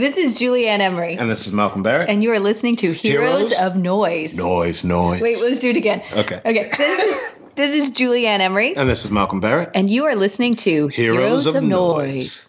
This 0.00 0.16
is 0.16 0.38
Julianne 0.38 0.80
Emery. 0.80 1.18
And 1.18 1.28
this 1.28 1.46
is 1.46 1.52
Malcolm 1.52 1.82
Barrett. 1.82 2.08
And 2.08 2.22
you 2.22 2.30
are 2.32 2.38
listening 2.38 2.74
to 2.76 2.90
Heroes, 2.90 3.50
Heroes? 3.50 3.60
of 3.60 3.76
Noise. 3.76 4.34
Noise, 4.34 4.82
noise. 4.82 5.20
Wait, 5.20 5.42
let's 5.42 5.60
do 5.60 5.68
it 5.68 5.76
again. 5.76 6.02
Okay. 6.14 6.40
Okay. 6.42 6.70
This 6.74 6.98
is, 7.04 7.38
this 7.54 7.70
is 7.84 7.90
Julianne 7.90 8.40
Emery. 8.40 8.74
And 8.74 8.88
this 8.88 9.04
is 9.04 9.10
Malcolm 9.10 9.40
Barrett. 9.40 9.72
And 9.74 9.90
you 9.90 10.06
are 10.06 10.14
listening 10.14 10.56
to 10.56 10.88
Heroes, 10.88 10.94
Heroes 10.94 11.46
of, 11.48 11.56
of, 11.56 11.64
Noise. 11.64 12.48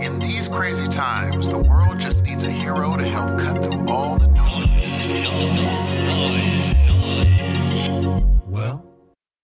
In 0.00 0.20
these 0.20 0.46
crazy 0.46 0.86
times, 0.86 1.48
the 1.48 1.58
world 1.58 1.98
just 1.98 2.22
needs 2.22 2.44
a 2.44 2.52
hero 2.52 2.96
to 2.96 3.04
help 3.04 3.40
cut 3.40 3.64
through 3.64 3.86
all 3.88 4.18
the 4.18 4.28
noise. 4.28 4.92
Well, 8.46 8.86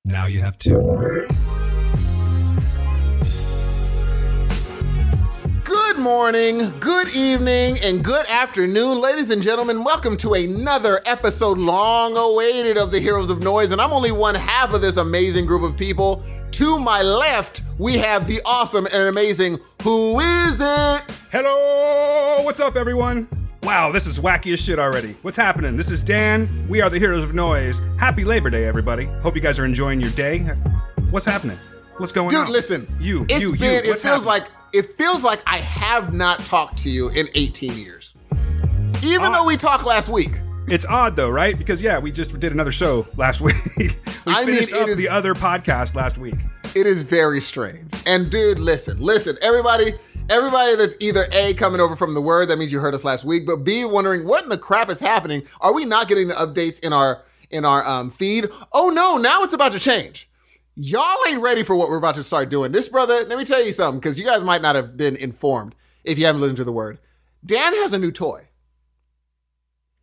now 0.05 0.27
you 0.27 0.41
have 0.41 0.57
two. 0.57 1.27
Good 5.94 6.03
morning, 6.03 6.58
good 6.80 7.14
evening, 7.14 7.79
and 7.84 8.03
good 8.04 8.26
afternoon, 8.26 9.00
ladies 9.00 9.30
and 9.30 9.40
gentlemen. 9.40 9.84
Welcome 9.84 10.17
to 10.18 10.34
another 10.34 11.00
episode 11.07 11.57
long 11.57 12.17
awaited 12.17 12.76
of 12.76 12.90
the 12.90 12.98
Heroes 12.98 13.30
of 13.30 13.44
Noise. 13.44 13.70
And 13.70 13.80
I'm 13.80 13.93
only 13.93 14.11
one 14.11 14.34
half 14.34 14.75
of 14.75 14.80
this 14.80 14.96
amazing 14.96 15.46
group 15.46 15.62
of 15.62 15.76
people. 15.76 16.25
To 16.50 16.80
my 16.80 17.00
left, 17.00 17.62
we 17.79 17.96
have 17.98 18.26
the 18.26 18.40
awesome 18.44 18.86
and 18.86 19.04
amazing 19.04 19.58
Who 19.82 20.18
Is 20.18 20.57
It? 20.61 21.03
Hello, 21.30 22.42
what's 22.42 22.58
up, 22.58 22.75
everyone? 22.75 23.29
Wow, 23.62 23.92
this 23.92 24.08
is 24.08 24.18
wacky 24.18 24.53
as 24.53 24.61
shit 24.61 24.81
already. 24.81 25.14
What's 25.22 25.36
happening? 25.36 25.76
This 25.76 25.92
is 25.92 26.03
Dan. 26.03 26.67
We 26.68 26.82
are 26.82 26.90
the 26.90 26.98
Heroes 26.98 27.22
of 27.22 27.34
Noise. 27.34 27.81
Happy 28.00 28.25
Labor 28.25 28.50
Day, 28.50 28.64
everybody. 28.64 29.04
Hope 29.22 29.36
you 29.36 29.40
guys 29.40 29.61
are 29.61 29.64
enjoying 29.64 30.00
your 30.00 30.11
day. 30.11 30.40
What's 31.11 31.25
happening? 31.25 31.58
What's 31.98 32.11
going 32.11 32.31
Dude, 32.31 32.41
on? 32.41 32.47
Dude, 32.47 32.53
listen. 32.53 32.97
You, 33.00 33.22
it's 33.28 33.39
you, 33.39 33.53
been, 33.53 33.84
you. 33.84 33.91
What's 33.91 34.03
it 34.03 34.08
feels 34.08 34.25
happening? 34.25 34.27
like 34.27 34.48
it 34.75 34.98
feels 34.98 35.23
like 35.23 35.41
I 35.47 35.59
have 35.59 36.12
not 36.12 36.41
talked 36.41 36.77
to 36.78 36.91
you 36.91 37.09
in 37.11 37.29
18 37.37 37.75
years. 37.75 38.12
Even 39.05 39.31
though 39.31 39.45
we 39.45 39.57
talked 39.57 39.87
last 39.87 40.09
week. 40.09 40.41
It's 40.67 40.85
odd 40.85 41.15
though, 41.15 41.31
right? 41.31 41.57
Because 41.57 41.81
yeah, 41.81 41.98
we 41.98 42.11
just 42.11 42.39
did 42.41 42.53
another 42.53 42.73
show 42.73 43.07
last 43.17 43.41
week. 43.41 43.55
we 43.77 43.89
I 44.27 44.45
finished 44.45 44.73
mean, 44.73 44.83
up 44.83 44.89
is, 44.89 44.97
the 44.97 45.09
other 45.09 45.35
podcast 45.35 45.95
last 45.95 46.19
week. 46.19 46.35
It 46.75 46.87
is 46.87 47.03
very 47.03 47.41
strange. 47.41 47.93
And 48.05 48.31
dude, 48.31 48.59
listen, 48.59 48.98
listen, 48.98 49.37
everybody, 49.43 49.95
everybody 50.29 50.75
that's 50.75 50.97
either 50.98 51.29
A 51.31 51.55
coming 51.55 51.81
over 51.81 51.95
from 51.95 52.15
the 52.15 52.20
word, 52.20 52.48
that 52.48 52.59
means 52.59 52.73
you 52.73 52.81
heard 52.81 52.95
us 52.95 53.05
last 53.05 53.25
week, 53.25 53.47
but 53.47 53.59
B 53.59 53.85
wondering 53.85 54.27
what 54.27 54.43
in 54.43 54.48
the 54.48 54.59
crap 54.59 54.91
is 54.91 54.98
happening. 54.98 55.45
Are 55.61 55.73
we 55.73 55.85
not 55.85 56.09
getting 56.09 56.27
the 56.27 56.35
updates 56.35 56.81
in 56.83 56.93
our 56.93 57.23
in 57.51 57.65
our 57.65 57.87
um, 57.87 58.11
feed? 58.11 58.48
Oh 58.73 58.89
no, 58.89 59.19
now 59.19 59.45
it's 59.45 59.55
about 59.55 59.70
to 59.73 59.79
change 59.79 60.29
y'all 60.77 61.17
ain't 61.28 61.41
ready 61.41 61.62
for 61.62 61.77
what 61.77 61.89
we're 61.89 61.97
about 61.97 62.14
to 62.17 62.25
start 62.25 62.48
doing. 62.48 62.72
This 62.72 62.89
brother, 62.89 63.25
let 63.25 63.39
me 63.39 63.44
tell 63.44 63.64
you 63.64 63.72
something, 63.72 64.00
because 64.00 64.19
you 64.19 64.25
guys 64.25 64.42
might 64.42 64.62
not 64.62 64.77
have 64.77 64.97
been 64.97 65.17
informed 65.17 65.75
if 66.05 66.19
you 66.19 66.27
haven't 66.27 66.41
listened 66.41 66.58
to 66.58 66.64
the 66.64 66.72
word. 66.72 66.98
Dan 67.44 67.75
has 67.75 67.92
a 67.92 67.98
new 67.98 68.11
toy. 68.11 68.47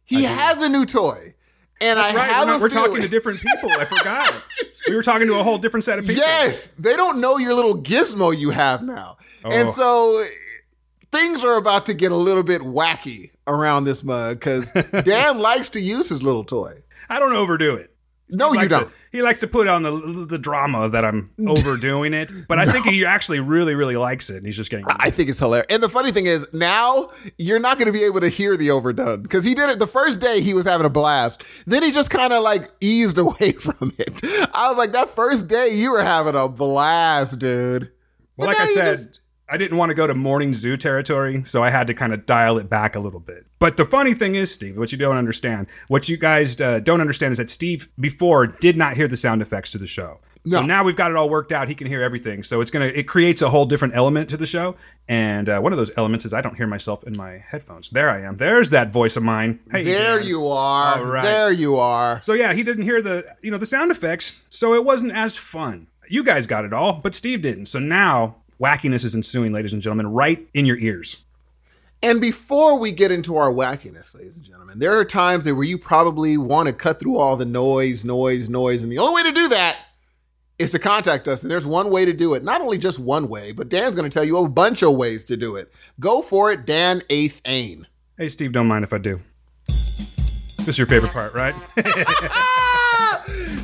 He 0.03 0.23
has 0.23 0.61
a 0.61 0.69
new 0.69 0.85
toy. 0.85 1.33
And 1.81 1.97
That's 1.97 2.13
I 2.13 2.15
right. 2.15 2.31
have 2.31 2.45
we're, 2.45 2.53
not, 2.53 2.61
we're 2.61 2.69
talking 2.69 3.01
to 3.01 3.07
different 3.07 3.39
people. 3.39 3.71
I 3.71 3.85
forgot. 3.85 4.43
we 4.87 4.95
were 4.95 5.01
talking 5.01 5.27
to 5.27 5.39
a 5.39 5.43
whole 5.43 5.57
different 5.57 5.83
set 5.83 5.97
of 5.97 6.05
people. 6.05 6.21
Yes, 6.21 6.67
they 6.77 6.95
don't 6.95 7.19
know 7.19 7.37
your 7.37 7.55
little 7.55 7.81
gizmo 7.81 8.37
you 8.37 8.51
have 8.51 8.83
now, 8.83 9.17
oh. 9.43 9.51
and 9.51 9.71
so 9.71 10.23
things 11.11 11.43
are 11.43 11.55
about 11.55 11.87
to 11.87 11.95
get 11.95 12.11
a 12.11 12.15
little 12.15 12.43
bit 12.43 12.61
wacky 12.61 13.31
around 13.47 13.85
this 13.85 14.03
mug 14.03 14.39
because 14.39 14.71
Dan 15.03 15.39
likes 15.39 15.69
to 15.69 15.81
use 15.81 16.07
his 16.09 16.21
little 16.21 16.43
toy. 16.43 16.83
I 17.09 17.19
don't 17.19 17.33
overdo 17.33 17.75
it. 17.75 17.90
No, 18.31 18.53
you 18.53 18.67
don't. 18.67 18.87
To, 18.87 18.93
he 19.11 19.21
likes 19.21 19.39
to 19.41 19.47
put 19.47 19.67
on 19.67 19.83
the 19.83 19.91
the 20.27 20.37
drama 20.37 20.89
that 20.89 21.03
I'm 21.03 21.31
overdoing 21.47 22.13
it, 22.13 22.31
but 22.47 22.59
I 22.59 22.65
no. 22.65 22.71
think 22.71 22.85
he 22.87 23.05
actually 23.05 23.39
really 23.39 23.75
really 23.75 23.97
likes 23.97 24.29
it, 24.29 24.37
and 24.37 24.45
he's 24.45 24.57
just 24.57 24.69
getting. 24.69 24.85
I 24.87 25.09
think 25.09 25.29
it's 25.29 25.39
hilarious. 25.39 25.67
And 25.69 25.81
the 25.81 25.89
funny 25.89 26.11
thing 26.11 26.25
is, 26.25 26.47
now 26.53 27.11
you're 27.37 27.59
not 27.59 27.77
going 27.77 27.87
to 27.87 27.91
be 27.91 28.03
able 28.03 28.21
to 28.21 28.29
hear 28.29 28.57
the 28.57 28.71
overdone 28.71 29.21
because 29.21 29.45
he 29.45 29.53
did 29.53 29.69
it 29.69 29.79
the 29.79 29.87
first 29.87 30.19
day. 30.19 30.41
He 30.41 30.53
was 30.53 30.65
having 30.65 30.85
a 30.85 30.89
blast. 30.89 31.43
Then 31.65 31.83
he 31.83 31.91
just 31.91 32.09
kind 32.09 32.33
of 32.33 32.43
like 32.43 32.69
eased 32.81 33.17
away 33.17 33.53
from 33.53 33.93
it. 33.97 34.21
I 34.53 34.69
was 34.69 34.77
like, 34.77 34.91
that 34.93 35.15
first 35.15 35.47
day 35.47 35.69
you 35.73 35.91
were 35.91 36.03
having 36.03 36.35
a 36.35 36.47
blast, 36.47 37.39
dude. 37.39 37.91
Well, 38.37 38.47
like 38.47 38.59
I 38.59 38.65
said, 38.65 38.95
just, 38.95 39.20
I 39.51 39.57
didn't 39.57 39.77
want 39.77 39.89
to 39.89 39.95
go 39.95 40.07
to 40.07 40.15
morning 40.15 40.53
zoo 40.53 40.77
territory, 40.77 41.43
so 41.43 41.61
I 41.61 41.69
had 41.69 41.85
to 41.87 41.93
kind 41.93 42.13
of 42.13 42.25
dial 42.25 42.57
it 42.57 42.69
back 42.69 42.95
a 42.95 42.99
little 42.99 43.19
bit. 43.19 43.45
But 43.59 43.75
the 43.75 43.83
funny 43.83 44.13
thing 44.13 44.35
is, 44.35 44.49
Steve, 44.49 44.77
what 44.77 44.93
you 44.93 44.97
don't 44.97 45.17
understand, 45.17 45.67
what 45.89 46.07
you 46.07 46.15
guys 46.15 46.59
uh, 46.61 46.79
don't 46.79 47.01
understand 47.01 47.33
is 47.33 47.37
that 47.37 47.49
Steve 47.49 47.89
before 47.99 48.47
did 48.47 48.77
not 48.77 48.95
hear 48.95 49.09
the 49.09 49.17
sound 49.17 49.41
effects 49.41 49.73
to 49.73 49.77
the 49.77 49.87
show. 49.87 50.19
No. 50.45 50.59
So 50.59 50.65
now 50.65 50.85
we've 50.85 50.95
got 50.95 51.11
it 51.11 51.17
all 51.17 51.29
worked 51.29 51.51
out. 51.51 51.67
He 51.67 51.75
can 51.75 51.85
hear 51.85 52.01
everything. 52.01 52.43
So 52.43 52.61
it's 52.61 52.71
gonna 52.71 52.85
it 52.85 53.07
creates 53.07 53.41
a 53.41 53.49
whole 53.49 53.65
different 53.65 53.95
element 53.95 54.29
to 54.29 54.37
the 54.37 54.45
show. 54.45 54.75
And 55.07 55.49
uh, 55.49 55.59
one 55.59 55.73
of 55.73 55.77
those 55.77 55.91
elements 55.97 56.25
is 56.25 56.33
I 56.33 56.41
don't 56.41 56.55
hear 56.55 56.65
myself 56.65 57.03
in 57.03 57.15
my 57.15 57.43
headphones. 57.45 57.89
There 57.89 58.09
I 58.09 58.21
am. 58.21 58.37
There's 58.37 58.69
that 58.71 58.91
voice 58.91 59.17
of 59.17 59.23
mine. 59.23 59.59
Hey, 59.69 59.83
there 59.83 60.17
Dan. 60.17 60.27
you 60.27 60.47
are. 60.47 60.97
All 60.97 61.05
right. 61.05 61.23
There 61.23 61.51
you 61.51 61.75
are. 61.75 62.21
So 62.21 62.33
yeah, 62.33 62.53
he 62.53 62.63
didn't 62.63 62.85
hear 62.85 63.01
the 63.01 63.35
you 63.41 63.51
know 63.51 63.57
the 63.57 63.65
sound 63.65 63.91
effects, 63.91 64.45
so 64.49 64.73
it 64.73 64.83
wasn't 64.83 65.11
as 65.11 65.35
fun. 65.35 65.87
You 66.07 66.23
guys 66.23 66.47
got 66.47 66.65
it 66.65 66.73
all, 66.73 66.93
but 66.93 67.13
Steve 67.13 67.41
didn't. 67.41 67.67
So 67.67 67.79
now 67.79 68.37
wackiness 68.61 69.03
is 69.03 69.15
ensuing, 69.15 69.51
ladies 69.51 69.73
and 69.73 69.81
gentlemen, 69.81 70.11
right 70.11 70.47
in 70.53 70.65
your 70.65 70.77
ears. 70.77 71.17
And 72.03 72.19
before 72.19 72.79
we 72.79 72.91
get 72.91 73.11
into 73.11 73.37
our 73.37 73.51
wackiness, 73.51 74.15
ladies 74.15 74.35
and 74.35 74.45
gentlemen, 74.45 74.79
there 74.79 74.97
are 74.97 75.05
times 75.05 75.45
that 75.45 75.55
where 75.55 75.63
you 75.63 75.77
probably 75.77 76.37
want 76.37 76.67
to 76.67 76.73
cut 76.73 76.99
through 76.99 77.17
all 77.17 77.35
the 77.35 77.45
noise, 77.45 78.03
noise, 78.03 78.49
noise. 78.49 78.81
And 78.81 78.91
the 78.91 78.97
only 78.97 79.21
way 79.21 79.29
to 79.29 79.35
do 79.35 79.49
that 79.49 79.77
is 80.57 80.71
to 80.71 80.79
contact 80.79 81.27
us. 81.27 81.43
And 81.43 81.51
there's 81.51 81.65
one 81.65 81.91
way 81.91 82.05
to 82.05 82.13
do 82.13 82.33
it. 82.33 82.43
Not 82.43 82.61
only 82.61 82.79
just 82.79 82.97
one 82.97 83.27
way, 83.27 83.51
but 83.51 83.69
Dan's 83.69 83.95
going 83.95 84.09
to 84.09 84.13
tell 84.13 84.23
you 84.23 84.37
a 84.37 84.49
bunch 84.49 84.81
of 84.81 84.95
ways 84.95 85.23
to 85.25 85.37
do 85.37 85.55
it. 85.55 85.71
Go 85.99 86.21
for 86.21 86.51
it, 86.51 86.65
Dan 86.65 87.01
Eighth 87.09 87.41
Ain. 87.45 87.87
Hey, 88.17 88.29
Steve, 88.29 88.51
don't 88.51 88.67
mind 88.67 88.83
if 88.83 88.93
I 88.93 88.97
do. 88.97 89.19
This 89.67 90.67
is 90.67 90.77
your 90.77 90.87
favorite 90.87 91.11
part, 91.11 91.33
right? 91.33 91.55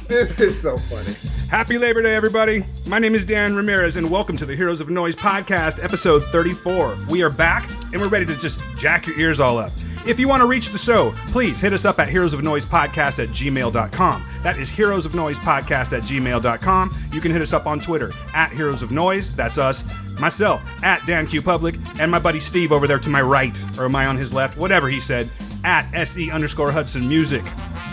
this 0.09 0.39
is 0.39 0.61
so 0.61 0.77
funny. 0.77 1.13
Happy 1.49 1.77
Labor 1.77 2.01
Day, 2.01 2.15
everybody. 2.15 2.63
My 2.87 2.97
name 2.97 3.13
is 3.13 3.25
Dan 3.25 3.57
Ramirez, 3.57 3.97
and 3.97 4.09
welcome 4.09 4.37
to 4.37 4.45
the 4.45 4.55
Heroes 4.55 4.79
of 4.79 4.89
Noise 4.89 5.17
podcast, 5.17 5.83
episode 5.83 6.23
34. 6.23 6.97
We 7.09 7.23
are 7.23 7.29
back, 7.29 7.69
and 7.91 8.01
we're 8.01 8.07
ready 8.07 8.25
to 8.27 8.35
just 8.37 8.61
jack 8.77 9.05
your 9.05 9.19
ears 9.19 9.41
all 9.41 9.57
up. 9.57 9.71
If 10.05 10.17
you 10.17 10.29
want 10.29 10.41
to 10.41 10.47
reach 10.47 10.69
the 10.69 10.77
show, 10.77 11.13
please 11.27 11.59
hit 11.59 11.73
us 11.73 11.83
up 11.83 11.99
at 11.99 12.07
heroes 12.07 12.33
of 12.33 12.41
noise 12.41 12.65
podcast 12.65 13.21
at 13.21 13.27
gmail.com. 13.29 14.23
That 14.43 14.57
is 14.57 14.69
heroes 14.69 15.05
of 15.05 15.13
noise 15.13 15.39
podcast 15.39 15.91
at 15.91 16.03
gmail.com. 16.03 16.91
You 17.11 17.19
can 17.19 17.33
hit 17.33 17.41
us 17.41 17.51
up 17.51 17.67
on 17.67 17.81
Twitter 17.81 18.13
at 18.33 18.53
heroes 18.53 18.81
of 18.81 18.91
noise. 18.91 19.35
That's 19.35 19.57
us. 19.57 19.83
Myself 20.21 20.63
at 20.83 21.05
Dan 21.05 21.27
Q 21.27 21.41
Public, 21.41 21.75
and 21.99 22.09
my 22.09 22.19
buddy 22.19 22.39
Steve 22.39 22.71
over 22.71 22.87
there 22.87 22.99
to 22.99 23.09
my 23.09 23.21
right, 23.21 23.61
or 23.77 23.83
am 23.83 23.95
I 23.97 24.05
on 24.05 24.15
his 24.15 24.33
left? 24.33 24.57
Whatever 24.57 24.87
he 24.87 25.01
said, 25.01 25.29
at 25.67 25.85
SE 25.93 26.31
underscore 26.31 26.71
Hudson 26.71 27.07
Music. 27.07 27.43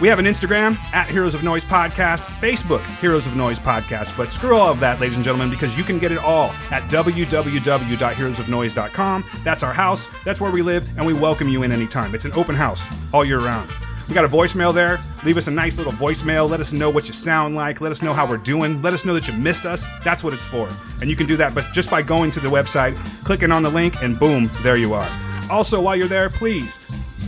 We 0.01 0.09
have 0.09 0.19
an 0.21 0.25
Instagram 0.27 0.79
at 0.95 1.09
Heroes 1.09 1.35
of 1.35 1.43
Noise 1.43 1.65
Podcast, 1.65 2.21
Facebook 2.21 2.85
Heroes 3.01 3.27
of 3.27 3.35
Noise 3.35 3.59
Podcast. 3.59 4.17
But 4.17 4.31
screw 4.31 4.55
all 4.55 4.71
of 4.71 4.79
that, 4.81 5.01
ladies 5.01 5.17
and 5.17 5.25
gentlemen, 5.25 5.51
because 5.51 5.77
you 5.77 5.83
can 5.83 5.99
get 5.99 6.13
it 6.13 6.19
all 6.19 6.51
at 6.71 6.85
www.heroesofnoise.com. 6.85 9.25
That's 9.43 9.65
our 9.65 9.73
house, 9.73 10.07
that's 10.25 10.41
where 10.41 10.53
we 10.53 10.63
live, 10.63 10.89
and 10.97 11.05
we 11.05 11.15
welcome 11.15 11.49
you 11.49 11.65
in 11.65 11.73
anytime. 11.73 12.15
It's 12.15 12.25
an 12.25 12.31
open 12.35 12.55
house 12.55 12.87
all 13.13 13.25
year 13.25 13.41
round. 13.41 13.69
We 14.09 14.15
got 14.15 14.25
a 14.25 14.29
voicemail 14.29 14.73
there. 14.73 15.01
Leave 15.25 15.37
us 15.37 15.49
a 15.49 15.51
nice 15.51 15.77
little 15.77 15.95
voicemail. 15.95 16.49
Let 16.49 16.61
us 16.61 16.73
know 16.73 16.91
what 16.91 17.09
you 17.09 17.13
sound 17.13 17.57
like. 17.57 17.81
Let 17.81 17.91
us 17.91 18.03
know 18.03 18.13
how 18.13 18.25
we're 18.29 18.37
doing. 18.37 18.81
Let 18.83 18.93
us 18.93 19.05
know 19.05 19.15
that 19.15 19.27
you 19.27 19.35
missed 19.35 19.67
us. 19.67 19.89
That's 20.05 20.23
what 20.23 20.33
it's 20.33 20.45
for. 20.45 20.69
And 21.01 21.11
you 21.11 21.17
can 21.17 21.27
do 21.27 21.37
that 21.39 21.57
but 21.57 21.67
just 21.73 21.91
by 21.91 22.03
going 22.03 22.31
to 22.33 22.41
the 22.41 22.49
website, 22.49 22.95
clicking 23.25 23.51
on 23.51 23.65
the 23.65 23.71
link, 23.71 24.01
and 24.03 24.17
boom, 24.17 24.49
there 24.63 24.77
you 24.77 24.95
are. 24.95 25.11
Also, 25.51 25.81
while 25.81 25.97
you're 25.97 26.07
there, 26.07 26.31
please 26.31 26.79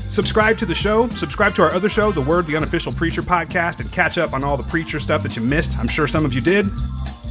Subscribe 0.08 0.58
to 0.58 0.66
the 0.66 0.74
show, 0.74 1.08
subscribe 1.08 1.54
to 1.56 1.62
our 1.62 1.72
other 1.72 1.88
show, 1.88 2.12
The 2.12 2.20
Word, 2.20 2.46
the 2.46 2.56
Unofficial 2.56 2.92
Preacher 2.92 3.22
podcast, 3.22 3.80
and 3.80 3.90
catch 3.92 4.18
up 4.18 4.32
on 4.32 4.44
all 4.44 4.56
the 4.56 4.62
preacher 4.64 5.00
stuff 5.00 5.22
that 5.22 5.36
you 5.36 5.42
missed. 5.42 5.78
I'm 5.78 5.88
sure 5.88 6.06
some 6.06 6.24
of 6.24 6.32
you 6.32 6.40
did. 6.40 6.66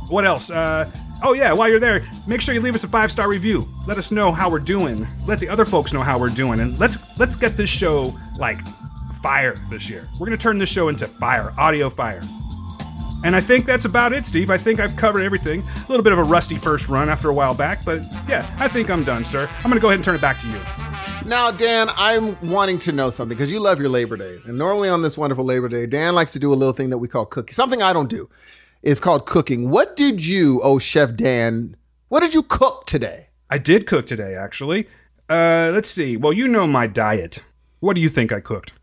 What 0.09 0.25
else? 0.25 0.51
Uh, 0.51 0.89
oh, 1.23 1.33
yeah, 1.33 1.53
while 1.53 1.69
you're 1.69 1.79
there, 1.79 2.01
make 2.27 2.41
sure 2.41 2.53
you 2.53 2.61
leave 2.61 2.75
us 2.75 2.83
a 2.83 2.87
five 2.87 3.11
star 3.11 3.29
review. 3.29 3.67
Let 3.87 3.97
us 3.97 4.11
know 4.11 4.31
how 4.31 4.49
we're 4.51 4.59
doing. 4.59 5.07
Let 5.25 5.39
the 5.39 5.49
other 5.49 5.65
folks 5.65 5.93
know 5.93 6.01
how 6.01 6.19
we're 6.19 6.29
doing. 6.29 6.59
And 6.59 6.77
let's 6.79 7.19
let's 7.19 7.35
get 7.35 7.57
this 7.57 7.69
show 7.69 8.13
like 8.37 8.59
fire 9.21 9.55
this 9.69 9.89
year. 9.89 10.07
We're 10.13 10.27
going 10.27 10.37
to 10.37 10.41
turn 10.41 10.57
this 10.59 10.69
show 10.69 10.89
into 10.89 11.07
fire, 11.07 11.51
audio 11.57 11.89
fire. 11.89 12.21
And 13.23 13.35
I 13.35 13.39
think 13.39 13.65
that's 13.65 13.85
about 13.85 14.13
it, 14.13 14.23
Steve. 14.23 14.51
I 14.51 14.57
think 14.57 14.79
I've 14.79 14.95
covered 14.95 15.21
everything. 15.21 15.61
A 15.61 15.89
little 15.89 16.03
bit 16.03 16.13
of 16.13 16.19
a 16.19 16.23
rusty 16.23 16.57
first 16.57 16.89
run 16.89 17.09
after 17.09 17.29
a 17.29 17.33
while 17.33 17.55
back, 17.55 17.83
but 17.83 18.01
yeah, 18.29 18.47
I 18.59 18.67
think 18.67 18.91
I'm 18.91 19.03
done, 19.03 19.25
sir. 19.25 19.49
I'm 19.57 19.63
going 19.63 19.73
to 19.73 19.79
go 19.79 19.87
ahead 19.87 19.97
and 19.97 20.05
turn 20.05 20.13
it 20.13 20.21
back 20.21 20.37
to 20.39 20.47
you. 20.47 20.59
Now, 21.25 21.49
Dan, 21.49 21.89
I'm 21.95 22.39
wanting 22.51 22.77
to 22.79 22.91
know 22.91 23.09
something 23.09 23.35
because 23.35 23.49
you 23.49 23.59
love 23.59 23.79
your 23.79 23.89
Labor 23.89 24.15
Days. 24.15 24.45
And 24.45 24.59
normally 24.59 24.89
on 24.89 25.01
this 25.01 25.17
wonderful 25.17 25.43
Labor 25.43 25.67
Day, 25.67 25.87
Dan 25.87 26.13
likes 26.13 26.31
to 26.33 26.39
do 26.39 26.53
a 26.53 26.55
little 26.55 26.71
thing 26.71 26.91
that 26.91 26.99
we 26.99 27.07
call 27.07 27.25
cooking. 27.25 27.51
Something 27.51 27.81
I 27.81 27.93
don't 27.93 28.09
do. 28.11 28.29
It's 28.83 28.99
called 28.99 29.25
cooking. 29.25 29.71
What 29.71 29.95
did 29.95 30.23
you, 30.23 30.61
oh 30.63 30.77
Chef 30.77 31.15
Dan, 31.15 31.75
what 32.09 32.19
did 32.19 32.35
you 32.35 32.43
cook 32.43 32.85
today? 32.85 33.29
I 33.49 33.57
did 33.57 33.87
cook 33.87 34.05
today, 34.05 34.35
actually. 34.35 34.87
Uh, 35.27 35.71
let's 35.73 35.89
see. 35.89 36.15
Well, 36.15 36.31
you 36.31 36.47
know 36.47 36.67
my 36.67 36.85
diet. 36.85 37.43
What 37.79 37.95
do 37.95 38.01
you 38.01 38.09
think 38.09 38.31
I 38.31 38.39
cooked? 38.39 38.73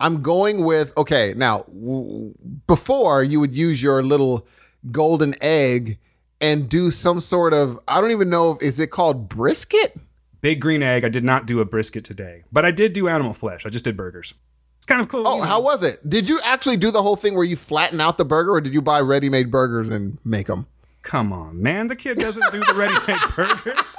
I'm 0.00 0.22
going 0.22 0.64
with, 0.64 0.96
okay, 0.96 1.34
now, 1.36 1.64
w- 1.64 2.32
before 2.66 3.22
you 3.22 3.40
would 3.40 3.54
use 3.54 3.82
your 3.82 4.02
little 4.02 4.46
golden 4.90 5.34
egg 5.42 5.98
and 6.40 6.66
do 6.66 6.90
some 6.90 7.20
sort 7.20 7.52
of 7.52 7.78
I 7.86 8.00
don't 8.00 8.10
even 8.10 8.30
know, 8.30 8.56
is 8.62 8.80
it 8.80 8.90
called 8.90 9.28
brisket? 9.28 10.00
Big 10.40 10.60
green 10.60 10.82
egg. 10.82 11.04
I 11.04 11.08
did 11.08 11.24
not 11.24 11.46
do 11.46 11.60
a 11.60 11.64
brisket 11.64 12.04
today, 12.04 12.44
but 12.52 12.64
I 12.64 12.70
did 12.70 12.92
do 12.92 13.08
animal 13.08 13.32
flesh. 13.32 13.66
I 13.66 13.68
just 13.68 13.84
did 13.84 13.96
burgers. 13.96 14.34
It's 14.78 14.86
kind 14.86 15.00
of 15.00 15.08
cool. 15.08 15.26
Oh, 15.26 15.34
you 15.34 15.40
know. 15.40 15.46
how 15.46 15.60
was 15.60 15.82
it? 15.82 16.08
Did 16.08 16.28
you 16.28 16.40
actually 16.42 16.78
do 16.78 16.90
the 16.90 17.02
whole 17.02 17.16
thing 17.16 17.34
where 17.34 17.44
you 17.44 17.56
flatten 17.56 18.00
out 18.00 18.16
the 18.16 18.24
burger, 18.24 18.52
or 18.52 18.60
did 18.60 18.72
you 18.72 18.80
buy 18.80 19.00
ready-made 19.00 19.50
burgers 19.50 19.90
and 19.90 20.18
make 20.24 20.46
them? 20.46 20.66
Come 21.02 21.32
on, 21.32 21.62
man. 21.62 21.88
The 21.88 21.96
kid 21.96 22.18
doesn't 22.18 22.50
do 22.52 22.60
the 22.60 22.74
ready-made 22.74 23.18
burgers. 23.36 23.96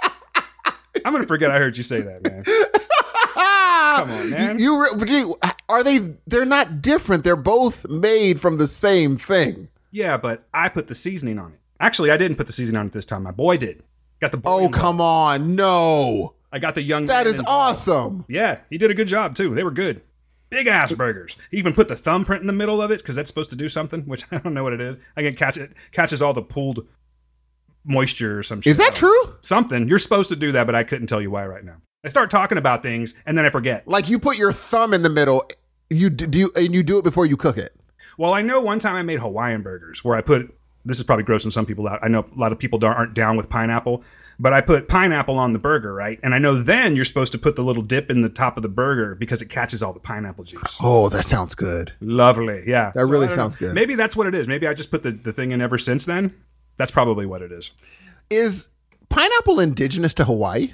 I'm 1.06 1.14
gonna 1.14 1.28
forget 1.28 1.52
I 1.52 1.60
heard 1.60 1.78
you 1.78 1.84
say 1.84 2.02
that, 2.02 2.24
man. 2.24 2.44
Come 3.96 4.12
on, 4.12 4.30
man. 4.32 4.60
You, 4.60 4.88
you 5.08 5.38
are 5.70 5.84
they? 5.84 6.00
They're 6.28 6.46
not 6.46 6.82
different. 6.82 7.24
They're 7.24 7.36
both 7.36 7.88
made 7.88 8.42
from 8.42 8.58
the 8.58 8.68
same 8.68 9.18
thing. 9.18 9.70
Yeah, 9.92 10.18
but 10.18 10.48
I 10.54 10.70
put 10.70 10.88
the 10.88 10.96
seasoning 10.96 11.38
on 11.40 11.52
it. 11.54 11.60
Actually, 11.80 12.12
I 12.12 12.18
didn't 12.18 12.38
put 12.38 12.48
the 12.48 12.54
seasoning 12.54 12.80
on 12.80 12.88
it 12.88 12.94
this 12.94 13.06
time. 13.06 13.24
My 13.24 13.32
boy 13.32 13.58
did. 13.58 13.84
Got 14.22 14.32
the 14.32 14.38
boy 14.38 14.50
Oh, 14.52 14.56
involved. 14.66 14.74
come 14.76 15.02
on, 15.02 15.56
no! 15.56 16.36
I 16.52 16.60
got 16.60 16.76
the 16.76 16.82
young. 16.82 17.08
That 17.08 17.28
is 17.28 17.40
involved. 17.40 17.72
awesome. 17.78 18.26
Yeah, 18.30 18.60
he 18.70 18.78
did 18.78 18.92
a 18.92 18.94
good 18.94 19.08
job 19.08 19.36
too. 19.36 19.54
They 19.56 19.64
were 19.64 19.72
good. 19.72 20.02
Big 20.50 20.68
ass 20.68 20.92
burgers. 20.94 21.38
He 21.50 21.58
even 21.58 21.74
put 21.74 21.88
the 21.88 21.96
thumbprint 21.96 22.42
in 22.42 22.48
the 22.48 22.54
middle 22.54 22.82
of 22.82 22.92
it 22.92 23.00
because 23.00 23.16
that's 23.16 23.30
supposed 23.30 23.50
to 23.52 23.56
do 23.56 23.70
something, 23.70 24.02
which 24.02 24.26
I 24.32 24.38
don't 24.38 24.54
know 24.54 24.64
what 24.64 24.74
it 24.74 24.82
is. 24.82 24.98
I 25.18 25.24
can 25.24 25.34
catch 25.34 25.58
it. 25.58 25.72
Catches 25.92 26.22
all 26.22 26.34
the 26.34 26.42
pooled 26.42 26.86
moisture 27.86 28.40
or 28.40 28.44
some 28.44 28.62
shit. 28.62 28.72
Is 28.72 28.78
that 28.78 28.94
true? 28.96 29.36
Something. 29.42 29.88
You're 29.88 29.98
supposed 30.00 30.30
to 30.30 30.36
do 30.36 30.52
that, 30.52 30.66
but 30.66 30.76
I 30.76 30.84
couldn't 30.84 31.08
tell 31.08 31.22
you 31.22 31.32
why 31.32 31.46
right 31.48 31.64
now. 31.64 31.78
I 32.04 32.10
start 32.10 32.30
talking 32.30 32.58
about 32.58 32.82
things 32.82 33.16
and 33.26 33.38
then 33.38 33.46
I 33.46 33.50
forget. 33.50 33.88
Like 33.88 34.10
you 34.10 34.20
put 34.20 34.38
your 34.38 34.52
thumb 34.52 34.94
in 34.94 35.02
the 35.04 35.10
middle. 35.10 35.48
You 35.90 36.10
do 36.10 36.38
you, 36.40 36.52
and 36.56 36.74
you 36.76 36.84
do 36.84 36.98
it 36.98 37.04
before 37.04 37.26
you 37.26 37.38
cook 37.38 37.58
it. 37.58 37.72
Well, 38.18 38.34
I 38.34 38.42
know 38.42 38.60
one 38.62 38.80
time 38.80 38.96
I 38.96 39.02
made 39.04 39.20
Hawaiian 39.20 39.62
burgers 39.62 40.04
where 40.04 40.16
I 40.16 40.22
put 40.22 40.54
this 40.86 40.98
is 40.98 41.04
probably 41.04 41.26
grossing 41.26 41.52
some 41.52 41.66
people 41.66 41.88
out. 41.88 42.00
I 42.02 42.08
know 42.08 42.20
a 42.20 42.40
lot 42.40 42.52
of 42.52 42.60
people 42.60 42.84
aren't 42.84 43.14
down 43.14 43.38
with 43.38 43.50
pineapple, 43.50 44.04
but 44.40 44.54
I 44.54 44.62
put 44.62 44.88
pineapple 44.88 45.38
on 45.38 45.54
the 45.54 45.60
burger, 45.60 45.94
right? 45.94 46.20
And 46.24 46.34
I 46.34 46.40
know 46.40 46.56
then 46.56 46.96
you're 46.96 47.06
supposed 47.06 47.32
to 47.34 47.38
put 47.38 47.56
the 47.56 47.64
little 47.64 47.84
dip 47.84 48.10
in 48.10 48.22
the 48.22 48.30
top 48.30 48.58
of 48.58 48.64
the 48.64 48.70
burger 48.70 49.14
because 49.16 49.42
it 49.42 49.50
catches 49.50 49.84
all 49.84 49.94
the 49.94 50.00
pineapple 50.00 50.44
juice. 50.44 50.78
Oh, 50.82 51.10
that 51.10 51.26
sounds 51.26 51.54
good. 51.54 51.94
Lovely, 52.02 52.64
yeah. 52.66 52.92
That 52.96 53.06
really 53.06 53.30
sounds 53.30 53.60
know. 53.62 53.68
good. 53.68 53.76
Maybe 53.76 53.96
that's 53.96 54.16
what 54.16 54.28
it 54.28 54.34
is. 54.34 54.48
Maybe 54.48 54.68
I 54.68 54.74
just 54.74 54.90
put 54.90 55.04
the, 55.04 55.12
the 55.12 55.32
thing 55.32 55.52
in 55.52 55.62
ever 55.62 55.78
since 55.78 56.06
then. 56.06 56.36
That's 56.78 56.92
probably 56.92 57.26
what 57.26 57.42
it 57.42 57.52
is. 57.52 57.72
Is 58.30 58.70
pineapple 59.10 59.60
indigenous 59.60 60.14
to 60.16 60.24
Hawaii? 60.24 60.74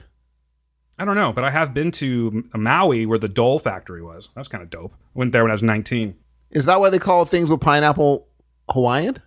I 1.00 1.06
don't 1.06 1.16
know, 1.16 1.32
but 1.32 1.44
I 1.44 1.52
have 1.52 1.74
been 1.74 1.92
to 1.92 2.46
Maui 2.56 3.06
where 3.06 3.20
the 3.20 3.28
Dole 3.28 3.60
factory 3.60 4.02
was. 4.02 4.30
That 4.30 4.40
was 4.40 4.48
kind 4.48 4.64
of 4.64 4.70
dope. 4.70 4.94
I 4.94 5.20
Went 5.20 5.32
there 5.32 5.44
when 5.44 5.52
I 5.52 5.54
was 5.54 5.64
19. 5.64 6.16
Is 6.52 6.66
that 6.66 6.80
why 6.80 6.90
they 6.90 7.00
call 7.00 7.26
things 7.26 7.50
with 7.50 7.60
pineapple 7.60 8.28
Hawaiian? 8.72 9.18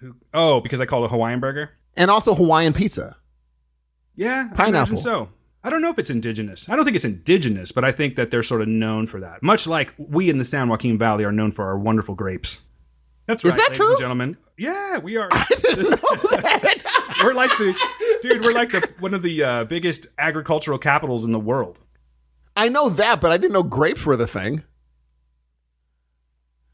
Who, 0.00 0.14
oh, 0.34 0.60
because 0.60 0.80
I 0.80 0.86
called 0.86 1.04
it 1.04 1.06
a 1.06 1.08
Hawaiian 1.10 1.40
burger? 1.40 1.70
And 1.96 2.10
also 2.10 2.34
Hawaiian 2.34 2.72
pizza. 2.72 3.16
Yeah, 4.16 4.48
Pineapple. 4.48 4.68
imagine 4.68 4.96
so. 4.96 5.28
I 5.64 5.70
don't 5.70 5.82
know 5.82 5.90
if 5.90 5.98
it's 5.98 6.10
indigenous. 6.10 6.68
I 6.68 6.76
don't 6.76 6.84
think 6.84 6.94
it's 6.96 7.04
indigenous, 7.04 7.72
but 7.72 7.84
I 7.84 7.92
think 7.92 8.16
that 8.16 8.30
they're 8.30 8.42
sort 8.44 8.62
of 8.62 8.68
known 8.68 9.06
for 9.06 9.20
that. 9.20 9.42
Much 9.42 9.66
like 9.66 9.92
we 9.98 10.30
in 10.30 10.38
the 10.38 10.44
San 10.44 10.68
Joaquin 10.68 10.98
Valley 10.98 11.24
are 11.24 11.32
known 11.32 11.50
for 11.50 11.64
our 11.66 11.78
wonderful 11.78 12.14
grapes. 12.14 12.62
That's 13.26 13.44
right, 13.44 13.50
Is 13.50 13.56
that 13.56 13.62
ladies 13.70 13.76
true? 13.78 13.90
and 13.90 13.98
gentlemen. 13.98 14.36
Yeah, 14.56 14.98
we 14.98 15.16
are. 15.16 15.28
this- 15.74 15.90
we're 17.22 17.34
like 17.34 17.50
the 17.58 17.74
dude. 18.22 18.44
We're 18.44 18.52
like 18.54 18.70
the 18.70 18.88
one 19.00 19.14
of 19.14 19.22
the 19.22 19.42
uh, 19.42 19.64
biggest 19.64 20.06
agricultural 20.18 20.78
capitals 20.78 21.24
in 21.24 21.32
the 21.32 21.38
world. 21.40 21.80
I 22.56 22.68
know 22.68 22.88
that, 22.88 23.20
but 23.20 23.30
I 23.30 23.36
didn't 23.36 23.52
know 23.52 23.62
grapes 23.62 24.06
were 24.06 24.16
the 24.16 24.26
thing. 24.26 24.62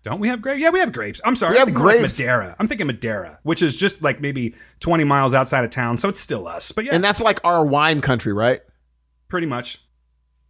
Don't 0.04 0.20
we 0.20 0.28
have 0.28 0.40
grapes? 0.42 0.60
Yeah, 0.60 0.68
we 0.70 0.78
have 0.80 0.92
grapes. 0.92 1.20
I'm 1.24 1.34
sorry. 1.34 1.54
We 1.54 1.56
I'm 1.56 1.60
have 1.60 1.68
thinking 1.68 1.84
like 1.84 1.98
grapes. 2.00 2.18
Madera. 2.20 2.54
I'm 2.60 2.68
thinking 2.68 2.86
Madera, 2.86 3.38
which 3.42 3.62
is 3.62 3.76
just 3.80 4.02
like 4.02 4.20
maybe 4.20 4.54
20 4.80 5.02
miles 5.02 5.32
outside 5.34 5.64
of 5.64 5.70
town, 5.70 5.96
so 5.98 6.08
it's 6.10 6.20
still 6.20 6.46
us. 6.46 6.70
But 6.72 6.84
yeah, 6.84 6.94
And 6.94 7.02
that's 7.02 7.20
like 7.20 7.40
our 7.42 7.64
wine 7.64 8.00
country, 8.00 8.32
right? 8.32 8.60
pretty 9.28 9.46
much. 9.48 9.80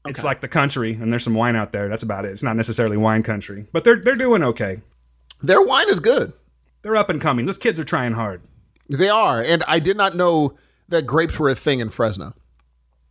It's 0.06 0.22
like 0.24 0.40
the 0.40 0.48
country, 0.48 0.92
and 0.92 1.10
there's 1.10 1.22
some 1.24 1.32
wine 1.32 1.56
out 1.56 1.72
there. 1.72 1.88
That's 1.88 2.02
about 2.02 2.26
it. 2.26 2.32
It's 2.32 2.42
not 2.42 2.56
necessarily 2.56 2.98
wine 2.98 3.22
country, 3.22 3.66
but 3.72 3.84
they're 3.84 3.96
they're 3.96 4.16
doing 4.16 4.42
okay. 4.42 4.82
Their 5.42 5.62
wine 5.62 5.88
is 5.88 5.98
good. 6.00 6.34
They're 6.82 6.96
up 6.96 7.08
and 7.08 7.18
coming. 7.20 7.46
Those 7.46 7.56
kids 7.56 7.80
are 7.80 7.84
trying 7.84 8.12
hard. 8.12 8.42
They 8.90 9.08
are. 9.08 9.40
And 9.40 9.64
I 9.66 9.78
did 9.78 9.96
not 9.96 10.14
know 10.14 10.58
that 10.88 11.06
grapes 11.06 11.38
were 11.38 11.48
a 11.48 11.54
thing 11.54 11.80
in 11.80 11.88
Fresno. 11.88 12.34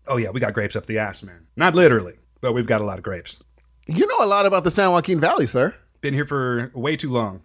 Oh 0.07 0.17
yeah, 0.17 0.29
we 0.29 0.39
got 0.39 0.53
grapes 0.53 0.75
up 0.75 0.85
the 0.85 0.99
ass, 0.99 1.23
man. 1.23 1.47
Not 1.55 1.73
literally, 1.73 2.13
but 2.41 2.53
we've 2.53 2.67
got 2.67 2.81
a 2.81 2.83
lot 2.83 2.99
of 2.99 3.03
grapes. 3.03 3.41
You 3.87 4.05
know 4.05 4.17
a 4.19 4.27
lot 4.27 4.45
about 4.45 4.63
the 4.63 4.69
San 4.71 4.91
Joaquin 4.91 5.19
Valley, 5.19 5.47
sir. 5.47 5.73
Been 6.03 6.13
here 6.13 6.25
for 6.25 6.69
way 6.75 6.97
too 6.97 7.07
long. 7.07 7.41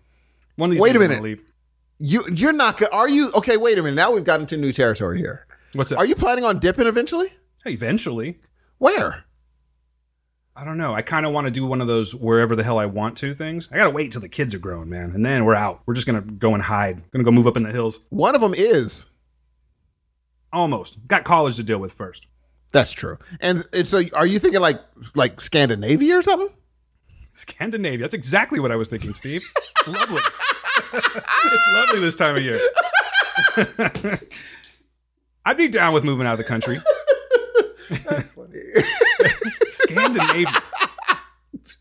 One 0.57 0.71
of 0.71 0.73
these 0.73 0.81
Wait 0.81 0.97
a 0.97 0.99
minute. 0.99 1.15
gonna 1.15 1.23
Leave. 1.23 1.45
You 2.01 2.25
you're 2.29 2.53
not 2.53 2.77
go- 2.77 2.89
are 2.93 3.09
you 3.09 3.31
okay, 3.37 3.57
wait 3.57 3.79
a 3.79 3.83
minute. 3.85 3.95
Now 3.95 4.11
we've 4.11 4.25
gotten 4.25 4.47
to 4.47 4.57
new 4.57 4.73
territory 4.73 5.19
here. 5.19 5.47
What's 5.75 5.93
up? 5.93 5.99
Are 6.01 6.05
you 6.05 6.17
planning 6.17 6.45
on 6.45 6.59
dipping 6.59 6.89
eventually? 6.89 7.33
Eventually, 7.67 8.41
Where? 8.79 9.25
I 10.57 10.65
don't 10.65 10.77
know. 10.77 10.93
I 10.93 11.03
kind 11.03 11.25
of 11.25 11.33
want 11.33 11.45
to 11.45 11.53
do 11.53 11.65
one 11.67 11.81
of 11.81 11.87
those 11.87 12.17
wherever 12.17 12.57
the 12.57 12.65
hell 12.65 12.81
I 12.81 12.87
want 12.87 13.17
to 13.19 13.33
things. 13.33 13.69
I 13.71 13.77
gotta 13.77 13.91
wait 13.91 14.11
till 14.11 14.21
the 14.21 14.29
kids 14.29 14.53
are 14.55 14.59
grown, 14.59 14.89
man, 14.89 15.13
and 15.13 15.25
then 15.25 15.45
we're 15.45 15.55
out. 15.55 15.83
We're 15.87 15.95
just 15.95 16.09
gonna 16.09 16.23
go 16.23 16.55
and 16.55 16.63
hide. 16.63 17.01
Gonna 17.13 17.23
go 17.23 17.31
move 17.31 17.47
up 17.47 17.57
in 17.57 17.63
the 17.63 17.71
hills. 17.71 18.01
One 18.11 18.35
of 18.35 18.41
them 18.41 18.55
is. 18.55 19.07
Almost 20.53 21.07
got 21.07 21.23
college 21.23 21.55
to 21.57 21.63
deal 21.63 21.79
with 21.79 21.93
first. 21.93 22.27
That's 22.73 22.91
true. 22.91 23.19
And, 23.39 23.65
and 23.73 23.87
so 23.87 24.03
are 24.15 24.27
you 24.27 24.41
thinking 24.41 24.61
like 24.61 24.81
like 25.15 25.41
Scandinavia 25.41 26.19
or 26.19 26.23
something? 26.23 26.53
Scandinavia. 27.31 27.99
That's 27.99 28.15
exactly 28.15 28.61
what 28.61 28.73
I 28.73 28.77
was 28.77 28.89
thinking, 28.89 29.15
Steve. 29.15 29.45
It's 29.81 29.89
lovely. 29.89 30.23
it's 30.93 31.69
lovely 31.75 32.01
this 32.01 32.15
time 32.15 32.37
of 32.37 32.43
year. 32.43 32.59
I'd 35.45 35.57
be 35.57 35.69
down 35.69 35.95
with 35.95 36.05
moving 36.05 36.27
out 36.27 36.33
of 36.33 36.39
the 36.39 36.45
country. 36.45 36.81
Scandinavia. 39.69 40.63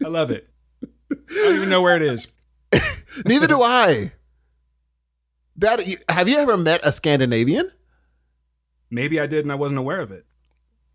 I 0.03 0.07
love 0.07 0.31
it. 0.31 0.49
I 1.11 1.15
don't 1.33 1.55
even 1.55 1.69
know 1.69 1.81
where 1.81 1.95
it 1.95 2.01
is. 2.01 2.27
Neither 3.25 3.47
do 3.47 3.61
I. 3.61 4.11
That 5.57 5.81
have 6.09 6.29
you 6.29 6.37
ever 6.37 6.55
met 6.55 6.81
a 6.83 6.91
Scandinavian? 6.91 7.71
Maybe 8.89 9.19
I 9.19 9.25
did 9.25 9.43
and 9.43 9.51
I 9.51 9.55
wasn't 9.55 9.79
aware 9.79 9.99
of 10.01 10.11
it. 10.11 10.25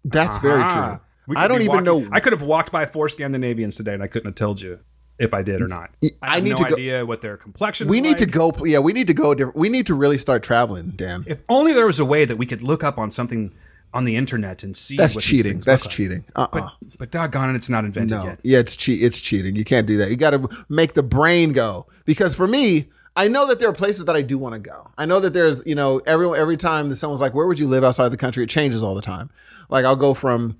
That's 0.05 0.39
very 0.39 0.63
true. 0.63 0.63
Uh-huh. 0.65 0.99
We 1.27 1.37
I 1.37 1.47
don't 1.49 1.63
even 1.63 1.85
walking- 1.85 1.85
know- 1.85 2.09
I 2.13 2.21
could 2.21 2.33
have 2.33 2.43
walked 2.43 2.73
by 2.73 2.87
four 2.87 3.09
Scandinavians 3.09 3.77
today 3.77 3.95
and 3.95 4.03
I 4.03 4.07
couldn't 4.07 4.27
have 4.29 4.35
told 4.35 4.61
you 4.61 4.79
if 5.19 5.33
I 5.35 5.43
did 5.43 5.61
or 5.63 5.69
not. 5.69 5.91
I, 6.03 6.11
I 6.23 6.41
need 6.41 6.51
no 6.51 6.57
to 6.57 6.65
go- 6.65 6.75
idea 6.75 7.07
what 7.07 7.21
their 7.21 7.37
complexion 7.37 7.87
We 7.89 8.01
need 8.01 8.19
to 8.19 8.27
go. 8.27 8.53
Yeah, 8.65 8.81
we 8.81 8.93
need 8.93 9.07
to 9.07 9.15
go. 9.15 9.35
Different, 9.35 9.57
we 9.57 9.69
need 9.69 9.87
to 9.87 9.95
really 9.95 10.19
start 10.19 10.43
traveling, 10.43 10.95
Dan. 10.97 11.25
If 11.27 11.39
only 11.49 11.73
there 11.73 11.87
was 11.87 12.01
a 12.01 12.05
way 12.05 12.25
that 12.25 12.37
we 12.37 12.47
could 12.47 12.63
look 12.63 12.83
up 12.83 12.99
on 12.99 13.11
something 13.11 13.53
on 13.95 14.05
the 14.07 14.17
internet 14.17 14.63
and 14.63 14.75
see 14.77 14.97
That's 14.97 15.15
what 15.15 15.23
cheating. 15.23 15.61
That's 15.61 15.85
like. 15.85 15.95
cheating. 15.95 16.25
Uh 16.35 16.47
uh 16.53 16.61
But, 16.81 16.99
but 16.99 17.11
doggone 17.11 17.51
it, 17.51 17.57
it's 17.57 17.69
not 17.69 17.85
invented 17.85 18.17
No. 18.19 18.25
yet. 18.25 18.41
Yeah, 18.43 18.59
it's 18.61 18.75
cheat. 18.75 19.03
It's 19.03 19.21
cheating. 19.21 19.55
You 19.55 19.65
can't 19.65 19.87
do 19.87 19.99
that. 19.99 20.09
You 20.11 20.17
got 20.17 20.31
to 20.31 20.49
make 20.71 20.95
the 20.95 21.03
brain 21.03 21.53
go. 21.53 21.87
Because 22.07 22.35
for 22.35 22.47
me, 22.49 22.87
I 23.17 23.29
know 23.29 23.47
that 23.47 23.61
there 23.61 23.69
are 23.69 23.73
places 23.75 24.07
that 24.07 24.17
I 24.17 24.23
do 24.23 24.39
want 24.39 24.55
to 24.55 24.59
go. 24.59 24.89
I 24.97 25.05
know 25.05 25.21
that 25.21 25.35
there's, 25.35 25.63
you 25.67 25.75
know, 25.75 26.01
every 26.07 26.27
every 26.39 26.57
time 26.57 26.89
that 26.89 26.97
someone's 26.97 27.21
like, 27.21 27.35
"Where 27.35 27.47
would 27.47 27.59
you 27.59 27.69
live 27.69 27.85
outside 27.85 28.07
of 28.07 28.11
the 28.13 28.17
country?" 28.17 28.43
It 28.43 28.49
changes 28.49 28.83
all 28.83 28.95
the 28.95 29.03
time. 29.03 29.29
Like 29.69 29.85
I'll 29.85 29.95
go 29.95 30.15
from 30.15 30.57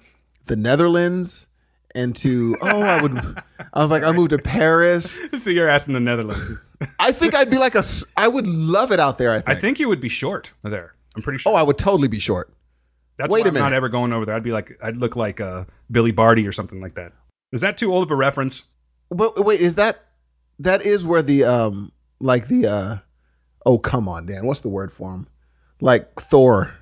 the 0.47 0.57
Netherlands 0.57 1.47
and 1.95 2.17
to 2.17 2.57
oh, 2.63 2.81
I 2.81 3.03
would. 3.03 3.43
I 3.73 3.83
was 3.83 3.91
like, 3.91 4.03
I 4.03 4.13
moved 4.13 4.31
to 4.31 4.39
Paris. 4.39 5.19
so 5.37 5.51
you're 5.51 5.69
asking 5.69 5.95
the 5.95 6.01
Netherlands. 6.01 6.51
I 6.99 7.13
think 7.13 7.35
I'd 7.35 7.51
be 7.51 7.59
like 7.59 7.75
a 7.75 7.83
I 8.17 8.29
would 8.29 8.47
love 8.47 8.93
it 8.93 9.01
out 9.01 9.19
there. 9.19 9.33
I 9.33 9.37
think. 9.37 9.49
I 9.49 9.55
think 9.55 9.81
you 9.81 9.89
would 9.89 10.01
be 10.01 10.09
short 10.09 10.53
there. 10.63 10.95
I'm 11.15 11.23
pretty 11.23 11.39
sure. 11.39 11.53
Oh, 11.53 11.57
I 11.57 11.63
would 11.63 11.79
totally 11.79 12.09
be 12.09 12.19
short. 12.19 12.53
That's 13.17 13.31
wait 13.31 13.43
why 13.43 13.49
a 13.49 13.49
I'm 13.49 13.55
not 13.55 13.73
ever 13.73 13.89
going 13.89 14.13
over 14.13 14.25
there. 14.25 14.35
I'd 14.35 14.43
be 14.43 14.53
like, 14.53 14.79
I'd 14.83 14.97
look 14.97 15.17
like 15.17 15.41
uh, 15.41 15.65
Billy 15.91 16.13
Barty 16.13 16.47
or 16.47 16.53
something 16.53 16.81
like 16.81 16.95
that. 16.95 17.13
Is 17.53 17.61
that 17.61 17.77
too 17.77 17.93
old 17.93 18.05
of 18.05 18.11
a 18.11 18.17
reference? 18.17 18.65
But 19.11 19.45
wait, 19.45 19.61
is 19.61 19.75
that 19.75 20.07
that 20.59 20.83
is 20.83 21.05
where 21.05 21.23
the 21.23 21.45
um 21.45 21.93
like 22.21 22.49
the 22.49 22.67
uh 22.67 22.97
oh 23.67 23.79
come 23.79 24.09
on 24.09 24.27
Dan, 24.27 24.47
what's 24.47 24.63
the 24.63 24.69
word 24.69 24.93
for 24.93 25.13
him? 25.13 25.29
Like 25.81 26.19
Thor. 26.21 26.75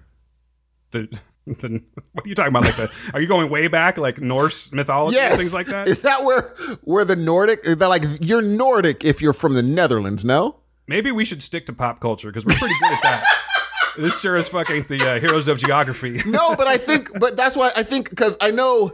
The, 0.93 1.09
the, 1.61 1.83
what 2.12 2.25
are 2.25 2.28
you 2.28 2.35
talking 2.35 2.52
about? 2.52 2.64
Like 2.64 2.76
the? 2.76 3.11
Are 3.14 3.21
you 3.21 3.26
going 3.26 3.50
way 3.50 3.69
back, 3.69 3.99
like 3.99 4.21
Norse 4.21 4.73
mythology 4.73 5.19
and 5.19 5.38
things 5.38 5.54
like 5.54 5.66
that? 5.66 5.88
Is 5.88 6.02
that 6.02 6.25
where 6.25 6.54
where 6.83 7.04
the 7.04 7.16
Nordic? 7.16 7.61
Is 7.64 7.78
that 7.78 7.88
like 7.88 8.04
you're 8.21 8.42
Nordic 8.42 9.04
if 9.04 9.21
you're 9.21 9.33
from 9.33 9.54
the 9.54 9.62
Netherlands? 9.62 10.25
No. 10.25 10.57
Maybe 10.87 11.12
we 11.12 11.25
should 11.25 11.42
stick 11.42 11.66
to 11.66 11.73
pop 11.73 12.00
culture 12.00 12.28
because 12.28 12.45
we're 12.45 12.57
pretty 12.57 12.75
good 12.80 12.92
at 12.92 13.02
that. 13.02 13.25
this 13.97 14.21
sure 14.21 14.37
is 14.37 14.49
fucking 14.49 14.83
the 14.85 15.09
uh, 15.09 15.21
heroes 15.21 15.49
of 15.49 15.59
geography. 15.59 16.21
No, 16.26 16.54
but 16.57 16.66
I 16.66 16.76
think, 16.76 17.19
but 17.19 17.37
that's 17.37 17.57
why 17.57 17.71
I 17.76 17.83
think 17.83 18.11
because 18.11 18.37
I 18.40 18.50
know 18.50 18.92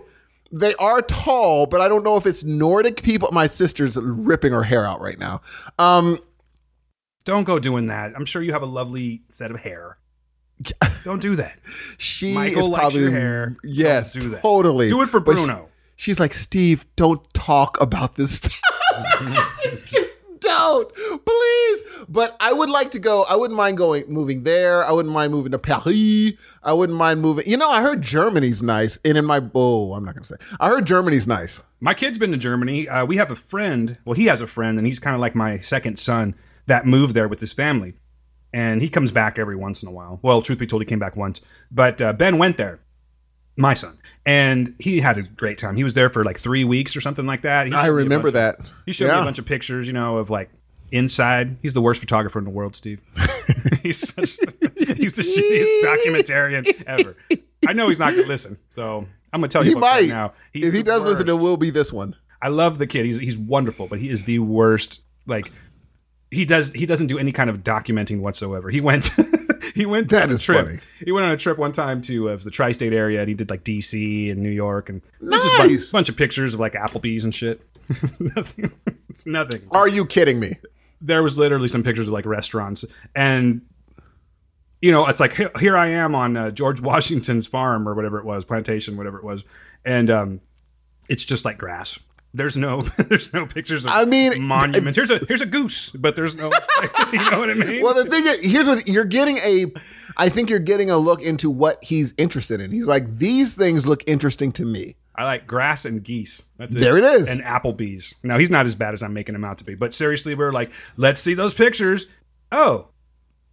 they 0.52 0.74
are 0.76 1.02
tall, 1.02 1.66
but 1.66 1.80
I 1.80 1.88
don't 1.88 2.04
know 2.04 2.16
if 2.16 2.26
it's 2.26 2.44
Nordic 2.44 3.02
people. 3.02 3.28
My 3.32 3.46
sister's 3.46 3.96
ripping 3.96 4.52
her 4.52 4.62
hair 4.62 4.86
out 4.86 5.00
right 5.00 5.18
now. 5.18 5.42
Um, 5.78 6.18
Don't 7.24 7.44
go 7.44 7.58
doing 7.58 7.86
that. 7.86 8.12
I'm 8.14 8.24
sure 8.24 8.42
you 8.42 8.52
have 8.52 8.62
a 8.62 8.66
lovely 8.66 9.22
set 9.28 9.50
of 9.50 9.60
hair. 9.60 9.98
Don't 11.04 11.20
do 11.20 11.36
that. 11.36 11.56
she 11.98 12.34
Michael 12.34 12.62
is 12.64 12.68
likes 12.68 12.80
probably 12.82 13.00
your 13.02 13.10
hair. 13.10 13.56
yes, 13.62 14.12
Don't 14.14 14.22
do 14.22 14.28
that. 14.30 14.42
totally. 14.42 14.88
Do 14.88 15.02
it 15.02 15.08
for 15.08 15.20
But 15.20 15.36
she- 15.36 15.44
Bruno. 15.44 15.68
she's 15.96 16.18
like, 16.18 16.34
Steve, 16.34 16.84
don't 16.96 17.22
talk 17.34 17.80
about 17.80 18.14
this 18.16 18.36
stuff. 18.36 18.52
Just 19.84 20.18
don't, 20.40 20.92
please. 20.94 21.82
But 22.08 22.36
I 22.40 22.52
would 22.52 22.70
like 22.70 22.92
to 22.92 22.98
go. 22.98 23.24
I 23.24 23.36
wouldn't 23.36 23.56
mind 23.56 23.76
going, 23.78 24.04
moving 24.08 24.44
there. 24.44 24.84
I 24.84 24.92
wouldn't 24.92 25.12
mind 25.12 25.32
moving 25.32 25.52
to 25.52 25.58
Paris. 25.58 26.32
I 26.62 26.72
wouldn't 26.72 26.96
mind 26.98 27.20
moving. 27.20 27.48
You 27.48 27.56
know, 27.56 27.68
I 27.70 27.82
heard 27.82 28.00
Germany's 28.02 28.62
nice. 28.62 28.98
And 29.04 29.18
in 29.18 29.24
my, 29.24 29.42
oh, 29.54 29.92
I'm 29.94 30.04
not 30.04 30.14
gonna 30.14 30.24
say. 30.26 30.36
I 30.60 30.68
heard 30.68 30.86
Germany's 30.86 31.26
nice. 31.26 31.64
My 31.80 31.94
kid's 31.94 32.16
been 32.18 32.30
to 32.32 32.36
Germany. 32.38 32.88
Uh, 32.88 33.04
we 33.06 33.16
have 33.16 33.30
a 33.30 33.34
friend. 33.36 33.98
Well, 34.04 34.14
he 34.14 34.26
has 34.26 34.40
a 34.40 34.46
friend, 34.46 34.78
and 34.78 34.86
he's 34.86 34.98
kind 34.98 35.14
of 35.14 35.20
like 35.20 35.34
my 35.34 35.58
second 35.60 35.98
son 35.98 36.34
that 36.66 36.86
moved 36.86 37.14
there 37.14 37.28
with 37.28 37.40
his 37.40 37.52
family. 37.52 37.94
And 38.56 38.80
he 38.80 38.88
comes 38.88 39.10
back 39.10 39.38
every 39.38 39.54
once 39.56 39.82
in 39.82 39.88
a 39.88 39.92
while. 39.92 40.18
Well, 40.22 40.40
truth 40.40 40.58
be 40.58 40.66
told, 40.66 40.80
he 40.80 40.86
came 40.86 40.98
back 40.98 41.14
once. 41.14 41.42
But 41.70 42.00
uh, 42.00 42.14
Ben 42.14 42.38
went 42.38 42.56
there, 42.56 42.80
my 43.56 43.74
son, 43.74 43.98
and 44.24 44.74
he 44.78 44.98
had 45.00 45.18
a 45.18 45.22
great 45.22 45.58
time. 45.58 45.76
He 45.76 45.84
was 45.84 45.92
there 45.92 46.08
for 46.08 46.24
like 46.24 46.38
three 46.38 46.64
weeks 46.64 46.96
or 46.96 47.02
something 47.02 47.26
like 47.26 47.42
that. 47.42 47.66
I 47.66 47.70
showed 47.70 47.82
me 47.82 47.88
a 47.88 47.92
remember 47.92 48.30
bunch 48.32 48.56
of- 48.56 48.64
that. 48.64 48.72
He 48.86 48.92
showed 48.92 49.08
me 49.12 49.20
a 49.20 49.24
bunch 49.24 49.38
of 49.38 49.44
pictures, 49.44 49.86
you 49.86 49.92
know, 49.92 50.16
of 50.16 50.30
like 50.30 50.48
inside. 50.90 51.56
He's 51.60 51.74
the 51.74 51.82
worst 51.82 52.00
photographer 52.00 52.38
in 52.38 52.44
the 52.46 52.50
world, 52.50 52.74
Steve. 52.74 53.02
he's 53.82 53.98
such, 53.98 54.38
he's 54.96 55.12
the 55.14 55.22
shittiest 55.22 55.82
documentarian 55.82 56.82
ever. 56.86 57.14
I 57.68 57.72
know 57.74 57.88
he's 57.88 57.98
not 58.00 58.12
going 58.12 58.22
to 58.22 58.28
listen, 58.28 58.56
so 58.70 59.06
I'm 59.34 59.40
going 59.40 59.48
to 59.50 59.52
tell 59.52 59.64
you 59.64 59.70
He 59.70 59.74
folks 59.74 59.84
right 59.86 60.02
might. 60.04 60.08
now. 60.08 60.32
He's 60.52 60.66
if 60.68 60.72
he 60.74 60.82
does 60.82 61.02
listen, 61.02 61.28
it 61.28 61.38
will 61.38 61.56
be 61.58 61.68
this 61.70 61.92
one. 61.92 62.14
I 62.40 62.48
love 62.48 62.78
the 62.78 62.86
kid. 62.86 63.04
He's 63.04 63.18
he's 63.18 63.36
wonderful, 63.36 63.86
but 63.86 63.98
he 64.00 64.08
is 64.08 64.24
the 64.24 64.38
worst. 64.38 65.02
Like 65.28 65.50
he 66.30 66.44
does 66.44 66.72
he 66.72 66.86
doesn't 66.86 67.06
do 67.06 67.18
any 67.18 67.32
kind 67.32 67.50
of 67.50 67.58
documenting 67.62 68.20
whatsoever. 68.20 68.68
He 68.70 68.80
went 68.80 69.10
he 69.74 69.86
went 69.86 70.10
That 70.10 70.24
on 70.24 70.32
a 70.34 70.38
trip. 70.38 70.66
funny. 70.66 70.78
He 71.04 71.12
went 71.12 71.26
on 71.26 71.32
a 71.32 71.36
trip 71.36 71.58
one 71.58 71.72
time 71.72 72.00
to 72.02 72.30
uh, 72.30 72.36
the 72.36 72.50
tri-state 72.50 72.92
area, 72.92 73.20
and 73.20 73.28
he 73.28 73.34
did 73.34 73.50
like 73.50 73.62
D.C. 73.64 74.30
and 74.30 74.42
New 74.42 74.50
York, 74.50 74.88
and 74.88 75.02
was 75.20 75.42
just 75.44 75.54
a 75.54 75.68
Nice. 75.68 75.90
bunch, 75.90 76.08
of 76.08 76.16
pictures 76.16 76.54
of 76.54 76.60
like 76.60 76.72
Applebee's 76.72 77.24
and 77.24 77.34
shit. 77.34 77.60
nothing. 78.20 78.72
It's 79.08 79.26
nothing. 79.26 79.62
Are 79.70 79.86
you 79.88 80.04
kidding 80.04 80.40
me? 80.40 80.56
There 81.00 81.22
was 81.22 81.38
literally 81.38 81.68
some 81.68 81.82
pictures 81.82 82.06
of 82.08 82.12
like 82.12 82.26
restaurants, 82.26 82.84
and 83.14 83.60
you 84.82 84.90
know, 84.92 85.06
it's 85.06 85.20
like 85.20 85.34
here, 85.34 85.50
here 85.58 85.76
I 85.76 85.88
am 85.88 86.14
on 86.14 86.36
uh, 86.36 86.50
George 86.50 86.80
Washington's 86.80 87.46
farm 87.46 87.88
or 87.88 87.94
whatever 87.94 88.18
it 88.18 88.24
was, 88.24 88.44
plantation, 88.44 88.96
whatever 88.96 89.18
it 89.18 89.24
was, 89.24 89.44
and 89.84 90.10
um, 90.10 90.40
it's 91.08 91.24
just 91.24 91.44
like 91.44 91.58
grass. 91.58 91.98
There's 92.34 92.56
no, 92.56 92.80
there's 92.98 93.32
no 93.32 93.46
pictures 93.46 93.84
of 93.84 93.90
I 93.92 94.04
mean, 94.04 94.42
monuments. 94.42 94.96
Here's 94.96 95.10
a 95.10 95.18
here's 95.26 95.40
a 95.40 95.46
goose, 95.46 95.90
but 95.92 96.16
there's 96.16 96.36
no, 96.36 96.50
you 97.12 97.30
know 97.30 97.38
what 97.38 97.50
I 97.50 97.54
mean? 97.54 97.82
Well, 97.82 97.94
the 97.94 98.04
thing 98.04 98.26
is, 98.26 98.44
here's 98.44 98.68
what 98.68 98.86
you're 98.86 99.04
getting 99.04 99.38
a. 99.38 99.66
I 100.18 100.28
think 100.28 100.48
you're 100.48 100.58
getting 100.58 100.90
a 100.90 100.96
look 100.96 101.22
into 101.22 101.50
what 101.50 101.82
he's 101.82 102.14
interested 102.16 102.60
in. 102.60 102.70
He's 102.70 102.88
like, 102.88 103.18
these 103.18 103.54
things 103.54 103.86
look 103.86 104.02
interesting 104.06 104.50
to 104.52 104.64
me. 104.64 104.96
I 105.14 105.24
like 105.24 105.46
grass 105.46 105.86
and 105.86 106.02
geese. 106.02 106.42
That's 106.58 106.74
it. 106.74 106.80
There 106.80 106.98
it 106.98 107.04
is. 107.04 107.28
And 107.28 107.42
Applebee's. 107.42 108.16
Now 108.22 108.38
he's 108.38 108.50
not 108.50 108.66
as 108.66 108.74
bad 108.74 108.92
as 108.92 109.02
I'm 109.02 109.14
making 109.14 109.34
him 109.34 109.44
out 109.44 109.58
to 109.58 109.64
be, 109.64 109.74
but 109.74 109.94
seriously, 109.94 110.34
we're 110.34 110.52
like, 110.52 110.70
let's 110.96 111.20
see 111.20 111.34
those 111.34 111.54
pictures. 111.54 112.06
Oh, 112.52 112.88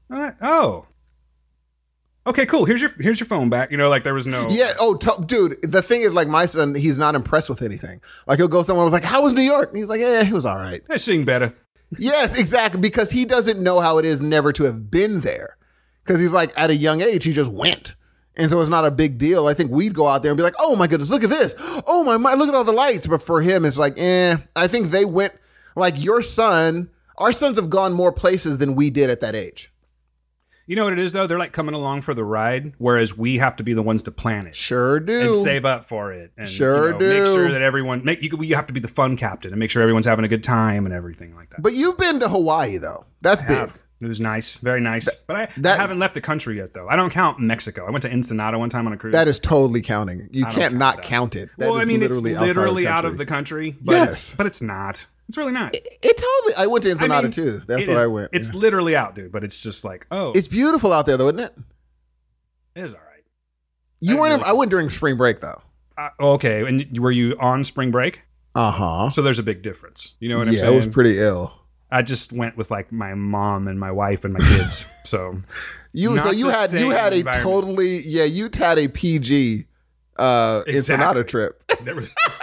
right. 0.09 0.33
oh, 0.41 0.85
okay, 2.27 2.45
cool. 2.45 2.65
Here's 2.65 2.81
your 2.81 2.91
here's 2.99 3.19
your 3.19 3.27
phone 3.27 3.49
back. 3.49 3.71
You 3.71 3.77
know, 3.77 3.89
like 3.89 4.03
there 4.03 4.13
was 4.13 4.27
no. 4.27 4.47
Yeah. 4.49 4.73
Oh, 4.79 4.95
t- 4.95 5.09
dude. 5.25 5.57
The 5.63 5.81
thing 5.81 6.01
is, 6.01 6.13
like, 6.13 6.27
my 6.27 6.45
son, 6.45 6.75
he's 6.75 6.97
not 6.97 7.15
impressed 7.15 7.49
with 7.49 7.61
anything. 7.61 8.01
Like, 8.27 8.39
he'll 8.39 8.47
go 8.47 8.63
somewhere. 8.63 8.83
I 8.83 8.85
was 8.85 8.93
like, 8.93 9.03
"How 9.03 9.23
was 9.23 9.33
New 9.33 9.41
York?" 9.41 9.69
And 9.69 9.77
he's 9.77 9.89
like, 9.89 10.01
"Yeah, 10.01 10.21
it 10.25 10.31
was 10.31 10.45
all 10.45 10.57
right." 10.57 10.81
I 10.89 10.97
sing 10.97 11.25
better. 11.25 11.53
yes, 11.97 12.37
exactly. 12.39 12.81
Because 12.81 13.11
he 13.11 13.25
doesn't 13.25 13.61
know 13.61 13.79
how 13.79 13.97
it 13.97 14.05
is 14.05 14.21
never 14.21 14.51
to 14.53 14.63
have 14.63 14.89
been 14.89 15.21
there. 15.21 15.57
Because 16.03 16.19
he's 16.19 16.31
like, 16.31 16.51
at 16.57 16.69
a 16.69 16.75
young 16.75 17.01
age, 17.01 17.23
he 17.23 17.31
just 17.33 17.51
went. 17.51 17.95
And 18.35 18.49
so 18.49 18.59
it's 18.59 18.69
not 18.69 18.83
a 18.85 18.91
big 18.91 19.19
deal. 19.19 19.47
I 19.47 19.53
think 19.53 19.71
we'd 19.71 19.93
go 19.93 20.07
out 20.07 20.23
there 20.23 20.31
and 20.31 20.37
be 20.37 20.43
like, 20.43 20.55
oh 20.59 20.75
my 20.75 20.87
goodness, 20.87 21.09
look 21.11 21.23
at 21.23 21.29
this. 21.29 21.53
Oh 21.85 22.03
my, 22.03 22.17
my 22.17 22.33
look 22.33 22.49
at 22.49 22.55
all 22.55 22.63
the 22.63 22.71
lights. 22.71 23.05
But 23.07 23.21
for 23.21 23.41
him, 23.41 23.63
it's 23.63 23.77
like, 23.77 23.93
eh. 23.97 24.37
I 24.55 24.67
think 24.67 24.89
they 24.89 25.05
went, 25.05 25.33
like 25.75 26.01
your 26.03 26.21
son, 26.23 26.89
our 27.19 27.31
sons 27.31 27.57
have 27.57 27.69
gone 27.69 27.93
more 27.93 28.11
places 28.11 28.57
than 28.57 28.75
we 28.75 28.89
did 28.89 29.09
at 29.09 29.21
that 29.21 29.35
age. 29.35 29.71
You 30.65 30.75
know 30.77 30.85
what 30.85 30.93
it 30.93 30.99
is 30.99 31.11
though? 31.13 31.27
They're 31.27 31.37
like 31.39 31.51
coming 31.51 31.75
along 31.75 32.01
for 32.01 32.13
the 32.13 32.23
ride, 32.23 32.73
whereas 32.77 33.17
we 33.17 33.37
have 33.39 33.55
to 33.57 33.63
be 33.63 33.73
the 33.73 33.83
ones 33.83 34.03
to 34.03 34.11
plan 34.11 34.47
it 34.47 34.55
Sure 34.55 34.99
do. 34.99 35.19
and 35.27 35.35
save 35.35 35.65
up 35.65 35.85
for 35.85 36.13
it, 36.13 36.31
and 36.37 36.47
Sure 36.47 36.87
you 36.87 36.91
know, 36.93 36.99
do. 36.99 37.09
make 37.09 37.25
sure 37.25 37.51
that 37.51 37.61
everyone 37.61 38.03
make 38.05 38.21
you. 38.21 38.29
You 38.41 38.55
have 38.55 38.67
to 38.67 38.73
be 38.73 38.79
the 38.79 38.87
fun 38.87 39.17
captain 39.17 39.51
and 39.51 39.59
make 39.59 39.69
sure 39.69 39.81
everyone's 39.81 40.05
having 40.05 40.23
a 40.25 40.29
good 40.29 40.43
time 40.43 40.85
and 40.85 40.93
everything 40.93 41.35
like 41.35 41.49
that. 41.49 41.61
but 41.61 41.73
you've 41.73 41.97
been 41.97 42.19
to 42.21 42.29
Hawaii, 42.29 42.77
though. 42.77 43.05
That's 43.21 43.41
big. 43.41 43.51
have. 43.57 43.77
It 44.01 44.07
was 44.07 44.19
nice, 44.19 44.57
very 44.57 44.81
nice. 44.81 45.15
But 45.27 45.35
I, 45.37 45.45
that- 45.61 45.79
I 45.79 45.81
haven't 45.81 45.99
left 45.99 46.13
the 46.13 46.19
country 46.19 46.57
yet, 46.57 46.73
though. 46.73 46.89
I 46.89 46.97
don't 46.97 47.09
count 47.09 47.39
Mexico. 47.39 47.85
I 47.87 47.89
went 47.91 48.01
to 48.01 48.11
Ensenada 48.11 48.59
one 48.59 48.69
time 48.69 48.85
on 48.85 48.91
a 48.91 48.97
cruise. 48.97 49.13
That 49.13 49.29
is 49.29 49.39
totally 49.39 49.81
counting. 49.81 50.27
You 50.31 50.45
I 50.45 50.51
can't 50.51 50.61
count 50.61 50.73
not 50.75 50.95
that. 50.97 51.05
count 51.05 51.35
it. 51.37 51.49
That 51.57 51.69
well, 51.69 51.79
I 51.79 51.85
mean, 51.85 52.03
it's 52.03 52.19
literally 52.19 52.85
out 52.85 53.05
of 53.05 53.17
the 53.17 53.25
country, 53.25 53.77
but 53.81 53.93
Yes. 53.93 54.09
it's, 54.09 54.35
but 54.35 54.45
it's 54.45 54.61
not. 54.61 55.07
It's 55.27 55.37
really 55.37 55.53
not. 55.53 55.73
It 55.73 56.17
totally. 56.17 56.53
I 56.57 56.67
went 56.67 56.83
to 56.83 56.89
I 56.89 56.93
Ensenada 56.93 57.23
mean, 57.23 57.31
too. 57.31 57.61
That's 57.65 57.83
it 57.83 57.87
where 57.87 57.97
is- 57.97 58.03
I 58.03 58.07
went. 58.07 58.29
It's 58.33 58.53
Yeah. 58.53 58.59
literally 58.59 58.95
out, 58.95 59.15
dude. 59.15 59.31
But 59.31 59.43
it's 59.43 59.57
just 59.59 59.83
like, 59.85 60.05
oh, 60.11 60.31
It's 60.35 60.47
beautiful 60.47 60.91
out 60.93 61.05
there, 61.05 61.17
though, 61.17 61.27
isn't 61.29 61.39
it? 61.39 61.53
it 62.75 62.85
is 62.85 62.93
all 62.93 62.99
right. 62.99 63.23
You 64.01 64.17
I 64.17 64.19
weren't. 64.19 64.33
really- 64.41 64.49
I 64.49 64.53
went 64.53 64.71
during 64.71 64.89
spring 64.89 65.15
break 65.17 65.39
though. 65.41 65.61
Uh, 65.97 66.09
okay, 66.19 66.65
and 66.67 66.97
were 66.99 67.11
you 67.11 67.37
on 67.39 67.63
spring 67.63 67.91
break? 67.91 68.23
Uh 68.55 68.71
huh. 68.71 69.09
So 69.09 69.21
there's 69.21 69.39
a 69.39 69.43
big 69.43 69.61
difference. 69.61 70.13
You 70.19 70.29
know 70.29 70.37
what 70.39 70.47
I'm 70.47 70.53
Yeah, 70.53 70.59
saying? 70.61 70.73
it 70.73 70.77
was 70.77 70.87
pretty 70.87 71.19
ill. 71.19 71.53
I 71.91 72.01
just 72.01 72.33
went 72.33 72.57
with 72.57 72.71
like 72.71 72.91
my 72.91 73.13
mom 73.13 73.67
and 73.67 73.79
my 73.79 73.91
wife 73.91 74.25
and 74.25 74.33
my 74.33 74.39
kids. 74.39 74.87
so 75.05 75.41
You 75.93 76.17
so 76.17 76.31
you 76.31 76.49
had 76.49 76.71
you 76.73 76.89
had 76.89 77.13
a 77.13 77.23
totally 77.23 77.99
yeah 78.01 78.23
you 78.25 78.49
had 78.53 78.79
a 78.79 78.87
PG 78.87 79.67
uh 80.17 80.63
Ensenada 80.67 81.23
trip. 81.23 81.63
there 81.67 81.75
was, 81.77 81.85
there 81.85 81.95
was 81.95 82.09
no 82.09 82.33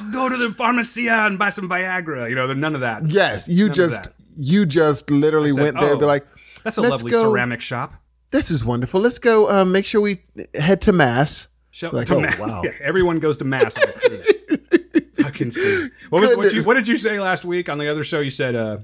let's 0.00 0.14
go 0.14 0.28
to 0.28 0.36
the 0.36 0.52
pharmacia 0.52 1.26
and 1.26 1.38
buy 1.38 1.48
some 1.48 1.68
Viagra. 1.68 2.28
You 2.28 2.34
know, 2.34 2.46
there's 2.46 2.58
none 2.58 2.74
of 2.74 2.80
that. 2.82 3.06
yes, 3.06 3.48
you 3.48 3.66
None 3.66 3.74
just 3.74 4.08
you 4.36 4.66
just 4.66 5.10
literally 5.10 5.50
said, 5.52 5.62
went 5.62 5.80
there 5.80 5.90
and 5.92 5.98
be 5.98 6.04
"Oh, 6.04 6.08
like, 6.08 6.26
That's 6.62 6.76
a 6.76 6.82
lovely 6.82 7.10
go- 7.10 7.22
ceramic 7.30 7.60
shop. 7.60 7.94
this 8.30 8.50
is 8.50 8.64
wonderful. 8.64 9.00
Let's 9.00 9.18
go. 9.18 9.50
Um, 9.50 9.72
make 9.72 9.86
sure 9.86 10.00
we 10.00 10.22
head 10.54 10.82
to 10.82 10.92
mass. 10.92 11.48
Show, 11.70 11.90
Like, 11.90 12.06
to 12.08 12.16
oh, 12.16 12.20
ma- 12.20 12.30
wow. 12.38 12.62
Yeah, 12.64 12.72
everyone 12.80 13.18
goes 13.18 13.36
to 13.38 13.44
mass 13.44 13.76
on 13.76 13.84
a 13.88 13.92
cruise. 13.92 14.32
Fucking 15.22 15.50
Steve. 15.50 15.90
What, 16.10 16.22
was, 16.22 16.36
what, 16.36 16.52
you, 16.52 16.62
what 16.62 16.74
did 16.74 16.88
you 16.88 16.96
say 16.96 17.18
last 17.20 17.44
week 17.44 17.68
on 17.68 17.78
the 17.78 17.88
other 17.88 18.04
show? 18.04 18.20
You 18.20 18.30
said 18.30 18.54
uh, 18.54 18.78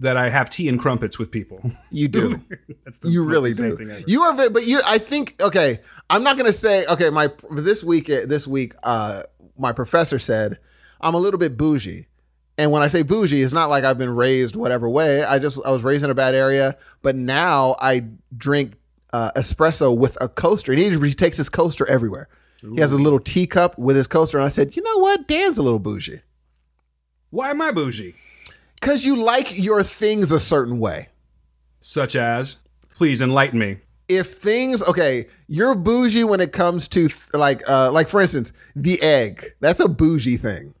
that 0.00 0.16
I 0.16 0.28
have 0.28 0.48
tea 0.48 0.68
and 0.68 0.78
crumpets 0.78 1.18
with 1.18 1.30
people. 1.30 1.62
You 1.90 2.08
do. 2.08 2.40
That's 2.84 2.98
the 3.00 3.10
you 3.10 3.24
really 3.24 3.52
do. 3.52 4.02
You 4.06 4.22
are, 4.22 4.50
but 4.50 4.66
you. 4.66 4.80
I 4.86 4.98
think. 4.98 5.36
Okay, 5.40 5.80
I'm 6.08 6.22
not 6.22 6.36
gonna 6.36 6.52
say. 6.52 6.86
Okay, 6.86 7.10
my 7.10 7.28
this 7.50 7.82
week. 7.84 8.06
This 8.06 8.46
week, 8.46 8.74
uh, 8.82 9.24
my 9.60 9.72
professor 9.72 10.18
said 10.18 10.58
I'm 11.00 11.14
a 11.14 11.18
little 11.18 11.38
bit 11.38 11.56
bougie, 11.56 12.06
and 12.58 12.70
when 12.72 12.82
I 12.82 12.88
say 12.88 13.02
bougie, 13.02 13.42
it's 13.42 13.52
not 13.52 13.70
like 13.70 13.84
I've 13.84 13.98
been 13.98 14.14
raised 14.14 14.56
whatever 14.56 14.88
way. 14.88 15.22
I 15.24 15.38
just 15.38 15.58
I 15.64 15.70
was 15.70 15.82
raised 15.82 16.04
in 16.04 16.10
a 16.10 16.14
bad 16.14 16.34
area, 16.34 16.76
but 17.02 17.16
now 17.16 17.76
I 17.80 18.04
drink 18.36 18.74
uh, 19.12 19.30
espresso 19.36 19.96
with 19.96 20.16
a 20.20 20.28
coaster, 20.28 20.72
and 20.72 20.80
he, 20.80 20.90
he 21.08 21.14
takes 21.14 21.36
his 21.36 21.48
coaster 21.48 21.86
everywhere. 21.86 22.28
He 22.60 22.80
has 22.80 22.92
a 22.92 22.98
little 22.98 23.20
teacup 23.20 23.78
with 23.78 23.96
his 23.96 24.06
coaster, 24.06 24.36
and 24.36 24.44
I 24.44 24.50
said, 24.50 24.76
you 24.76 24.82
know 24.82 24.98
what, 24.98 25.26
Dan's 25.26 25.56
a 25.56 25.62
little 25.62 25.78
bougie 25.78 26.20
Why 27.30 27.48
am 27.50 27.62
I 27.62 27.70
bougie? 27.70 28.14
because 28.74 29.04
you 29.04 29.16
like 29.16 29.58
your 29.58 29.82
things 29.82 30.30
a 30.30 30.40
certain 30.40 30.78
way. 30.78 31.08
Such 31.80 32.16
as, 32.16 32.56
please 32.94 33.22
enlighten 33.22 33.58
me. 33.58 33.78
If 34.10 34.38
things 34.38 34.82
okay 34.82 35.26
you're 35.46 35.74
bougie 35.74 36.24
when 36.24 36.40
it 36.40 36.52
comes 36.52 36.88
to 36.88 37.08
th- 37.08 37.28
like 37.32 37.62
uh 37.68 37.90
like 37.92 38.08
for 38.08 38.20
instance 38.20 38.52
the 38.74 39.00
egg. 39.02 39.54
That's 39.60 39.80
a 39.80 39.88
bougie 39.88 40.36
thing. 40.36 40.74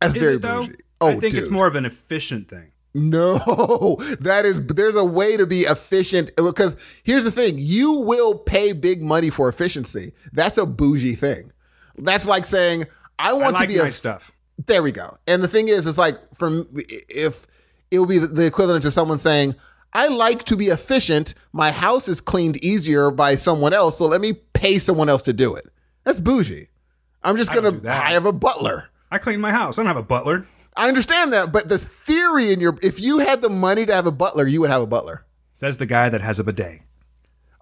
That's 0.00 0.14
Is 0.14 0.20
very 0.20 0.38
bougie. 0.38 0.76
Oh 1.00 1.08
I 1.08 1.16
think 1.18 1.34
it's 1.34 1.50
more 1.50 1.66
of 1.66 1.74
an 1.76 1.84
efficient 1.84 2.48
thing. 2.48 2.70
no 2.94 3.38
that 4.20 4.44
is 4.46 4.64
there's 4.66 4.96
a 4.96 5.04
way 5.04 5.36
to 5.36 5.46
be 5.46 5.62
efficient 5.62 6.30
because 6.36 6.76
here's 7.02 7.24
the 7.24 7.30
thing 7.32 7.58
you 7.58 7.92
will 7.92 8.38
pay 8.38 8.72
big 8.72 9.02
money 9.02 9.28
for 9.28 9.48
efficiency. 9.48 10.12
That's 10.32 10.56
a 10.58 10.64
bougie 10.66 11.16
thing. 11.16 11.52
That's 11.96 12.26
like 12.26 12.46
saying 12.46 12.84
i 13.18 13.30
I 13.30 13.32
want 13.32 13.54
like 13.54 13.68
to 13.68 13.74
be 13.74 13.80
a 13.80 13.90
stuff. 13.90 14.32
there 14.66 14.82
we 14.82 14.92
go. 14.92 15.18
And 15.26 15.42
the 15.42 15.48
thing 15.48 15.68
is, 15.68 15.86
it's 15.86 15.98
like 15.98 16.16
from 16.36 16.68
if 17.08 17.46
it 17.90 17.98
would 17.98 18.08
be 18.08 18.18
the 18.18 18.46
equivalent 18.46 18.82
to 18.84 18.90
someone 18.90 19.18
saying, 19.18 19.54
"I 19.92 20.08
like 20.08 20.44
to 20.44 20.56
be 20.56 20.68
efficient. 20.68 21.34
My 21.52 21.70
house 21.70 22.08
is 22.08 22.20
cleaned 22.20 22.56
easier 22.58 23.10
by 23.10 23.36
someone 23.36 23.72
else, 23.72 23.98
so 23.98 24.06
let 24.06 24.20
me 24.20 24.32
pay 24.32 24.78
someone 24.78 25.08
else 25.08 25.22
to 25.24 25.32
do 25.32 25.54
it." 25.54 25.66
That's 26.04 26.20
bougie. 26.20 26.68
I'm 27.22 27.36
just 27.36 27.52
gonna 27.52 27.80
I, 27.88 27.94
hire 27.94 28.26
a 28.26 28.32
butler. 28.32 28.88
I 29.10 29.18
clean 29.18 29.40
my 29.40 29.52
house. 29.52 29.78
I 29.78 29.82
don't 29.82 29.88
have 29.88 29.96
a 29.96 30.02
butler. 30.02 30.46
I 30.76 30.88
understand 30.88 31.32
that, 31.32 31.52
but 31.52 31.68
the 31.68 31.78
theory 31.78 32.52
in 32.52 32.60
your 32.60 32.78
if 32.82 33.00
you 33.00 33.18
had 33.18 33.42
the 33.42 33.50
money 33.50 33.84
to 33.86 33.94
have 33.94 34.06
a 34.06 34.12
butler, 34.12 34.46
you 34.46 34.60
would 34.60 34.70
have 34.70 34.82
a 34.82 34.86
butler. 34.86 35.24
Says 35.52 35.76
the 35.76 35.86
guy 35.86 36.08
that 36.08 36.20
has 36.20 36.38
a 36.38 36.44
bidet. 36.44 36.82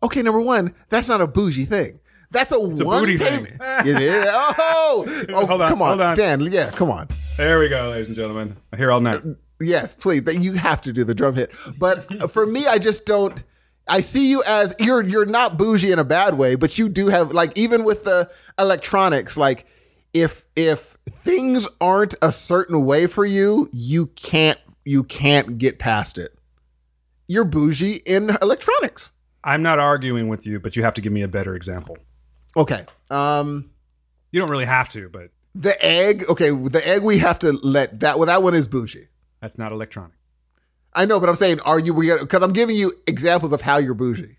Okay, 0.02 0.20
number 0.22 0.40
one, 0.40 0.74
that's 0.90 1.08
not 1.08 1.20
a 1.22 1.26
bougie 1.26 1.64
thing. 1.64 1.98
That's 2.30 2.52
a 2.52 2.56
a 2.56 2.60
one 2.60 2.78
booty 3.02 3.16
payment. 3.18 3.48
thing. 3.48 3.58
it 3.60 4.00
is. 4.00 4.26
Oh, 4.28 5.04
oh 5.30 5.46
Hold 5.46 5.62
on, 5.62 5.68
come 5.68 5.82
on, 5.82 6.00
on. 6.00 6.16
Dan. 6.16 6.40
Yeah, 6.42 6.70
come 6.70 6.90
on. 6.90 7.08
There 7.36 7.58
we 7.58 7.68
go, 7.68 7.88
ladies 7.90 8.08
and 8.08 8.16
gentlemen. 8.16 8.56
I'm 8.72 8.78
here 8.78 8.90
all 8.90 9.00
night. 9.00 9.22
Yes, 9.60 9.94
please. 9.94 10.24
That 10.24 10.40
you 10.40 10.52
have 10.52 10.80
to 10.82 10.92
do 10.92 11.04
the 11.04 11.14
drum 11.14 11.34
hit. 11.34 11.50
But 11.78 12.30
for 12.32 12.46
me, 12.46 12.66
I 12.66 12.78
just 12.78 13.06
don't. 13.06 13.42
I 13.88 14.00
see 14.00 14.28
you 14.28 14.42
as 14.46 14.74
you're 14.78 15.02
you're 15.02 15.26
not 15.26 15.56
bougie 15.56 15.92
in 15.92 15.98
a 15.98 16.04
bad 16.04 16.36
way, 16.36 16.56
but 16.56 16.76
you 16.76 16.88
do 16.88 17.06
have 17.08 17.32
like 17.32 17.56
even 17.56 17.84
with 17.84 18.04
the 18.04 18.30
electronics, 18.58 19.36
like 19.36 19.66
if 20.12 20.44
if 20.56 20.96
things 21.22 21.68
aren't 21.80 22.14
a 22.22 22.32
certain 22.32 22.84
way 22.84 23.06
for 23.06 23.24
you, 23.24 23.68
you 23.72 24.06
can't 24.08 24.58
you 24.84 25.04
can't 25.04 25.58
get 25.58 25.78
past 25.78 26.18
it. 26.18 26.36
You're 27.28 27.44
bougie 27.44 28.02
in 28.06 28.30
electronics. 28.42 29.12
I'm 29.44 29.62
not 29.62 29.78
arguing 29.78 30.28
with 30.28 30.46
you, 30.46 30.58
but 30.58 30.74
you 30.74 30.82
have 30.82 30.94
to 30.94 31.00
give 31.00 31.12
me 31.12 31.22
a 31.22 31.28
better 31.28 31.54
example. 31.54 31.96
Okay. 32.56 32.84
Um 33.10 33.70
You 34.32 34.40
don't 34.40 34.50
really 34.50 34.64
have 34.64 34.88
to, 34.90 35.08
but 35.08 35.30
the 35.54 35.82
egg, 35.84 36.24
okay, 36.28 36.50
the 36.50 36.82
egg 36.86 37.02
we 37.02 37.18
have 37.18 37.38
to 37.40 37.52
let 37.52 38.00
that 38.00 38.18
well 38.18 38.26
that 38.26 38.42
one 38.42 38.54
is 38.54 38.66
bougie. 38.66 39.08
That's 39.40 39.58
not 39.58 39.72
electronic. 39.72 40.12
I 40.92 41.04
know, 41.04 41.20
but 41.20 41.28
I'm 41.28 41.36
saying 41.36 41.60
are 41.60 41.78
you 41.78 41.92
because 41.94 42.42
I'm 42.42 42.52
giving 42.52 42.76
you 42.76 42.92
examples 43.06 43.52
of 43.52 43.60
how 43.60 43.76
you're 43.78 43.94
bougie. 43.94 44.36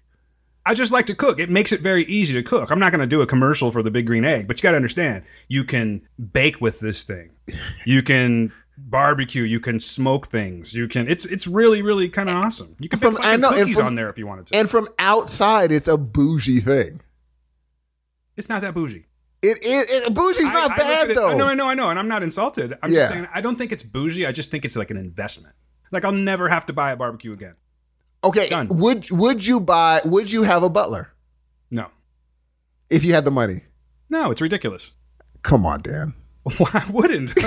I 0.66 0.74
just 0.74 0.92
like 0.92 1.06
to 1.06 1.16
cook. 1.16 1.40
It 1.40 1.50
makes 1.50 1.72
it 1.72 1.80
very 1.80 2.04
easy 2.06 2.34
to 2.34 2.44
cook. 2.44 2.72
I'm 2.72 2.80
not 2.80 2.92
going 2.92 3.00
to 3.00 3.08
do 3.08 3.22
a 3.22 3.28
commercial 3.28 3.72
for 3.72 3.82
the 3.82 3.90
big 3.92 4.06
green 4.06 4.26
egg, 4.26 4.48
but 4.48 4.58
you 4.58 4.64
got 4.64 4.72
to 4.72 4.76
understand, 4.76 5.24
you 5.48 5.64
can 5.64 6.02
bake 6.34 6.60
with 6.60 6.82
this 6.82 7.04
thing. 7.04 7.30
You 7.86 8.04
can 8.04 8.52
barbecue, 8.78 9.44
you 9.44 9.62
can 9.62 9.80
smoke 9.80 10.28
things. 10.28 10.74
You 10.74 10.88
can 10.90 11.08
it's 11.08 11.26
it's 11.26 11.48
really 11.48 11.82
really 11.82 12.10
kind 12.10 12.28
of 12.30 12.36
awesome. 12.36 12.76
You 12.80 12.90
can 12.90 13.00
put 13.00 13.14
From- 13.14 13.24
I 13.24 13.38
know, 13.38 13.52
cookies 13.52 13.78
from- 13.78 13.86
on 13.88 13.96
there 13.96 14.10
if 14.10 14.18
you 14.18 14.28
wanted 14.28 14.48
to. 14.48 14.58
And 14.58 14.70
from 14.70 14.88
outside 15.00 15.72
it's 15.72 15.88
a 15.88 15.98
bougie 15.98 16.60
thing. 16.60 17.00
it's 18.36 18.50
not 18.50 18.62
that 18.62 18.74
bougie. 18.74 19.06
It 19.50 19.64
is 19.64 19.86
it, 19.90 20.14
bougie's 20.14 20.50
I- 20.50 20.54
not 20.54 20.72
I 20.72 20.78
bad 20.78 21.04
at 21.06 21.12
it- 21.12 21.16
though. 21.16 21.30
I 21.30 21.36
know, 21.36 21.48
I 21.48 21.54
know, 21.54 21.68
I 21.68 21.74
know, 21.74 21.90
and 21.90 21.98
I'm 22.00 22.08
not 22.08 22.24
insulted. 22.24 22.78
I'm 22.82 22.92
Yeah. 22.92 23.00
just 23.02 23.14
saying 23.14 23.28
I 23.34 23.42
don't 23.42 23.56
think 23.58 23.72
it's 23.72 23.84
bougie. 23.84 24.26
I 24.26 24.32
just 24.32 24.52
think 24.52 24.66
it's 24.66 24.76
like 24.76 24.92
an 24.92 24.98
investment. 24.98 25.54
Like 25.92 26.04
I'll 26.06 26.12
never 26.12 26.50
have 26.50 26.66
to 26.68 26.74
buy 26.74 26.92
a 26.92 26.98
barbecue 26.98 27.32
again. 27.32 27.56
Okay, 28.24 28.50
Done. 28.50 28.68
would 28.70 29.10
would 29.12 29.46
you 29.48 29.60
buy 29.60 30.02
would 30.04 30.32
you 30.32 30.44
have 30.44 30.64
a 30.64 30.70
butler 30.70 31.14
No, 31.72 31.88
if 32.90 33.04
you 33.06 33.14
had 33.14 33.26
the 33.26 33.32
money? 33.32 33.62
no, 34.10 34.32
it's 34.32 34.42
ridiculous. 34.42 34.92
Come 35.44 35.66
on, 35.66 35.82
Dan. 35.82 36.14
Why 36.58 36.84
wouldn't? 36.92 37.34
you 37.38 37.44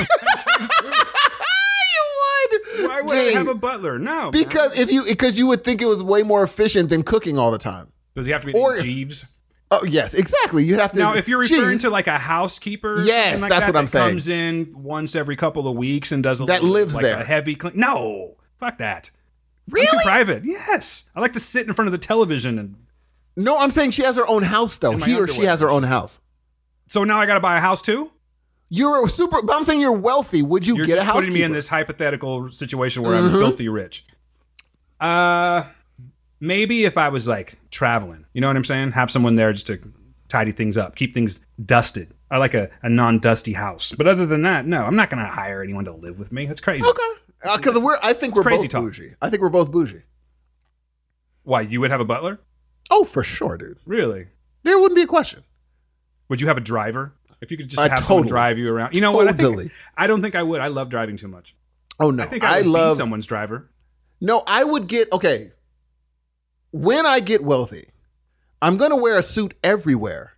would. 2.79 2.89
Why 2.89 3.01
would 3.03 3.17
I 3.19 3.23
have 3.33 3.49
a 3.49 3.55
butler? 3.55 3.99
No, 3.99 4.31
Because 4.31 4.79
if 4.79 4.91
you 4.91 5.05
because 5.05 5.37
you 5.39 5.47
would 5.49 5.65
think 5.65 5.83
it 5.83 5.87
was 5.87 6.03
way 6.03 6.23
more 6.23 6.43
efficient 6.43 6.89
than 6.91 7.03
cooking 7.03 7.39
all 7.39 7.51
the 7.51 7.59
time. 7.59 7.93
does 8.15 8.27
he 8.27 8.33
have 8.33 8.41
to 8.43 8.47
be 8.47 8.53
or- 8.55 8.79
Jeeves? 8.79 9.25
Oh 9.73 9.85
yes, 9.85 10.15
exactly. 10.15 10.65
You'd 10.65 10.81
have 10.81 10.93
to. 10.93 10.99
Now, 10.99 11.15
if 11.15 11.29
you're 11.29 11.39
referring 11.39 11.79
Gee, 11.79 11.83
to 11.83 11.91
like 11.91 12.09
a 12.09 12.19
housekeeper, 12.19 13.03
Yes, 13.05 13.41
like 13.41 13.51
that's 13.51 13.67
that, 13.67 13.75
what 13.75 13.79
I'm 13.79 13.85
that 13.85 13.91
saying. 13.91 14.11
Comes 14.11 14.29
in 14.29 14.73
once 14.77 15.15
every 15.15 15.37
couple 15.37 15.69
of 15.69 15.77
weeks 15.77 16.11
and 16.13 16.23
does 16.23 16.41
a 16.41 16.45
That 16.47 16.63
little, 16.63 16.71
lives 16.75 16.95
like 16.95 17.03
there. 17.05 17.19
A 17.19 17.25
heavy 17.25 17.55
clean. 17.55 17.75
No, 17.77 18.37
fuck 18.59 18.79
that. 18.79 19.11
I'm 19.69 19.75
really? 19.75 19.87
too 19.87 19.99
private. 20.03 20.45
Yes, 20.45 21.09
I 21.15 21.21
like 21.21 21.35
to 21.35 21.41
sit 21.41 21.67
in 21.69 21.73
front 21.73 21.87
of 21.87 21.93
the 21.93 21.99
television 21.99 22.59
and. 22.59 22.75
No, 23.37 23.57
I'm 23.59 23.71
saying 23.71 23.93
she 23.93 24.03
has 24.03 24.17
her 24.17 24.27
own 24.27 24.43
house 24.43 24.77
though. 24.79 24.97
He 24.97 25.17
or 25.17 25.29
she 25.29 25.43
has 25.45 25.61
her 25.61 25.71
own 25.71 25.85
house. 25.85 26.19
So 26.89 27.05
now 27.05 27.21
I 27.21 27.27
got 27.27 27.35
to 27.35 27.41
buy 27.41 27.57
a 27.57 27.61
house 27.61 27.81
too. 27.81 28.11
You're 28.71 29.05
a 29.05 29.09
super. 29.09 29.41
But 29.43 29.55
I'm 29.55 29.65
saying 29.65 29.81
you're 29.81 29.93
wealthy. 29.93 30.43
Would 30.43 30.67
you 30.67 30.77
You're 30.77 30.87
get 30.87 30.99
a 30.99 31.05
house? 31.05 31.15
putting 31.15 31.33
me 31.33 31.43
in 31.45 31.53
this 31.53 31.69
hypothetical 31.69 32.49
situation 32.49 33.03
where 33.05 33.13
Mm-hmm. 33.21 33.35
I'm 33.35 33.41
filthy 33.41 33.69
rich. 33.69 34.05
Uh, 34.99 35.65
maybe 36.41 36.85
if 36.85 36.99
I 36.99 37.09
was 37.09 37.29
like 37.29 37.59
traveling, 37.71 38.25
you 38.33 38.41
know 38.41 38.49
what 38.49 38.57
I'm 38.57 38.65
saying? 38.65 38.93
Have 38.93 39.11
someone 39.11 39.37
there 39.37 39.53
just 39.53 39.67
to 39.69 39.79
tidy 40.29 40.53
things 40.53 40.79
up, 40.79 40.97
keep 40.97 41.13
things 41.13 41.45
dusted. 41.65 42.15
I 42.31 42.39
like 42.39 42.55
a, 42.55 42.71
a 42.83 42.89
non-dusty 42.89 43.53
house. 43.53 43.93
But 43.93 44.07
other 44.07 44.25
than 44.25 44.43
that, 44.43 44.65
no, 44.67 44.85
I'm 44.85 44.97
not 44.97 45.11
gonna 45.11 45.27
hire 45.27 45.63
anyone 45.63 45.85
to 45.85 45.93
live 45.93 46.19
with 46.19 46.33
me. 46.33 46.47
That's 46.47 46.61
crazy. 46.61 46.89
Okay. 46.89 47.11
Because 47.57 47.83
we're. 47.83 47.99
I 48.03 48.13
think 48.13 48.37
we're 48.37 48.43
crazy 48.43 48.69
both 48.69 48.73
talk. 48.73 48.83
bougie. 48.83 49.15
I 49.21 49.31
think 49.31 49.43
we're 49.43 49.49
both 49.49 49.71
bougie. 49.71 50.03
Why 51.45 51.63
you 51.63 51.81
would 51.81 51.91
have 51.91 52.01
a 52.01 52.05
butler? 52.05 52.39
Oh, 52.91 53.05
for 53.05 53.25
sure, 53.25 53.57
dude. 53.57 53.79
Really? 53.87 54.27
There 54.63 54.79
wouldn't 54.79 54.97
be 54.97 55.03
a 55.03 55.07
question. 55.07 55.43
Would 56.29 56.41
you 56.41 56.49
have 56.49 56.59
a 56.59 56.63
driver? 56.63 57.15
If 57.41 57.51
you 57.51 57.57
could 57.57 57.69
just 57.69 57.81
Uh, 57.81 57.89
have 57.89 58.05
someone 58.05 58.27
drive 58.27 58.59
you 58.59 58.71
around. 58.71 58.95
You 58.95 59.01
know 59.01 59.13
what? 59.13 59.27
I 59.27 59.33
think 59.33 59.73
I 59.97 60.07
don't 60.07 60.21
think 60.21 60.35
I 60.35 60.43
would. 60.43 60.61
I 60.61 60.69
love 60.69 60.91
driving 60.91 61.17
too 61.17 61.29
much. 61.29 61.57
Oh 61.99 62.11
no, 62.11 62.23
I 62.23 62.27
think 62.27 62.45
I, 62.45 62.59
would 62.59 62.67
love 62.67 62.93
be 62.93 62.97
someone's 62.97 63.27
driver. 63.27 63.71
No, 64.21 64.43
I 64.47 64.63
would 64.63 64.87
get 64.87 65.11
okay. 65.13 65.53
When 66.73 67.07
I 67.07 67.21
get 67.21 67.43
wealthy, 67.43 67.89
I'm 68.63 68.77
gonna 68.77 68.97
wear 68.97 69.19
a 69.19 69.23
suit 69.23 69.55
everywhere, 69.65 70.33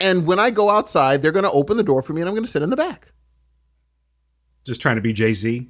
and 0.00 0.26
when 0.26 0.38
I 0.38 0.50
go 0.50 0.70
outside, 0.70 1.22
they're 1.22 1.32
gonna 1.32 1.50
open 1.52 1.76
the 1.76 1.82
door 1.84 2.02
for 2.02 2.12
me, 2.12 2.20
and 2.20 2.28
I'm 2.28 2.34
gonna 2.34 2.46
sit 2.46 2.62
in 2.62 2.70
the 2.70 2.76
back. 2.76 3.12
Just 4.64 4.80
trying 4.80 4.96
to 4.96 5.02
be 5.02 5.12
Jay 5.12 5.32
Z. 5.32 5.68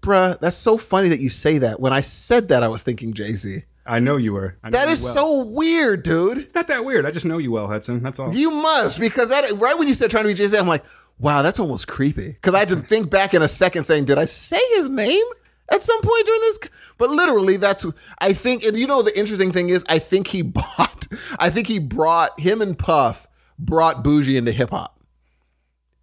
Bruh, 0.00 0.38
that's 0.40 0.56
so 0.56 0.76
funny 0.76 1.08
that 1.08 1.20
you 1.20 1.30
say 1.30 1.58
that. 1.58 1.80
When 1.80 1.92
I 1.92 2.00
said 2.00 2.48
that, 2.48 2.62
I 2.62 2.68
was 2.68 2.82
thinking 2.82 3.12
Jay 3.12 3.32
Z. 3.32 3.62
I 3.88 4.00
know 4.00 4.16
you 4.16 4.32
were. 4.32 4.56
Know 4.64 4.70
That 4.70 4.88
you 4.88 4.92
is 4.94 5.02
well. 5.04 5.14
so 5.14 5.42
weird, 5.44 6.02
dude. 6.02 6.38
It's 6.38 6.56
not 6.56 6.66
that 6.68 6.84
weird. 6.84 7.06
I 7.06 7.12
just 7.12 7.24
know 7.24 7.38
you 7.38 7.52
well, 7.52 7.68
Hudson. 7.68 8.02
That's 8.02 8.18
all. 8.18 8.34
You 8.34 8.50
must 8.50 8.98
because 8.98 9.28
that 9.28 9.48
right 9.52 9.78
when 9.78 9.86
you 9.86 9.94
said 9.94 10.10
trying 10.10 10.24
to 10.24 10.28
be 10.28 10.34
Jay 10.34 10.48
Z, 10.48 10.58
I'm 10.58 10.66
like, 10.66 10.84
wow, 11.20 11.42
that's 11.42 11.60
almost 11.60 11.86
creepy. 11.86 12.28
Because 12.30 12.54
I 12.54 12.58
had 12.60 12.68
to 12.68 12.76
think 12.76 13.10
back 13.10 13.32
in 13.32 13.42
a 13.42 13.48
second, 13.48 13.84
saying, 13.84 14.06
did 14.06 14.18
I 14.18 14.24
say 14.24 14.60
his 14.74 14.90
name 14.90 15.24
at 15.70 15.84
some 15.84 16.00
point 16.00 16.26
during 16.26 16.40
this? 16.40 16.58
But 16.98 17.10
literally, 17.10 17.56
that's 17.56 17.86
I 18.18 18.32
think. 18.32 18.64
And 18.64 18.76
you 18.76 18.86
know, 18.86 19.02
the 19.02 19.16
interesting 19.18 19.52
thing 19.52 19.68
is, 19.68 19.84
I 19.88 19.98
think 19.98 20.28
he 20.28 20.42
bought. 20.42 21.06
I 21.38 21.50
think 21.50 21.66
he 21.66 21.78
brought 21.78 22.38
him 22.40 22.60
and 22.60 22.78
Puff 22.78 23.26
brought 23.58 24.02
bougie 24.02 24.36
into 24.36 24.52
hip 24.52 24.70
hop. 24.70 25.00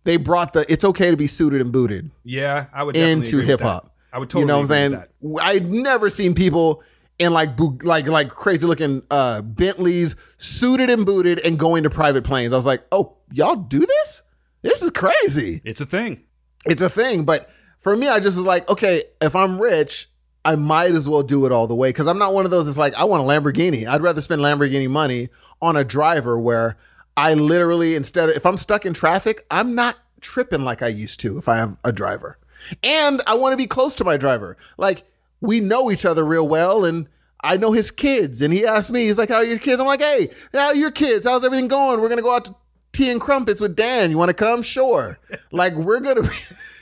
They 0.06 0.18
brought 0.18 0.54
the 0.54 0.66
it's 0.72 0.84
okay 0.84 1.12
to 1.12 1.18
be 1.18 1.28
suited 1.28 1.62
and 1.62 1.72
booted 1.72 2.12
yeah, 2.24 2.66
I 2.74 2.84
would 2.84 2.96
into 2.96 3.40
hip 3.40 3.62
hop. 3.62 3.96
I 4.12 4.20
would 4.20 4.30
totally. 4.30 4.42
you 4.42 4.48
know 4.48 4.56
what 4.58 4.62
I'm 4.64 4.68
saying? 4.68 5.04
I'd 5.42 5.72
never 5.72 6.10
seen 6.10 6.36
people 6.36 6.84
in 7.20 7.32
like 7.34 7.52
like 7.84 8.08
like 8.08 8.30
crazy 8.30 8.68
looking 8.68 9.02
uh 9.10 9.42
Bentleys 9.42 10.16
suited 10.38 10.90
and 10.90 11.06
booted 11.06 11.40
and 11.46 11.58
going 11.58 11.84
to 11.84 11.90
private 11.90 12.24
planes. 12.24 12.54
I 12.54 12.58
was 12.58 12.66
like, 12.66 12.84
"Oh, 12.92 13.18
y'all 13.32 13.56
do 13.56 13.80
this? 13.80 14.22
This 14.62 14.82
is 14.82 14.92
crazy." 14.92 15.62
It's 15.64 15.82
a 15.82 15.86
thing. 15.86 16.24
It's 16.66 16.82
a 16.82 16.90
thing, 16.90 17.24
but 17.24 17.50
for 17.84 17.96
me 17.96 18.08
I 18.08 18.20
just 18.20 18.38
was 18.38 18.46
like, 18.46 18.68
"Okay, 18.70 19.04
if 19.22 19.36
I'm 19.36 19.62
rich, 19.62 20.10
I 20.44 20.56
might 20.56 20.92
as 20.92 21.08
well 21.08 21.22
do 21.24 21.46
it 21.46 21.52
all 21.52 21.68
the 21.68 21.76
way 21.76 21.94
cuz 21.94 22.08
I'm 22.08 22.18
not 22.18 22.34
one 22.34 22.46
of 22.46 22.52
those 22.52 22.66
that's 22.66 22.78
like, 22.78 22.94
I 22.96 23.04
want 23.04 23.24
a 23.24 23.26
Lamborghini. 23.26 23.86
I'd 23.88 24.02
rather 24.02 24.22
spend 24.22 24.42
Lamborghini 24.42 24.90
money 24.90 25.30
on 25.62 25.78
a 25.78 25.84
driver 25.84 26.40
where 26.40 26.78
I 27.16 27.34
literally 27.36 27.96
instead 27.96 28.30
of 28.30 28.36
if 28.36 28.46
I'm 28.46 28.58
stuck 28.58 28.86
in 28.86 28.94
traffic, 28.94 29.46
I'm 29.52 29.76
not 29.76 29.98
tripping 30.22 30.64
like 30.64 30.82
I 30.82 30.88
used 30.88 31.20
to 31.22 31.38
if 31.38 31.48
I 31.48 31.58
have 31.58 31.78
a 31.84 31.92
driver. 31.92 32.38
And 32.84 33.22
I 33.28 33.36
want 33.36 33.54
to 33.54 33.58
be 33.58 33.68
close 33.68 33.94
to 33.96 34.04
my 34.04 34.18
driver. 34.18 34.58
Like 34.78 35.04
we 35.42 35.60
know 35.60 35.92
each 35.92 36.06
other 36.06 36.24
real 36.26 36.48
well 36.48 36.86
and 36.86 37.08
I 37.44 37.58
know 37.58 37.74
his 37.74 37.92
kids 37.92 38.42
and 38.42 38.54
he 38.54 38.66
asked 38.66 38.90
me, 38.92 39.06
he's 39.06 39.18
like, 39.18 39.30
How 39.30 39.36
are 39.38 39.44
your 39.44 39.60
kids? 39.60 39.80
I'm 39.80 39.88
like, 39.88 40.02
Hey, 40.02 40.30
how 40.54 40.68
are 40.68 40.76
your 40.76 40.92
kids? 40.92 41.26
How's 41.26 41.44
everything 41.44 41.68
going? 41.68 42.02
We're 42.02 42.10
gonna 42.10 42.22
go 42.22 42.34
out 42.36 42.46
to 42.46 42.56
tea 42.94 43.12
and 43.12 43.20
crumpets 43.22 43.60
with 43.62 43.76
Dan. 43.76 44.12
You 44.12 44.18
wanna 44.18 44.34
come? 44.34 44.62
Sure. 44.62 45.20
like 45.52 45.74
we're 45.74 46.00
gonna 46.00 46.24
be 46.24 46.30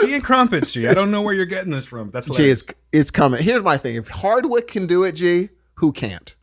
Tea 0.00 0.14
and 0.14 0.24
crumpets, 0.24 0.70
G. 0.70 0.86
I 0.88 0.94
don't 0.94 1.10
know 1.10 1.22
where 1.22 1.34
you're 1.34 1.46
getting 1.46 1.70
this 1.70 1.86
from. 1.86 2.10
That's 2.10 2.28
G, 2.28 2.44
it's 2.44 2.64
it's 2.92 3.10
coming. 3.10 3.42
Here's 3.42 3.62
my 3.62 3.76
thing. 3.76 3.96
If 3.96 4.08
Hardwick 4.08 4.68
can 4.68 4.86
do 4.86 5.04
it, 5.04 5.12
G, 5.12 5.50
who 5.74 5.92
can't? 5.92 6.34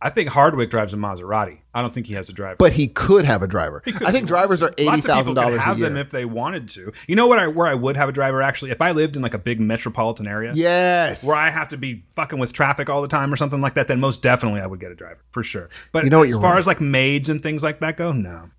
I 0.00 0.10
think 0.10 0.28
Hardwick 0.28 0.70
drives 0.70 0.94
a 0.94 0.96
Maserati. 0.96 1.58
I 1.74 1.80
don't 1.80 1.92
think 1.92 2.06
he 2.06 2.14
has 2.14 2.28
a 2.28 2.32
driver. 2.32 2.54
But 2.56 2.72
he 2.72 2.86
could 2.86 3.24
have 3.24 3.42
a 3.42 3.48
driver. 3.48 3.82
I 3.84 3.90
think 3.90 3.96
if 3.96 4.08
he 4.08 4.14
wants 4.14 4.28
drivers 4.28 4.62
are 4.62 4.72
eighty 4.78 5.00
thousand 5.00 5.34
dollars 5.34 5.56
a 5.56 5.60
Have 5.60 5.80
them 5.80 5.96
if 5.96 6.10
they 6.10 6.24
wanted 6.24 6.68
to. 6.70 6.92
You 7.08 7.16
know 7.16 7.26
what? 7.26 7.40
I 7.40 7.48
where 7.48 7.66
I 7.66 7.74
would 7.74 7.96
have 7.96 8.08
a 8.08 8.12
driver 8.12 8.40
actually 8.40 8.70
if 8.70 8.80
I 8.80 8.92
lived 8.92 9.16
in 9.16 9.22
like 9.22 9.34
a 9.34 9.38
big 9.38 9.58
metropolitan 9.58 10.28
area. 10.28 10.52
Yes. 10.54 11.26
Where 11.26 11.36
I 11.36 11.50
have 11.50 11.68
to 11.68 11.76
be 11.76 12.04
fucking 12.14 12.38
with 12.38 12.52
traffic 12.52 12.88
all 12.88 13.02
the 13.02 13.08
time 13.08 13.32
or 13.32 13.36
something 13.36 13.60
like 13.60 13.74
that, 13.74 13.88
then 13.88 13.98
most 13.98 14.22
definitely 14.22 14.60
I 14.60 14.66
would 14.68 14.78
get 14.78 14.92
a 14.92 14.94
driver 14.94 15.18
for 15.30 15.42
sure. 15.42 15.68
But 15.90 16.04
You 16.04 16.10
know 16.10 16.22
as 16.22 16.34
far 16.34 16.52
right. 16.52 16.58
as 16.58 16.66
like 16.68 16.80
maids 16.80 17.28
and 17.28 17.40
things 17.40 17.64
like 17.64 17.80
that 17.80 17.96
go, 17.96 18.12
no. 18.12 18.50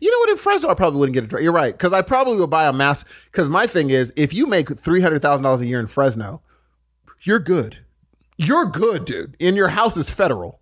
You 0.00 0.10
know 0.10 0.18
what? 0.18 0.30
In 0.30 0.36
Fresno, 0.36 0.68
I 0.68 0.74
probably 0.74 0.98
wouldn't 1.00 1.14
get 1.14 1.24
a 1.24 1.26
driver. 1.26 1.42
You're 1.42 1.52
right, 1.52 1.72
because 1.72 1.92
I 1.92 2.02
probably 2.02 2.36
would 2.38 2.50
buy 2.50 2.66
a 2.66 2.72
mask. 2.72 3.06
Because 3.32 3.48
my 3.48 3.66
thing 3.66 3.90
is, 3.90 4.12
if 4.16 4.32
you 4.34 4.46
make 4.46 4.78
three 4.78 5.00
hundred 5.00 5.22
thousand 5.22 5.44
dollars 5.44 5.62
a 5.62 5.66
year 5.66 5.80
in 5.80 5.86
Fresno, 5.86 6.42
you're 7.22 7.38
good. 7.38 7.78
You're 8.36 8.66
good, 8.66 9.04
dude. 9.04 9.36
And 9.40 9.56
your 9.56 9.68
house 9.68 9.96
is 9.96 10.08
federal. 10.10 10.60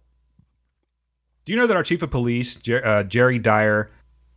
Do 1.45 1.53
you 1.53 1.59
know 1.59 1.67
that 1.67 1.77
our 1.77 1.83
chief 1.83 2.03
of 2.03 2.11
police, 2.11 2.57
Jer- 2.57 2.85
uh, 2.87 3.03
Jerry 3.05 3.39
Dyer, 3.39 3.91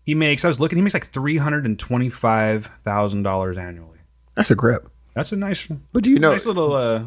he 0.06 0.16
makes 0.16 0.46
I 0.46 0.48
was 0.48 0.60
looking, 0.60 0.78
he 0.78 0.82
makes 0.82 0.94
like 0.94 1.08
three 1.08 1.38
hundred 1.38 1.66
and 1.66 1.78
twenty 1.78 2.10
five 2.10 2.66
thousand 2.84 3.24
dollars 3.24 3.58
annually. 3.58 4.00
That's 4.36 4.50
a 4.52 4.56
grip. 4.56 4.90
That's 5.14 5.32
a 5.32 5.36
nice, 5.36 5.68
But 5.92 6.04
do 6.04 6.10
you 6.10 6.20
know? 6.20 6.32
nice 6.32 6.46
little, 6.46 6.74
uh, 6.74 7.04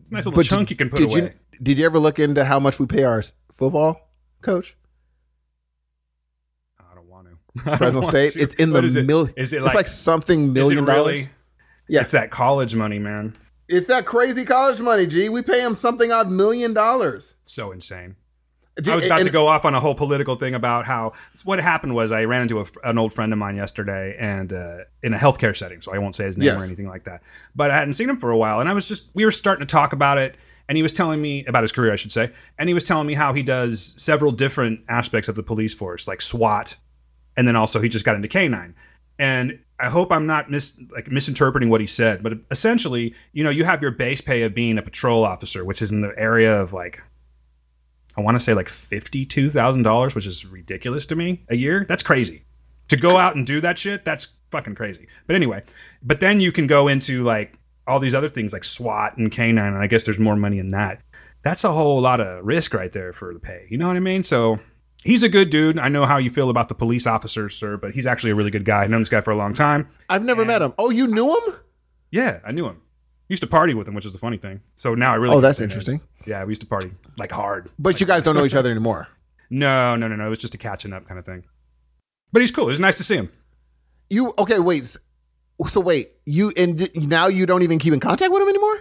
it's 0.00 0.10
a 0.10 0.14
nice 0.14 0.24
little 0.26 0.42
chunk 0.42 0.68
did- 0.68 0.70
you 0.70 0.76
can 0.78 0.88
put 0.90 0.98
did 1.00 1.10
away. 1.10 1.20
You, 1.22 1.30
did 1.62 1.78
you 1.78 1.84
ever 1.86 1.98
look 1.98 2.18
into 2.18 2.44
how 2.44 2.58
much 2.58 2.78
we 2.78 2.86
pay 2.86 3.04
our 3.04 3.22
football 3.52 4.00
coach? 4.40 4.74
I 6.80 6.94
don't 6.94 7.06
want 7.08 7.26
to. 7.26 7.32
I 7.32 7.34
don't 7.34 7.47
Fresno 7.76 8.02
State. 8.02 8.32
to. 8.32 8.40
It's 8.40 8.54
in 8.56 8.72
What 8.72 8.80
the 8.80 8.86
is 8.86 8.96
it? 8.96 9.06
mil. 9.06 9.28
Is 9.36 9.52
it 9.52 9.56
it's 9.58 9.66
like, 9.66 9.74
like, 9.74 9.86
something 9.86 10.52
million 10.52 10.84
really? 10.84 10.96
dollars. 11.22 11.26
Yeah. 11.88 12.00
It's 12.02 12.12
that 12.12 12.30
college 12.30 12.74
money, 12.74 12.98
man. 12.98 13.36
It's 13.68 13.86
that 13.88 14.06
crazy 14.06 14.44
college 14.44 14.80
money, 14.80 15.06
G. 15.06 15.28
We 15.28 15.42
pay 15.42 15.60
him 15.62 15.74
something 15.74 16.10
odd 16.12 16.30
million 16.30 16.72
dollars. 16.74 17.34
So 17.42 17.72
insane. 17.72 18.16
I 18.86 18.94
was 18.94 19.06
about 19.06 19.22
to 19.24 19.30
go 19.30 19.48
off 19.48 19.64
on 19.64 19.74
a 19.74 19.80
whole 19.80 19.94
political 19.96 20.36
thing 20.36 20.54
about 20.54 20.84
how 20.84 21.12
what 21.44 21.58
happened 21.58 21.96
was 21.96 22.12
I 22.12 22.24
ran 22.26 22.42
into 22.42 22.60
a, 22.60 22.66
an 22.84 22.96
old 22.96 23.12
friend 23.12 23.32
of 23.32 23.38
mine 23.38 23.56
yesterday 23.56 24.16
and 24.20 24.52
uh, 24.52 24.78
in 25.02 25.12
a 25.12 25.16
healthcare 25.18 25.56
setting, 25.56 25.80
so 25.80 25.92
I 25.92 25.98
won't 25.98 26.14
say 26.14 26.26
his 26.26 26.38
name 26.38 26.46
Yes. 26.46 26.62
or 26.62 26.64
anything 26.66 26.86
like 26.86 27.02
that. 27.04 27.22
But 27.56 27.72
I 27.72 27.74
hadn't 27.76 27.94
seen 27.94 28.08
him 28.08 28.18
for 28.18 28.30
a 28.30 28.36
while, 28.36 28.60
and 28.60 28.68
I 28.68 28.72
was 28.72 28.86
just 28.86 29.10
we 29.14 29.24
were 29.24 29.32
starting 29.32 29.66
to 29.66 29.70
talk 29.70 29.92
about 29.92 30.16
it, 30.18 30.36
and 30.68 30.76
he 30.76 30.82
was 30.82 30.92
telling 30.92 31.20
me 31.20 31.44
about 31.46 31.64
his 31.64 31.72
career, 31.72 31.92
I 31.92 31.96
should 31.96 32.12
say, 32.12 32.30
and 32.56 32.68
he 32.68 32.74
was 32.74 32.84
telling 32.84 33.08
me 33.08 33.14
how 33.14 33.32
he 33.32 33.42
does 33.42 33.94
several 33.98 34.30
different 34.30 34.80
aspects 34.88 35.28
of 35.28 35.34
the 35.34 35.42
police 35.42 35.74
force, 35.74 36.06
like 36.06 36.22
SWAT 36.22 36.76
and 37.38 37.46
then 37.46 37.54
also 37.54 37.80
he 37.80 37.88
just 37.88 38.04
got 38.04 38.16
into 38.16 38.26
K9. 38.26 38.74
And 39.20 39.58
I 39.78 39.88
hope 39.88 40.10
I'm 40.10 40.26
not 40.26 40.50
mis- 40.50 40.76
like 40.90 41.08
misinterpreting 41.10 41.70
what 41.70 41.80
he 41.80 41.86
said, 41.86 42.20
but 42.20 42.32
essentially, 42.50 43.14
you 43.32 43.44
know, 43.44 43.50
you 43.50 43.62
have 43.62 43.80
your 43.80 43.92
base 43.92 44.20
pay 44.20 44.42
of 44.42 44.54
being 44.54 44.76
a 44.76 44.82
patrol 44.82 45.24
officer, 45.24 45.64
which 45.64 45.80
is 45.80 45.92
in 45.92 46.00
the 46.00 46.12
area 46.18 46.60
of 46.60 46.72
like 46.72 47.00
I 48.16 48.22
want 48.22 48.34
to 48.34 48.40
say 48.40 48.54
like 48.54 48.68
fifty-two 48.68 49.50
thousand 49.50 49.84
dollars, 49.84 50.16
which 50.16 50.26
is 50.26 50.44
ridiculous 50.44 51.06
to 51.06 51.16
me 51.16 51.44
a 51.48 51.54
year. 51.54 51.86
That's 51.88 52.02
crazy. 52.02 52.42
To 52.88 52.96
go 52.96 53.16
out 53.16 53.36
and 53.36 53.46
do 53.46 53.60
that 53.60 53.78
shit, 53.78 54.04
that's 54.04 54.34
fucking 54.50 54.74
crazy. 54.74 55.06
But 55.28 55.36
anyway, 55.36 55.62
but 56.02 56.18
then 56.18 56.40
you 56.40 56.50
can 56.50 56.66
go 56.66 56.88
into 56.88 57.22
like 57.22 57.56
all 57.86 58.00
these 58.00 58.14
other 58.14 58.28
things 58.28 58.52
like 58.52 58.64
SWAT 58.64 59.16
and 59.16 59.30
K9, 59.30 59.58
and 59.58 59.78
I 59.78 59.86
guess 59.86 60.04
there's 60.04 60.18
more 60.18 60.34
money 60.34 60.58
in 60.58 60.68
that. 60.70 61.02
That's 61.42 61.62
a 61.62 61.72
whole 61.72 62.00
lot 62.00 62.20
of 62.20 62.44
risk 62.44 62.74
right 62.74 62.90
there 62.90 63.12
for 63.12 63.32
the 63.32 63.38
pay. 63.38 63.66
You 63.70 63.78
know 63.78 63.86
what 63.86 63.96
I 63.96 64.00
mean? 64.00 64.24
So 64.24 64.58
he's 65.04 65.22
a 65.22 65.28
good 65.28 65.50
dude. 65.50 65.78
I 65.78 65.88
know 65.88 66.06
how 66.06 66.18
you 66.18 66.30
feel 66.30 66.50
about 66.50 66.68
the 66.68 66.74
police 66.74 67.06
officers, 67.06 67.54
sir, 67.54 67.76
but 67.76 67.94
he's 67.94 68.06
actually 68.06 68.30
a 68.30 68.34
really 68.34 68.50
good 68.50 68.64
guy. 68.64 68.82
I've 68.82 68.90
known 68.90 69.00
this 69.00 69.08
guy 69.08 69.20
for 69.20 69.30
a 69.30 69.36
long 69.36 69.54
time. 69.54 69.88
I've 70.08 70.24
never 70.24 70.44
met 70.44 70.62
him. 70.62 70.74
Oh, 70.78 70.90
you 70.90 71.06
knew 71.06 71.28
him? 71.28 71.54
Yeah, 72.10 72.40
I 72.44 72.52
knew 72.52 72.66
him. 72.66 72.80
Used 73.28 73.42
to 73.42 73.46
party 73.46 73.74
with 73.74 73.86
him, 73.86 73.94
which 73.94 74.06
is 74.06 74.12
the 74.14 74.18
funny 74.18 74.38
thing. 74.38 74.60
So 74.76 74.94
now 74.94 75.12
I 75.12 75.16
really. 75.16 75.36
Oh, 75.36 75.40
that's 75.40 75.60
interesting. 75.60 76.00
Yeah, 76.26 76.44
we 76.44 76.50
used 76.50 76.62
to 76.62 76.66
party 76.66 76.90
like 77.18 77.30
hard. 77.30 77.70
But 77.78 78.00
you 78.00 78.06
guys 78.06 78.22
don't 78.22 78.34
know 78.34 78.44
each 78.44 78.54
other 78.56 78.70
anymore. 78.70 79.08
No, 79.50 79.96
no, 79.96 80.08
no, 80.08 80.16
no. 80.16 80.26
It 80.26 80.30
was 80.30 80.38
just 80.38 80.54
a 80.54 80.58
catching 80.58 80.92
up 80.92 81.06
kind 81.06 81.18
of 81.18 81.26
thing. 81.26 81.44
But 82.32 82.40
he's 82.40 82.50
cool. 82.50 82.64
It 82.66 82.70
was 82.70 82.80
nice 82.80 82.94
to 82.96 83.04
see 83.04 83.16
him. 83.16 83.30
You 84.10 84.32
okay? 84.38 84.58
Wait. 84.58 84.96
So 85.66 85.80
wait, 85.80 86.12
you 86.24 86.52
and 86.56 86.88
now 87.08 87.26
you 87.26 87.44
don't 87.44 87.62
even 87.62 87.78
keep 87.78 87.92
in 87.92 88.00
contact 88.00 88.32
with 88.32 88.40
him 88.40 88.48
anymore? 88.48 88.78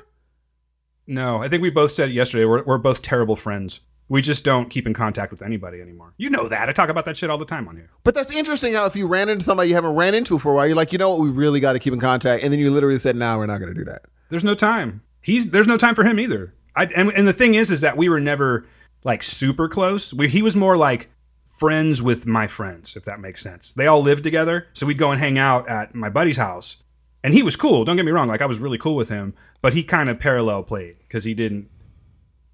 No, 1.07 1.41
I 1.41 1.47
think 1.49 1.61
we 1.63 1.69
both 1.69 1.91
said 1.91 2.09
it 2.09 2.13
yesterday. 2.13 2.45
We're, 2.45 2.63
we're 2.63 2.77
both 2.77 3.01
terrible 3.01 3.35
friends. 3.35 3.81
We 4.09 4.21
just 4.21 4.45
don't 4.45 4.69
keep 4.69 4.87
in 4.87 4.93
contact 4.93 5.31
with 5.31 5.41
anybody 5.41 5.81
anymore. 5.81 6.13
You 6.17 6.29
know 6.29 6.47
that. 6.47 6.69
I 6.69 6.71
talk 6.71 6.89
about 6.89 7.05
that 7.05 7.17
shit 7.17 7.29
all 7.29 7.37
the 7.37 7.45
time 7.45 7.67
on 7.67 7.75
here. 7.75 7.89
But 8.03 8.15
that's 8.15 8.31
interesting 8.31 8.73
how 8.73 8.85
if 8.85 8.95
you 8.95 9.05
ran 9.05 9.27
into 9.27 9.43
somebody 9.43 9.69
you 9.69 9.75
haven't 9.75 9.95
ran 9.95 10.13
into 10.15 10.39
for 10.39 10.53
a 10.53 10.55
while, 10.55 10.65
you're 10.67 10.77
like, 10.77 10.93
you 10.93 10.97
know 10.97 11.09
what, 11.09 11.19
we 11.19 11.29
really 11.29 11.59
got 11.59 11.73
to 11.73 11.79
keep 11.79 11.93
in 11.93 11.99
contact, 11.99 12.43
and 12.43 12.53
then 12.53 12.59
you 12.59 12.71
literally 12.71 12.99
said, 12.99 13.15
"No, 13.15 13.37
we're 13.37 13.45
not 13.45 13.59
going 13.59 13.73
to 13.73 13.77
do 13.77 13.85
that." 13.85 14.03
There's 14.29 14.43
no 14.43 14.55
time. 14.55 15.01
He's 15.21 15.51
there's 15.51 15.67
no 15.67 15.77
time 15.77 15.95
for 15.95 16.03
him 16.03 16.19
either. 16.19 16.53
I 16.75 16.85
and, 16.95 17.11
and 17.11 17.27
the 17.27 17.33
thing 17.33 17.55
is, 17.55 17.69
is 17.71 17.81
that 17.81 17.97
we 17.97 18.07
were 18.07 18.19
never 18.19 18.65
like 19.03 19.23
super 19.23 19.67
close. 19.67 20.13
We, 20.13 20.29
he 20.29 20.41
was 20.41 20.55
more 20.55 20.77
like 20.77 21.09
friends 21.45 22.01
with 22.01 22.25
my 22.25 22.47
friends, 22.47 22.95
if 22.95 23.03
that 23.05 23.19
makes 23.19 23.41
sense. 23.41 23.73
They 23.73 23.87
all 23.87 24.01
lived 24.01 24.23
together, 24.23 24.67
so 24.73 24.85
we'd 24.85 24.97
go 24.97 25.11
and 25.11 25.19
hang 25.19 25.37
out 25.37 25.67
at 25.67 25.95
my 25.95 26.09
buddy's 26.09 26.37
house, 26.37 26.77
and 27.23 27.33
he 27.33 27.43
was 27.43 27.55
cool. 27.55 27.83
Don't 27.83 27.95
get 27.95 28.05
me 28.05 28.11
wrong. 28.11 28.27
Like 28.27 28.41
I 28.41 28.45
was 28.45 28.59
really 28.59 28.77
cool 28.77 28.95
with 28.95 29.09
him, 29.09 29.33
but 29.61 29.73
he 29.73 29.83
kind 29.83 30.09
of 30.09 30.19
parallel 30.19 30.63
played 30.63 30.97
because 30.99 31.23
he 31.23 31.33
didn't. 31.33 31.69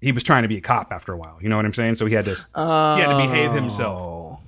He 0.04 0.12
was 0.12 0.22
trying 0.22 0.42
to 0.42 0.48
be 0.48 0.56
a 0.58 0.60
cop 0.60 0.92
after 0.92 1.12
a 1.12 1.16
while. 1.16 1.38
You 1.40 1.48
know 1.48 1.56
what 1.56 1.64
I'm 1.64 1.72
saying? 1.72 1.94
So 1.94 2.06
he 2.06 2.14
had 2.14 2.26
to. 2.26 2.34
he 2.34 3.02
had 3.02 3.10
to 3.10 3.16
behave 3.16 3.52
himself. 3.52 4.00
Oh. 4.00 4.38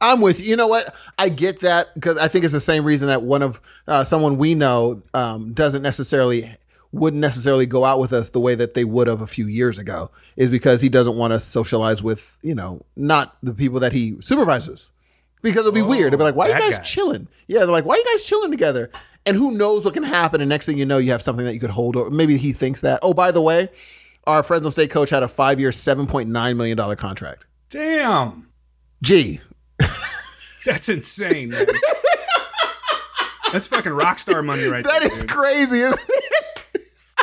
I'm 0.00 0.20
with 0.20 0.40
you. 0.40 0.50
You 0.50 0.56
know 0.56 0.66
what? 0.66 0.94
I 1.18 1.28
get 1.28 1.60
that 1.60 1.94
because 1.94 2.18
I 2.18 2.28
think 2.28 2.44
it's 2.44 2.52
the 2.52 2.60
same 2.60 2.84
reason 2.84 3.08
that 3.08 3.22
one 3.22 3.42
of 3.42 3.60
uh, 3.86 4.04
someone 4.04 4.38
we 4.38 4.54
know 4.54 5.02
um, 5.14 5.52
doesn't 5.52 5.82
necessarily 5.82 6.50
wouldn't 6.92 7.20
necessarily 7.20 7.66
go 7.66 7.84
out 7.84 8.00
with 8.00 8.12
us 8.12 8.30
the 8.30 8.40
way 8.40 8.54
that 8.54 8.74
they 8.74 8.84
would 8.84 9.08
have 9.08 9.20
a 9.20 9.26
few 9.26 9.46
years 9.46 9.78
ago 9.78 10.10
is 10.36 10.50
because 10.50 10.80
he 10.80 10.88
doesn't 10.88 11.16
want 11.18 11.32
to 11.32 11.40
socialize 11.40 12.02
with 12.02 12.38
you 12.42 12.54
know 12.54 12.80
not 12.96 13.36
the 13.42 13.52
people 13.52 13.80
that 13.80 13.92
he 13.92 14.16
supervises 14.20 14.90
because 15.42 15.60
it'll 15.60 15.72
be 15.72 15.82
weird. 15.82 16.12
They'll 16.12 16.18
be 16.18 16.24
like, 16.24 16.36
"Why 16.36 16.46
are 16.46 16.54
you 16.54 16.60
guys 16.60 16.78
guy. 16.78 16.84
chilling?" 16.84 17.28
Yeah, 17.46 17.60
they're 17.60 17.68
like, 17.68 17.84
"Why 17.84 17.94
are 17.94 17.98
you 17.98 18.04
guys 18.04 18.22
chilling 18.22 18.50
together?" 18.50 18.90
And 19.26 19.36
who 19.36 19.50
knows 19.50 19.84
what 19.84 19.94
can 19.94 20.04
happen? 20.04 20.40
And 20.40 20.48
next 20.48 20.66
thing 20.66 20.78
you 20.78 20.86
know, 20.86 20.98
you 20.98 21.10
have 21.10 21.22
something 21.22 21.44
that 21.44 21.52
you 21.52 21.60
could 21.60 21.70
hold. 21.70 21.96
Or 21.96 22.08
maybe 22.08 22.38
he 22.38 22.52
thinks 22.52 22.80
that. 22.80 23.00
Oh, 23.02 23.12
by 23.12 23.30
the 23.30 23.42
way, 23.42 23.68
our 24.28 24.42
Fresno 24.42 24.70
State 24.70 24.90
coach 24.90 25.10
had 25.10 25.22
a 25.22 25.28
five-year, 25.28 25.72
seven 25.72 26.06
point 26.06 26.28
nine 26.28 26.56
million 26.56 26.76
dollar 26.76 26.94
contract. 26.96 27.46
Damn, 27.70 28.48
Gee, 29.02 29.40
that's 30.66 30.88
insane. 30.88 31.50
Man. 31.50 31.66
that's 33.52 33.66
fucking 33.66 33.92
rock 33.92 34.18
star 34.18 34.42
money 34.42 34.64
right 34.66 34.84
that 34.84 35.00
there. 35.00 35.10
is 35.12 35.20
dude. 35.20 35.30
crazy, 35.30 35.80
isn't 35.80 36.00
it? 36.08 36.64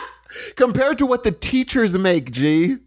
Compared 0.56 0.98
to 1.00 1.06
what 1.06 1.24
the 1.24 1.32
teachers 1.32 1.98
make, 1.98 2.32
G. 2.32 2.78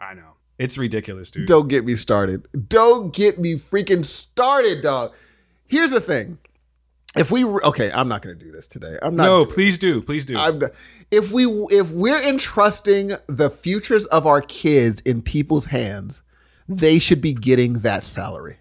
I 0.00 0.14
know. 0.14 0.32
It's 0.58 0.78
ridiculous, 0.78 1.30
dude. 1.30 1.46
Don't 1.46 1.68
get 1.68 1.84
me 1.84 1.94
started. 1.96 2.46
Don't 2.68 3.12
get 3.14 3.38
me 3.38 3.56
freaking 3.56 4.04
started, 4.04 4.82
dog. 4.82 5.12
Here's 5.66 5.90
the 5.90 6.00
thing. 6.00 6.38
If 7.16 7.30
we 7.30 7.44
okay, 7.44 7.90
I'm 7.92 8.08
not 8.08 8.22
going 8.22 8.38
to 8.38 8.44
do 8.44 8.52
this 8.52 8.66
today. 8.66 8.98
I'm 9.02 9.16
not. 9.16 9.24
no, 9.24 9.46
please 9.46 9.78
do. 9.78 10.02
Please 10.02 10.24
do. 10.24 10.36
I'm, 10.36 10.62
if 11.10 11.32
we 11.32 11.46
if 11.70 11.90
we're 11.90 12.20
entrusting 12.20 13.12
the 13.26 13.50
futures 13.50 14.04
of 14.06 14.26
our 14.26 14.42
kids 14.42 15.00
in 15.02 15.22
people's 15.22 15.66
hands, 15.66 16.22
they 16.68 16.98
should 16.98 17.20
be 17.20 17.32
getting 17.32 17.80
that 17.80 18.04
salary. 18.04 18.58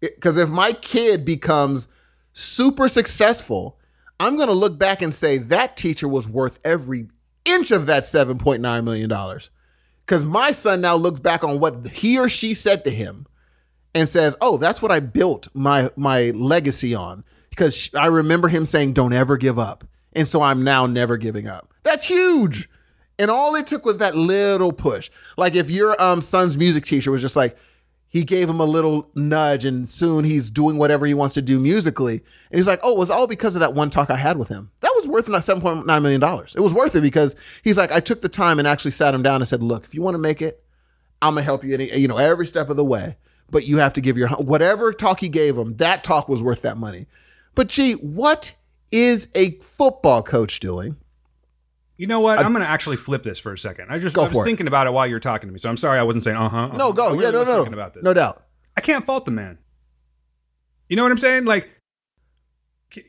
Because 0.00 0.36
if 0.36 0.48
my 0.48 0.72
kid 0.72 1.24
becomes 1.24 1.88
super 2.32 2.88
successful, 2.88 3.78
I'm 4.18 4.36
going 4.36 4.48
to 4.48 4.54
look 4.54 4.78
back 4.78 5.02
and 5.02 5.14
say 5.14 5.38
that 5.38 5.76
teacher 5.76 6.08
was 6.08 6.28
worth 6.28 6.58
every 6.64 7.08
inch 7.44 7.70
of 7.70 7.86
that 7.86 8.02
7.9 8.02 8.84
million 8.84 9.08
dollars. 9.08 9.50
Because 10.04 10.24
my 10.24 10.50
son 10.50 10.80
now 10.80 10.96
looks 10.96 11.20
back 11.20 11.44
on 11.44 11.60
what 11.60 11.86
he 11.88 12.18
or 12.18 12.28
she 12.28 12.52
said 12.52 12.84
to 12.84 12.90
him 12.90 13.26
and 13.94 14.08
says, 14.08 14.36
"Oh, 14.40 14.56
that's 14.56 14.82
what 14.82 14.92
I 14.92 15.00
built 15.00 15.48
my 15.54 15.90
my 15.96 16.30
legacy 16.30 16.94
on." 16.94 17.24
Because 17.50 17.90
I 17.94 18.06
remember 18.06 18.48
him 18.48 18.64
saying, 18.64 18.94
"Don't 18.94 19.12
ever 19.12 19.36
give 19.36 19.58
up," 19.58 19.84
and 20.12 20.26
so 20.26 20.42
I'm 20.42 20.64
now 20.64 20.86
never 20.86 21.16
giving 21.16 21.46
up. 21.46 21.72
That's 21.82 22.06
huge. 22.06 22.68
And 23.18 23.30
all 23.30 23.54
it 23.54 23.66
took 23.66 23.84
was 23.84 23.98
that 23.98 24.16
little 24.16 24.72
push. 24.72 25.10
Like 25.36 25.54
if 25.54 25.68
your 25.70 26.00
um 26.02 26.22
son's 26.22 26.56
music 26.56 26.84
teacher 26.84 27.10
was 27.10 27.20
just 27.20 27.36
like, 27.36 27.56
he 28.08 28.24
gave 28.24 28.48
him 28.48 28.60
a 28.60 28.64
little 28.64 29.08
nudge, 29.14 29.64
and 29.64 29.88
soon 29.88 30.24
he's 30.24 30.50
doing 30.50 30.78
whatever 30.78 31.06
he 31.06 31.14
wants 31.14 31.34
to 31.34 31.42
do 31.42 31.60
musically. 31.60 32.22
And 32.50 32.58
he's 32.58 32.66
like, 32.66 32.80
"Oh, 32.82 32.92
it 32.92 32.98
was 32.98 33.10
all 33.10 33.26
because 33.26 33.54
of 33.54 33.60
that 33.60 33.74
one 33.74 33.90
talk 33.90 34.10
I 34.10 34.16
had 34.16 34.36
with 34.36 34.48
him. 34.48 34.70
That 34.80 34.92
was 34.96 35.06
worth 35.06 35.26
seven 35.44 35.62
point 35.62 35.86
nine 35.86 36.02
million 36.02 36.20
dollars. 36.20 36.54
It 36.56 36.60
was 36.60 36.74
worth 36.74 36.96
it 36.96 37.02
because 37.02 37.36
he's 37.62 37.76
like, 37.76 37.92
I 37.92 38.00
took 38.00 38.20
the 38.20 38.28
time 38.28 38.58
and 38.58 38.66
actually 38.66 38.90
sat 38.90 39.14
him 39.14 39.22
down 39.22 39.36
and 39.40 39.48
said, 39.48 39.62
"Look, 39.62 39.84
if 39.84 39.94
you 39.94 40.02
want 40.02 40.14
to 40.14 40.18
make 40.18 40.42
it, 40.42 40.62
I'm 41.22 41.34
gonna 41.34 41.42
help 41.44 41.62
you 41.62 41.74
any, 41.74 41.96
you 41.96 42.08
know, 42.08 42.18
every 42.18 42.46
step 42.46 42.68
of 42.70 42.76
the 42.76 42.84
way. 42.84 43.16
But 43.50 43.66
you 43.66 43.78
have 43.78 43.92
to 43.94 44.00
give 44.00 44.16
your 44.16 44.28
whatever 44.28 44.92
talk 44.92 45.20
he 45.20 45.28
gave 45.28 45.56
him. 45.56 45.76
That 45.76 46.02
talk 46.04 46.28
was 46.28 46.42
worth 46.42 46.62
that 46.62 46.76
money. 46.76 47.06
But 47.54 47.68
gee, 47.68 47.92
what 47.94 48.54
is 48.92 49.28
a 49.34 49.52
football 49.60 50.22
coach 50.22 50.60
doing? 50.60 50.96
you 51.96 52.06
know 52.06 52.20
what? 52.20 52.38
I'm 52.38 52.52
going 52.52 52.64
to 52.64 52.68
actually 52.68 52.96
flip 52.96 53.22
this 53.22 53.38
for 53.38 53.52
a 53.52 53.58
second. 53.58 53.88
I 53.90 53.98
just 53.98 54.16
I 54.16 54.22
was 54.22 54.32
for 54.32 54.42
it. 54.42 54.46
thinking 54.46 54.66
about 54.66 54.86
it 54.86 54.92
while 54.94 55.06
you 55.06 55.12
were 55.14 55.20
talking 55.20 55.48
to 55.48 55.52
me. 55.52 55.58
So 55.58 55.68
I'm 55.68 55.76
sorry 55.76 55.98
I 55.98 56.02
wasn't 56.02 56.24
saying 56.24 56.36
uh 56.38 56.48
huh. 56.48 56.68
No, 56.68 56.94
go. 56.94 57.12
yeah, 57.12 57.28
no, 57.30 57.44
no, 57.44 57.56
Thinking 57.56 57.74
about 57.74 57.92
this. 57.92 58.02
no 58.04 58.14
doubt. 58.14 58.42
I 58.76 58.80
can't 58.80 59.04
fault 59.04 59.26
the 59.26 59.32
man. 59.32 59.58
You 60.88 60.96
know 60.96 61.02
what 61.02 61.12
I'm 61.12 61.18
saying? 61.18 61.44
Like, 61.44 61.68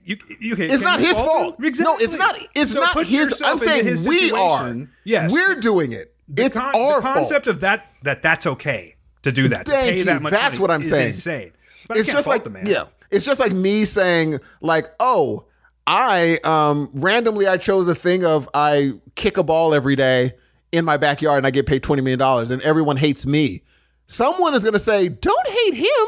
you, 0.04 0.18
you 0.40 0.56
can. 0.58 0.70
It's 0.70 0.84
not 0.84 1.00
his 1.00 1.14
fault. 1.14 1.56
Exactly. 1.64 1.94
No, 1.94 2.04
it's 2.04 2.18
not. 2.18 2.38
It's 2.54 2.72
So 2.74 2.82
not 2.82 3.08
his. 3.08 3.42
I'm 3.42 3.58
saying 3.60 3.86
his 3.86 4.08
we 4.08 4.30
are. 4.32 4.76
Yes, 5.06 5.32
we're 5.32 5.56
doing 5.56 5.94
it. 5.94 6.14
The 6.28 6.46
it's 6.46 6.58
con- 6.58 6.76
our 6.76 7.00
the 7.02 7.08
concept 7.08 7.46
fault. 7.46 7.56
of 7.56 7.62
that 7.62 7.92
that 8.04 8.22
that's 8.22 8.46
okay 8.46 8.96
to 9.24 9.32
do 9.32 9.48
that. 9.48 9.66
to 9.66 9.72
Thank 9.72 9.90
pay 9.90 9.98
you. 10.00 10.04
that 10.04 10.22
much 10.22 10.34
That's 10.34 10.60
what 10.60 10.70
I'm 10.70 10.84
saying. 10.84 11.08
Insane. 11.08 11.52
But 11.88 11.96
I 11.98 12.00
it's 12.02 12.08
can't 12.10 12.18
just 12.18 12.26
fault 12.26 12.36
like 12.36 12.44
the 12.44 12.50
man. 12.52 12.66
yeah. 12.68 12.86
It's 13.12 13.26
just 13.26 13.40
like 13.40 13.52
me 13.52 13.86
saying 13.86 14.40
like, 14.62 14.86
oh, 15.00 15.46
I 15.88 16.38
um 16.44 16.90
randomly 16.94 17.48
I 17.48 17.58
chose 17.58 17.88
a 17.88 17.96
thing 17.96 18.24
of 18.26 18.48
I 18.54 18.94
kick 19.16 19.38
a 19.38 19.44
ball 19.44 19.74
every 19.74 19.96
day 19.96 20.34
in 20.72 20.86
my 20.86 20.98
backyard 20.98 21.40
and 21.40 21.48
I 21.48 21.52
get 21.52 21.66
paid 21.66 21.84
twenty 21.84 22.02
million 22.02 22.20
dollars 22.20 22.52
and 22.52 22.62
everyone 22.62 22.98
hates 22.98 23.26
me. 23.26 23.64
Someone 24.06 24.54
is 24.54 24.64
gonna 24.64 24.80
say, 24.80 25.10
don't 25.10 25.48
hate 25.48 25.74
him. 25.76 26.08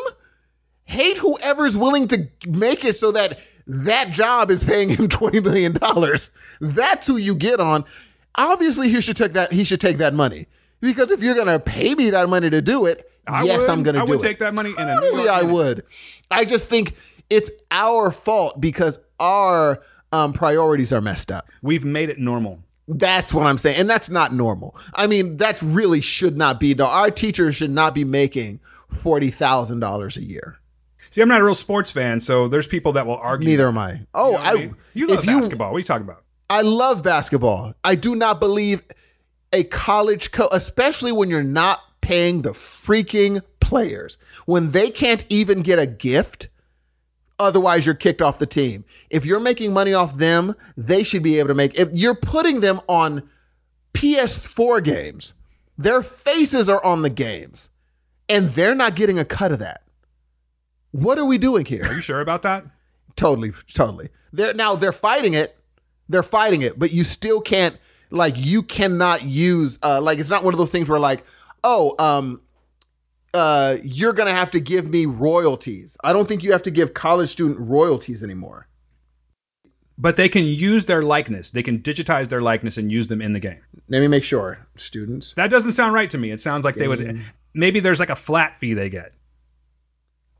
Hate 0.85 1.17
whoever's 1.17 1.77
willing 1.77 2.07
to 2.09 2.27
make 2.47 2.83
it 2.85 2.95
so 2.95 3.11
that 3.13 3.39
that 3.65 4.11
job 4.11 4.51
is 4.51 4.63
paying 4.63 4.89
him 4.89 5.07
twenty 5.09 5.39
million 5.39 5.73
dollars. 5.73 6.29
That's 6.61 7.07
who 7.07 7.17
you 7.17 7.35
get 7.35 7.59
on. 7.59 7.85
Obviously, 8.35 8.89
he 8.89 9.01
should 9.01 9.17
take 9.17 9.33
that. 9.33 9.51
He 9.51 9.63
should 9.63 9.81
take 9.81 9.97
that 9.97 10.13
money 10.13 10.47
because 10.81 11.11
if 11.11 11.21
you're 11.21 11.35
gonna 11.35 11.59
pay 11.59 11.95
me 11.95 12.09
that 12.11 12.29
money 12.29 12.49
to 12.49 12.61
do 12.61 12.85
it, 12.85 13.09
I 13.27 13.43
yes, 13.43 13.61
would. 13.61 13.69
I'm 13.69 13.83
gonna 13.83 13.99
do 13.99 13.99
it. 13.99 14.03
I 14.03 14.05
do 14.05 14.11
would 14.13 14.23
it. 14.23 14.27
take 14.27 14.37
that 14.39 14.53
money 14.53 14.71
in 14.71 14.87
a 14.89 14.95
New 14.95 14.99
Totally, 15.01 15.23
York 15.23 15.35
I 15.35 15.41
minute. 15.41 15.53
would. 15.53 15.83
I 16.33 16.45
just 16.45 16.67
think 16.67 16.95
it's 17.29 17.49
our 17.71 18.11
fault 18.11 18.59
because 18.59 18.99
our 19.19 19.81
um, 20.11 20.33
priorities 20.33 20.91
are 20.93 21.01
messed 21.01 21.31
up. 21.31 21.47
We've 21.61 21.85
made 21.85 22.09
it 22.09 22.19
normal. 22.19 22.59
That's 22.87 23.33
what 23.33 23.45
I'm 23.45 23.57
saying, 23.57 23.79
and 23.79 23.89
that's 23.89 24.09
not 24.09 24.33
normal. 24.33 24.75
I 24.93 25.07
mean, 25.07 25.37
that 25.37 25.61
really 25.61 26.01
should 26.01 26.35
not 26.37 26.59
be. 26.59 26.73
No, 26.73 26.87
our 26.87 27.09
teachers 27.09 27.55
should 27.55 27.69
not 27.71 27.95
be 27.95 28.03
making 28.03 28.59
forty 28.89 29.29
thousand 29.31 29.79
dollars 29.79 30.17
a 30.17 30.21
year. 30.23 30.57
See, 31.09 31.21
I'm 31.21 31.29
not 31.29 31.39
a 31.41 31.45
real 31.45 31.55
sports 31.55 31.91
fan, 31.91 32.19
so 32.19 32.47
there's 32.47 32.67
people 32.67 32.91
that 32.93 33.05
will 33.05 33.17
argue. 33.17 33.47
Neither 33.47 33.67
am 33.69 33.77
I. 33.77 34.01
Oh, 34.13 34.31
You 34.31 34.37
know 34.37 34.39
what 34.43 34.47
I, 34.47 34.53
mean? 34.55 34.75
you 34.93 35.07
love 35.07 35.25
basketball. 35.25 35.71
what 35.71 35.77
are 35.77 35.79
you 35.79 35.83
talking 35.85 36.05
about? 36.07 36.23
I 36.49 36.61
love 36.61 37.03
basketball. 37.03 37.73
I 37.83 37.95
do 37.95 38.15
not 38.15 38.39
believe 38.39 38.81
a 39.53 39.63
college 39.63 40.31
coach, 40.31 40.49
especially 40.51 41.11
when 41.11 41.29
you're 41.29 41.41
not 41.43 41.79
paying 42.03 42.41
the 42.43 42.51
freaking 42.51 43.41
players, 43.59 44.17
when 44.45 44.71
they 44.71 44.89
can't 44.89 45.25
even 45.29 45.61
get 45.61 45.79
a 45.79 45.87
gift. 45.87 46.49
Otherwise, 47.39 47.85
you're 47.85 47.95
kicked 47.95 48.21
off 48.21 48.37
the 48.37 48.45
team. 48.45 48.85
If 49.09 49.25
you're 49.25 49.39
making 49.39 49.73
money 49.73 49.93
off 49.93 50.17
them, 50.17 50.53
they 50.77 51.03
should 51.03 51.23
be 51.23 51.39
able 51.39 51.47
to 51.47 51.55
make. 51.55 51.77
If 51.79 51.89
you're 51.93 52.13
putting 52.13 52.59
them 52.59 52.79
on 52.87 53.27
PS4 53.93 54.83
games, 54.83 55.33
their 55.77 56.03
faces 56.03 56.69
are 56.69 56.83
on 56.85 57.01
the 57.01 57.09
games, 57.09 57.69
and 58.29 58.49
they're 58.51 58.75
not 58.75 58.95
getting 58.95 59.17
a 59.17 59.25
cut 59.25 59.51
of 59.51 59.59
that. 59.59 59.81
What 60.91 61.17
are 61.17 61.25
we 61.25 61.39
doing 61.39 61.65
here? 61.65 61.85
Are 61.85 61.95
you 61.95 62.01
sure 62.01 62.21
about 62.21 62.43
that? 62.43 62.65
totally, 63.15 63.51
totally. 63.73 64.09
They're 64.31 64.53
now 64.53 64.75
they're 64.75 64.91
fighting 64.91 65.33
it. 65.33 65.55
They're 66.09 66.23
fighting 66.23 66.61
it, 66.61 66.77
but 66.77 66.91
you 66.91 67.03
still 67.03 67.41
can't 67.41 67.77
like 68.09 68.35
you 68.37 68.61
cannot 68.61 69.23
use 69.23 69.79
uh 69.81 70.01
like 70.01 70.19
it's 70.19 70.29
not 70.29 70.43
one 70.43 70.53
of 70.53 70.57
those 70.57 70.71
things 70.71 70.89
where 70.89 70.99
like, 70.99 71.23
oh, 71.63 71.95
um 71.99 72.41
uh 73.33 73.77
you're 73.83 74.13
going 74.13 74.27
to 74.27 74.35
have 74.35 74.51
to 74.51 74.59
give 74.59 74.87
me 74.87 75.05
royalties. 75.05 75.97
I 76.03 76.13
don't 76.13 76.27
think 76.27 76.43
you 76.43 76.51
have 76.51 76.63
to 76.63 76.71
give 76.71 76.93
college 76.93 77.29
student 77.29 77.59
royalties 77.67 78.23
anymore. 78.23 78.67
But 79.97 80.17
they 80.17 80.27
can 80.27 80.43
use 80.43 80.85
their 80.85 81.03
likeness. 81.03 81.51
They 81.51 81.63
can 81.63 81.79
digitize 81.79 82.27
their 82.27 82.41
likeness 82.41 82.77
and 82.77 82.91
use 82.91 83.07
them 83.07 83.21
in 83.21 83.31
the 83.31 83.39
game. 83.39 83.61
Let 83.89 83.99
me 83.99 84.07
make 84.07 84.23
sure, 84.23 84.65
students. 84.75 85.33
That 85.35 85.51
doesn't 85.51 85.73
sound 85.73 85.93
right 85.93 86.09
to 86.09 86.17
me. 86.17 86.31
It 86.31 86.39
sounds 86.39 86.65
like 86.65 86.75
they 86.75 86.87
would. 86.87 87.19
Maybe 87.53 87.79
there's 87.79 87.99
like 87.99 88.09
a 88.09 88.15
flat 88.15 88.55
fee 88.55 88.73
they 88.73 88.89
get. 88.89 89.13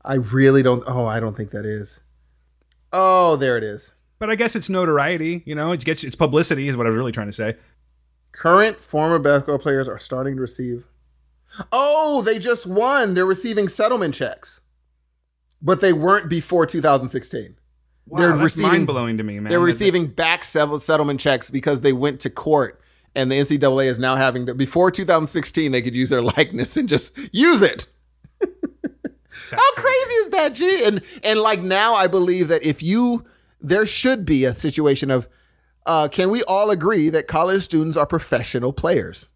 I 0.04 0.14
really 0.16 0.62
don't 0.62 0.82
oh, 0.86 1.06
I 1.06 1.20
don't 1.20 1.36
think 1.36 1.50
that 1.52 1.64
is. 1.64 2.00
Oh, 2.92 3.36
there 3.36 3.56
it 3.56 3.64
is. 3.64 3.94
But 4.18 4.30
I 4.30 4.34
guess 4.34 4.54
it's 4.56 4.68
notoriety. 4.68 5.42
You 5.46 5.54
know, 5.54 5.72
it 5.72 5.84
gets 5.84 6.04
it's 6.04 6.16
publicity 6.16 6.68
is 6.68 6.76
what 6.76 6.86
I 6.86 6.90
was 6.90 6.96
really 6.96 7.12
trying 7.12 7.28
to 7.28 7.32
say. 7.32 7.56
Current 8.32 8.82
former 8.82 9.18
basketball 9.18 9.58
players 9.58 9.88
are 9.88 9.98
starting 9.98 10.36
to 10.36 10.40
receive. 10.40 10.84
Oh, 11.72 12.22
they 12.22 12.38
just 12.38 12.66
won. 12.66 13.14
They're 13.14 13.26
receiving 13.26 13.68
settlement 13.68 14.14
checks. 14.14 14.60
But 15.62 15.80
they 15.80 15.92
weren't 15.92 16.28
before 16.28 16.66
2016. 16.66 17.56
Wow, 18.06 18.18
They're 18.18 18.30
that's 18.32 18.42
receiving- 18.42 18.70
mind 18.70 18.86
blowing 18.86 19.16
to 19.18 19.24
me, 19.24 19.40
man. 19.40 19.50
They're 19.50 19.60
receiving 19.60 20.06
back 20.08 20.44
settlement 20.44 21.20
checks 21.20 21.50
because 21.50 21.80
they 21.80 21.92
went 21.92 22.20
to 22.20 22.30
court 22.30 22.80
and 23.14 23.30
the 23.30 23.36
NCAA 23.36 23.86
is 23.86 23.98
now 23.98 24.16
having 24.16 24.44
to 24.46 24.54
before 24.54 24.90
2016 24.90 25.72
they 25.72 25.80
could 25.80 25.94
use 25.94 26.10
their 26.10 26.20
likeness 26.36 26.76
and 26.76 26.88
just 26.88 27.16
use 27.32 27.62
it. 27.62 27.86
How 29.50 29.72
crazy 29.74 30.14
is 30.14 30.30
that, 30.30 30.52
G? 30.54 30.84
And 30.84 31.02
and 31.22 31.40
like 31.40 31.60
now 31.60 31.94
I 31.94 32.06
believe 32.06 32.48
that 32.48 32.62
if 32.64 32.82
you 32.82 33.24
there 33.60 33.86
should 33.86 34.24
be 34.24 34.44
a 34.44 34.54
situation 34.54 35.10
of 35.10 35.28
uh, 35.86 36.08
can 36.08 36.30
we 36.30 36.42
all 36.44 36.70
agree 36.70 37.08
that 37.10 37.26
college 37.28 37.62
students 37.62 37.96
are 37.96 38.06
professional 38.06 38.72
players? 38.72 39.28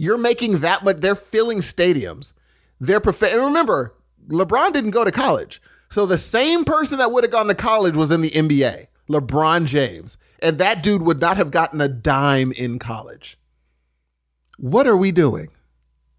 You're 0.00 0.16
making 0.16 0.60
that 0.60 0.82
much 0.82 1.00
they're 1.00 1.14
filling 1.14 1.58
stadiums. 1.58 2.32
They're 2.80 3.00
prof- 3.00 3.34
and 3.34 3.44
remember, 3.44 3.94
LeBron 4.28 4.72
didn't 4.72 4.92
go 4.92 5.04
to 5.04 5.12
college. 5.12 5.60
So 5.90 6.06
the 6.06 6.16
same 6.16 6.64
person 6.64 6.96
that 6.96 7.12
would 7.12 7.22
have 7.22 7.30
gone 7.30 7.48
to 7.48 7.54
college 7.54 7.98
was 7.98 8.10
in 8.10 8.22
the 8.22 8.30
NBA, 8.30 8.86
LeBron 9.10 9.66
James. 9.66 10.16
And 10.42 10.56
that 10.56 10.82
dude 10.82 11.02
would 11.02 11.20
not 11.20 11.36
have 11.36 11.50
gotten 11.50 11.82
a 11.82 11.88
dime 11.88 12.50
in 12.52 12.78
college. 12.78 13.36
What 14.56 14.86
are 14.86 14.96
we 14.96 15.12
doing? 15.12 15.48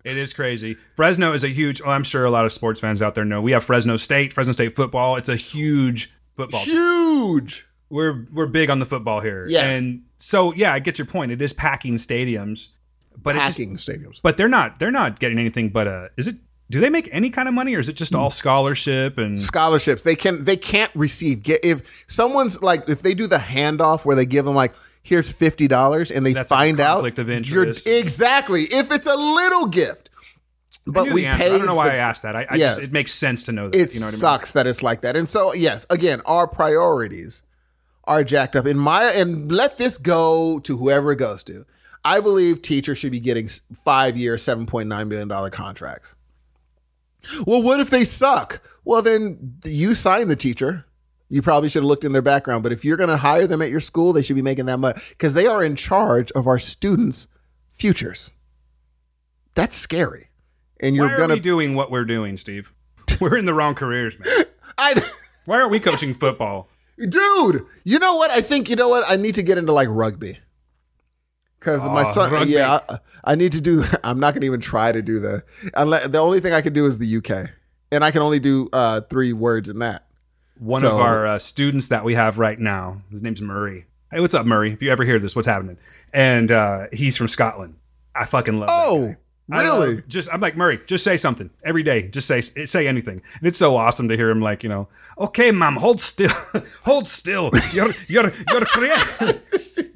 It 0.05 0.15
is 0.15 0.31
crazy. 0.31 0.77
Fresno 0.95 1.33
is 1.33 1.43
a 1.43 1.47
huge. 1.47 1.81
Oh, 1.83 1.89
I'm 1.89 2.03
sure 2.03 2.23
a 2.23 2.29
lot 2.29 2.45
of 2.45 2.53
sports 2.53 2.79
fans 2.79 3.01
out 3.01 3.15
there 3.15 3.25
know. 3.25 3.41
We 3.41 3.51
have 3.53 3.63
Fresno 3.63 3.97
State, 3.97 4.31
Fresno 4.31 4.53
State 4.53 4.75
football. 4.75 5.15
It's 5.15 5.29
a 5.29 5.35
huge 5.35 6.13
football. 6.35 6.63
team. 6.65 6.75
Huge. 6.75 7.65
We're 7.89 8.27
we're 8.31 8.45
big 8.45 8.69
on 8.69 8.77
the 8.77 8.85
football 8.85 9.21
here. 9.21 9.47
Yeah. 9.49 9.65
And 9.65 10.03
so 10.17 10.53
yeah, 10.53 10.71
I 10.71 10.77
get 10.77 10.99
your 10.99 11.07
point. 11.07 11.31
It 11.31 11.41
is 11.41 11.51
packing 11.51 11.95
stadiums, 11.95 12.69
but 13.21 13.35
just 13.35 13.59
stadiums. 13.59 14.19
but 14.21 14.37
they're 14.37 14.47
not 14.47 14.79
they're 14.79 14.91
not 14.91 15.19
getting 15.19 15.37
anything 15.39 15.69
but 15.69 15.87
a 15.87 16.09
is 16.17 16.27
it 16.27 16.35
do 16.69 16.79
they 16.79 16.89
make 16.89 17.09
any 17.11 17.29
kind 17.29 17.47
of 17.49 17.53
money 17.53 17.75
or 17.75 17.79
is 17.79 17.89
it 17.89 17.97
just 17.97 18.15
all 18.15 18.29
scholarship 18.31 19.17
and 19.17 19.37
scholarships. 19.37 20.03
They 20.03 20.15
can 20.15 20.45
they 20.45 20.55
can't 20.55 20.89
receive. 20.95 21.43
Get 21.43 21.59
if 21.65 21.81
someone's 22.07 22.61
like 22.61 22.87
if 22.87 23.01
they 23.01 23.13
do 23.13 23.27
the 23.27 23.37
handoff 23.39 24.05
where 24.05 24.15
they 24.15 24.25
give 24.25 24.45
them 24.45 24.55
like 24.55 24.73
here's 25.03 25.29
fifty 25.29 25.67
dollars 25.67 26.11
and 26.11 26.25
they 26.25 26.31
That's 26.31 26.49
a 26.49 26.55
find 26.55 26.79
out 26.79 26.93
conflict 26.95 27.19
of 27.19 27.27
you're- 27.27 27.37
interest. 27.37 27.85
exactly 27.87 28.61
if 28.63 28.89
it's 28.89 29.05
a 29.07 29.15
little 29.15 29.65
gift. 29.67 30.09
But 30.87 31.11
we 31.11 31.23
pay. 31.23 31.53
I 31.53 31.57
don't 31.57 31.65
know 31.65 31.75
why 31.75 31.89
the- 31.89 31.95
I 31.95 31.97
asked 31.97 32.23
that. 32.23 32.35
I, 32.37 32.47
I 32.49 32.55
Yeah. 32.55 32.67
just 32.69 32.79
it 32.81 32.93
makes 32.93 33.11
sense 33.13 33.43
to 33.43 33.51
know 33.51 33.65
that. 33.65 33.75
it 33.75 33.93
you 33.93 33.99
know 33.99 34.05
what 34.05 34.15
sucks 34.15 34.53
that 34.53 34.65
it's 34.65 34.81
like 34.81 35.01
that. 35.01 35.17
And 35.17 35.27
so 35.27 35.53
yes, 35.53 35.85
again, 35.89 36.21
our 36.25 36.47
priorities 36.47 37.43
are 38.05 38.23
jacked 38.23 38.55
up. 38.55 38.65
In 38.65 38.77
my 38.77 39.11
and 39.11 39.51
let 39.51 39.77
this 39.77 39.97
go 39.97 40.59
to 40.61 40.77
whoever 40.77 41.11
it 41.11 41.17
goes 41.17 41.43
to. 41.43 41.65
I 42.03 42.19
believe 42.19 42.61
teachers 42.61 42.97
should 42.97 43.11
be 43.11 43.19
getting 43.19 43.47
five 43.85 44.17
year, 44.17 44.37
seven 44.37 44.65
point 44.65 44.89
nine 44.89 45.07
million 45.07 45.27
dollar 45.27 45.49
contracts. 45.49 46.15
Well, 47.45 47.61
what 47.61 47.79
if 47.79 47.89
they 47.89 48.03
suck? 48.03 48.61
Well, 48.83 49.01
then 49.01 49.57
you 49.63 49.93
sign 49.93 50.27
the 50.27 50.35
teacher. 50.35 50.85
You 51.29 51.41
probably 51.41 51.69
should 51.69 51.83
have 51.83 51.87
looked 51.87 52.03
in 52.03 52.11
their 52.11 52.21
background. 52.21 52.63
But 52.63 52.73
if 52.73 52.83
you're 52.83 52.97
going 52.97 53.09
to 53.09 53.17
hire 53.17 53.47
them 53.47 53.61
at 53.61 53.69
your 53.69 53.79
school, 53.79 54.11
they 54.11 54.21
should 54.21 54.35
be 54.35 54.41
making 54.41 54.65
that 54.65 54.79
much 54.79 55.09
because 55.09 55.33
they 55.33 55.45
are 55.45 55.63
in 55.63 55.75
charge 55.75 56.31
of 56.31 56.47
our 56.47 56.59
students' 56.59 57.27
futures. 57.71 58.31
That's 59.53 59.75
scary. 59.75 60.29
And 60.81 60.95
you're 60.95 61.15
going 61.15 61.29
to. 61.29 61.39
doing 61.39 61.75
what 61.75 61.91
we're 61.91 62.05
doing, 62.05 62.37
Steve? 62.37 62.73
We're 63.19 63.37
in 63.37 63.45
the 63.45 63.53
wrong 63.53 63.75
careers, 63.75 64.17
man. 64.17 64.45
I. 64.77 65.01
Why 65.45 65.59
aren't 65.59 65.71
we 65.71 65.79
coaching 65.79 66.13
football? 66.13 66.69
Dude, 66.97 67.65
you 67.83 67.99
know 67.99 68.15
what? 68.15 68.31
I 68.31 68.41
think 68.41 68.69
you 68.69 68.75
know 68.75 68.89
what? 68.89 69.03
I 69.07 69.15
need 69.15 69.35
to 69.35 69.43
get 69.43 69.57
into 69.57 69.73
like 69.73 69.87
rugby. 69.89 70.39
Cause 71.61 71.81
my 71.83 72.03
Oh, 72.07 72.11
son, 72.11 72.31
rugby. 72.33 72.51
yeah, 72.51 72.79
I, 72.89 72.99
I 73.23 73.35
need 73.35 73.51
to 73.53 73.61
do. 73.61 73.85
I'm 74.03 74.19
not 74.19 74.33
gonna 74.33 74.45
even 74.45 74.59
try 74.61 74.91
to 74.91 75.01
do 75.01 75.19
the. 75.19 75.43
Unless 75.75 76.09
the 76.09 76.17
only 76.19 76.39
thing 76.41 76.53
I 76.53 76.61
can 76.61 76.73
do 76.73 76.85
is 76.87 76.97
the 76.97 77.17
UK, 77.17 77.49
and 77.91 78.03
I 78.03 78.11
can 78.11 78.21
only 78.21 78.39
do 78.39 78.67
uh 78.73 79.01
three 79.01 79.31
words 79.31 79.69
in 79.69 79.79
that. 79.79 80.05
One 80.59 80.81
So- 80.81 80.87
of 80.95 80.99
our 80.99 81.25
uh, 81.25 81.39
students 81.39 81.87
that 81.89 82.03
we 82.03 82.13
have 82.15 82.37
right 82.37 82.59
now, 82.59 83.01
his 83.09 83.23
name's 83.23 83.41
Murray. 83.41 83.85
Hey, 84.11 84.19
what's 84.19 84.33
up, 84.33 84.45
Murray? 84.45 84.73
If 84.73 84.81
you 84.81 84.91
ever 84.91 85.05
hear 85.05 85.19
this, 85.19 85.35
what's 85.35 85.47
happening? 85.47 85.77
And 86.13 86.51
uh, 86.51 86.87
he's 86.91 87.15
from 87.15 87.29
Scotland. 87.29 87.75
I 88.13 88.25
fucking 88.25 88.59
love. 88.59 88.69
Oh, 88.69 89.15
I 89.51 89.63
really? 89.63 89.95
love- 89.95 90.07
just 90.07 90.29
I'm 90.33 90.39
like 90.41 90.55
Murray. 90.57 90.79
Just 90.85 91.03
say 91.03 91.17
something 91.17 91.49
every 91.63 91.83
day. 91.83 92.03
Just 92.03 92.27
say 92.27 92.41
say 92.41 92.87
anything, 92.87 93.21
and 93.39 93.47
it's 93.47 93.57
so 93.57 93.75
awesome 93.75 94.07
to 94.09 94.15
hear 94.17 94.29
him 94.29 94.41
like 94.41 94.63
you 94.63 94.69
know. 94.69 94.87
Okay, 95.17 95.51
mom, 95.51 95.75
hold 95.75 95.99
still, 96.01 96.31
hold 96.83 97.07
still. 97.07 97.51
You're 97.73 97.89
you're 98.07 98.31
you're 98.51 98.65
creating 98.65 99.39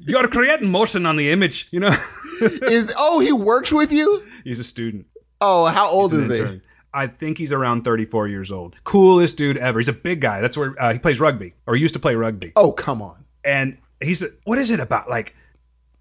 you're 0.00 0.28
creating 0.28 0.70
motion 0.70 1.06
on 1.06 1.16
the 1.16 1.30
image. 1.30 1.68
You 1.70 1.80
know. 1.80 1.94
is 2.40 2.92
oh 2.98 3.20
he 3.20 3.32
works 3.32 3.72
with 3.72 3.92
you? 3.92 4.22
he's 4.44 4.58
a 4.58 4.64
student. 4.64 5.06
Oh, 5.40 5.66
how 5.66 5.88
old 5.90 6.12
is 6.14 6.38
an 6.38 6.54
he? 6.54 6.60
I 6.94 7.06
think 7.06 7.36
he's 7.36 7.52
around 7.52 7.82
34 7.84 8.28
years 8.28 8.50
old. 8.50 8.74
Coolest 8.84 9.36
dude 9.36 9.58
ever. 9.58 9.78
He's 9.78 9.88
a 9.88 9.92
big 9.92 10.20
guy. 10.22 10.40
That's 10.40 10.56
where 10.56 10.74
uh, 10.78 10.94
he 10.94 10.98
plays 10.98 11.20
rugby, 11.20 11.52
or 11.66 11.74
he 11.76 11.82
used 11.82 11.92
to 11.94 12.00
play 12.00 12.14
rugby. 12.14 12.52
Oh, 12.56 12.72
come 12.72 13.02
on. 13.02 13.24
and 13.44 13.76
he's 14.00 14.22
what 14.44 14.58
is 14.58 14.70
it 14.70 14.80
about 14.80 15.08
like 15.08 15.34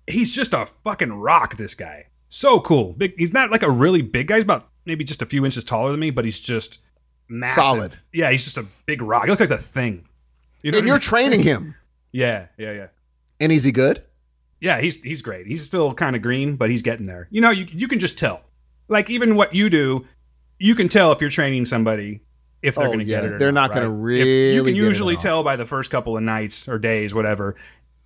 he's 0.07 0.35
just 0.35 0.53
a 0.53 0.65
fucking 0.83 1.13
rock 1.13 1.55
this 1.55 1.73
guy 1.75 2.05
so 2.35 2.59
cool. 2.59 2.93
Big 2.93 3.13
he's 3.17 3.31
not 3.33 3.49
like 3.51 3.63
a 3.63 3.71
really 3.71 4.01
big 4.01 4.27
guy. 4.27 4.35
He's 4.35 4.43
about 4.43 4.69
maybe 4.85 5.03
just 5.03 5.21
a 5.21 5.25
few 5.25 5.45
inches 5.45 5.63
taller 5.63 5.91
than 5.91 5.99
me 5.99 6.11
but 6.11 6.25
he's 6.25 6.39
just 6.39 6.79
massive. 7.29 7.63
Solid. 7.63 7.93
yeah 8.13 8.29
he's 8.31 8.43
just 8.43 8.57
a 8.57 8.65
big 8.85 9.01
rock. 9.01 9.23
He 9.23 9.29
looks 9.29 9.39
like 9.39 9.49
the 9.49 9.57
thing. 9.57 10.05
You 10.61 10.71
And 10.75 10.85
you're 10.85 10.95
mean? 10.95 11.01
training 11.01 11.39
him, 11.51 11.75
yeah 12.11 12.47
yeah 12.57 12.71
yeah. 12.73 12.87
And 13.39 13.51
is 13.51 13.63
he 13.63 13.71
good? 13.71 14.03
yeah 14.61 14.79
he's 14.81 14.95
he's 14.97 15.21
great. 15.21 15.47
He's 15.47 15.65
still 15.65 15.93
kind 15.93 16.15
of 16.15 16.21
green 16.21 16.55
but 16.55 16.69
he's 16.69 16.81
getting 16.81 17.05
there. 17.07 17.27
You 17.31 17.41
know 17.41 17.51
you, 17.51 17.65
you 17.69 17.87
can 17.87 17.99
just 17.99 18.17
tell. 18.17 18.41
Like 18.87 19.09
even 19.09 19.35
what 19.35 19.53
you 19.55 19.69
do 19.69 20.05
you 20.59 20.75
can 20.75 20.87
tell 20.89 21.11
if 21.11 21.19
you're 21.21 21.29
training 21.29 21.65
somebody 21.65 22.21
if 22.61 22.75
they're 22.75 22.85
Oh, 22.85 22.93
going 22.93 22.99
to 22.99 23.05
yeah, 23.05 23.21
get 23.21 23.25
it 23.25 23.33
or 23.33 23.39
they're 23.39 23.51
not 23.51 23.73
gonna 23.73 23.89
right? 23.89 24.15
If- 24.19 24.25
really 24.25 24.53
you 24.55 24.63
can 24.63 24.75
usually 24.75 25.15
all. 25.15 25.21
tell 25.21 25.43
by 25.43 25.55
the 25.55 25.65
first 25.65 25.89
couple 25.91 26.15
of 26.17 26.23
nights 26.23 26.67
or 26.67 26.79
days 26.79 27.13
whatever 27.13 27.55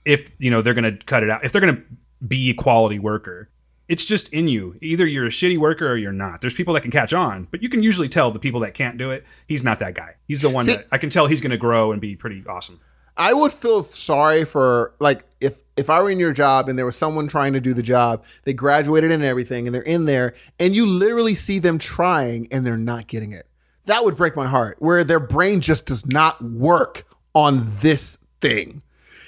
if 0.06 0.30
you 0.40 0.50
know 0.52 0.62
they're 0.62 0.74
going 0.74 0.98
to 0.98 1.06
cut 1.06 1.24
it 1.24 1.30
out 1.30 1.44
if 1.44 1.52
they're 1.52 1.62
going 1.62 1.76
to 1.76 1.84
be 2.26 2.50
a 2.50 2.54
quality 2.54 3.00
worker 3.00 3.50
it's 3.90 4.06
just 4.06 4.32
in 4.32 4.48
you 4.48 4.78
either 4.82 5.06
you're 5.06 5.26
a 5.26 5.30
shitty 5.30 5.58
worker 5.58 5.92
or 5.92 5.98
you're 5.98 6.14
not 6.14 6.40
there's 6.40 6.54
people 6.54 6.74
that 6.74 6.82
can 6.82 6.92
catch 6.92 7.14
on 7.14 7.48
but 7.52 7.62
you 7.62 7.68
can 7.68 7.84
usually 7.84 8.08
tell 8.08 8.32
the 8.32 8.40
people 8.40 8.62
that 8.62 8.74
can't 8.74 8.98
do 8.98 9.12
it 9.12 9.26
he's 9.48 9.64
not 9.64 9.80
that 9.80 9.94
guy 9.94 10.16
he's 10.28 10.42
the 10.42 10.50
one 10.50 10.66
See- 10.66 10.76
that 10.76 10.86
i 10.92 10.98
can 10.98 11.10
tell 11.10 11.28
he's 11.28 11.42
going 11.42 11.52
to 11.52 11.58
grow 11.58 11.92
and 11.92 12.00
be 12.00 12.16
pretty 12.16 12.44
awesome 12.48 12.80
I 13.20 13.34
would 13.34 13.52
feel 13.52 13.84
sorry 13.84 14.46
for 14.46 14.94
like 15.00 15.26
if 15.42 15.60
if 15.76 15.90
I 15.90 16.02
were 16.02 16.10
in 16.10 16.20
your 16.20 16.32
job 16.32 16.70
and 16.70 16.80
there 16.80 16.86
was 16.86 16.96
someone 16.96 17.28
trying 17.28 17.52
to 17.52 17.60
do 17.60 17.74
the 17.74 17.84
job, 17.84 18.24
they 18.46 18.54
graduated 18.54 19.12
and 19.12 19.24
everything, 19.24 19.68
and 19.68 19.76
they're 19.76 19.82
in 19.82 20.06
there, 20.06 20.36
and 20.58 20.74
you 20.74 20.86
literally 20.86 21.36
see 21.36 21.60
them 21.60 21.78
trying 21.78 22.48
and 22.50 22.66
they're 22.66 22.78
not 22.78 23.08
getting 23.08 23.34
it. 23.34 23.46
That 23.86 24.06
would 24.06 24.16
break 24.16 24.38
my 24.38 24.48
heart. 24.48 24.78
Where 24.80 25.04
their 25.04 25.20
brain 25.20 25.60
just 25.60 25.86
does 25.86 26.06
not 26.06 26.42
work 26.42 27.06
on 27.36 27.70
this 27.82 28.20
thing, 28.40 28.82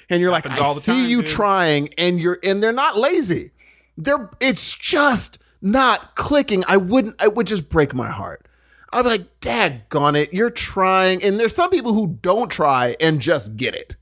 and 0.08 0.22
you're 0.22 0.30
like, 0.30 0.46
I 0.46 0.72
see 0.74 0.92
time, 0.92 1.10
you 1.10 1.20
dude. 1.20 1.30
trying, 1.30 1.88
and 1.98 2.18
you're 2.18 2.38
and 2.42 2.62
they're 2.62 2.72
not 2.72 2.96
lazy. 2.96 3.50
They're 3.96 4.30
it's 4.40 4.74
just 4.74 5.38
not 5.60 6.14
clicking. 6.16 6.64
I 6.66 6.76
wouldn't. 6.76 7.22
It 7.22 7.34
would 7.34 7.46
just 7.46 7.68
break 7.68 7.94
my 7.94 8.10
heart. 8.10 8.46
I'd 8.92 9.02
be 9.02 9.08
like, 9.08 9.40
daggone 9.40 10.20
it, 10.20 10.34
you're 10.34 10.50
trying. 10.50 11.24
And 11.24 11.40
there's 11.40 11.54
some 11.54 11.70
people 11.70 11.94
who 11.94 12.18
don't 12.20 12.50
try 12.50 12.94
and 13.00 13.20
just 13.20 13.56
get 13.56 13.74
it. 13.74 13.96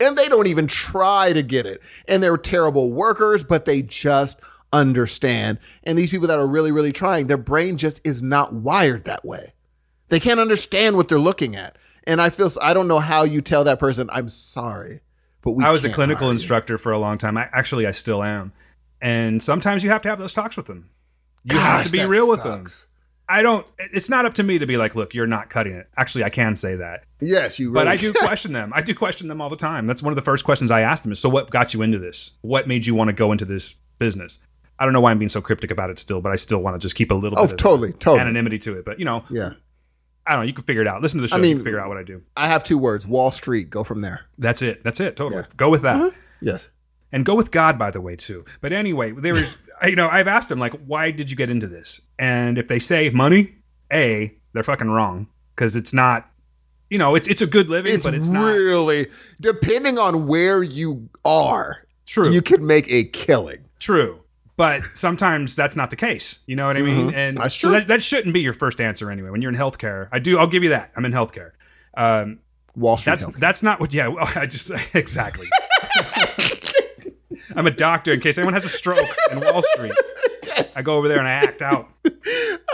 And 0.00 0.16
they 0.16 0.28
don't 0.28 0.46
even 0.46 0.66
try 0.66 1.32
to 1.32 1.42
get 1.42 1.66
it. 1.66 1.80
And 2.06 2.22
they're 2.22 2.38
terrible 2.38 2.92
workers, 2.92 3.42
but 3.42 3.64
they 3.64 3.82
just 3.82 4.40
understand. 4.72 5.58
And 5.82 5.98
these 5.98 6.10
people 6.10 6.28
that 6.28 6.38
are 6.38 6.46
really, 6.46 6.70
really 6.70 6.92
trying, 6.92 7.26
their 7.26 7.36
brain 7.36 7.76
just 7.76 8.00
is 8.04 8.22
not 8.22 8.52
wired 8.52 9.04
that 9.04 9.24
way. 9.24 9.52
They 10.08 10.20
can't 10.20 10.40
understand 10.40 10.96
what 10.96 11.08
they're 11.08 11.18
looking 11.18 11.56
at. 11.56 11.76
And 12.04 12.20
I 12.20 12.30
feel, 12.30 12.50
I 12.62 12.72
don't 12.72 12.88
know 12.88 13.00
how 13.00 13.24
you 13.24 13.42
tell 13.42 13.64
that 13.64 13.78
person, 13.78 14.08
I'm 14.12 14.28
sorry, 14.28 15.00
but 15.42 15.52
we 15.52 15.64
i 15.64 15.70
was 15.70 15.84
a 15.84 15.90
clinical 15.90 16.30
instructor 16.30 16.78
for 16.78 16.92
a 16.92 16.98
long 16.98 17.18
time 17.18 17.36
I, 17.36 17.48
actually 17.52 17.86
i 17.86 17.90
still 17.90 18.22
am 18.22 18.52
and 19.00 19.42
sometimes 19.42 19.82
you 19.84 19.90
have 19.90 20.02
to 20.02 20.08
have 20.08 20.18
those 20.18 20.32
talks 20.34 20.56
with 20.56 20.66
them 20.66 20.90
you 21.44 21.56
have 21.58 21.86
to 21.86 21.90
be 21.92 22.04
real 22.04 22.28
with 22.28 22.42
them. 22.42 22.66
I 23.26 23.42
don't. 23.42 23.66
It's 23.78 24.10
not 24.10 24.26
up 24.26 24.34
to 24.34 24.42
me 24.42 24.58
to 24.58 24.66
be 24.66 24.76
like, 24.76 24.94
look, 24.96 25.14
you're 25.14 25.26
not 25.26 25.48
cutting 25.50 25.72
it. 25.72 25.88
Actually, 25.96 26.24
I 26.24 26.30
can 26.30 26.54
say 26.56 26.74
that, 26.76 27.04
Yes, 27.20 27.58
you. 27.58 27.72
but 27.72 27.86
I 27.88 27.96
do 27.96 28.12
question 28.12 28.52
them. 28.52 28.72
I 28.74 28.82
do 28.82 28.92
question 28.94 29.28
them 29.28 29.40
all 29.40 29.48
the 29.48 29.56
time. 29.56 29.86
That's 29.86 30.02
one 30.02 30.12
of 30.12 30.16
the 30.16 30.22
first 30.22 30.44
questions 30.44 30.70
I 30.70 30.80
ask 30.82 31.02
them: 31.04 31.12
is 31.12 31.20
so 31.20 31.28
what 31.30 31.48
got 31.48 31.72
you 31.72 31.80
into 31.82 31.98
this? 31.98 32.32
What 32.42 32.66
made 32.68 32.84
you 32.84 32.94
want 32.94 33.08
to 33.08 33.12
go 33.14 33.30
into 33.32 33.44
this 33.44 33.76
business? 33.98 34.40
I 34.80 34.84
don't 34.84 34.92
know 34.92 35.00
why 35.00 35.12
I'm 35.12 35.18
being 35.18 35.28
so 35.30 35.40
cryptic 35.40 35.70
about 35.70 35.88
it 35.90 35.98
still, 35.98 36.20
but 36.20 36.32
I 36.32 36.36
still 36.36 36.60
want 36.60 36.74
to 36.74 36.78
just 36.84 36.96
keep 36.96 37.10
a 37.10 37.14
little 37.14 37.38
Oh, 37.38 37.44
bit 37.44 37.52
of 37.52 37.58
totally, 37.58 37.92
totally. 37.92 38.20
anonymity 38.20 38.58
to 38.58 38.76
it. 38.78 38.84
But 38.84 38.98
you 38.98 39.04
know, 39.04 39.22
Yeah. 39.30 39.52
I 40.26 40.32
don't 40.32 40.40
know. 40.40 40.46
You 40.46 40.52
can 40.52 40.64
figure 40.64 40.82
it 40.82 40.88
out. 40.88 41.00
Listen 41.00 41.18
to 41.18 41.22
the 41.22 41.28
show. 41.28 41.36
I 41.36 41.38
you 41.38 41.42
mean- 41.44 41.56
can 41.58 41.64
figure 41.64 41.80
out 41.80 41.88
what 41.88 41.96
I 41.98 42.02
do. 42.02 42.22
I 42.36 42.48
have 42.48 42.64
two 42.64 42.76
words: 42.76 43.06
Wall 43.06 43.30
Street. 43.30 43.70
Go 43.70 43.82
from 43.84 44.00
there. 44.02 44.26
That's 44.38 44.60
it. 44.60 44.82
That's 44.84 45.00
it. 45.00 45.16
Totally. 45.16 45.42
Yeah. 45.42 45.48
Go 45.56 45.70
with 45.70 45.82
that. 45.82 45.96
Mm-hmm. 45.96 46.16
Yes. 46.42 46.68
And 47.12 47.24
go 47.24 47.34
with 47.34 47.50
God, 47.50 47.78
by 47.78 47.90
the 47.90 48.00
way, 48.00 48.16
too. 48.16 48.44
But 48.60 48.72
anyway, 48.72 49.12
there 49.12 49.34
was, 49.34 49.56
you 49.84 49.96
know, 49.96 50.08
I've 50.08 50.28
asked 50.28 50.48
them 50.48 50.58
like, 50.58 50.72
why 50.86 51.10
did 51.10 51.30
you 51.30 51.36
get 51.36 51.50
into 51.50 51.66
this? 51.66 52.00
And 52.18 52.58
if 52.58 52.68
they 52.68 52.78
say 52.78 53.10
money, 53.10 53.54
a, 53.92 54.32
they're 54.52 54.62
fucking 54.62 54.90
wrong 54.90 55.26
because 55.54 55.76
it's 55.76 55.92
not, 55.94 56.28
you 56.88 56.98
know, 56.98 57.14
it's 57.14 57.28
it's 57.28 57.42
a 57.42 57.46
good 57.46 57.70
living, 57.70 57.94
It's, 57.94 58.02
but 58.02 58.14
it's 58.14 58.28
not 58.30 58.46
really 58.46 59.06
depending 59.40 59.96
on 59.98 60.26
where 60.26 60.62
you 60.62 61.08
are. 61.24 61.84
true. 62.06 62.30
You 62.30 62.42
can 62.42 62.66
make 62.66 62.90
a 62.90 63.04
killing. 63.04 63.64
true. 63.78 64.16
But 64.56 64.82
sometimes 64.92 65.56
that's 65.56 65.74
not 65.74 65.88
the 65.88 65.96
case. 65.96 66.40
You 66.46 66.54
know 66.54 66.66
what 66.66 66.76
I 66.76 66.82
mean? 66.82 67.10
Mhm. 67.10 67.14
And 67.14 67.38
That's 67.38 67.54
so 67.54 67.68
true. 67.70 67.78
that, 67.78 67.86
that 67.88 68.02
shouldn't 68.02 68.34
be 68.34 68.40
your 68.40 68.52
first 68.52 68.78
answer 68.78 69.10
anyway. 69.10 69.30
When 69.30 69.40
you're 69.40 69.50
in 69.50 69.56
healthcare, 69.56 70.06
I 70.12 70.18
do. 70.18 70.38
I'll 70.38 70.46
give 70.46 70.62
you 70.62 70.68
that. 70.68 70.90
I'm 70.94 71.04
in 71.06 71.12
healthcare. 71.12 71.52
Um, 71.96 72.40
Wall 72.76 72.98
Street. 72.98 73.12
that's 73.12 73.24
killing. 73.24 73.40
that's 73.40 73.62
not 73.62 73.80
what. 73.80 73.94
Yeah, 73.94 74.12
I 74.36 74.44
just 74.44 74.70
exactly. 74.94 75.46
I'm 77.56 77.66
a 77.66 77.70
doctor 77.70 78.12
in 78.12 78.20
case 78.20 78.38
anyone 78.38 78.54
has 78.54 78.64
a 78.64 78.68
stroke 78.68 79.06
in 79.30 79.40
Wall 79.40 79.62
Street. 79.62 79.92
I 80.76 80.82
go 80.82 80.96
over 80.96 81.08
there 81.08 81.18
and 81.18 81.26
I 81.28 81.32
act 81.32 81.62
out, 81.62 81.88
help 82.04 82.14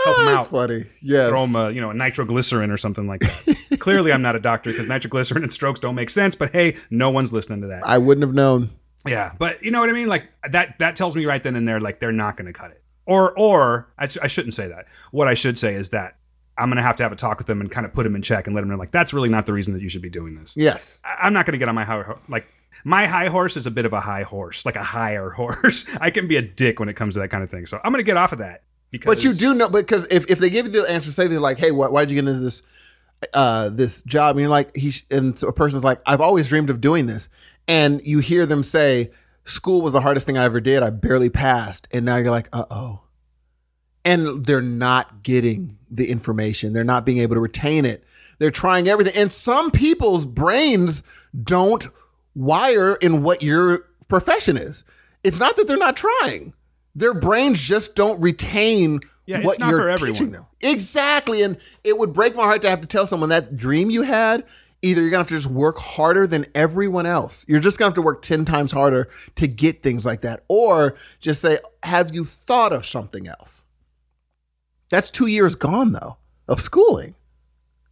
oh, 0.05 0.13
them 0.17 0.25
that's 0.25 0.37
out. 0.39 0.47
funny. 0.51 0.85
Yes. 1.01 1.29
throw 1.29 1.45
them 1.45 1.55
a 1.55 1.71
you 1.71 1.81
know 1.81 1.89
a 1.89 1.93
nitroglycerin 1.93 2.71
or 2.71 2.77
something 2.77 3.07
like 3.07 3.21
that. 3.21 3.57
Clearly, 3.79 4.11
I'm 4.11 4.21
not 4.21 4.35
a 4.35 4.39
doctor 4.39 4.71
because 4.71 4.87
nitroglycerin 4.87 5.43
and 5.43 5.51
strokes 5.53 5.79
don't 5.79 5.95
make 5.95 6.09
sense. 6.09 6.35
But 6.35 6.51
hey, 6.51 6.75
no 6.89 7.09
one's 7.11 7.33
listening 7.33 7.61
to 7.61 7.67
that. 7.67 7.83
I 7.85 7.97
wouldn't 7.97 8.23
have 8.25 8.35
known. 8.35 8.69
yeah, 9.05 9.33
but 9.39 9.61
you 9.63 9.71
know 9.71 9.79
what 9.79 9.89
I 9.89 9.93
mean. 9.93 10.07
Like 10.07 10.25
that 10.49 10.79
that 10.79 10.95
tells 10.95 11.15
me 11.15 11.25
right 11.25 11.41
then 11.41 11.55
and 11.55 11.67
there, 11.67 11.79
like 11.79 11.99
they're 11.99 12.11
not 12.11 12.37
going 12.37 12.47
to 12.47 12.53
cut 12.53 12.71
it. 12.71 12.81
Or 13.05 13.37
or 13.37 13.89
I, 13.97 14.03
I 14.21 14.27
shouldn't 14.27 14.53
say 14.53 14.67
that. 14.67 14.85
What 15.11 15.27
I 15.27 15.33
should 15.33 15.57
say 15.57 15.75
is 15.75 15.89
that 15.89 16.17
I'm 16.57 16.69
going 16.69 16.77
to 16.77 16.83
have 16.83 16.95
to 16.97 17.03
have 17.03 17.11
a 17.11 17.15
talk 17.15 17.37
with 17.37 17.47
them 17.47 17.61
and 17.61 17.69
kind 17.71 17.85
of 17.85 17.93
put 17.93 18.03
them 18.03 18.15
in 18.15 18.21
check 18.21 18.47
and 18.47 18.55
let 18.55 18.61
them 18.61 18.69
know 18.69 18.75
like 18.77 18.91
that's 18.91 19.13
really 19.13 19.29
not 19.29 19.45
the 19.45 19.53
reason 19.53 19.73
that 19.75 19.81
you 19.81 19.89
should 19.89 20.01
be 20.01 20.09
doing 20.09 20.33
this. 20.33 20.55
Yes. 20.57 20.99
I- 21.05 21.17
I'm 21.21 21.33
not 21.33 21.45
going 21.45 21.53
to 21.53 21.57
get 21.59 21.69
on 21.69 21.75
my 21.75 21.83
high 21.85 22.01
ho- 22.01 22.19
like 22.27 22.47
my 22.83 23.05
high 23.05 23.27
horse 23.27 23.57
is 23.57 23.65
a 23.65 23.71
bit 23.71 23.85
of 23.85 23.93
a 23.93 23.99
high 23.99 24.23
horse, 24.23 24.65
like 24.65 24.75
a 24.75 24.83
higher 24.83 25.29
horse. 25.37 25.85
I 25.99 26.09
can 26.09 26.27
be 26.27 26.37
a 26.37 26.41
dick 26.41 26.79
when 26.79 26.89
it 26.89 26.95
comes 26.95 27.15
to 27.15 27.21
that 27.21 27.29
kind 27.29 27.43
of 27.43 27.49
thing. 27.49 27.65
So 27.65 27.79
I'm 27.83 27.91
going 27.91 28.03
to 28.03 28.07
get 28.07 28.17
off 28.17 28.31
of 28.31 28.39
that 28.39 28.63
because 28.91 29.15
But 29.15 29.23
you 29.23 29.33
do 29.33 29.53
know 29.53 29.69
because 29.69 30.07
if, 30.09 30.29
if 30.29 30.39
they 30.39 30.49
give 30.49 30.67
you 30.67 30.71
the 30.71 30.89
answer, 30.89 31.11
say 31.11 31.27
they're 31.27 31.39
like, 31.39 31.57
"Hey, 31.57 31.71
why, 31.71 31.87
why'd 31.87 32.09
you 32.09 32.15
get 32.15 32.27
into 32.27 32.39
this 32.39 32.61
uh, 33.33 33.69
this 33.69 34.01
job?" 34.03 34.35
And 34.35 34.41
you're 34.41 34.49
like, 34.49 34.75
"He," 34.75 34.91
sh- 34.91 35.05
and 35.11 35.37
so 35.37 35.47
a 35.47 35.53
person's 35.53 35.83
like, 35.83 36.01
"I've 36.05 36.21
always 36.21 36.49
dreamed 36.49 36.69
of 36.69 36.81
doing 36.81 37.05
this," 37.05 37.29
and 37.67 38.01
you 38.05 38.19
hear 38.19 38.45
them 38.45 38.63
say, 38.63 39.11
"School 39.43 39.81
was 39.81 39.93
the 39.93 40.01
hardest 40.01 40.25
thing 40.25 40.37
I 40.37 40.45
ever 40.45 40.61
did. 40.61 40.83
I 40.83 40.89
barely 40.89 41.29
passed," 41.29 41.87
and 41.91 42.05
now 42.05 42.17
you're 42.17 42.31
like, 42.31 42.49
"Uh 42.53 42.65
oh," 42.69 43.01
and 44.05 44.45
they're 44.45 44.61
not 44.61 45.23
getting 45.23 45.77
the 45.89 46.09
information. 46.09 46.73
They're 46.73 46.83
not 46.83 47.05
being 47.05 47.19
able 47.19 47.35
to 47.35 47.41
retain 47.41 47.85
it. 47.85 48.03
They're 48.39 48.51
trying 48.51 48.87
everything, 48.87 49.15
and 49.15 49.33
some 49.33 49.71
people's 49.71 50.25
brains 50.25 51.01
don't 51.43 51.87
wire 52.37 52.95
in 52.95 53.23
what 53.23 53.41
your 53.43 53.85
profession 54.07 54.57
is. 54.57 54.83
It's 55.23 55.39
not 55.39 55.55
that 55.57 55.67
they're 55.67 55.77
not 55.77 55.97
trying 55.97 56.53
their 56.95 57.13
brains 57.13 57.59
just 57.59 57.95
don't 57.95 58.19
retain 58.19 58.99
Yeah, 59.27 59.37
it's 59.37 59.45
what 59.45 59.59
not 59.59 59.69
you're 59.69 59.81
for 59.81 59.89
everyone. 59.89 60.13
teaching 60.15 60.31
them. 60.31 60.45
Exactly, 60.63 61.43
and 61.43 61.57
it 61.83 61.95
would 61.95 62.11
break 62.11 62.35
my 62.35 62.41
heart 62.43 62.63
to 62.63 62.69
have 62.71 62.81
to 62.81 62.87
tell 62.87 63.05
someone 63.05 63.29
that 63.29 63.55
dream 63.55 63.91
you 63.91 64.01
had. 64.01 64.43
Either 64.81 65.01
you're 65.01 65.11
gonna 65.11 65.19
have 65.19 65.27
to 65.27 65.35
just 65.37 65.47
work 65.47 65.77
harder 65.77 66.25
than 66.25 66.45
everyone 66.55 67.05
else. 67.05 67.45
You're 67.47 67.59
just 67.59 67.77
gonna 67.77 67.89
have 67.89 67.95
to 67.95 68.01
work 68.01 68.23
ten 68.23 68.45
times 68.45 68.71
harder 68.71 69.09
to 69.35 69.47
get 69.47 69.83
things 69.83 70.05
like 70.07 70.21
that, 70.21 70.43
or 70.47 70.95
just 71.19 71.41
say, 71.41 71.59
"Have 71.83 72.15
you 72.15 72.25
thought 72.25 72.73
of 72.73 72.83
something 72.85 73.27
else?" 73.27 73.63
That's 74.89 75.11
two 75.11 75.27
years 75.27 75.53
gone 75.55 75.91
though 75.91 76.17
of 76.47 76.59
schooling. 76.61 77.13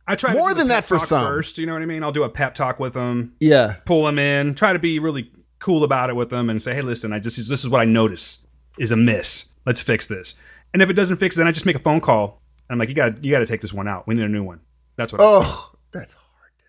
I 0.07 0.15
try 0.15 0.33
more 0.33 0.53
than 0.53 0.67
that 0.67 0.85
for 0.85 0.99
some. 0.99 1.25
first. 1.25 1.57
You 1.57 1.65
know 1.65 1.73
what 1.73 1.81
I 1.81 1.85
mean? 1.85 2.03
I'll 2.03 2.11
do 2.11 2.23
a 2.23 2.29
pep 2.29 2.53
talk 2.55 2.79
with 2.79 2.93
them. 2.93 3.33
Yeah, 3.39 3.77
pull 3.85 4.05
them 4.05 4.19
in, 4.19 4.53
try 4.55 4.73
to 4.73 4.79
be 4.79 4.99
really 4.99 5.31
cool 5.59 5.83
about 5.83 6.09
it 6.09 6.15
with 6.15 6.29
them, 6.29 6.49
and 6.49 6.61
say, 6.61 6.75
"Hey, 6.75 6.81
listen, 6.81 7.11
I 7.13 7.19
just 7.19 7.37
this 7.49 7.63
is 7.63 7.69
what 7.69 7.81
I 7.81 7.85
notice 7.85 8.45
is 8.77 8.91
amiss. 8.91 9.45
Let's 9.65 9.81
fix 9.81 10.07
this." 10.07 10.35
And 10.73 10.81
if 10.81 10.89
it 10.89 10.93
doesn't 10.93 11.17
fix, 11.17 11.35
it, 11.35 11.39
then 11.39 11.47
I 11.47 11.51
just 11.51 11.65
make 11.65 11.75
a 11.77 11.81
phone 11.81 12.01
call. 12.01 12.41
And 12.69 12.75
I'm 12.75 12.79
like, 12.79 12.89
"You 12.89 12.95
got 12.95 13.23
you 13.23 13.31
got 13.31 13.39
to 13.39 13.45
take 13.45 13.61
this 13.61 13.73
one 13.73 13.87
out. 13.87 14.07
We 14.07 14.15
need 14.15 14.23
a 14.25 14.29
new 14.29 14.43
one." 14.43 14.59
That's 14.95 15.11
what 15.11 15.21
I, 15.21 15.25
Oh, 15.25 15.71
that's 15.91 16.13
hard. 16.13 16.51
Dude. 16.57 16.67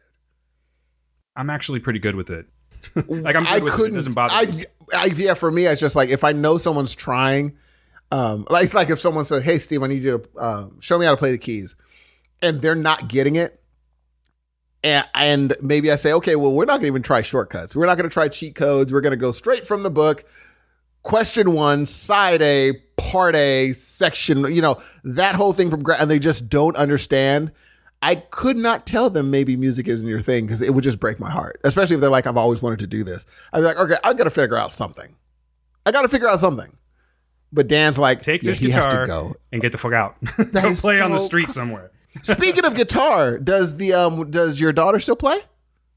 I'm 1.36 1.50
actually 1.50 1.80
pretty 1.80 1.98
good 1.98 2.14
with 2.14 2.30
it. 2.30 2.46
like 3.08 3.36
I'm 3.36 3.44
good 3.44 3.52
I 3.52 3.58
with 3.58 3.64
it. 3.64 3.66
It 3.66 3.76
couldn't. 3.76 3.94
doesn't 3.96 4.14
bother 4.14 4.34
I, 4.34 4.46
me. 4.46 4.64
I, 4.94 5.06
yeah, 5.06 5.34
for 5.34 5.50
me, 5.50 5.66
it's 5.66 5.80
just 5.80 5.96
like 5.96 6.08
if 6.08 6.24
I 6.24 6.32
know 6.32 6.58
someone's 6.58 6.94
trying, 6.94 7.56
um, 8.12 8.46
like 8.50 8.72
like 8.74 8.90
if 8.90 9.00
someone 9.00 9.24
said, 9.24 9.42
"Hey, 9.42 9.58
Steve, 9.58 9.82
I 9.82 9.88
need 9.88 10.02
you 10.02 10.18
to 10.18 10.42
um, 10.42 10.80
show 10.80 10.98
me 10.98 11.04
how 11.04 11.10
to 11.12 11.16
play 11.16 11.32
the 11.32 11.38
keys," 11.38 11.74
and 12.42 12.60
they're 12.62 12.74
not 12.74 13.08
getting 13.08 13.36
it, 13.36 13.60
and, 14.84 15.06
and 15.14 15.54
maybe 15.60 15.90
I 15.90 15.96
say, 15.96 16.12
"Okay, 16.14 16.36
well, 16.36 16.52
we're 16.52 16.64
not 16.64 16.74
going 16.74 16.82
to 16.82 16.86
even 16.88 17.02
try 17.02 17.22
shortcuts. 17.22 17.74
We're 17.74 17.86
not 17.86 17.96
going 17.96 18.08
to 18.08 18.12
try 18.12 18.28
cheat 18.28 18.54
codes. 18.54 18.92
We're 18.92 19.00
going 19.00 19.12
to 19.12 19.16
go 19.16 19.32
straight 19.32 19.66
from 19.66 19.82
the 19.82 19.90
book." 19.90 20.24
Question 21.02 21.52
one, 21.52 21.86
side 21.86 22.42
A, 22.42 22.72
part 22.96 23.36
A, 23.36 23.74
section, 23.74 24.52
you 24.52 24.60
know, 24.60 24.82
that 25.04 25.36
whole 25.36 25.52
thing 25.52 25.70
from, 25.70 25.84
and 26.00 26.10
they 26.10 26.18
just 26.18 26.48
don't 26.48 26.76
understand. 26.76 27.52
I 28.02 28.16
could 28.16 28.56
not 28.56 28.86
tell 28.86 29.08
them 29.08 29.30
maybe 29.30 29.54
music 29.54 29.86
isn't 29.86 30.06
your 30.06 30.20
thing 30.20 30.46
because 30.46 30.62
it 30.62 30.74
would 30.74 30.82
just 30.82 30.98
break 30.98 31.20
my 31.20 31.30
heart, 31.30 31.60
especially 31.62 31.94
if 31.94 32.00
they're 32.00 32.10
like, 32.10 32.26
I've 32.26 32.36
always 32.36 32.60
wanted 32.60 32.80
to 32.80 32.88
do 32.88 33.04
this. 33.04 33.24
I'd 33.52 33.60
be 33.60 33.64
like, 33.66 33.78
okay, 33.78 33.96
I've 34.02 34.16
got 34.16 34.24
to 34.24 34.30
figure 34.30 34.56
out 34.56 34.72
something. 34.72 35.14
I 35.86 35.92
got 35.92 36.02
to 36.02 36.08
figure 36.08 36.28
out 36.28 36.40
something. 36.40 36.76
But 37.52 37.68
Dan's 37.68 37.98
like, 37.98 38.20
Take 38.20 38.42
yeah, 38.42 38.50
this 38.50 38.58
he 38.58 38.70
has 38.70 38.84
to 38.84 38.90
guitar 38.90 39.06
go. 39.06 39.36
and 39.52 39.62
get 39.62 39.72
the 39.72 39.78
fuck 39.78 39.92
out. 39.92 40.16
Go 40.52 40.74
play 40.74 41.00
on 41.00 41.12
the 41.12 41.18
street 41.18 41.50
somewhere. 41.50 41.92
Speaking 42.22 42.64
of 42.64 42.74
guitar, 42.74 43.38
does 43.38 43.76
the 43.76 43.92
um 43.92 44.30
does 44.30 44.60
your 44.60 44.72
daughter 44.72 45.00
still 45.00 45.16
play? 45.16 45.38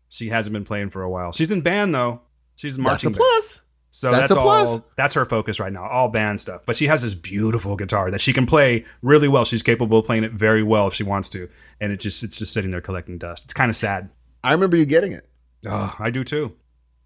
She 0.10 0.30
hasn't 0.30 0.54
been 0.54 0.64
playing 0.64 0.90
for 0.90 1.02
a 1.04 1.10
while. 1.10 1.32
She's 1.32 1.52
in 1.52 1.62
band 1.62 1.94
though. 1.94 2.22
She's 2.56 2.78
marching. 2.80 3.12
That's 3.12 3.20
a 3.20 3.22
band. 3.24 3.32
plus. 3.38 3.62
So 3.92 4.12
That's 4.12 4.22
that's, 4.22 4.32
a 4.34 4.36
plus. 4.36 4.70
all. 4.70 4.86
That's 4.98 5.14
her 5.16 5.26
focus 5.26 5.60
right 5.60 5.74
now, 5.74 5.84
all 5.88 6.10
band 6.10 6.40
stuff. 6.40 6.62
But 6.66 6.76
she 6.76 6.86
has 6.88 7.02
this 7.02 7.16
beautiful 7.16 7.76
guitar 7.76 8.12
that 8.12 8.22
she 8.22 8.34
can 8.34 8.46
play 8.46 8.86
really 9.02 9.28
well. 9.28 9.46
She's 9.46 9.64
capable 9.64 9.98
of 10.00 10.06
playing 10.06 10.24
it 10.24 10.32
very 10.34 10.62
well 10.62 10.88
if 10.88 10.94
she 10.94 11.02
wants 11.04 11.28
to, 11.30 11.50
and 11.82 11.92
it 11.92 12.00
just 12.00 12.24
it's 12.24 12.38
just 12.38 12.54
sitting 12.54 12.70
there 12.70 12.82
collecting 12.82 13.18
dust. 13.18 13.46
It's 13.46 13.54
kind 13.54 13.70
of 13.70 13.76
sad. 13.76 14.10
I 14.44 14.52
remember 14.52 14.78
you 14.78 14.86
getting 14.86 15.12
it. 15.14 15.28
Oh, 15.68 15.96
I 15.98 16.12
do 16.12 16.24
too. 16.24 16.56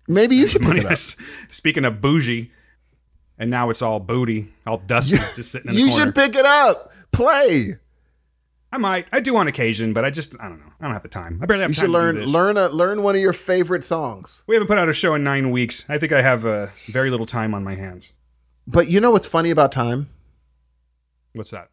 Maybe 0.09 0.35
you 0.35 0.47
should 0.49 0.61
pick 0.61 0.67
Money 0.67 0.79
it 0.81 0.85
up. 0.87 0.91
is- 0.91 1.15
Speaking 1.47 1.85
of 1.85 2.01
bougie, 2.01 2.51
and 3.37 3.49
now 3.49 3.69
it's 3.69 3.81
all 3.81 4.01
booty, 4.01 4.49
all 4.67 4.77
dusty, 4.79 5.15
just 5.35 5.51
sitting 5.53 5.69
in 5.69 5.75
the 5.75 5.81
You 5.81 5.89
corner. 5.89 6.05
should 6.05 6.15
pick 6.15 6.35
it 6.35 6.45
up. 6.45 6.91
Play. 7.13 7.77
I 8.73 8.77
might. 8.79 9.07
I 9.11 9.19
do 9.19 9.37
on 9.37 9.47
occasion, 9.47 9.93
but 9.93 10.03
I 10.03 10.09
just 10.09 10.35
I 10.41 10.49
don't 10.49 10.59
know. 10.59 10.73
I 10.81 10.85
don't 10.85 10.93
have 10.93 11.03
the 11.03 11.07
time. 11.07 11.39
I 11.43 11.45
barely 11.45 11.61
have 11.61 11.69
You 11.69 11.75
time 11.75 11.81
should 11.83 11.87
to 11.87 11.93
learn 11.93 12.25
learn 12.25 12.57
a, 12.57 12.69
learn 12.69 13.03
one 13.03 13.13
of 13.13 13.21
your 13.21 13.31
favorite 13.31 13.85
songs. 13.85 14.41
We 14.47 14.55
haven't 14.55 14.67
put 14.67 14.79
out 14.79 14.89
a 14.89 14.93
show 14.93 15.13
in 15.13 15.23
nine 15.23 15.51
weeks. 15.51 15.85
I 15.89 15.99
think 15.99 16.11
I 16.11 16.23
have 16.23 16.43
uh, 16.43 16.67
very 16.87 17.11
little 17.11 17.27
time 17.27 17.53
on 17.53 17.63
my 17.63 17.75
hands. 17.75 18.13
But 18.65 18.89
you 18.89 18.99
know 18.99 19.11
what's 19.11 19.27
funny 19.27 19.51
about 19.51 19.71
time? 19.71 20.09
What's 21.33 21.51
that? 21.51 21.69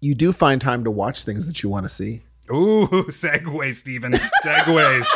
You 0.00 0.14
do 0.14 0.34
find 0.34 0.60
time 0.60 0.84
to 0.84 0.90
watch 0.90 1.24
things 1.24 1.46
that 1.46 1.62
you 1.62 1.70
want 1.70 1.84
to 1.84 1.88
see. 1.88 2.20
Ooh, 2.52 2.86
segue, 3.08 3.74
Steven. 3.74 4.12
Segues. 4.44 5.06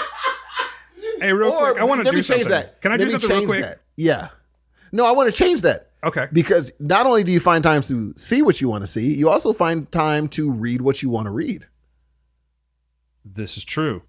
hey, 1.21 1.33
real 1.35 1.51
Or 1.51 1.73
quick, 1.73 1.83
I 1.83 1.85
want 1.85 2.05
to 2.07 2.11
do 2.11 2.23
change 2.23 2.27
something. 2.27 2.49
that. 2.49 2.81
Can 2.81 2.93
I 2.93 2.95
Let 2.95 2.99
do 3.01 3.05
me 3.05 3.11
something 3.11 3.31
real 3.41 3.47
quick? 3.49 3.61
That. 3.63 3.81
Yeah. 3.99 4.29
No, 4.93 5.05
I 5.05 5.11
want 5.11 5.31
to 5.31 5.37
change 5.37 5.61
that 5.61 5.90
Okay. 6.03 6.27
because 6.33 6.73
not 6.81 7.05
only 7.07 7.25
do 7.25 7.31
you 7.33 7.41
find 7.41 7.63
time 7.63 7.83
to 7.83 8.15
see 8.17 8.41
what 8.43 8.61
you 8.61 8.69
want 8.69 8.83
to 8.83 8.87
see, 8.87 9.15
you 9.15 9.29
also 9.29 9.53
find 9.53 9.91
time 9.93 10.29
to 10.29 10.51
read 10.51 10.81
what 10.81 11.03
you 11.03 11.11
want 11.11 11.27
to 11.27 11.31
read. 11.31 11.67
This 13.25 13.57
is 13.57 13.65
true. 13.65 14.03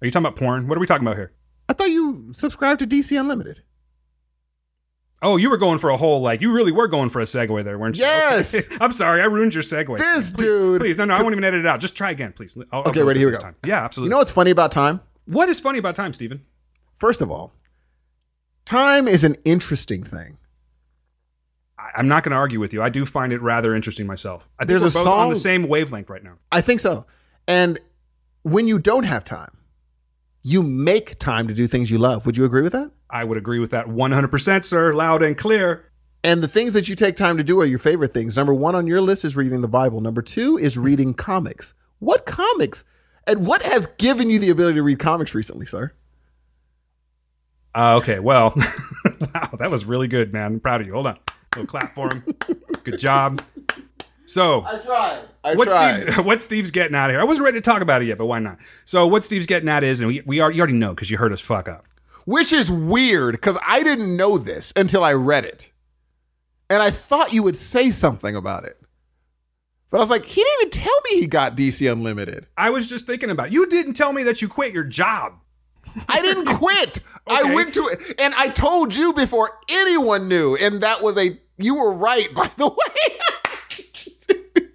Are 0.00 0.04
you 0.06 0.10
talking 0.10 0.26
about 0.26 0.36
porn? 0.36 0.66
What 0.68 0.76
are 0.78 0.80
we 0.80 0.86
talking 0.86 1.06
about 1.06 1.16
here? 1.16 1.32
I 1.68 1.72
thought 1.72 1.90
you 1.90 2.30
subscribed 2.32 2.80
to 2.80 2.86
DC 2.86 3.18
Unlimited. 3.18 3.62
Oh, 5.22 5.36
you 5.38 5.48
were 5.48 5.56
going 5.56 5.78
for 5.78 5.88
a 5.90 5.96
whole 5.96 6.20
like 6.20 6.42
you 6.42 6.52
really 6.52 6.72
were 6.72 6.88
going 6.88 7.08
for 7.08 7.20
a 7.20 7.24
segue 7.24 7.64
there, 7.64 7.78
weren't 7.78 7.96
you? 7.96 8.04
Yes. 8.06 8.54
Okay. 8.54 8.76
I'm 8.80 8.92
sorry, 8.92 9.22
I 9.22 9.24
ruined 9.24 9.54
your 9.54 9.62
segue. 9.62 9.96
This 9.98 10.30
please, 10.30 10.46
dude. 10.46 10.80
Please, 10.80 10.98
no, 10.98 11.04
no, 11.06 11.14
I 11.14 11.22
won't 11.22 11.32
even 11.32 11.44
edit 11.44 11.60
it 11.60 11.66
out. 11.66 11.80
Just 11.80 11.96
try 11.96 12.10
again, 12.10 12.32
please. 12.32 12.56
I'll- 12.70 12.82
I'll 12.82 12.90
Okay, 12.90 13.02
ready? 13.02 13.18
Here 13.20 13.28
we 13.28 13.34
go. 13.34 13.40
time. 13.40 13.56
Yeah, 13.64 13.82
absolutely. 13.84 14.08
You 14.08 14.10
know 14.10 14.18
what's 14.18 14.30
funny 14.30 14.50
about 14.50 14.72
time? 14.72 15.00
what 15.24 15.48
is 15.48 15.58
funny 15.58 15.78
about 15.78 15.96
time, 15.96 16.12
Stephen? 16.12 16.44
First 16.96 17.20
of 17.22 17.30
all, 17.30 17.52
time 18.64 19.08
is 19.08 19.24
an 19.24 19.36
interesting 19.44 20.02
thing. 20.04 20.36
I'm 21.96 22.08
not 22.08 22.22
going 22.22 22.30
to 22.30 22.36
argue 22.36 22.60
with 22.60 22.72
you. 22.72 22.82
I 22.82 22.88
do 22.88 23.04
find 23.06 23.32
it 23.32 23.40
rather 23.40 23.74
interesting 23.74 24.06
myself. 24.06 24.48
I 24.58 24.62
think 24.64 24.68
There's 24.80 24.94
we're 24.94 25.00
a 25.00 25.04
both 25.04 25.12
on 25.12 25.28
the 25.30 25.36
same 25.36 25.66
wavelength 25.66 26.10
right 26.10 26.22
now. 26.22 26.38
I 26.52 26.60
think 26.60 26.80
so. 26.80 27.06
And 27.48 27.78
when 28.42 28.68
you 28.68 28.78
don't 28.78 29.04
have 29.04 29.24
time, 29.24 29.56
you 30.42 30.62
make 30.62 31.18
time 31.18 31.48
to 31.48 31.54
do 31.54 31.66
things 31.66 31.90
you 31.90 31.98
love. 31.98 32.26
Would 32.26 32.36
you 32.36 32.44
agree 32.44 32.62
with 32.62 32.72
that? 32.72 32.90
I 33.10 33.24
would 33.24 33.38
agree 33.38 33.58
with 33.58 33.70
that 33.70 33.86
100%, 33.86 34.64
sir, 34.64 34.92
loud 34.92 35.22
and 35.22 35.36
clear. 35.36 35.90
And 36.22 36.42
the 36.42 36.48
things 36.48 36.72
that 36.72 36.88
you 36.88 36.94
take 36.94 37.16
time 37.16 37.36
to 37.36 37.44
do 37.44 37.60
are 37.60 37.64
your 37.66 37.78
favorite 37.78 38.12
things. 38.12 38.36
Number 38.36 38.52
one 38.52 38.74
on 38.74 38.86
your 38.86 39.00
list 39.00 39.24
is 39.24 39.36
reading 39.36 39.60
the 39.60 39.68
Bible. 39.68 40.00
Number 40.00 40.22
two 40.22 40.58
is 40.58 40.76
reading 40.76 41.14
comics. 41.14 41.72
What 41.98 42.26
comics? 42.26 42.84
And 43.26 43.46
what 43.46 43.62
has 43.62 43.86
given 43.98 44.30
you 44.30 44.38
the 44.38 44.50
ability 44.50 44.76
to 44.76 44.82
read 44.82 44.98
comics 44.98 45.34
recently, 45.34 45.66
sir? 45.66 45.92
Uh, 47.74 47.96
okay, 47.96 48.18
well, 48.20 48.54
wow, 49.34 49.50
that 49.58 49.70
was 49.70 49.84
really 49.84 50.08
good, 50.08 50.32
man. 50.32 50.44
I'm 50.46 50.60
proud 50.60 50.80
of 50.80 50.86
you. 50.86 50.94
Hold 50.94 51.08
on, 51.08 51.18
little 51.56 51.66
clap 51.66 51.94
for 51.94 52.08
him. 52.12 52.24
Good 52.84 52.98
job. 52.98 53.42
So, 54.24 54.64
I 54.64 54.78
tried. 54.78 55.24
I 55.44 55.54
what 55.54 55.68
tried. 55.68 55.98
Steve's 55.98 56.16
what 56.24 56.40
Steve's 56.40 56.70
getting 56.70 56.96
out 56.96 57.10
of 57.10 57.14
here? 57.14 57.20
I 57.20 57.24
wasn't 57.24 57.44
ready 57.44 57.58
to 57.58 57.62
talk 57.62 57.80
about 57.80 58.02
it 58.02 58.06
yet, 58.06 58.18
but 58.18 58.26
why 58.26 58.40
not? 58.40 58.58
So, 58.84 59.06
what 59.06 59.22
Steve's 59.22 59.46
getting 59.46 59.68
at 59.68 59.84
is, 59.84 60.00
and 60.00 60.08
we 60.08 60.22
we 60.26 60.40
already, 60.40 60.56
you 60.56 60.60
already 60.62 60.74
know 60.74 60.94
because 60.94 61.10
you 61.10 61.16
heard 61.16 61.32
us 61.32 61.40
fuck 61.40 61.68
up. 61.68 61.84
Which 62.24 62.52
is 62.52 62.70
weird 62.70 63.36
because 63.36 63.56
I 63.64 63.84
didn't 63.84 64.16
know 64.16 64.36
this 64.36 64.72
until 64.76 65.04
I 65.04 65.12
read 65.12 65.44
it. 65.44 65.70
And 66.68 66.82
I 66.82 66.90
thought 66.90 67.32
you 67.32 67.44
would 67.44 67.54
say 67.54 67.92
something 67.92 68.34
about 68.34 68.64
it. 68.64 68.80
But 69.90 69.98
I 69.98 70.00
was 70.00 70.10
like, 70.10 70.24
he 70.26 70.42
didn't 70.42 70.60
even 70.62 70.70
tell 70.70 71.00
me 71.10 71.20
he 71.20 71.26
got 71.28 71.56
DC 71.56 71.90
Unlimited. 71.90 72.46
I 72.56 72.70
was 72.70 72.88
just 72.88 73.06
thinking 73.06 73.30
about 73.30 73.52
you. 73.52 73.68
Didn't 73.68 73.94
tell 73.94 74.12
me 74.12 74.24
that 74.24 74.42
you 74.42 74.48
quit 74.48 74.74
your 74.74 74.84
job. 74.84 75.34
I 76.08 76.20
didn't 76.20 76.46
quit. 76.58 76.98
I 77.28 77.54
went 77.54 77.72
to 77.74 77.86
it. 77.86 78.20
And 78.20 78.34
I 78.34 78.48
told 78.48 78.94
you 78.94 79.12
before 79.12 79.52
anyone 79.70 80.28
knew. 80.28 80.56
And 80.56 80.80
that 80.80 81.02
was 81.02 81.16
a, 81.16 81.38
you 81.58 81.74
were 81.74 81.92
right, 81.92 82.32
by 82.34 82.48
the 82.48 82.68
way. 82.68 82.74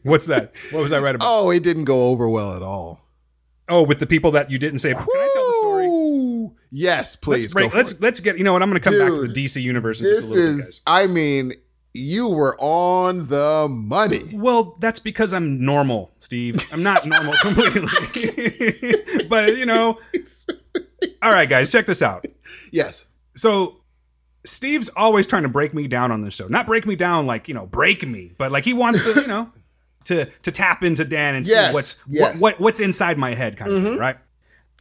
What's 0.03 0.25
that? 0.27 0.53
What 0.71 0.81
was 0.81 0.91
I 0.91 0.99
right 0.99 1.15
about? 1.15 1.27
oh, 1.29 1.51
it 1.51 1.61
didn't 1.63 1.85
go 1.85 2.09
over 2.09 2.27
well 2.27 2.55
at 2.55 2.63
all. 2.63 3.01
Oh, 3.69 3.83
with 3.85 3.99
the 3.99 4.07
people 4.07 4.31
that 4.31 4.49
you 4.49 4.57
didn't 4.57 4.79
say. 4.79 4.93
Can 4.93 5.01
I 5.01 5.29
tell 5.33 5.45
the 5.47 5.53
story? 5.61 6.49
Yes, 6.71 7.15
please. 7.15 7.43
Let's 7.43 7.53
break. 7.53 7.73
Let's 7.73 7.91
it. 7.91 8.01
let's 8.01 8.19
get. 8.19 8.37
You 8.37 8.43
know 8.43 8.53
what? 8.53 8.63
I'm 8.63 8.69
going 8.69 8.81
to 8.81 8.89
come 8.89 8.97
back 8.97 9.13
to 9.13 9.21
the 9.21 9.27
DC 9.27 9.61
universe 9.61 10.01
in 10.01 10.07
just 10.07 10.23
a 10.23 10.27
This 10.27 10.31
bit, 10.33 10.39
is, 10.39 10.59
guys. 10.59 10.81
I 10.87 11.07
mean, 11.07 11.53
you 11.93 12.27
were 12.27 12.55
on 12.59 13.27
the 13.27 13.67
money. 13.69 14.21
Well, 14.33 14.77
that's 14.79 14.99
because 14.99 15.33
I'm 15.33 15.63
normal, 15.63 16.11
Steve. 16.19 16.63
I'm 16.71 16.83
not 16.83 17.05
normal 17.05 17.33
completely. 17.41 17.87
but, 19.29 19.57
you 19.57 19.65
know, 19.65 19.99
all 21.21 21.31
right, 21.31 21.49
guys, 21.49 21.71
check 21.71 21.85
this 21.85 22.01
out. 22.01 22.25
Yes. 22.71 23.15
So, 23.35 23.80
Steve's 24.45 24.89
always 24.89 25.27
trying 25.27 25.43
to 25.43 25.49
break 25.49 25.73
me 25.73 25.87
down 25.87 26.11
on 26.11 26.21
this 26.21 26.33
show. 26.33 26.47
Not 26.47 26.65
break 26.65 26.85
me 26.85 26.95
down 26.95 27.25
like, 27.27 27.47
you 27.47 27.53
know, 27.53 27.65
break 27.67 28.05
me, 28.07 28.31
but 28.37 28.51
like 28.51 28.65
he 28.65 28.73
wants 28.73 29.03
to, 29.03 29.13
you 29.21 29.27
know, 29.27 29.51
to 30.05 30.25
to 30.25 30.51
tap 30.51 30.83
into 30.83 31.05
Dan 31.05 31.35
and 31.35 31.45
Yes, 31.47 31.67
see 31.69 31.73
what's 31.73 31.99
yes. 32.07 32.33
what, 32.33 32.41
what 32.41 32.59
what's 32.59 32.79
inside 32.79 33.17
my 33.17 33.33
head 33.35 33.57
kind 33.57 33.71
of 33.71 33.83
thing, 33.83 33.97
right? 33.97 34.17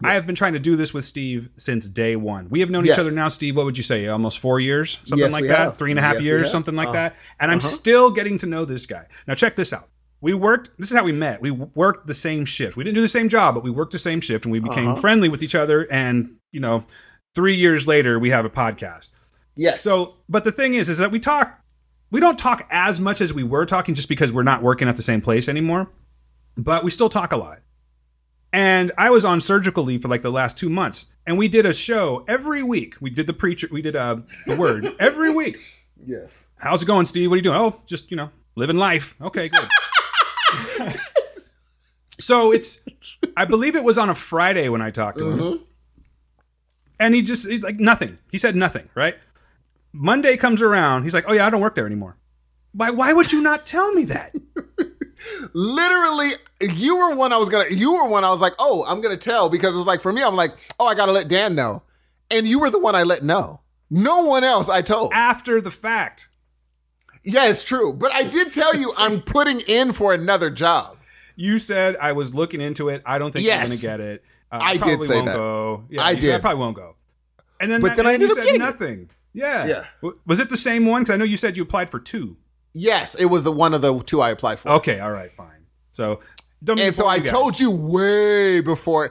I 0.02 0.14
have 0.14 0.24
been 0.26 0.34
trying 0.34 0.54
to 0.54 0.58
do 0.58 0.76
this 0.76 0.94
with 0.94 1.04
Steve 1.04 1.50
since 1.58 1.86
day 1.86 2.16
one. 2.16 2.48
We 2.48 2.60
have 2.60 2.70
known 2.70 2.86
Yes. 2.86 2.94
each 2.94 3.00
other 3.00 3.10
now, 3.10 3.28
Steve. 3.28 3.54
What 3.54 3.66
would 3.66 3.76
you 3.76 3.82
say? 3.82 4.06
Almost 4.06 4.38
four 4.38 4.58
years, 4.58 4.98
something 5.04 5.18
Yes, 5.26 5.32
like 5.32 5.46
that. 5.48 5.58
have. 5.58 5.76
Three 5.76 5.90
and 5.90 5.98
a 5.98 6.02
half 6.02 6.14
Yes, 6.14 6.24
years, 6.24 6.50
something 6.50 6.74
like 6.74 6.88
Uh, 6.88 6.92
that. 6.92 7.16
And 7.38 7.50
I'm 7.50 7.60
still 7.60 8.10
getting 8.10 8.38
to 8.38 8.46
know 8.46 8.64
this 8.64 8.86
guy. 8.86 9.04
Now, 9.26 9.34
check 9.34 9.56
this 9.56 9.74
out. 9.74 9.90
We 10.22 10.32
worked. 10.32 10.70
This 10.78 10.90
is 10.90 10.96
how 10.96 11.04
we 11.04 11.12
met. 11.12 11.42
We 11.42 11.50
worked 11.50 12.06
the 12.06 12.14
same 12.14 12.46
shift. 12.46 12.78
We 12.78 12.84
didn't 12.84 12.94
do 12.94 13.02
the 13.02 13.08
same 13.08 13.28
job, 13.28 13.54
but 13.54 13.62
we 13.62 13.70
worked 13.70 13.92
the 13.92 13.98
same 13.98 14.22
shift, 14.22 14.46
and 14.46 14.52
we 14.52 14.58
became 14.58 14.92
Uh-huh. 14.92 15.00
friendly 15.02 15.28
with 15.28 15.42
each 15.42 15.54
other. 15.54 15.86
And 15.90 16.36
you 16.50 16.60
know, 16.60 16.82
three 17.34 17.54
years 17.56 17.86
later, 17.86 18.18
we 18.18 18.30
have 18.30 18.46
a 18.46 18.50
podcast. 18.50 19.10
Yes. 19.56 19.80
So, 19.80 20.14
but 20.28 20.44
the 20.44 20.52
thing 20.52 20.74
is, 20.74 20.88
is 20.88 20.98
that 20.98 21.10
we 21.10 21.18
talk. 21.20 21.58
We 22.10 22.20
don't 22.20 22.38
talk 22.38 22.66
as 22.70 22.98
much 22.98 23.20
as 23.20 23.32
we 23.32 23.44
were 23.44 23.66
talking, 23.66 23.94
just 23.94 24.08
because 24.08 24.32
we're 24.32 24.42
not 24.42 24.62
working 24.62 24.88
at 24.88 24.96
the 24.96 25.02
same 25.02 25.20
place 25.20 25.48
anymore. 25.48 25.88
But 26.56 26.82
we 26.82 26.90
still 26.90 27.08
talk 27.08 27.32
a 27.32 27.36
lot. 27.36 27.60
And 28.52 28.90
I 28.98 29.10
was 29.10 29.24
on 29.24 29.40
surgical 29.40 29.84
leave 29.84 30.02
for 30.02 30.08
like 30.08 30.22
the 30.22 30.32
last 30.32 30.58
two 30.58 30.68
months, 30.68 31.06
and 31.26 31.38
we 31.38 31.46
did 31.46 31.66
a 31.66 31.72
show 31.72 32.24
every 32.26 32.64
week. 32.64 32.96
We 33.00 33.10
did 33.10 33.28
the 33.28 33.32
preacher. 33.32 33.68
We 33.70 33.80
did 33.80 33.94
uh, 33.94 34.16
the 34.46 34.56
word 34.56 34.86
every 34.98 35.30
week. 35.30 35.58
yes. 36.04 36.44
How's 36.56 36.82
it 36.82 36.86
going, 36.86 37.06
Steve? 37.06 37.30
What 37.30 37.34
are 37.34 37.36
you 37.38 37.42
doing? 37.42 37.56
Oh, 37.56 37.80
just 37.86 38.10
you 38.10 38.16
know, 38.16 38.28
living 38.56 38.76
life. 38.76 39.14
Okay, 39.22 39.48
good. 39.48 39.68
so 42.18 42.52
it's, 42.52 42.80
I 43.36 43.44
believe 43.44 43.76
it 43.76 43.84
was 43.84 43.98
on 43.98 44.10
a 44.10 44.14
Friday 44.14 44.68
when 44.68 44.82
I 44.82 44.90
talked 44.90 45.18
to 45.18 45.30
him, 45.30 45.38
Mhm. 45.38 45.60
and 46.98 47.14
he 47.14 47.22
just 47.22 47.48
he's 47.48 47.62
like 47.62 47.78
nothing. 47.78 48.18
He 48.30 48.38
said 48.38 48.56
nothing. 48.56 48.88
Right. 48.94 49.16
Monday 49.92 50.36
comes 50.36 50.62
around. 50.62 51.02
He's 51.04 51.14
like, 51.14 51.24
oh 51.28 51.32
yeah, 51.32 51.46
I 51.46 51.50
don't 51.50 51.60
work 51.60 51.74
there 51.74 51.86
anymore. 51.86 52.16
Why? 52.72 52.90
Why 52.90 53.12
would 53.12 53.32
you 53.32 53.40
not 53.40 53.66
tell 53.66 53.92
me 53.92 54.04
that? 54.06 54.34
Literally, 55.52 56.30
you 56.74 56.96
were 56.96 57.14
one 57.14 57.32
I 57.32 57.36
was 57.36 57.48
gonna. 57.48 57.66
You 57.70 57.92
were 57.92 58.06
one 58.08 58.24
I 58.24 58.30
was 58.30 58.40
like, 58.40 58.54
oh, 58.58 58.84
I'm 58.86 59.00
gonna 59.00 59.16
tell 59.16 59.48
because 59.48 59.74
it 59.74 59.78
was 59.78 59.86
like 59.86 60.00
for 60.00 60.12
me, 60.12 60.22
I'm 60.22 60.36
like, 60.36 60.52
oh, 60.78 60.86
I 60.86 60.94
gotta 60.94 61.12
let 61.12 61.28
Dan 61.28 61.54
know, 61.54 61.82
and 62.30 62.46
you 62.46 62.58
were 62.58 62.70
the 62.70 62.78
one 62.78 62.94
I 62.94 63.02
let 63.02 63.22
know. 63.22 63.60
No 63.90 64.20
one 64.24 64.44
else 64.44 64.68
I 64.68 64.82
told. 64.82 65.12
After 65.12 65.60
the 65.60 65.70
fact. 65.70 66.28
Yeah, 67.22 67.48
it's 67.50 67.62
true, 67.62 67.92
but 67.92 68.12
I 68.12 68.22
did 68.24 68.48
tell 68.52 68.74
you 68.74 68.90
I'm 68.98 69.20
putting 69.22 69.60
in 69.60 69.92
for 69.92 70.14
another 70.14 70.48
job. 70.48 70.96
You 71.36 71.58
said 71.58 71.96
I 72.00 72.12
was 72.12 72.34
looking 72.34 72.60
into 72.62 72.88
it. 72.88 73.02
I 73.04 73.18
don't 73.18 73.30
think 73.30 73.44
Yes. 73.44 73.68
you're 73.82 73.90
gonna 73.90 73.98
get 73.98 74.06
it. 74.06 74.24
Uh, 74.50 74.58
I 74.62 74.72
did 74.74 74.82
probably 74.82 75.06
say 75.06 75.14
won't 75.16 75.26
that. 75.26 75.36
Go. 75.36 75.84
Yeah, 75.90 76.02
I 76.02 76.18
said, 76.18 76.34
I 76.36 76.40
probably 76.40 76.60
won't 76.60 76.76
go. 76.76 76.96
And 77.60 77.70
then, 77.70 77.82
But 77.82 77.88
that- 77.88 77.96
then 77.98 78.06
I 78.06 78.14
ended 78.14 78.30
up 78.30 78.36
said 78.38 78.44
getting 78.46 78.62
it. 78.62 78.64
Yeah. 79.32 79.66
Yeah. 79.66 79.84
W- 80.02 80.18
Was 80.26 80.40
it 80.40 80.50
the 80.50 80.56
same 80.56 80.86
one? 80.86 81.02
Because 81.02 81.14
I 81.14 81.16
know 81.16 81.24
you 81.24 81.36
said 81.36 81.56
you 81.56 81.62
applied 81.62 81.90
for 81.90 82.00
two. 82.00 82.36
Yes, 82.72 83.14
it 83.16 83.26
was 83.26 83.42
the 83.44 83.52
one 83.52 83.74
of 83.74 83.82
the 83.82 84.00
two 84.02 84.20
I 84.20 84.30
applied 84.30 84.58
for. 84.60 84.68
Okay. 84.70 85.00
All 85.00 85.12
right. 85.12 85.30
Fine. 85.32 85.66
So 85.92 86.20
don't. 86.62 86.78
and 86.78 86.94
so 86.94 87.06
I 87.06 87.18
guys. 87.18 87.30
told 87.30 87.58
you 87.58 87.70
way 87.70 88.60
before. 88.60 89.10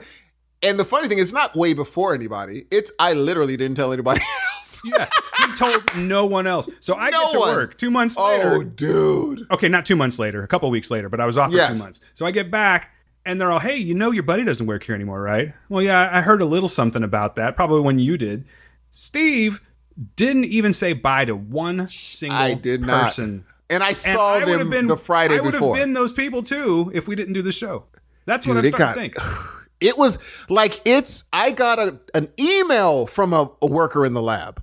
And 0.61 0.78
the 0.78 0.86
funny 0.86 1.07
thing 1.07 1.20
is, 1.20 1.32
not 1.32 1.55
way 1.55 1.74
before 1.74 2.13
anybody. 2.13 2.65
It's 2.72 2.91
I 2.99 3.13
literally 3.13 3.55
didn't 3.57 3.76
tell 3.78 3.93
anybody 3.93 4.20
else. 4.55 4.82
Yeah. 4.84 5.07
He 5.45 5.53
told 5.55 5.84
no 5.95 6.26
one 6.26 6.47
else. 6.47 6.70
So 6.82 6.95
I 6.95 7.09
No 7.09 7.24
get 7.24 7.32
to 7.32 7.39
one. 7.39 7.55
work 7.55 7.78
two 7.78 7.89
months 7.89 8.15
oh, 8.17 8.28
later. 8.28 8.53
Oh, 8.55 8.63
dude. 8.63 9.47
Okay, 9.51 9.70
not 9.70 9.86
two 9.86 9.95
months 9.95 10.20
later. 10.20 10.43
A 10.43 10.47
couple 10.47 10.70
weeks 10.70 10.91
later, 10.91 11.07
but 11.09 11.20
I 11.22 11.26
was 11.26 11.38
off 11.38 11.51
for 11.51 11.57
Yes. 11.57 11.74
two 11.74 11.80
months. 11.80 12.01
So 12.13 12.26
I 12.26 12.32
get 12.32 12.51
back. 12.51 12.91
And 13.26 13.39
they're 13.39 13.51
all, 13.51 13.59
hey, 13.59 13.76
you 13.76 13.93
know 13.93 14.11
your 14.11 14.24
buddy 14.24 14.43
doesn't 14.45 14.65
work 14.65 14.84
here 14.84 14.95
anymore, 14.95 15.22
right? 15.22 15.53
Well, 15.67 15.84
yeah, 15.84 16.09
I 16.11 16.22
heard 16.22 16.41
a 16.41 16.45
little 16.45 16.70
something 16.70 17.03
about 17.03 17.36
that, 17.36 17.55
probably 17.55 17.82
when 17.82 17.99
you 17.99 18.17
did. 18.17 18.45
Steve 18.89 19.61
didn't 20.16 20.45
even 20.45 20.74
say 20.74 20.93
bye 20.93 21.26
to 21.26 21.36
one 21.36 21.89
single 21.89 22.38
I 22.38 22.54
did 22.54 22.82
not. 22.82 23.06
person. 23.06 23.45
And 23.70 23.84
I 23.84 23.89
And 23.89 23.97
saw 23.97 24.34
I 24.36 24.39
would 24.39 24.47
them 24.47 24.60
have 24.60 24.70
been 24.70 24.88
the 24.88 24.97
Friday 24.97 25.38
I 25.38 25.41
would 25.41 25.52
before. 25.52 25.76
have 25.76 25.84
been 25.86 25.93
those 25.93 26.12
people 26.14 26.41
too 26.41 26.91
if 26.93 27.08
we 27.08 27.16
didn't 27.16 27.34
do 27.34 27.41
the 27.41 27.52
show. 27.52 27.86
That's 28.26 28.47
what 28.47 28.54
Dude, 28.56 28.66
I'm 28.66 28.68
it 28.70 28.76
starting 28.76 29.12
got- 29.12 29.22
to 29.24 29.30
think. 29.30 29.50
It 29.82 29.97
was 29.97 30.18
like 30.50 30.82
it's. 30.84 31.24
I 31.32 31.52
got 31.52 31.80
a, 31.80 31.97
an 32.14 32.28
email 32.38 33.08
from 33.08 33.32
a, 33.32 33.50
a 33.62 33.66
worker 33.66 34.06
in 34.06 34.12
the 34.14 34.22
lab, 34.22 34.62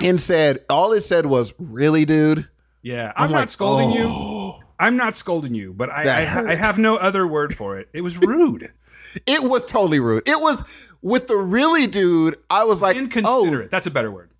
and 0.00 0.18
said 0.18 0.64
all 0.70 0.94
it 0.94 1.02
said 1.02 1.26
was, 1.26 1.52
"Really, 1.58 2.06
dude." 2.06 2.48
Yeah, 2.80 3.12
I'm, 3.14 3.24
I'm 3.26 3.30
not 3.32 3.38
like, 3.40 3.48
scolding 3.50 3.90
you. 3.90 4.06
"Oh." 4.08 4.60
I'm 4.80 4.96
not 4.96 5.14
scolding 5.16 5.54
you, 5.54 5.74
but 5.74 5.90
I, 5.90 6.22
I. 6.24 6.52
I 6.52 6.54
have 6.54 6.78
no 6.78 6.96
other 6.96 7.26
word 7.26 7.54
for 7.54 7.78
it. 7.78 7.90
It 7.92 8.00
was 8.00 8.16
rude, 8.16 8.72
It 9.26 9.42
was 9.42 9.66
totally 9.66 10.00
rude. 10.00 10.26
It 10.26 10.40
was 10.40 10.64
with 11.02 11.28
the 11.28 11.36
really 11.36 11.86
dude. 11.86 12.36
I 12.48 12.64
was 12.64 12.80
like, 12.80 12.96
oh. 12.96 13.00
inconsiderate. 13.00 13.70
That's 13.70 13.86
a 13.86 13.90
better 13.90 14.10
word. 14.10 14.30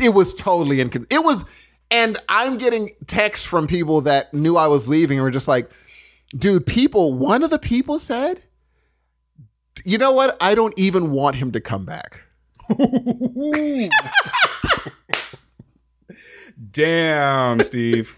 It 0.00 0.14
was 0.14 0.34
totally 0.34 0.78
incon. 0.78 1.06
It 1.10 1.24
was, 1.24 1.44
and 1.90 2.18
I'm 2.28 2.58
getting 2.58 2.90
texts 3.06 3.46
from 3.46 3.66
people 3.66 4.00
that 4.02 4.32
knew 4.32 4.56
I 4.56 4.66
was 4.66 4.88
leaving 4.88 5.18
and 5.18 5.24
were 5.24 5.30
just 5.30 5.48
like, 5.48 5.70
dude, 6.36 6.66
people. 6.66 7.14
One 7.14 7.42
of 7.42 7.50
the 7.50 7.58
people 7.58 7.98
said, 7.98 8.42
you 9.84 9.98
know 9.98 10.12
what? 10.12 10.36
I 10.40 10.54
don't 10.54 10.74
even 10.78 11.10
want 11.10 11.36
him 11.36 11.52
to 11.52 11.60
come 11.60 11.84
back. 11.84 12.22
Damn, 16.70 17.62
Steve. 17.64 18.16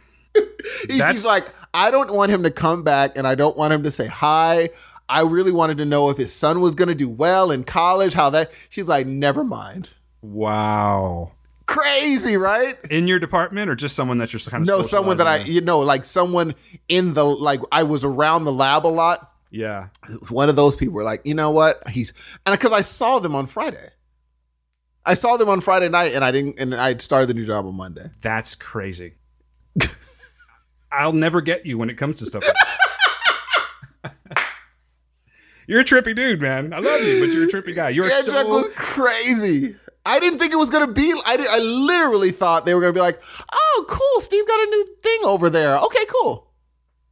He's, 0.87 1.09
he's 1.09 1.25
like, 1.25 1.47
I 1.75 1.91
don't 1.91 2.13
want 2.13 2.31
him 2.31 2.43
to 2.43 2.51
come 2.51 2.83
back 2.83 3.17
and 3.17 3.27
I 3.27 3.35
don't 3.35 3.57
want 3.57 3.73
him 3.73 3.83
to 3.85 3.91
say 3.91 4.07
hi. 4.07 4.69
I 5.09 5.23
really 5.23 5.53
wanted 5.53 5.79
to 5.79 5.85
know 5.85 6.11
if 6.11 6.17
his 6.17 6.33
son 6.33 6.61
was 6.61 6.75
going 6.75 6.89
to 6.89 6.95
do 6.95 7.09
well 7.09 7.51
in 7.51 7.65
college, 7.65 8.15
how 8.15 8.31
that. 8.31 8.51
She's 8.71 8.89
like, 8.89 9.07
never 9.07 9.45
mind. 9.45 9.91
Wow. 10.23 11.33
Crazy, 11.67 12.37
right? 12.37 12.79
In 12.91 13.07
your 13.07 13.19
department 13.19 13.71
or 13.71 13.75
just 13.75 13.97
someone 13.97 14.19
that's 14.19 14.31
just 14.31 14.51
kind 14.51 14.63
of 14.63 14.69
No, 14.69 14.83
someone 14.83 15.17
that 15.19 15.27
I, 15.27 15.39
you 15.39 15.61
know, 15.61 15.81
like 15.81 16.05
someone 16.05 16.55
in 16.89 17.15
the, 17.15 17.25
like, 17.25 17.61
I 17.71 17.83
was 17.83 18.05
around 18.05 18.45
the 18.45 18.53
lab 18.53 18.87
a 18.87 18.89
lot. 18.89 19.33
Yeah. 19.51 19.89
One 20.29 20.49
of 20.49 20.57
those 20.57 20.77
people 20.77 20.95
were 20.95 21.05
like, 21.05 21.21
you 21.25 21.35
know 21.35 21.51
what? 21.51 21.87
He's, 21.89 22.13
and 22.47 22.53
because 22.53 22.73
I 22.73 22.81
saw 22.81 23.19
them 23.19 23.35
on 23.35 23.47
Friday. 23.47 23.89
I 25.05 25.15
saw 25.15 25.37
them 25.37 25.49
on 25.49 25.61
Friday 25.61 25.89
night 25.89 26.15
and 26.15 26.25
I 26.25 26.31
didn't, 26.31 26.59
and 26.59 26.75
I 26.75 26.97
started 26.99 27.27
the 27.27 27.35
new 27.35 27.45
job 27.45 27.67
on 27.67 27.77
Monday. 27.77 28.09
That's 28.21 28.55
crazy. 28.55 29.15
I'll 30.93 31.13
never 31.13 31.41
get 31.41 31.67
you 31.67 31.79
when 31.79 31.91
it 31.91 31.95
comes 31.97 32.19
to 32.19 32.27
stuff 32.27 32.45
like 32.45 32.55
that. 32.55 32.79
You're 35.67 35.81
a 35.81 35.85
trippy 35.85 36.15
dude, 36.15 36.41
man. 36.41 36.73
I 36.73 36.81
love 36.81 37.03
you, 37.03 37.21
but 37.21 37.33
you're 37.33 37.45
a 37.45 37.47
trippy 37.47 37.75
guy. 37.75 37.91
You're 37.91 38.05
Yeah, 38.05 38.21
so 38.23 38.49
was 38.49 38.69
crazy. 38.75 39.77
I 40.05 40.19
didn't 40.19 40.39
think 40.39 40.53
it 40.53 40.57
was 40.57 40.71
gonna 40.71 40.93
be. 40.93 41.15
I 41.27 41.37
did, 41.37 41.47
I 41.49 41.59
literally 41.59 42.33
thought 42.33 42.67
they 42.67 42.75
were 42.75 42.81
gonna 42.81 42.93
be 42.93 43.01
like, 43.01 43.21
"Oh, 43.53 43.85
cool, 43.89 44.21
Steve 44.21 44.47
got 44.47 44.61
a 44.61 44.71
new 44.71 44.87
thing 45.03 45.21
over 45.25 45.49
there. 45.49 45.79
Okay, 45.79 46.05
cool." 46.09 46.49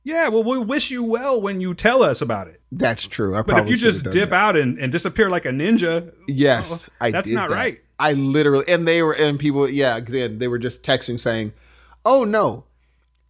Yeah, 0.02 0.28
well, 0.28 0.42
we 0.42 0.58
wish 0.58 0.90
you 0.90 1.04
well 1.04 1.40
when 1.40 1.60
you 1.60 1.74
tell 1.74 2.02
us 2.02 2.22
about 2.22 2.48
it. 2.48 2.60
That's 2.72 3.06
true. 3.06 3.36
I 3.36 3.42
But 3.42 3.58
if 3.58 3.68
you 3.68 3.76
just 3.76 4.10
dip 4.10 4.32
out 4.32 4.56
and, 4.56 4.78
and 4.78 4.90
disappear 4.90 5.28
like 5.28 5.44
a 5.44 5.50
ninja, 5.50 6.12
yes, 6.26 6.88
oh, 6.90 6.94
I 7.00 7.10
that's 7.10 7.28
not 7.28 7.50
that. 7.50 7.54
right. 7.54 7.80
I 7.98 8.14
literally 8.14 8.64
and 8.66 8.88
they 8.88 9.02
were 9.02 9.12
and 9.12 9.38
people, 9.38 9.68
yeah, 9.68 9.96
again, 9.96 10.38
they 10.38 10.48
were 10.48 10.58
just 10.58 10.82
texting 10.82 11.20
saying, 11.20 11.52
oh 12.04 12.24
no, 12.24 12.64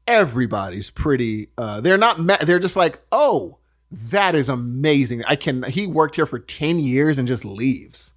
everybody's 0.07 0.91
pretty. 0.91 1.49
Uh, 1.59 1.81
they're 1.81 1.99
not. 1.99 2.19
Ma- 2.19 2.37
they're 2.41 2.59
just 2.59 2.77
like, 2.77 3.01
oh, 3.11 3.59
that 3.91 4.35
is 4.35 4.49
amazing. 4.49 5.23
I 5.27 5.37
can. 5.37 5.65
He 5.65 5.87
worked 5.87 6.17
here 6.17 6.27
for 6.27 6.39
ten 6.39 6.79
years 6.79 7.19
and 7.19 7.27
just 7.27 7.45
leaves. 7.45 8.15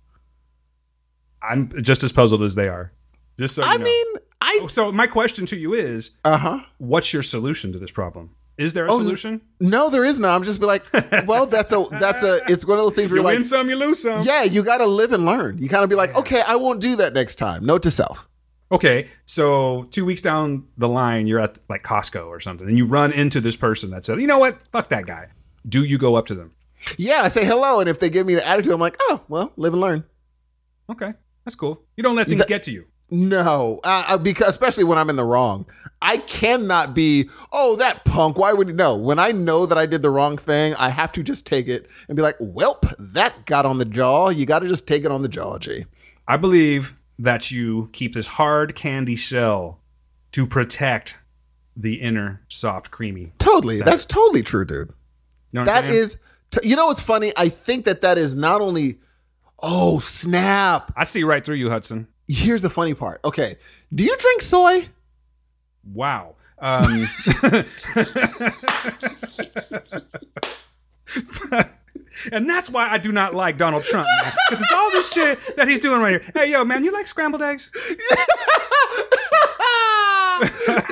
I'm 1.44 1.70
just 1.82 2.04
as 2.04 2.12
puzzled 2.12 2.44
as 2.44 2.56
they 2.56 2.68
are. 2.68 2.92
Just 3.38 3.56
so 3.56 3.64
you 3.64 3.70
I 3.70 3.78
know. 3.78 3.84
mean, 3.86 4.06
I. 4.42 4.68
so 4.70 4.92
my 4.92 5.08
question 5.08 5.46
to 5.48 5.56
you 5.56 5.74
is, 5.74 6.12
Uh 6.24 6.38
huh. 6.38 6.60
what's 6.78 7.14
your 7.14 7.24
solution 7.24 7.72
to 7.74 7.80
this 7.80 7.92
problem? 7.92 8.36
Is 8.58 8.74
there 8.74 8.86
a 8.86 8.92
Oh, 8.94 8.98
solution? 9.00 9.42
No, 9.60 9.90
there 9.90 10.06
is 10.06 10.20
not. 10.20 10.36
I'm 10.36 10.44
just 10.44 10.60
be 10.60 10.68
like, 10.68 10.84
well, 11.28 11.48
that's 11.48 11.72
a. 11.72 11.86
That's 11.92 12.22
a. 12.24 12.42
It's 12.48 12.64
one 12.66 12.78
of 12.78 12.84
those 12.86 12.96
things 12.96 13.10
where 13.10 13.18
You 13.18 13.24
you're 13.24 13.32
like, 13.32 13.36
win 13.40 13.44
some, 13.44 13.68
you 13.70 13.76
lose 13.76 14.02
some. 14.04 14.22
yeah, 14.24 14.44
you 14.44 14.64
got 14.64 14.78
to 14.78 14.86
live 14.86 15.12
and 15.12 15.26
learn. 15.26 15.58
You 15.58 15.68
kind 15.70 15.84
of 15.84 15.90
be 15.90 15.96
like, 15.96 16.16
okay, 16.16 16.44
I 16.48 16.56
won't 16.56 16.80
do 16.80 16.96
that 16.98 17.14
next 17.14 17.36
time. 17.36 17.66
Note 17.66 17.82
to 17.84 17.92
self. 17.92 18.30
Okay, 18.72 19.08
so 19.26 19.84
two 19.92 20.06
weeks 20.06 20.22
down 20.22 20.66
the 20.78 20.88
line, 20.88 21.26
you're 21.28 21.40
at 21.40 21.58
like 21.70 21.84
Costco 21.84 22.28
or 22.28 22.40
something, 22.40 22.68
and 22.68 22.78
you 22.78 22.86
run 22.86 23.12
into 23.12 23.40
this 23.42 23.56
person 23.56 23.90
that 23.92 24.04
said, 24.04 24.20
"You 24.22 24.28
know 24.28 24.40
what? 24.40 24.64
Fuck 24.72 24.90
that 24.90 25.06
guy." 25.08 25.28
Do 25.68 25.84
you 25.84 25.98
go 25.98 26.16
up 26.16 26.26
to 26.28 26.36
them? 26.36 26.54
Yeah, 26.98 27.22
I 27.24 27.30
say 27.30 27.46
hello, 27.46 27.80
and 27.80 27.90
if 27.90 28.00
they 28.00 28.10
give 28.10 28.28
me 28.28 28.36
the 28.36 28.46
attitude, 28.48 28.72
I'm 28.74 28.80
like, 28.80 28.98
oh, 29.02 29.22
well, 29.30 29.52
live 29.58 29.74
and 29.74 29.82
learn. 29.82 30.04
Okay, 30.90 31.14
that's 31.46 31.56
cool. 31.56 31.84
You 31.98 32.04
don't 32.04 32.16
let 32.16 32.28
things 32.28 32.40
That- 32.40 32.48
get 32.48 32.64
to 32.64 32.72
you. 32.72 32.86
No, 33.12 33.80
uh, 33.84 34.18
because 34.18 34.48
especially 34.50 34.86
when 34.86 34.98
I'm 34.98 35.08
in 35.10 35.18
the 35.18 35.24
wrong, 35.24 35.68
I 36.02 36.18
cannot 36.18 36.96
be. 36.96 37.30
Oh, 37.52 37.76
that 37.76 38.06
punk. 38.06 38.40
Why 38.40 38.54
would 38.54 38.68
he? 38.70 38.74
No, 38.74 38.96
when 38.96 39.20
I 39.20 39.32
know 39.32 39.68
that 39.68 39.78
I 39.78 39.86
did 39.86 40.02
the 40.02 40.10
wrong 40.10 40.36
thing, 40.36 40.74
I 40.80 40.90
have 40.90 41.12
to 41.12 41.22
just 41.22 41.46
take 41.46 41.68
it 41.68 41.88
and 42.08 42.16
be 42.16 42.24
like, 42.24 42.38
"Welp, 42.40 42.92
that 42.98 43.46
got 43.46 43.68
on 43.68 43.78
the 43.78 43.86
jaw." 43.86 44.30
You 44.30 44.48
got 44.48 44.60
to 44.60 44.68
just 44.68 44.88
take 44.88 45.06
it 45.06 45.12
on 45.12 45.22
the 45.22 45.28
jaw, 45.28 45.60
G. 45.60 45.86
I 46.28 46.38
believe 46.38 46.96
that 47.20 47.52
you 47.52 47.90
keep 47.94 48.14
this 48.14 48.26
hard 48.26 48.74
candy 48.74 49.16
shell 49.16 49.80
to 50.32 50.48
protect 50.48 51.20
the 51.78 51.96
inner 51.96 52.42
soft, 52.48 52.90
creamy. 52.90 53.32
Totally, 53.38 53.76
Center. 53.76 53.92
that's 53.92 54.06
totally 54.06 54.42
true, 54.42 54.66
dude. 54.66 54.92
You 55.52 55.60
know 55.60 55.66
what 55.66 55.84
I'm 55.86 55.92
is, 55.92 56.18
t- 56.50 56.68
you 56.68 56.76
know 56.76 56.88
what's 56.88 57.02
funny? 57.02 57.32
I 57.38 57.50
think 57.50 57.86
that 57.86 58.02
that 58.02 58.18
is 58.18 58.34
not 58.34 58.60
only. 58.62 58.98
Oh 59.66 60.00
snap! 60.00 60.92
I 60.98 61.06
see 61.06 61.24
right 61.24 61.44
through 61.44 61.56
you, 61.56 61.70
Hudson. 61.70 62.10
Here's 62.28 62.62
the 62.62 62.70
funny 62.70 62.94
part. 62.94 63.22
Okay, 63.24 63.56
do 63.96 64.04
you 64.04 64.16
drink 64.18 64.42
soy? 64.42 64.90
Wow. 65.86 66.36
Um, 66.60 67.08
and 72.32 72.50
that's 72.50 72.70
why 72.70 72.90
I 72.90 72.98
do 72.98 73.14
not 73.14 73.34
like 73.34 73.58
Donald 73.58 73.86
Trump, 73.86 74.06
man. 74.22 74.34
Because 74.50 74.64
it's 74.64 74.72
all 74.74 74.92
this 74.92 75.14
shit 75.14 75.40
that 75.56 75.70
he's 75.70 75.80
doing 75.80 76.02
right 76.02 76.22
here. 76.22 76.32
Hey, 76.34 76.52
yo, 76.52 76.66
man, 76.66 76.84
you 76.84 76.92
like 76.92 77.08
scrambled 77.08 77.42
eggs? 77.42 77.72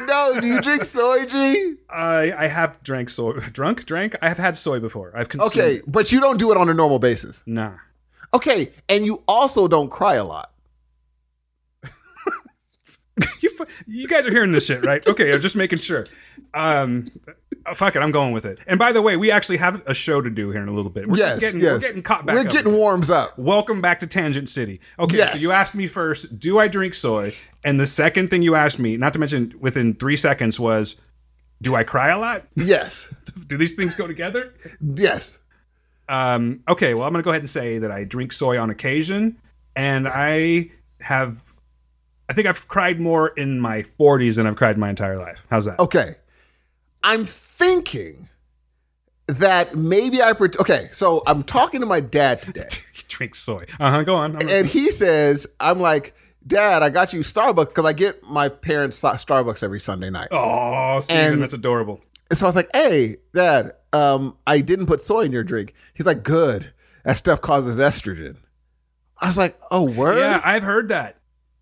no, 0.07 0.37
do 0.39 0.47
you 0.47 0.61
drink 0.61 0.85
soy, 0.85 1.25
G? 1.25 1.75
I 1.89 2.33
I 2.37 2.47
have 2.47 2.81
drank 2.83 3.09
soy. 3.09 3.33
Drunk? 3.33 3.85
Drank? 3.85 4.15
I 4.21 4.29
have 4.29 4.37
had 4.37 4.55
soy 4.55 4.79
before. 4.79 5.11
I've 5.13 5.27
consumed. 5.27 5.51
Okay, 5.51 5.81
but 5.87 6.13
you 6.13 6.21
don't 6.21 6.37
do 6.37 6.51
it 6.51 6.57
on 6.57 6.69
a 6.69 6.73
normal 6.73 6.99
basis. 6.99 7.43
Nah. 7.45 7.73
Okay, 8.33 8.71
and 8.87 9.05
you 9.05 9.23
also 9.27 9.67
don't 9.67 9.89
cry 9.89 10.15
a 10.15 10.23
lot. 10.23 10.51
You, 13.41 13.49
you 13.85 14.07
guys 14.07 14.25
are 14.25 14.31
hearing 14.31 14.51
this 14.51 14.65
shit, 14.65 14.83
right? 14.83 15.05
Okay, 15.05 15.31
I'm 15.33 15.41
just 15.41 15.55
making 15.55 15.79
sure. 15.79 16.07
Um, 16.53 17.11
uh, 17.65 17.75
fuck 17.75 17.95
it, 17.95 17.99
I'm 17.99 18.11
going 18.11 18.31
with 18.31 18.45
it. 18.45 18.59
And 18.67 18.79
by 18.79 18.91
the 18.91 19.01
way, 19.01 19.17
we 19.17 19.29
actually 19.29 19.57
have 19.57 19.83
a 19.85 19.93
show 19.93 20.21
to 20.21 20.29
do 20.29 20.49
here 20.49 20.61
in 20.61 20.67
a 20.67 20.71
little 20.71 20.89
bit. 20.89 21.07
We're 21.07 21.17
yes, 21.17 21.31
just 21.33 21.41
getting, 21.41 21.59
yes. 21.59 21.73
we're 21.73 21.79
getting 21.79 22.01
caught 22.01 22.25
back. 22.25 22.35
We're 22.35 22.47
up 22.47 22.51
getting 22.51 22.73
warms 22.73 23.09
up. 23.09 23.37
Welcome 23.37 23.81
back 23.81 23.99
to 23.99 24.07
Tangent 24.07 24.49
City. 24.49 24.79
Okay, 24.97 25.17
Yes. 25.17 25.33
so 25.33 25.39
you 25.39 25.51
asked 25.51 25.75
me 25.75 25.85
first, 25.87 26.39
do 26.39 26.57
I 26.57 26.67
drink 26.67 26.93
soy? 26.93 27.35
And 27.63 27.79
the 27.79 27.85
second 27.85 28.29
thing 28.29 28.41
you 28.41 28.55
asked 28.55 28.79
me, 28.79 28.97
not 28.97 29.13
to 29.13 29.19
mention 29.19 29.53
within 29.59 29.93
three 29.95 30.17
seconds, 30.17 30.59
was, 30.59 30.95
do 31.61 31.75
I 31.75 31.83
cry 31.83 32.09
a 32.09 32.17
lot? 32.17 32.47
Yes, 32.55 33.13
Do 33.47 33.57
these 33.57 33.73
things 33.73 33.93
go 33.93 34.07
together? 34.07 34.53
yes. 34.95 35.37
Um, 36.11 36.61
okay, 36.67 36.93
well, 36.93 37.03
I'm 37.07 37.13
going 37.13 37.23
to 37.23 37.25
go 37.25 37.31
ahead 37.31 37.41
and 37.41 37.49
say 37.49 37.77
that 37.77 37.89
I 37.89 38.03
drink 38.03 38.33
soy 38.33 38.59
on 38.59 38.69
occasion, 38.69 39.37
and 39.75 40.07
I 40.07 40.69
have, 40.99 41.53
I 42.29 42.33
think 42.33 42.47
I've 42.47 42.67
cried 42.67 42.99
more 42.99 43.29
in 43.29 43.59
my 43.61 43.81
40s 43.83 44.35
than 44.35 44.45
I've 44.45 44.57
cried 44.57 44.77
my 44.77 44.89
entire 44.89 45.17
life. 45.17 45.47
How's 45.49 45.65
that? 45.65 45.79
Okay, 45.79 46.15
I'm 47.01 47.25
thinking 47.25 48.27
that 49.27 49.75
maybe 49.75 50.21
I. 50.21 50.33
Pret- 50.33 50.59
okay, 50.59 50.89
so 50.91 51.23
I'm 51.25 51.43
talking 51.43 51.79
to 51.79 51.85
my 51.85 52.01
dad 52.01 52.41
today, 52.41 52.67
He 52.93 53.03
drinks 53.07 53.39
soy. 53.39 53.65
Uh 53.79 53.91
huh. 53.91 54.03
Go 54.03 54.15
on. 54.15 54.35
I'm- 54.35 54.49
and 54.49 54.67
he 54.67 54.91
says, 54.91 55.47
"I'm 55.61 55.79
like, 55.79 56.13
Dad, 56.45 56.83
I 56.83 56.89
got 56.89 57.13
you 57.13 57.21
Starbucks 57.21 57.67
because 57.69 57.85
I 57.85 57.93
get 57.93 58.21
my 58.23 58.49
parents 58.49 59.01
Starbucks 59.01 59.63
every 59.63 59.79
Sunday 59.79 60.09
night." 60.09 60.27
oh, 60.31 60.99
Steven, 60.99 61.33
And- 61.33 61.41
that's 61.41 61.53
adorable. 61.53 62.01
And 62.31 62.37
so 62.37 62.45
I 62.45 62.49
was 62.49 62.55
like, 62.55 62.69
"Hey, 62.73 63.17
Dad, 63.35 63.73
um, 63.91 64.37
I 64.47 64.61
didn't 64.61 64.85
put 64.85 65.03
soy 65.03 65.23
in 65.23 65.33
your 65.33 65.43
drink." 65.43 65.73
He's 65.93 66.05
like, 66.05 66.23
"Good. 66.23 66.71
That 67.03 67.17
stuff 67.17 67.41
causes 67.41 67.77
estrogen." 67.77 68.37
I 69.19 69.27
was 69.27 69.37
like, 69.37 69.59
"Oh, 69.69 69.91
word." 69.91 70.17
Yeah, 70.17 70.39
I've 70.41 70.63
heard 70.63 70.87
that. 70.87 71.17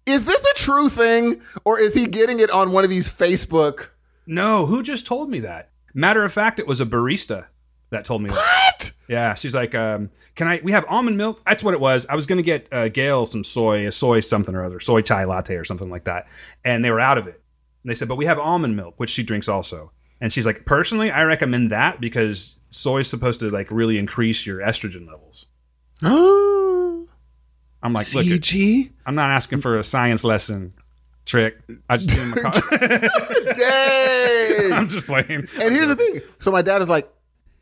Is 0.06 0.26
this 0.26 0.46
a 0.46 0.54
true 0.54 0.88
thing, 0.88 1.42
or 1.66 1.80
is 1.80 1.96
he 1.96 2.06
getting 2.06 2.40
it 2.40 2.52
on 2.52 2.72
one 2.72 2.84
of 2.84 2.92
these 2.92 3.10
Facebook? 3.10 3.88
No, 4.28 4.68
who 4.68 4.84
just 4.84 5.08
told 5.08 5.32
me 5.32 5.40
that? 5.40 5.72
Matter 5.96 6.24
of 6.24 6.32
fact, 6.32 6.60
it 6.60 6.68
was 6.68 6.80
a 6.80 6.86
barista 6.86 7.48
that 7.90 8.06
told 8.06 8.22
me 8.22 8.30
that. 8.30 8.36
What? 8.36 8.92
Yeah, 9.08 9.34
she's 9.34 9.56
like, 9.56 9.74
um, 9.74 10.12
"Can 10.36 10.48
I? 10.48 10.62
We 10.64 10.72
have 10.72 10.86
almond 10.88 11.18
milk." 11.18 11.42
That's 11.48 11.64
what 11.64 11.74
it 11.74 11.80
was. 11.80 12.06
I 12.08 12.14
was 12.14 12.28
gonna 12.28 12.44
get 12.44 12.68
uh, 12.72 12.90
Gail 12.90 13.26
some 13.26 13.44
soy, 13.44 13.88
a 13.88 13.92
soy 13.92 14.20
something 14.20 14.54
or 14.54 14.64
other, 14.64 14.80
soy 14.80 15.02
chai 15.02 15.24
latte 15.24 15.56
or 15.56 15.64
something 15.64 15.90
like 15.90 16.04
that, 16.04 16.28
and 16.64 16.86
they 16.86 16.92
were 16.92 17.00
out 17.00 17.18
of 17.18 17.26
it. 17.26 17.42
And 17.82 17.90
they 17.90 17.96
said, 17.96 18.08
"But 18.08 18.18
we 18.18 18.26
have 18.26 18.38
almond 18.38 18.76
milk, 18.76 18.94
which 18.98 19.10
she 19.10 19.24
drinks 19.24 19.50
also." 19.50 19.92
And 20.22 20.32
she's 20.34 20.46
like, 20.46 20.66
"Personally, 20.66 21.12
I 21.12 21.24
recommend 21.24 21.70
that 21.72 22.02
because 22.02 22.60
soy 22.70 23.00
is 23.00 23.10
supposed 23.10 23.40
to 23.40 23.50
like 23.50 23.72
really 23.72 23.98
increase 23.98 24.46
your 24.46 24.60
estrogen 24.60 25.08
levels." 25.08 25.48
Oh, 26.04 27.08
I'm 27.84 27.94
like, 27.94 28.14
"Look, 28.14 28.26
it- 28.26 28.42
CG. 28.42 28.92
I'm 29.06 29.16
not 29.16 29.30
asking 29.32 29.62
for 29.62 29.78
a 29.80 29.84
science 29.84 30.24
lesson, 30.24 30.72
trick. 31.26 31.58
I 31.90 31.98
just 31.98 32.10
give 32.10 32.20
him 32.20 32.34
a 32.34 32.42
call." 32.42 32.52
Dang. 33.58 34.74
I'm 34.74 34.88
just 34.88 35.06
playing. 35.08 35.30
and 35.62 35.74
here's 35.76 35.90
the 35.90 35.96
thing. 35.96 36.20
So 36.40 36.52
my 36.52 36.62
dad 36.62 36.82
is 36.82 36.90
like, 36.90 37.10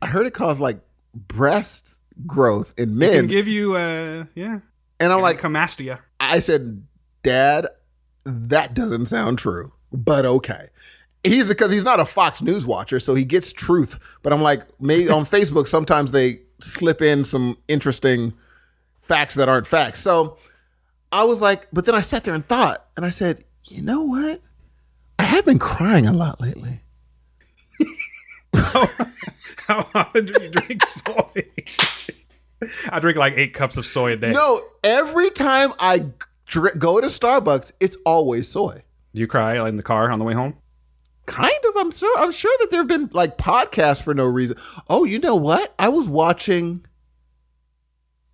I 0.02 0.06
heard 0.06 0.26
it 0.26 0.34
caused 0.34 0.60
like 0.60 0.80
breast 1.14 1.98
growth 2.26 2.74
in 2.78 2.90
can 2.90 2.98
men, 2.98 3.26
give 3.28 3.46
you, 3.48 3.74
uh, 3.76 4.24
yeah, 4.34 4.60
and 5.00 5.12
I'm 5.12 5.20
like, 5.22 5.40
camastia. 5.40 6.00
I 6.20 6.40
said, 6.40 6.82
Dad, 7.22 7.68
that 8.24 8.74
doesn't 8.74 9.06
sound 9.06 9.38
true, 9.38 9.72
but 9.92 10.26
okay. 10.26 10.66
He's 11.24 11.48
because 11.48 11.72
he's 11.72 11.84
not 11.84 12.00
a 12.00 12.04
Fox 12.04 12.40
News 12.40 12.64
watcher, 12.64 13.00
so 13.00 13.14
he 13.14 13.24
gets 13.24 13.52
truth. 13.52 13.98
But 14.22 14.32
I'm 14.32 14.42
like, 14.42 14.62
maybe 14.80 15.10
on 15.10 15.26
Facebook, 15.26 15.66
sometimes 15.66 16.12
they 16.12 16.40
slip 16.60 17.02
in 17.02 17.24
some 17.24 17.58
interesting 17.68 18.32
facts 19.00 19.34
that 19.36 19.48
aren't 19.48 19.66
facts. 19.66 20.00
So 20.00 20.38
I 21.12 21.24
was 21.24 21.40
like, 21.40 21.66
but 21.72 21.84
then 21.84 21.94
I 21.94 22.00
sat 22.02 22.24
there 22.24 22.34
and 22.34 22.46
thought, 22.46 22.86
and 22.96 23.04
I 23.04 23.10
said, 23.10 23.44
you 23.64 23.82
know 23.82 24.02
what? 24.02 24.40
I 25.18 25.24
have 25.24 25.44
been 25.44 25.58
crying 25.58 26.06
a 26.06 26.12
lot 26.12 26.40
lately. 26.40 26.80
How 28.54 29.86
often 29.94 30.26
do 30.26 30.42
you 30.42 30.50
drink 30.50 30.84
soy? 30.84 31.42
I 32.90 32.98
drink 33.00 33.18
like 33.18 33.34
eight 33.36 33.54
cups 33.54 33.76
of 33.76 33.84
soy 33.86 34.12
a 34.12 34.16
day. 34.16 34.32
No, 34.32 34.60
every 34.82 35.30
time 35.30 35.72
I 35.78 36.06
dr- 36.46 36.78
go 36.78 37.00
to 37.00 37.08
Starbucks, 37.08 37.72
it's 37.80 37.96
always 38.04 38.48
soy. 38.48 38.82
Do 39.14 39.20
you 39.20 39.26
cry 39.26 39.66
in 39.68 39.76
the 39.76 39.82
car 39.82 40.10
on 40.10 40.18
the 40.18 40.24
way 40.24 40.34
home? 40.34 40.56
Kind 41.28 41.58
of. 41.68 41.76
I'm 41.76 41.90
sure. 41.90 42.18
I'm 42.18 42.32
sure 42.32 42.56
that 42.60 42.70
there 42.70 42.80
have 42.80 42.88
been 42.88 43.10
like 43.12 43.36
podcasts 43.36 44.02
for 44.02 44.14
no 44.14 44.24
reason. 44.24 44.56
Oh, 44.88 45.04
you 45.04 45.18
know 45.18 45.36
what? 45.36 45.74
I 45.78 45.90
was 45.90 46.08
watching. 46.08 46.86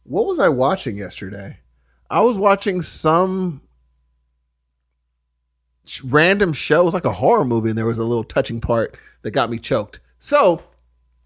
What 0.05 0.27
was 0.27 0.39
I 0.39 0.49
watching 0.49 0.97
yesterday? 0.97 1.59
I 2.09 2.21
was 2.21 2.39
watching 2.39 2.83
some 2.83 3.63
random 6.05 6.53
show. 6.53 6.83
It 6.83 6.85
was 6.85 6.95
like 6.95 7.05
a 7.05 7.13
horror 7.13 7.45
movie, 7.45 7.71
and 7.71 7.77
there 7.77 7.87
was 7.87 7.99
a 7.99 8.05
little 8.05 8.23
touching 8.23 8.61
part 8.61 8.97
that 9.23 9.33
got 9.33 9.51
me 9.51 9.59
choked. 9.59 9.99
So 10.21 10.63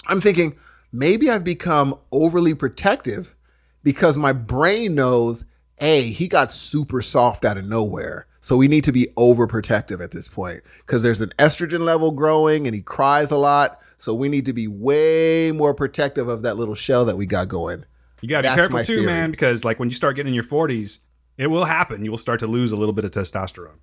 I'm 0.07 0.23
thinking 0.23 0.59
maybe 0.91 1.29
I've 1.29 1.45
become 1.45 1.99
overly 2.11 2.55
protective 2.55 3.35
because 3.83 4.16
my 4.16 4.33
brain 4.33 4.95
knows, 4.95 5.45
hey, 5.79 6.12
he 6.12 6.29
got 6.29 6.51
super 6.51 7.03
soft 7.03 7.45
out 7.45 7.59
of 7.59 7.66
nowhere. 7.66 8.27
So 8.49 8.57
we 8.57 8.67
need 8.67 8.85
to 8.85 8.93
be 8.93 9.09
overprotective 9.19 10.03
at 10.03 10.11
this 10.11 10.27
point 10.27 10.63
because 10.79 11.03
there's 11.03 11.21
an 11.21 11.35
estrogen 11.39 11.81
level 11.81 12.13
growing 12.13 12.67
and 12.67 12.75
he 12.75 12.81
cries 12.81 13.31
a 13.31 13.37
lot. 13.37 13.79
So 13.99 14.15
we 14.15 14.31
need 14.31 14.47
to 14.47 14.55
be 14.55 14.67
way 14.67 15.53
more 15.53 15.75
protective 15.75 16.29
of 16.29 16.41
that 16.45 16.57
little 16.57 16.75
shell 16.75 17.05
that 17.05 17.19
we 17.19 17.27
got 17.27 17.49
going. 17.49 17.85
You 18.23 18.29
gotta 18.31 18.49
be 18.49 18.55
careful 18.55 18.79
too, 18.83 19.01
theory. 19.01 19.05
man, 19.05 19.31
because 19.31 19.67
like 19.67 19.79
when 19.79 19.91
you 19.91 19.95
start 19.95 20.17
getting 20.17 20.31
in 20.31 20.35
your 20.35 20.45
forties, 20.45 21.01
it 21.37 21.49
will 21.49 21.67
happen. 21.67 22.03
You 22.03 22.11
will 22.11 22.17
start 22.17 22.41
to 22.41 22.47
lose 22.47 22.73
a 22.73 22.77
little 22.79 22.95
bit 22.95 23.05
of 23.05 23.11
testosterone. 23.11 23.81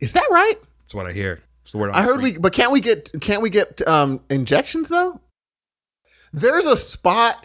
Is 0.00 0.12
that 0.12 0.26
right? 0.30 0.56
That's 0.78 0.94
what 0.94 1.06
I 1.06 1.12
hear. 1.12 1.42
It's 1.60 1.72
the 1.72 1.76
word 1.76 1.90
on 1.90 1.96
I 1.96 2.00
the 2.00 2.06
heard 2.06 2.20
street. 2.20 2.36
we, 2.36 2.40
but 2.40 2.54
can't 2.54 2.72
we 2.72 2.80
get 2.80 3.10
can't 3.20 3.42
we 3.42 3.50
get 3.50 3.86
um 3.86 4.22
injections 4.30 4.88
though? 4.88 5.20
There's 6.32 6.64
a 6.64 6.78
spot 6.78 7.44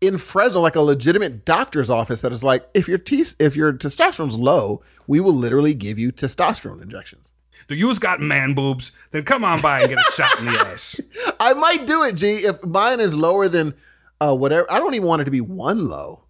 in 0.00 0.18
Fresno, 0.18 0.60
like 0.60 0.76
a 0.76 0.80
legitimate 0.80 1.44
doctor's 1.44 1.90
office, 1.90 2.22
that 2.22 2.32
is 2.32 2.42
like, 2.42 2.68
if 2.74 2.88
your 2.88 2.98
T, 2.98 3.24
if 3.38 3.54
your 3.54 3.72
testosterone's 3.72 4.38
low, 4.38 4.82
we 5.06 5.20
will 5.20 5.34
literally 5.34 5.74
give 5.74 5.98
you 5.98 6.10
testosterone 6.10 6.82
injections. 6.82 7.28
Do 7.68 7.74
you's 7.74 7.98
got 7.98 8.20
man 8.20 8.54
boobs? 8.54 8.92
Then 9.10 9.22
come 9.22 9.44
on 9.44 9.60
by 9.60 9.80
and 9.80 9.90
get 9.90 9.98
a 9.98 10.12
shot 10.12 10.38
in 10.38 10.46
the 10.46 10.52
ass. 10.66 11.00
I 11.38 11.52
might 11.52 11.86
do 11.86 12.02
it, 12.02 12.14
G. 12.14 12.36
If 12.38 12.64
mine 12.64 13.00
is 13.00 13.14
lower 13.14 13.48
than 13.48 13.74
uh, 14.20 14.34
whatever, 14.34 14.70
I 14.70 14.78
don't 14.78 14.94
even 14.94 15.06
want 15.06 15.22
it 15.22 15.26
to 15.26 15.30
be 15.30 15.40
one 15.40 15.86
low. 15.86 16.24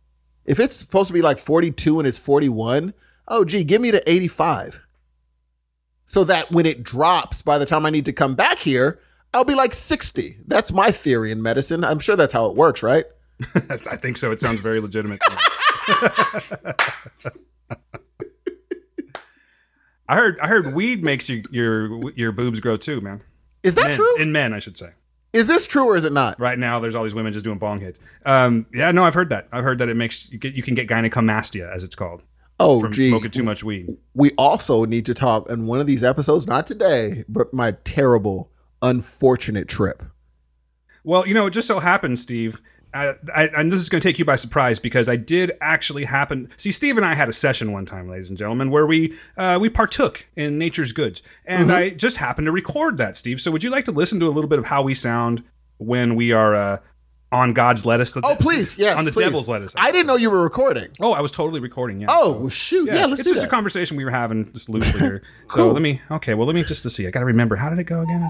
If 0.44 0.58
it's 0.58 0.76
supposed 0.76 1.08
to 1.08 1.14
be 1.14 1.22
like 1.22 1.38
42 1.38 2.00
and 2.00 2.08
it's 2.08 2.18
41, 2.18 2.92
oh, 3.28 3.44
gee, 3.44 3.62
give 3.62 3.80
me 3.80 3.90
the 3.92 4.10
85. 4.10 4.80
So 6.06 6.24
that 6.24 6.50
when 6.50 6.66
it 6.66 6.82
drops, 6.82 7.40
by 7.40 7.58
the 7.58 7.66
time 7.66 7.86
I 7.86 7.90
need 7.90 8.06
to 8.06 8.12
come 8.12 8.34
back 8.34 8.58
here, 8.58 9.00
I'll 9.32 9.44
be 9.44 9.54
like 9.54 9.74
60. 9.74 10.38
That's 10.46 10.72
my 10.72 10.90
theory 10.90 11.30
in 11.30 11.40
medicine. 11.40 11.84
I'm 11.84 12.00
sure 12.00 12.16
that's 12.16 12.32
how 12.32 12.46
it 12.46 12.56
works, 12.56 12.82
right? 12.82 13.04
I 13.70 13.96
think 13.96 14.16
so. 14.18 14.32
It 14.32 14.40
sounds 14.40 14.60
very 14.60 14.80
legitimate. 14.80 15.20
I 20.08 20.16
heard 20.16 20.38
I 20.40 20.48
heard 20.48 20.74
weed 20.74 21.04
makes 21.04 21.28
you, 21.28 21.44
your 21.50 22.10
your 22.12 22.32
boobs 22.32 22.58
grow 22.60 22.76
too, 22.76 23.00
man. 23.00 23.22
Is 23.62 23.74
that 23.76 23.88
men, 23.88 23.96
true? 23.96 24.16
In 24.16 24.32
men, 24.32 24.52
I 24.52 24.58
should 24.58 24.76
say. 24.76 24.90
Is 25.32 25.46
this 25.46 25.66
true 25.66 25.84
or 25.84 25.96
is 25.96 26.04
it 26.04 26.12
not? 26.12 26.40
Right 26.40 26.58
now, 26.58 26.80
there's 26.80 26.96
all 26.96 27.04
these 27.04 27.14
women 27.14 27.32
just 27.32 27.44
doing 27.44 27.58
bong 27.58 27.80
hits. 27.80 28.00
Um, 28.26 28.66
yeah, 28.74 28.90
no, 28.90 29.04
I've 29.04 29.14
heard 29.14 29.28
that. 29.28 29.46
I've 29.52 29.62
heard 29.62 29.78
that 29.78 29.88
it 29.88 29.94
makes 29.96 30.28
you 30.30 30.38
get 30.38 30.54
you 30.54 30.62
can 30.62 30.74
get 30.74 30.88
gynecomastia, 30.88 31.72
as 31.72 31.84
it's 31.84 31.94
called, 31.94 32.24
Oh, 32.58 32.80
from 32.80 32.92
gee. 32.92 33.08
smoking 33.08 33.30
too 33.30 33.44
much 33.44 33.62
weed. 33.62 33.96
We 34.14 34.32
also 34.32 34.84
need 34.84 35.06
to 35.06 35.14
talk 35.14 35.48
in 35.48 35.66
one 35.68 35.78
of 35.78 35.86
these 35.86 36.02
episodes, 36.02 36.48
not 36.48 36.66
today, 36.66 37.24
but 37.28 37.54
my 37.54 37.72
terrible, 37.84 38.50
unfortunate 38.82 39.68
trip. 39.68 40.02
Well, 41.04 41.26
you 41.26 41.34
know, 41.34 41.46
it 41.46 41.50
just 41.50 41.68
so 41.68 41.78
happens, 41.78 42.20
Steve. 42.20 42.60
I, 42.92 43.14
I, 43.34 43.46
and 43.56 43.70
this 43.70 43.80
is 43.80 43.88
going 43.88 44.00
to 44.00 44.08
take 44.08 44.18
you 44.18 44.24
by 44.24 44.36
surprise 44.36 44.78
because 44.78 45.08
I 45.08 45.16
did 45.16 45.52
actually 45.60 46.04
happen. 46.04 46.50
See, 46.56 46.72
Steve 46.72 46.96
and 46.96 47.06
I 47.06 47.14
had 47.14 47.28
a 47.28 47.32
session 47.32 47.72
one 47.72 47.86
time, 47.86 48.08
ladies 48.08 48.28
and 48.28 48.38
gentlemen, 48.38 48.70
where 48.70 48.86
we 48.86 49.16
uh, 49.36 49.58
we 49.60 49.68
partook 49.68 50.26
in 50.36 50.58
nature's 50.58 50.92
goods, 50.92 51.22
and 51.46 51.70
I 51.70 51.90
just 51.90 52.16
happened 52.16 52.46
to 52.46 52.52
record 52.52 52.96
that, 52.96 53.16
Steve. 53.16 53.40
So, 53.40 53.50
would 53.50 53.62
you 53.62 53.70
like 53.70 53.84
to 53.84 53.92
listen 53.92 54.18
to 54.20 54.26
a 54.26 54.30
little 54.30 54.48
bit 54.48 54.58
of 54.58 54.66
how 54.66 54.82
we 54.82 54.94
sound 54.94 55.44
when 55.78 56.16
we 56.16 56.32
are 56.32 56.54
uh, 56.56 56.78
on 57.32 57.52
God's 57.52 57.86
lettuce? 57.86 58.16
Oh, 58.16 58.34
please. 58.34 58.76
Yes. 58.76 58.96
on 58.96 59.04
the 59.04 59.12
please. 59.12 59.26
devil's 59.26 59.48
lettuce. 59.48 59.74
I 59.76 59.92
didn't 59.92 60.06
know 60.08 60.16
you 60.16 60.30
were 60.30 60.42
recording. 60.42 60.88
Oh, 61.00 61.12
I 61.12 61.20
was 61.20 61.30
totally 61.30 61.60
recording. 61.60 62.00
Yeah. 62.00 62.08
Oh, 62.10 62.32
well, 62.32 62.48
shoot. 62.48 62.86
Yeah, 62.88 63.06
let's 63.06 63.20
it's 63.20 63.28
do 63.28 63.34
just 63.34 63.42
that. 63.42 63.48
a 63.48 63.50
conversation 63.50 63.96
we 63.96 64.04
were 64.04 64.10
having 64.10 64.50
just 64.52 64.68
loosely 64.68 64.98
here. 65.00 65.22
cool. 65.46 65.56
So 65.66 65.70
let 65.70 65.82
me. 65.82 66.00
Okay, 66.10 66.34
well, 66.34 66.46
let 66.46 66.54
me 66.56 66.64
just 66.64 66.82
to 66.82 66.90
see. 66.90 67.06
I 67.06 67.10
got 67.10 67.20
to 67.20 67.26
remember. 67.26 67.54
How 67.56 67.70
did 67.70 67.78
it 67.78 67.84
go 67.84 68.00
again? 68.00 68.28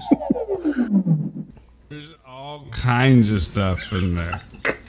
There's 1.89 2.13
all 2.25 2.65
kinds 2.71 3.31
of 3.31 3.41
stuff 3.41 3.91
in 3.91 4.15
there. 4.15 4.41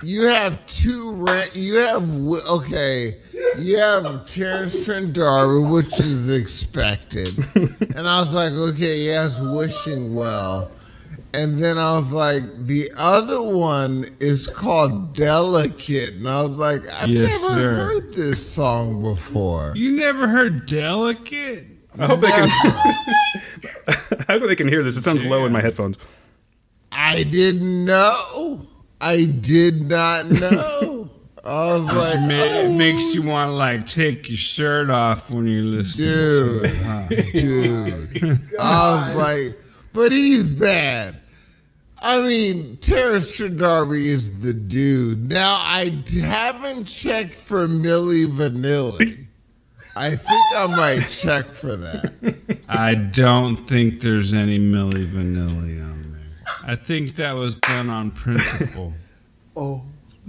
You 0.03 0.27
have 0.27 0.65
two 0.67 1.13
rent. 1.13 1.55
You 1.55 1.77
have 1.77 2.03
okay. 2.51 3.17
You 3.59 3.77
have 3.79 4.27
Terence 4.27 4.85
Trent 4.85 5.13
D'Arby, 5.13 5.69
which 5.71 6.01
is 6.01 6.37
expected, 6.37 7.29
and 7.97 8.09
I 8.09 8.19
was 8.21 8.35
like, 8.35 8.53
okay, 8.53 8.99
yes, 8.99 9.41
wishing 9.41 10.15
well. 10.15 10.71
And 11.35 11.63
then 11.63 11.79
I 11.79 11.93
was 11.97 12.13
like, 12.13 12.43
the 12.67 12.91
other 12.99 13.41
one 13.43 14.07
is 14.21 14.47
called 14.47 15.15
Delicate, 15.17 16.15
and 16.15 16.29
I 16.29 16.43
was 16.43 16.59
like, 16.59 16.83
I've 17.01 17.09
Yes, 17.09 17.43
never 17.49 17.61
sir. 17.61 17.75
heard 17.75 18.13
this 18.15 18.47
song 18.55 19.03
before. 19.03 19.73
You 19.77 19.93
never 19.93 20.29
heard 20.29 20.67
Delicate? 20.67 21.65
I 21.99 22.07
hope 22.07 22.21
they 22.21 22.31
can. 22.31 22.49
I 24.29 24.33
hope 24.39 24.43
they 24.45 24.57
can 24.57 24.69
hear 24.69 24.83
this. 24.83 24.97
It 24.97 25.03
sounds 25.03 25.25
low 25.25 25.45
in 25.47 25.53
my 25.53 25.61
headphones. 25.61 25.99
I 26.91 27.23
didn't 27.25 27.85
know. 27.87 28.67
I 29.03 29.25
did 29.25 29.89
not 29.89 30.31
know. 30.31 31.11
I 31.45 31.73
was 31.73 31.87
like, 31.89 32.21
Ma- 32.21 32.35
oh, 32.41 32.65
It 32.67 32.71
makes 32.71 33.15
you 33.17 33.23
want 33.23 33.49
to 33.49 33.53
like 33.55 33.85
take 33.87 34.29
your 34.29 34.37
shirt 34.39 34.91
off 34.91 35.29
when 35.31 35.47
you 35.49 35.63
listen 35.63 36.05
Dude. 36.05 36.63
to 36.63 36.69
it. 36.69 36.77
Huh? 36.83 37.09
dude. 37.33 38.39
I 38.61 39.15
was 39.15 39.17
like, 39.51 39.59
but 39.93 40.13
he's 40.13 40.49
bad. 40.49 41.17
I 42.01 42.21
mean, 42.21 42.77
Terence 42.79 43.37
Trent 43.37 43.59
D'Arby 43.59 44.07
is 44.09 44.41
the 44.41 44.53
dude. 44.53 45.31
Now, 45.31 45.55
I 45.61 46.03
haven't 46.21 46.85
checked 46.87 47.35
for 47.35 47.67
Milli 47.69 48.27
Vanilli. 48.27 49.27
I 49.95 50.11
think 50.11 50.57
I 50.57 50.67
might 50.69 51.09
check 51.11 51.45
for 51.47 51.77
that. 51.77 52.57
I 52.69 52.95
don't 52.95 53.57
think 53.57 54.01
there's 54.01 54.33
any 54.33 54.59
Milli 54.59 55.07
Vanilli 55.13 55.83
on 55.83 56.03
there. 56.03 56.12
I 56.65 56.77
think 56.77 57.17
that 57.17 57.33
was 57.33 57.57
done 57.57 57.91
on 57.91 58.11
principle. 58.11 58.93
Oh 59.55 59.83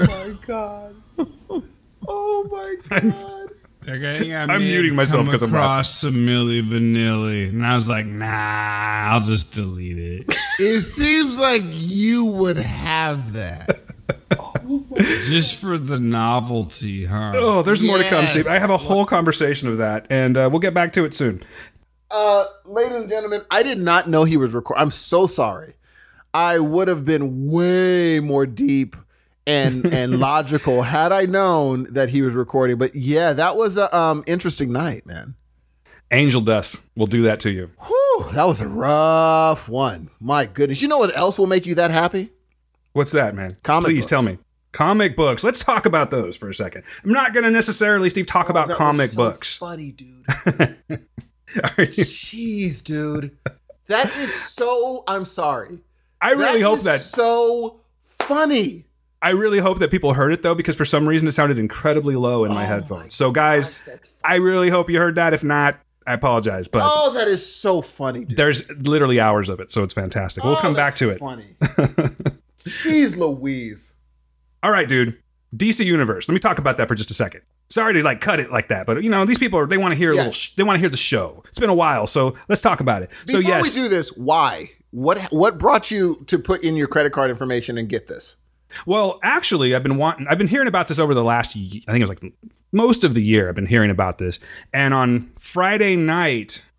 my 0.08 0.36
God. 0.46 0.96
Like, 3.88 4.02
I 4.02 4.18
think 4.20 4.34
I 4.34 4.44
I'm 4.44 4.60
muting 4.62 4.96
myself 4.96 5.26
because 5.26 5.42
I'm 5.44 5.52
laughing. 5.52 5.64
across 5.64 5.96
some 6.00 6.14
Milli 6.14 6.62
Vanilli, 6.68 7.50
and 7.50 7.66
I 7.66 7.76
was 7.76 7.88
like, 7.90 8.06
nah, 8.06 8.28
I'll 8.28 9.20
just 9.22 9.54
delete 9.54 9.98
it. 9.98 10.36
It 10.60 10.82
seems 10.82 11.38
like 11.40 11.64
you 11.66 12.26
would 12.26 12.58
have 12.58 13.34
that. 13.34 13.80
just 14.98 15.60
for 15.60 15.80
the 15.80 16.00
novelty, 16.00 17.06
huh? 17.06 17.32
Oh, 17.36 17.62
there's 17.64 17.82
more 17.82 17.98
to 17.98 18.04
come, 18.04 18.22
Yes. 18.22 18.32
Steve. 18.32 18.48
I 18.48 18.60
have 18.60 18.70
a 18.70 18.78
whole 18.78 19.06
conversation 19.06 19.68
of 19.68 19.78
that, 19.80 20.06
and 20.12 20.38
uh, 20.38 20.48
we'll 20.52 20.60
get 20.60 20.76
back 20.76 20.94
to 20.94 21.06
it 21.06 21.16
soon. 21.16 21.42
Uh, 22.12 22.46
ladies 22.66 22.96
and 22.96 23.10
gentlemen, 23.10 23.42
I 23.50 23.64
did 23.64 23.80
not 23.80 24.08
know 24.08 24.26
he 24.26 24.38
was 24.38 24.52
recording. 24.52 24.82
I'm 24.84 24.92
so 24.92 25.26
sorry. 25.26 25.74
I 26.34 26.60
would 26.60 26.88
have 26.88 27.06
been 27.06 27.52
way 27.52 28.20
more 28.20 28.46
deep 28.46 28.96
and 29.46 29.86
and 29.94 30.20
logical 30.20 30.82
had 30.84 31.12
I 31.12 31.26
known 31.26 31.88
that 31.94 32.10
he 32.10 32.22
was 32.22 32.34
recording. 32.34 32.78
But 32.78 32.96
yeah, 32.96 33.34
that 33.34 33.56
was 33.56 33.78
a 33.78 33.96
um 33.96 34.24
interesting 34.28 34.72
night, 34.72 35.06
man. 35.06 35.36
Angel 36.12 36.42
dust 36.42 36.82
will 36.96 37.08
do 37.08 37.24
that 37.24 37.40
to 37.42 37.52
you. 37.52 37.72
Whew, 37.80 38.26
that 38.34 38.46
was 38.46 38.62
a 38.62 38.68
rough 38.68 39.68
one. 39.68 40.10
My 40.20 40.46
goodness. 40.46 40.82
You 40.82 40.88
know 40.88 41.00
what 41.00 41.16
else 41.18 41.38
will 41.40 41.48
make 41.48 41.66
you 41.66 41.76
that 41.76 41.90
happy? 41.92 42.32
What's 42.94 43.12
that, 43.14 43.34
man? 43.34 43.58
Comic 43.64 43.86
Please 43.88 44.04
books. 44.04 44.10
tell 44.12 44.22
me. 44.22 44.38
Comic 44.74 45.16
books. 45.16 45.44
Let's 45.44 45.64
talk 45.64 45.86
about 45.88 46.12
those 46.12 46.38
for 46.38 46.50
a 46.50 46.54
second. 46.54 46.84
I'm 47.04 47.12
not 47.12 47.34
going 47.34 47.44
to 47.44 47.52
necessarily, 47.52 48.10
Steve, 48.10 48.26
talk 48.28 48.50
about 48.50 48.66
Oh, 48.66 48.70
was 48.70 48.78
comic 48.78 49.10
so 49.12 49.16
books. 49.18 49.58
Funny, 49.58 49.92
dude. 49.92 50.26
Jeez, 51.48 52.84
dude. 52.84 53.38
That 53.88 54.06
is 54.18 54.34
so. 54.34 55.04
I'm 55.08 55.26
sorry. 55.26 55.80
I 56.24 56.32
really 56.32 56.60
That 56.62 56.66
hope 56.68 56.78
is 56.80 56.84
that 56.86 57.02
so 57.02 57.82
funny. 58.08 58.86
I 59.22 59.30
really 59.32 59.60
hope 59.60 59.80
that 59.80 59.92
people 59.92 60.14
heard 60.14 60.32
it 60.34 60.42
though, 60.42 60.56
because 60.56 60.76
for 60.76 60.86
some 60.86 61.08
reason 61.08 61.28
it 61.28 61.34
sounded 61.34 61.60
incredibly 61.60 62.16
low 62.16 62.46
in 62.46 62.54
my 62.54 62.64
Oh 62.64 62.68
headphones. 62.68 63.02
my 63.04 63.08
So, 63.10 63.32
guys, 63.32 63.84
Gosh, 63.84 63.98
I 64.24 64.36
really 64.36 64.70
hope 64.70 64.90
you 64.90 64.98
heard 65.00 65.16
that. 65.16 65.34
If 65.34 65.44
not, 65.44 65.78
I 66.08 66.14
apologize, 66.14 66.68
but 66.68 66.82
Oh, 66.84 67.14
that 67.14 67.28
is 67.28 67.46
so 67.56 67.82
funny, 67.82 68.26
dude. 68.26 68.38
there's 68.38 68.68
literally 68.88 69.20
hours 69.20 69.48
of 69.50 69.60
it, 69.60 69.70
so 69.72 69.84
it's 69.84 69.94
fantastic. 69.94 70.44
We'll 70.44 70.56
Oh, 70.58 70.60
come 70.62 70.74
back 70.74 70.96
to 70.96 71.10
it. 71.10 71.20
Funny. 71.20 71.56
Jeez 72.66 73.18
Louise. 73.18 73.94
All 74.62 74.72
right, 74.72 74.88
dude. 74.88 75.18
DC 75.56 75.86
Universe. 75.86 76.28
Let 76.28 76.34
me 76.34 76.40
talk 76.40 76.58
about 76.58 76.78
that 76.78 76.88
for 76.88 76.96
just 76.96 77.12
a 77.12 77.14
second. 77.14 77.42
Sorry 77.70 77.94
to 77.94 78.02
like 78.04 78.22
cut 78.22 78.40
it 78.40 78.52
like 78.52 78.68
that, 78.68 78.86
but 78.86 79.04
you 79.04 79.10
know 79.10 79.26
these 79.26 79.38
people 79.38 79.60
are 79.60 79.66
they 79.68 79.78
want 79.78 79.92
to 79.92 79.96
hear 79.98 80.12
a 80.12 80.16
Yeah. 80.16 80.22
little. 80.22 80.32
Sh- 80.34 80.56
they 80.56 80.64
want 80.64 80.76
to 80.76 80.80
hear 80.80 80.90
the 80.90 80.98
show. 80.98 81.44
It's 81.48 81.60
been 81.60 81.70
a 81.70 81.74
while, 81.76 82.08
so 82.08 82.34
let's 82.50 82.62
talk 82.62 82.80
about 82.80 83.04
it. 83.04 83.12
so 83.26 83.38
Before 83.40 83.42
yes, 83.58 83.76
we 83.76 83.82
do 83.82 83.88
this, 83.88 84.10
why? 84.16 84.72
What 84.94 85.24
what 85.32 85.58
brought 85.58 85.90
you 85.90 86.24
to 86.28 86.38
put 86.38 86.64
in 86.64 86.76
your 86.76 86.88
credit 86.88 87.14
card 87.14 87.32
information 87.32 87.80
and 87.80 87.90
get 87.90 88.08
this? 88.08 88.36
Well, 88.86 89.20
actually, 89.24 89.74
I've 89.74 89.82
been 89.82 89.98
wanting. 89.98 90.28
I've 90.28 90.38
been 90.38 90.48
hearing 90.48 90.68
about 90.68 90.88
this 90.88 91.00
over 91.00 91.16
the 91.16 91.24
last. 91.24 91.58
I 91.58 91.60
think 91.60 91.84
it 91.88 92.00
was 92.00 92.10
like 92.10 92.34
most 92.72 93.04
of 93.04 93.16
the 93.16 93.24
year. 93.24 93.50
I've 93.50 93.56
been 93.56 93.66
hearing 93.66 93.90
about 93.90 94.20
this, 94.20 94.40
and 94.72 94.94
on 94.94 95.32
Friday 95.40 95.96
night. 95.96 96.70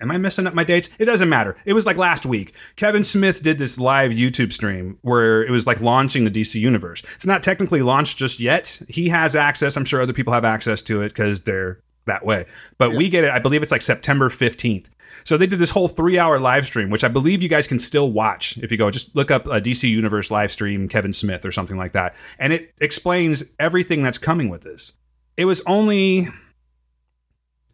Am 0.00 0.10
I 0.10 0.18
messing 0.18 0.46
up 0.46 0.54
my 0.54 0.64
dates? 0.64 0.90
It 0.98 1.04
doesn't 1.04 1.28
matter. 1.28 1.56
It 1.64 1.72
was 1.72 1.86
like 1.86 1.96
last 1.96 2.26
week. 2.26 2.56
Kevin 2.74 3.04
Smith 3.04 3.42
did 3.42 3.58
this 3.58 3.78
live 3.78 4.10
YouTube 4.10 4.52
stream 4.52 4.98
where 5.02 5.42
it 5.44 5.50
was 5.50 5.68
like 5.68 5.80
launching 5.80 6.24
the 6.24 6.30
DC 6.32 6.60
universe. 6.60 7.00
It's 7.14 7.24
not 7.24 7.44
technically 7.44 7.80
launched 7.80 8.18
just 8.18 8.40
yet. 8.40 8.82
He 8.88 9.08
has 9.08 9.36
access. 9.36 9.76
I'm 9.76 9.84
sure 9.84 10.02
other 10.02 10.12
people 10.12 10.32
have 10.34 10.44
access 10.44 10.82
to 10.82 11.00
it 11.02 11.10
because 11.10 11.42
they're 11.42 11.78
that 12.06 12.24
way. 12.24 12.46
But 12.78 12.92
we 12.92 13.08
get 13.08 13.24
it. 13.24 13.30
I 13.30 13.38
believe 13.38 13.62
it's 13.62 13.72
like 13.72 13.82
September 13.82 14.28
15th. 14.28 14.88
So 15.24 15.36
they 15.36 15.46
did 15.46 15.58
this 15.58 15.70
whole 15.70 15.88
three 15.88 16.18
hour 16.18 16.38
live 16.38 16.66
stream, 16.66 16.90
which 16.90 17.04
I 17.04 17.08
believe 17.08 17.42
you 17.42 17.48
guys 17.48 17.66
can 17.66 17.78
still 17.78 18.12
watch 18.12 18.58
if 18.58 18.70
you 18.70 18.78
go 18.78 18.90
just 18.90 19.14
look 19.14 19.30
up 19.30 19.46
uh, 19.46 19.52
a 19.52 19.60
DC 19.60 19.88
Universe 19.88 20.30
live 20.30 20.50
stream, 20.50 20.88
Kevin 20.88 21.12
Smith 21.12 21.46
or 21.46 21.52
something 21.52 21.76
like 21.76 21.92
that. 21.92 22.14
And 22.38 22.52
it 22.52 22.74
explains 22.80 23.44
everything 23.58 24.02
that's 24.02 24.18
coming 24.18 24.48
with 24.48 24.62
this. 24.62 24.92
It 25.36 25.44
was 25.46 25.62
only, 25.66 26.28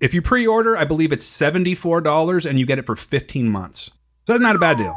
if 0.01 0.15
you 0.15 0.23
pre 0.23 0.47
order, 0.47 0.77
I 0.77 0.85
believe 0.85 1.13
it's 1.13 1.29
$74 1.29 2.49
and 2.49 2.59
you 2.59 2.67
get 2.67 2.79
it 2.79 2.87
for 2.87 2.97
15 2.97 3.49
months. 3.49 3.91
So 4.27 4.35
that's 4.35 4.43
not 4.43 4.57
a 4.57 4.61
bad 4.61 4.77
deal. 4.77 4.97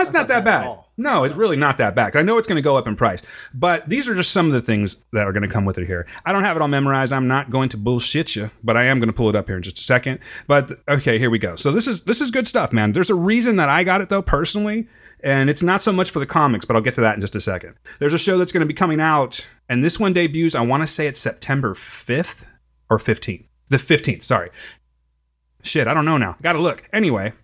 That's 0.00 0.14
not 0.14 0.28
that 0.28 0.46
bad. 0.46 0.78
No, 0.96 1.24
it's 1.24 1.34
really 1.34 1.58
not 1.58 1.76
that 1.76 1.94
bad. 1.94 2.16
I 2.16 2.22
know 2.22 2.38
it's 2.38 2.48
going 2.48 2.56
to 2.56 2.62
go 2.62 2.74
up 2.74 2.88
in 2.88 2.96
price, 2.96 3.20
but 3.52 3.86
these 3.86 4.08
are 4.08 4.14
just 4.14 4.32
some 4.32 4.46
of 4.46 4.52
the 4.54 4.62
things 4.62 4.96
that 5.12 5.26
are 5.26 5.32
going 5.32 5.42
to 5.42 5.48
come 5.48 5.66
with 5.66 5.76
it 5.76 5.86
here. 5.86 6.06
I 6.24 6.32
don't 6.32 6.42
have 6.42 6.56
it 6.56 6.62
all 6.62 6.68
memorized. 6.68 7.12
I'm 7.12 7.28
not 7.28 7.50
going 7.50 7.68
to 7.68 7.76
bullshit 7.76 8.34
you, 8.34 8.50
but 8.64 8.78
I 8.78 8.84
am 8.84 8.98
going 8.98 9.08
to 9.08 9.12
pull 9.12 9.28
it 9.28 9.36
up 9.36 9.46
here 9.46 9.58
in 9.58 9.62
just 9.62 9.78
a 9.78 9.82
second. 9.82 10.20
But 10.46 10.72
okay, 10.88 11.18
here 11.18 11.28
we 11.28 11.38
go. 11.38 11.54
So 11.54 11.70
this 11.70 11.86
is 11.86 12.04
this 12.04 12.22
is 12.22 12.30
good 12.30 12.46
stuff, 12.46 12.72
man. 12.72 12.92
There's 12.92 13.10
a 13.10 13.14
reason 13.14 13.56
that 13.56 13.68
I 13.68 13.84
got 13.84 14.00
it 14.00 14.08
though 14.08 14.22
personally, 14.22 14.88
and 15.22 15.50
it's 15.50 15.62
not 15.62 15.82
so 15.82 15.92
much 15.92 16.10
for 16.10 16.18
the 16.18 16.24
comics, 16.24 16.64
but 16.64 16.76
I'll 16.76 16.82
get 16.82 16.94
to 16.94 17.02
that 17.02 17.16
in 17.16 17.20
just 17.20 17.36
a 17.36 17.40
second. 17.40 17.74
There's 17.98 18.14
a 18.14 18.18
show 18.18 18.38
that's 18.38 18.52
going 18.52 18.62
to 18.62 18.66
be 18.66 18.72
coming 18.72 19.00
out, 19.02 19.46
and 19.68 19.84
this 19.84 20.00
one 20.00 20.14
debuts. 20.14 20.54
I 20.54 20.62
want 20.62 20.82
to 20.82 20.86
say 20.86 21.08
it's 21.08 21.18
September 21.18 21.74
5th 21.74 22.48
or 22.88 22.96
15th. 22.96 23.46
The 23.68 23.76
15th, 23.76 24.22
sorry. 24.22 24.48
Shit, 25.62 25.88
I 25.88 25.92
don't 25.92 26.06
know 26.06 26.16
now. 26.16 26.36
Got 26.40 26.54
to 26.54 26.60
look. 26.60 26.88
Anyway. 26.90 27.34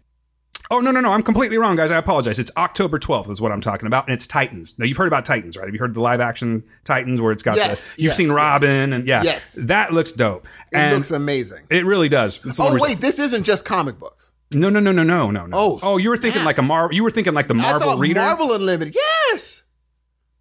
Oh 0.70 0.80
no 0.80 0.90
no 0.90 1.00
no! 1.00 1.12
I'm 1.12 1.22
completely 1.22 1.58
wrong, 1.58 1.76
guys. 1.76 1.90
I 1.92 1.96
apologize. 1.98 2.38
It's 2.40 2.50
October 2.56 2.98
12th 2.98 3.30
is 3.30 3.40
what 3.40 3.52
I'm 3.52 3.60
talking 3.60 3.86
about, 3.86 4.06
and 4.08 4.14
it's 4.14 4.26
Titans. 4.26 4.76
Now 4.78 4.84
you've 4.84 4.96
heard 4.96 5.06
about 5.06 5.24
Titans, 5.24 5.56
right? 5.56 5.64
Have 5.66 5.72
you 5.74 5.78
heard 5.78 5.94
the 5.94 6.00
live 6.00 6.20
action 6.20 6.64
Titans 6.84 7.20
where 7.20 7.30
it's 7.30 7.42
got 7.44 7.56
Yes, 7.56 7.94
the 7.94 8.02
you've 8.02 8.08
yes, 8.10 8.16
seen 8.16 8.26
yes. 8.28 8.34
Robin 8.36 8.92
and 8.92 9.06
yeah, 9.06 9.22
Yes. 9.22 9.52
that 9.66 9.92
looks 9.92 10.10
dope. 10.12 10.46
It 10.72 10.76
and 10.76 10.96
looks 10.96 11.10
amazing. 11.12 11.64
it 11.70 11.84
really 11.84 12.08
does. 12.08 12.40
Oh 12.58 12.76
wait, 12.80 12.98
this 12.98 13.18
isn't 13.20 13.44
just 13.44 13.64
comic 13.64 13.98
books. 14.00 14.32
no 14.52 14.68
no 14.68 14.80
no 14.80 14.90
no 14.90 15.04
no 15.04 15.30
no 15.30 15.46
no. 15.46 15.56
Oh, 15.56 15.78
oh, 15.82 15.96
you 15.98 16.08
were 16.10 16.16
thinking 16.16 16.40
snap. 16.40 16.46
like 16.46 16.58
a 16.58 16.62
Mar. 16.62 16.92
You 16.92 17.04
were 17.04 17.10
thinking 17.12 17.34
like 17.34 17.46
the 17.46 17.54
Marvel 17.54 17.96
reader. 17.96 18.20
Marvel 18.20 18.52
Unlimited. 18.52 18.96
Yes. 19.30 19.62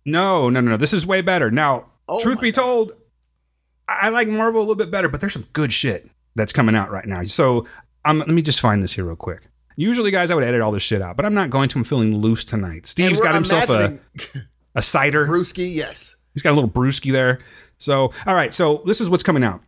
No, 0.06 0.50
no, 0.50 0.60
no, 0.62 0.72
no. 0.72 0.78
This 0.78 0.94
is 0.94 1.06
way 1.06 1.22
better. 1.22 1.50
Now, 1.52 1.86
Oh 2.08 2.20
truth 2.22 2.40
be 2.42 2.52
God. 2.52 2.62
told, 2.62 2.92
I 3.88 4.08
I 4.08 4.10
like 4.10 4.28
Marvel 4.28 4.60
a 4.60 4.64
little 4.64 4.76
bit 4.76 4.90
better, 4.92 5.10
but 5.10 5.20
there's 5.22 5.34
some 5.34 5.48
good 5.54 5.72
shit 5.74 6.10
that's 6.36 6.54
coming 6.54 6.76
out 6.76 6.92
right 6.92 7.06
now. 7.08 7.24
So 7.26 7.66
um, 8.06 8.20
let 8.20 8.28
me 8.30 8.42
just 8.42 8.60
find 8.60 8.82
this 8.84 8.94
here 8.94 9.04
real 9.06 9.16
quick. 9.16 9.42
Usually, 9.76 10.12
guys, 10.12 10.32
I 10.32 10.36
would 10.36 10.44
edit 10.44 10.62
all 10.62 10.72
this 10.72 10.84
shit 10.84 11.02
out, 11.02 11.18
but 11.18 11.26
I'm 11.26 11.34
not 11.34 11.50
going 11.50 11.70
to. 11.70 11.80
I'm 11.80 11.84
feeling 11.84 12.16
loose 12.16 12.46
tonight. 12.46 12.86
Steve's 12.86 13.20
got 13.20 13.36
himself 13.36 13.70
a, 13.70 14.00
a 14.76 14.82
cider. 14.82 15.26
Brewski. 15.28 15.74
Yes. 15.74 16.16
He's 16.34 16.42
got 16.42 16.52
a 16.52 16.56
little 16.56 16.70
brewski 16.70 17.12
there. 17.12 17.40
So, 17.78 18.14
all 18.26 18.36
right. 18.36 18.54
So 18.54 18.82
this 18.86 19.02
is 19.02 19.10
what's 19.10 19.24
coming 19.24 19.44
out. 19.44 19.62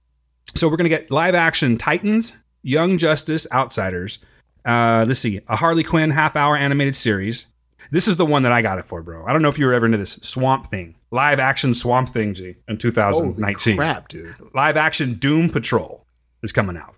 So 0.55 0.69
we're 0.69 0.77
gonna 0.77 0.89
get 0.89 1.11
live 1.11 1.35
action 1.35 1.77
Titans, 1.77 2.37
Young 2.63 2.97
Justice, 2.97 3.45
Outsiders. 3.51 4.19
Uh, 4.65 5.05
let's 5.07 5.19
see, 5.19 5.39
a 5.47 5.55
Harley 5.55 5.83
Quinn 5.83 6.09
half 6.09 6.35
hour 6.35 6.57
animated 6.57 6.95
series. 6.95 7.47
This 7.91 8.07
is 8.07 8.17
the 8.17 8.25
one 8.25 8.43
that 8.43 8.51
I 8.51 8.61
got 8.61 8.79
it 8.79 8.85
for, 8.85 9.01
bro. 9.01 9.25
I 9.25 9.31
don't 9.31 9.41
know 9.41 9.47
if 9.47 9.57
you 9.57 9.65
were 9.65 9.73
ever 9.73 9.85
into 9.85 9.97
this 9.97 10.13
Swamp 10.21 10.65
Thing, 10.65 10.95
live 11.11 11.39
action 11.39 11.73
Swamp 11.73 12.09
Thing, 12.09 12.33
G, 12.33 12.49
in 12.49 12.55
Holy 12.67 12.77
2019. 12.77 13.77
crap, 13.77 14.09
dude. 14.09 14.35
Live 14.53 14.75
action 14.75 15.13
Doom 15.13 15.49
Patrol 15.49 16.05
is 16.43 16.51
coming 16.51 16.75
out. 16.75 16.95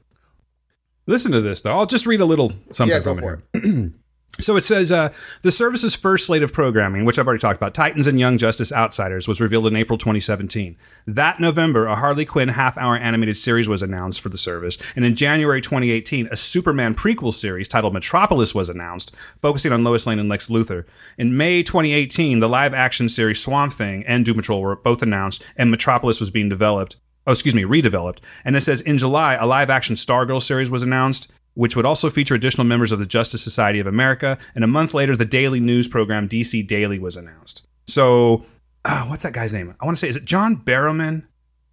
Listen 1.10 1.32
to 1.32 1.42
this 1.42 1.62
though. 1.62 1.72
I'll 1.72 1.88
just 1.88 2.06
read 2.06 2.22
a 2.22 2.26
little 2.26 2.54
something 2.72 2.96
Yeah, 2.96 3.02
from 3.02 3.44
it. 3.54 3.94
So 4.40 4.56
it 4.56 4.64
says 4.64 4.90
uh, 4.90 5.12
the 5.42 5.52
service's 5.52 5.96
first 5.96 6.26
slate 6.26 6.44
of 6.44 6.54
programming, 6.54 7.04
which 7.04 7.20
I've 7.20 7.28
already 7.28 7.42
talked 7.42 7.58
about, 7.58 7.74
Titans 7.74 8.08
and 8.08 8.18
Young 8.18 8.38
Justice 8.38 8.72
Outsiders, 8.72 9.28
was 9.28 9.42
revealed 9.42 9.68
in 9.68 9.76
April 9.76 9.98
2017. 9.98 10.78
That 11.08 11.42
November, 11.42 11.88
a 11.88 11.96
Harley 11.96 12.24
Quinn 12.24 12.48
half-hour 12.48 12.96
animated 12.96 13.36
series 13.36 13.68
was 13.68 13.82
announced 13.82 14.22
for 14.22 14.30
the 14.30 14.38
service, 14.38 14.78
and 14.96 15.04
in 15.04 15.14
January 15.14 15.60
2018, 15.60 16.30
a 16.32 16.38
Superman 16.38 16.96
prequel 16.96 17.34
series 17.34 17.68
titled 17.68 17.94
Metropolis 17.94 18.56
was 18.56 18.70
announced, 18.70 19.14
focusing 19.42 19.74
on 19.74 19.84
Lois 19.84 20.08
Lane 20.08 20.20
and 20.20 20.30
Lex 20.30 20.48
Luthor. 20.48 20.86
In 21.18 21.36
May 21.36 21.62
2018, 21.62 22.40
the 22.40 22.48
live-action 22.48 23.10
series 23.10 23.44
Swamp 23.44 23.74
Thing 23.74 24.06
and 24.08 24.24
Doom 24.24 24.38
Patrol 24.38 24.62
were 24.62 24.78
both 24.78 25.02
announced, 25.02 25.44
and 25.58 25.70
Metropolis 25.70 26.22
was 26.22 26.32
being 26.32 26.48
developed. 26.48 26.96
Oh, 27.30 27.32
excuse 27.32 27.54
me, 27.54 27.62
redeveloped. 27.62 28.18
And 28.44 28.56
it 28.56 28.62
says 28.62 28.82
in 28.82 28.98
July, 28.98 29.36
a 29.36 29.46
live-action 29.46 29.96
Stargirl 29.96 30.42
series 30.42 30.72
was 30.72 30.82
announced 30.82 31.32
which 31.60 31.76
would 31.76 31.86
also 31.86 32.10
feature 32.10 32.36
additional 32.36 32.66
members 32.66 32.94
of 32.94 33.00
the 33.00 33.06
Justice 33.06 33.44
Society 33.44 33.80
of 33.80 33.88
America. 33.88 34.38
And 34.56 34.64
a 34.64 34.68
month 34.68 34.94
later, 34.94 35.18
the 35.18 35.26
daily 35.26 35.60
news 35.60 35.90
program 35.90 36.30
DC 36.30 36.66
Daily 36.66 37.00
was 37.00 37.18
announced. 37.18 37.64
So, 37.86 38.46
uh, 38.86 39.04
what's 39.08 39.24
that 39.24 39.34
guy's 39.34 39.52
name? 39.52 39.76
I 39.78 39.86
want 39.86 39.98
to 39.98 40.00
say, 40.00 40.08
is 40.08 40.16
it 40.16 40.24
John 40.24 40.56
Barrowman? 40.56 41.24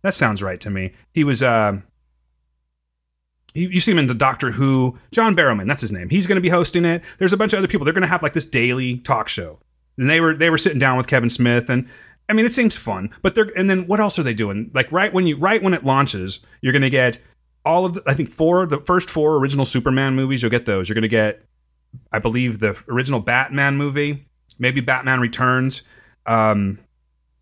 That 0.03 0.15
sounds 0.15 0.43
right 0.43 0.61
to 0.61 0.71
me. 0.71 0.93
He 1.15 1.23
was, 1.23 1.41
uh, 1.41 1.79
you 3.55 3.79
see 3.79 3.93
him 3.93 3.99
in 3.99 4.09
the 4.09 4.15
Doctor 4.15 4.51
Who. 4.51 4.99
John 5.13 5.37
Barrowman, 5.37 5.67
that's 5.67 5.83
his 5.83 5.93
name. 5.93 6.09
He's 6.09 6.27
going 6.27 6.37
to 6.37 6.43
be 6.43 6.49
hosting 6.49 6.85
it. 6.85 7.05
There's 7.19 7.33
a 7.33 7.37
bunch 7.37 7.53
of 7.53 7.59
other 7.59 7.69
people. 7.69 7.85
They're 7.85 7.95
going 7.95 8.03
to 8.03 8.09
have 8.09 8.25
like 8.25 8.33
this 8.33 8.47
daily 8.47 8.99
talk 8.99 9.29
show. 9.29 9.61
And 9.99 10.11
they 10.11 10.21
were 10.21 10.35
they 10.35 10.51
were 10.51 10.59
sitting 10.59 10.81
down 10.81 10.97
with 10.97 11.07
Kevin 11.07 11.31
Smith 11.31 11.71
and. 11.71 11.89
I 12.29 12.33
mean, 12.33 12.45
it 12.45 12.53
seems 12.53 12.77
fun, 12.77 13.11
but 13.23 13.35
they're 13.35 13.53
and 13.57 13.71
then 13.71 13.87
what 13.87 14.01
else 14.01 14.19
are 14.19 14.23
they 14.23 14.35
doing? 14.35 14.71
Like 14.75 14.91
right 14.91 15.13
when 15.13 15.27
you 15.27 15.37
right 15.37 15.63
when 15.63 15.75
it 15.75 15.85
launches, 15.85 16.41
you're 16.61 16.73
going 16.73 16.83
to 16.83 16.91
get 16.91 17.19
all 17.65 17.85
of 17.85 17.95
the, 17.95 18.03
I 18.07 18.15
think 18.15 18.31
four 18.31 18.67
the 18.67 18.81
first 18.81 19.11
four 19.11 19.37
original 19.37 19.65
Superman 19.65 20.15
movies. 20.15 20.43
You'll 20.43 20.51
get 20.51 20.67
those. 20.67 20.89
You're 20.89 20.95
going 20.95 21.03
to 21.03 21.09
get, 21.09 21.43
I 22.13 22.19
believe, 22.19 22.59
the 22.59 22.81
original 22.89 23.21
Batman 23.21 23.77
movie, 23.77 24.27
maybe 24.59 24.81
Batman 24.81 25.21
Returns. 25.21 25.83
Um, 26.27 26.79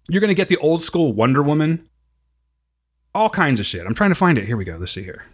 you're 0.08 0.20
going 0.20 0.28
to 0.28 0.34
get 0.34 0.48
the 0.48 0.58
old 0.58 0.82
school 0.82 1.12
Wonder 1.12 1.42
Woman. 1.42 1.88
All 3.14 3.30
kinds 3.30 3.60
of 3.60 3.66
shit. 3.66 3.84
I'm 3.86 3.94
trying 3.94 4.10
to 4.10 4.16
find 4.16 4.36
it. 4.38 4.44
Here 4.44 4.56
we 4.56 4.64
go. 4.64 4.76
Let's 4.76 4.92
see 4.92 5.04
here. 5.04 5.24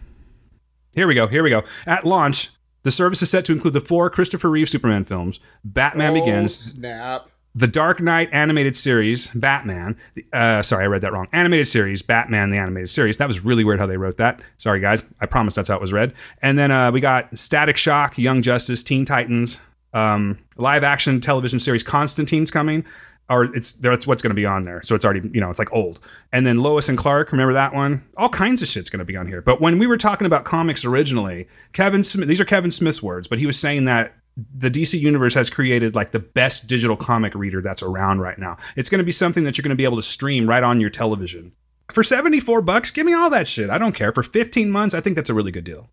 Here 0.93 1.07
we 1.07 1.15
go. 1.15 1.27
Here 1.27 1.41
we 1.43 1.49
go. 1.49 1.63
At 1.85 2.05
launch, 2.05 2.49
the 2.83 2.91
service 2.91 3.21
is 3.21 3.29
set 3.29 3.45
to 3.45 3.53
include 3.53 3.73
the 3.73 3.79
four 3.79 4.09
Christopher 4.09 4.49
Reeve 4.49 4.69
Superman 4.69 5.03
films: 5.03 5.39
Batman 5.63 6.11
Oh, 6.11 6.19
Begins, 6.19 6.55
Snap. 6.73 7.29
The 7.53 7.67
Dark 7.67 7.99
Knight 7.99 8.29
animated 8.31 8.75
series, 8.75 9.27
Batman. 9.29 9.97
Uh, 10.31 10.61
sorry, 10.61 10.85
I 10.85 10.87
read 10.87 11.01
that 11.01 11.11
wrong. 11.11 11.27
Animated 11.33 11.67
series, 11.67 12.01
Batman, 12.01 12.49
the 12.49 12.57
animated 12.57 12.89
series. 12.89 13.17
That 13.17 13.27
was 13.27 13.43
really 13.43 13.63
weird 13.63 13.79
how 13.79 13.85
they 13.85 13.97
wrote 13.97 14.17
that. 14.17 14.41
Sorry, 14.57 14.79
guys. 14.79 15.05
I 15.19 15.25
promise 15.25 15.55
that's 15.55 15.67
how 15.69 15.75
it 15.75 15.81
was 15.81 15.91
read. 15.91 16.13
And 16.41 16.57
then 16.57 16.71
uh, 16.71 16.91
we 16.91 17.01
got 17.01 17.37
Static 17.37 17.75
Shock, 17.75 18.17
Young 18.17 18.41
Justice, 18.41 18.83
Teen 18.83 19.03
Titans, 19.03 19.59
um, 19.93 20.37
live 20.57 20.83
action 20.83 21.19
television 21.19 21.59
series 21.59 21.83
Constantine's 21.83 22.51
coming. 22.51 22.85
Or 23.29 23.45
it's 23.55 23.71
that's 23.73 24.05
what's 24.05 24.21
going 24.21 24.31
to 24.31 24.35
be 24.35 24.45
on 24.45 24.63
there. 24.63 24.81
So 24.83 24.93
it's 24.93 25.05
already 25.05 25.29
you 25.33 25.39
know 25.39 25.49
it's 25.49 25.59
like 25.59 25.71
old. 25.71 26.01
And 26.33 26.45
then 26.45 26.57
Lois 26.57 26.89
and 26.89 26.97
Clark, 26.97 27.31
remember 27.31 27.53
that 27.53 27.73
one? 27.73 28.03
All 28.17 28.27
kinds 28.27 28.61
of 28.61 28.67
shit's 28.67 28.89
going 28.89 28.99
to 28.99 29.05
be 29.05 29.15
on 29.15 29.25
here. 29.25 29.41
But 29.41 29.61
when 29.61 29.79
we 29.79 29.87
were 29.87 29.97
talking 29.97 30.25
about 30.25 30.43
comics 30.43 30.83
originally, 30.83 31.47
Kevin 31.71 32.03
Smith, 32.03 32.27
these 32.27 32.41
are 32.41 32.45
Kevin 32.45 32.71
Smith's 32.71 33.01
words, 33.01 33.29
but 33.29 33.39
he 33.39 33.45
was 33.45 33.57
saying 33.57 33.85
that 33.85 34.13
the 34.37 34.71
DC 34.71 34.99
universe 34.99 35.33
has 35.33 35.49
created 35.49 35.95
like 35.95 36.11
the 36.11 36.19
best 36.19 36.67
digital 36.67 36.95
comic 36.95 37.35
reader 37.35 37.61
that's 37.61 37.83
around 37.83 38.19
right 38.19 38.39
now. 38.39 38.57
It's 38.75 38.89
going 38.89 38.99
to 38.99 39.05
be 39.05 39.11
something 39.11 39.43
that 39.43 39.57
you're 39.57 39.63
going 39.63 39.69
to 39.69 39.75
be 39.75 39.83
able 39.83 39.97
to 39.97 40.03
stream 40.03 40.47
right 40.47 40.63
on 40.63 40.79
your 40.79 40.89
television. 40.89 41.51
For 41.91 42.03
74 42.03 42.61
bucks, 42.61 42.91
give 42.91 43.05
me 43.05 43.13
all 43.13 43.29
that 43.29 43.47
shit. 43.47 43.69
I 43.69 43.77
don't 43.77 43.93
care. 43.93 44.13
For 44.13 44.23
15 44.23 44.71
months, 44.71 44.95
I 44.95 45.01
think 45.01 45.15
that's 45.15 45.29
a 45.29 45.33
really 45.33 45.51
good 45.51 45.65
deal. 45.65 45.89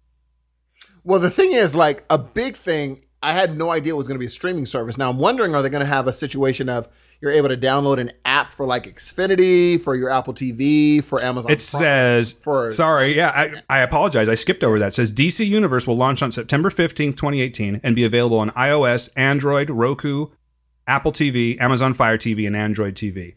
Well, 1.03 1.19
the 1.19 1.31
thing 1.31 1.53
is, 1.53 1.75
like 1.75 2.05
a 2.11 2.19
big 2.19 2.57
thing, 2.57 3.03
I 3.23 3.33
had 3.33 3.57
no 3.57 3.71
idea 3.71 3.95
it 3.95 3.97
was 3.97 4.07
going 4.07 4.17
to 4.17 4.21
be 4.21 4.27
a 4.27 4.31
streaming 4.31 4.67
service. 4.67 4.97
Now 4.97 5.11
I'm 5.11 5.19
wondering, 5.19 5.55
are 5.55 5.63
they 5.63 5.71
going 5.71 5.81
to 5.81 5.87
have 5.87 6.07
a 6.07 6.13
situation 6.13 6.69
of 6.69 6.89
you're 7.21 7.33
able 7.33 7.49
to 7.49 7.57
download 7.57 7.99
an 7.99 8.13
app 8.25 8.53
for 8.53 8.65
like 8.65 8.85
Xfinity, 8.85 9.81
for 9.81 9.97
your 9.97 10.11
Apple 10.11 10.35
TV, 10.35 11.03
for 11.03 11.21
Amazon? 11.21 11.51
It 11.51 11.57
Prime, 11.57 11.59
says, 11.59 12.33
for 12.33 12.71
sorry, 12.71 13.17
yeah, 13.17 13.31
I, 13.35 13.79
I 13.79 13.81
apologize. 13.81 14.29
I 14.29 14.35
skipped 14.35 14.63
over 14.63 14.79
that. 14.79 14.89
It 14.89 14.95
says 14.95 15.13
DC 15.13 15.47
Universe 15.47 15.87
will 15.87 15.97
launch 15.97 16.23
on 16.23 16.31
September 16.31 16.71
15th, 16.71 17.17
2018, 17.17 17.81
and 17.83 17.97
be 17.97 18.05
available 18.05 18.39
on 18.39 18.51
iOS, 18.51 19.11
Android, 19.17 19.71
Roku, 19.71 20.29
Apple 20.87 21.13
TV, 21.13 21.61
Amazon 21.61 21.93
Fire 21.93 22.19
TV, 22.19 22.47
and 22.47 22.57
Android 22.57 22.95
TV. 22.95 23.35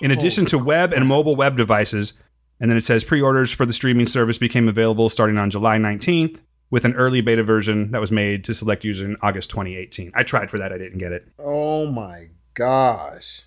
In 0.00 0.10
addition 0.10 0.44
to 0.46 0.58
web 0.58 0.92
and 0.92 1.06
mobile 1.06 1.36
web 1.36 1.56
devices, 1.56 2.14
and 2.60 2.70
then 2.70 2.76
it 2.76 2.82
says 2.82 3.04
pre 3.04 3.20
orders 3.20 3.52
for 3.52 3.66
the 3.66 3.72
streaming 3.72 4.06
service 4.06 4.38
became 4.38 4.68
available 4.68 5.08
starting 5.08 5.38
on 5.38 5.50
July 5.50 5.76
19th 5.76 6.40
with 6.70 6.84
an 6.84 6.94
early 6.94 7.20
beta 7.20 7.42
version 7.42 7.90
that 7.92 8.00
was 8.00 8.10
made 8.10 8.42
to 8.44 8.54
select 8.54 8.84
users 8.84 9.06
in 9.06 9.16
August 9.22 9.50
2018. 9.50 10.12
I 10.14 10.22
tried 10.22 10.50
for 10.50 10.58
that, 10.58 10.72
I 10.72 10.78
didn't 10.78 10.98
get 10.98 11.12
it. 11.12 11.28
Oh 11.38 11.86
my 11.86 12.28
gosh! 12.54 13.42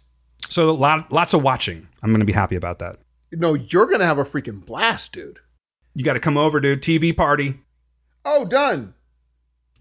So, 0.49 0.73
lot, 0.73 1.11
lots 1.11 1.33
of 1.33 1.43
watching. 1.43 1.87
I'm 2.01 2.11
going 2.11 2.19
to 2.19 2.25
be 2.25 2.33
happy 2.33 2.55
about 2.55 2.79
that. 2.79 2.97
No, 3.33 3.55
you're 3.55 3.87
going 3.87 3.99
to 3.99 4.05
have 4.05 4.19
a 4.19 4.23
freaking 4.23 4.65
blast, 4.65 5.11
dude. 5.11 5.39
You 5.93 6.03
got 6.05 6.13
to 6.13 6.19
come 6.19 6.37
over, 6.37 6.59
dude. 6.61 6.81
TV 6.81 7.15
party. 7.15 7.59
Oh, 8.23 8.45
done. 8.45 8.93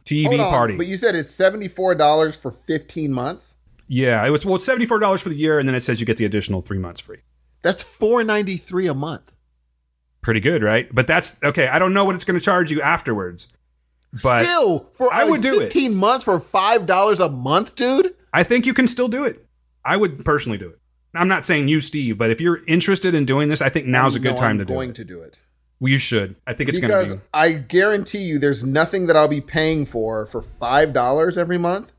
TV 0.05 0.39
on, 0.39 0.51
party. 0.51 0.77
But 0.77 0.87
you 0.87 0.97
said 0.97 1.15
it's 1.15 1.31
seventy 1.31 1.69
four 1.69 1.95
dollars 1.95 2.37
for 2.37 2.51
fifteen 2.51 3.13
months. 3.13 3.57
Yeah, 3.89 4.25
it 4.25 4.31
was 4.31 4.47
well, 4.47 4.57
it's 4.57 4.65
seventy 4.65 4.87
four 4.87 4.99
dollars 4.99 5.21
for 5.21 5.29
the 5.29 5.37
year, 5.37 5.59
and 5.59 5.69
then 5.69 5.75
it 5.75 5.81
says 5.81 6.01
you 6.01 6.07
get 6.07 6.17
the 6.17 6.25
additional 6.25 6.61
three 6.63 6.79
months 6.79 7.01
free. 7.01 7.19
That's 7.63 7.83
four 7.83 8.23
ninety 8.25 8.57
three 8.57 8.87
a 8.87 8.95
month. 8.95 9.33
Pretty 10.23 10.41
good, 10.41 10.63
right? 10.63 10.89
But 10.93 11.07
that's 11.07 11.43
okay. 11.43 11.69
I 11.69 11.79
don't 11.79 11.93
know 11.93 12.05
what 12.05 12.15
it's 12.15 12.25
going 12.25 12.39
to 12.39 12.45
charge 12.45 12.71
you 12.71 12.81
afterwards, 12.81 13.49
but 14.23 14.45
Still, 14.45 14.91
for 14.95 15.13
I 15.13 15.23
like, 15.23 15.31
would 15.31 15.41
do 15.43 15.61
it. 15.61 15.65
fifteen 15.65 15.95
months 15.95 16.25
for 16.25 16.39
five 16.41 16.87
dollars 16.87 17.21
a 17.21 17.29
month, 17.29 17.75
dude. 17.75 18.15
I 18.37 18.43
think 18.43 18.67
you 18.67 18.75
can 18.75 18.87
still 18.87 19.09
do 19.09 19.25
it. 19.25 19.45
I 19.83 19.97
would 19.97 20.25
personally 20.25 20.59
do 20.59 20.69
it. 20.69 20.79
I'm 21.15 21.29
not 21.29 21.47
saying 21.47 21.69
you, 21.69 21.81
Steve, 21.81 22.19
but 22.19 22.31
if 22.31 22.39
you're 22.41 22.63
interested 22.67 23.15
in 23.15 23.25
doing 23.25 23.49
this, 23.49 23.63
I 23.63 23.71
think 23.71 23.87
now's 23.87 24.15
a 24.15 24.21
good 24.21 24.37
time 24.37 24.51
I'm 24.53 24.59
to 24.59 24.65
do 24.67 24.73
it. 24.75 24.77
going 24.77 24.93
to 24.93 25.05
do 25.05 25.23
it. 25.23 25.39
Well, 25.81 25.91
you 25.91 25.97
should. 25.99 26.37
I 26.47 26.53
think 26.53 26.69
it's 26.69 26.79
going 26.79 26.91
because 26.91 27.11
to 27.13 27.17
be. 27.17 27.23
I 27.33 27.53
guarantee 27.53 28.19
you, 28.25 28.39
there's 28.39 28.63
nothing 28.63 29.07
that 29.07 29.17
I'll 29.17 29.27
be 29.29 29.41
paying 29.41 29.87
for 29.87 30.27
for 30.27 30.43
five 30.43 30.93
dollars 30.93 31.39
every 31.39 31.57
month 31.57 31.93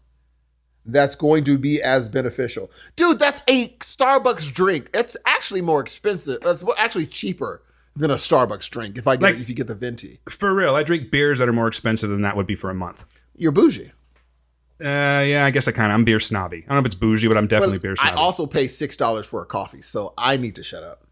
that's 0.86 1.16
going 1.16 1.44
to 1.46 1.58
be 1.58 1.82
as 1.82 2.08
beneficial, 2.08 2.72
dude. 2.96 3.18
That's 3.20 3.42
a 3.48 3.70
Starbucks 3.80 4.54
drink. 4.54 4.90
It's 4.94 5.18
actually 5.26 5.62
more 5.62 5.82
expensive. 5.82 6.42
That's 6.42 6.64
actually 6.78 7.08
cheaper 7.08 7.64
than 7.96 8.12
a 8.12 8.16
Starbucks 8.16 8.70
drink 8.70 8.98
if 9.00 9.08
I 9.08 9.16
get 9.16 9.22
Like- 9.24 9.38
if 9.38 9.50
you 9.50 9.56
get 9.56 9.68
the 9.68 9.76
venti. 9.76 10.20
For 10.30 10.54
real, 10.54 10.76
I 10.76 10.84
drink 10.84 11.10
beers 11.10 11.40
that 11.40 11.50
are 11.50 11.54
more 11.54 11.68
expensive 11.68 12.12
than 12.12 12.22
that 12.22 12.36
would 12.36 12.48
be 12.48 12.56
for 12.56 12.70
a 12.70 12.76
month. 12.76 13.06
You're 13.36 13.52
bougie. 13.52 13.92
Uh, 14.80 15.24
yeah, 15.26 15.44
I 15.46 15.52
guess 15.52 15.68
I 15.68 15.72
kind 15.72 15.92
of. 15.92 15.96
I'm 15.96 16.04
beer 16.06 16.20
snobby. 16.20 16.58
I 16.58 16.60
don't 16.68 16.76
know 16.76 16.80
if 16.80 16.86
it's 16.86 16.96
bougie, 16.96 17.28
but 17.28 17.38
I'm 17.38 17.48
definitely 17.48 17.80
beer 17.80 17.96
snobby. 17.96 18.12
I 18.12 18.16
also 18.16 18.46
pay 18.46 18.68
six 18.68 18.96
dollars 18.96 19.26
for 19.26 19.42
a 19.42 19.46
coffee, 19.46 19.82
so 19.82 20.14
I 20.18 20.38
need 20.38 20.56
to 20.56 20.64
shut 20.64 20.84
up. 20.84 21.04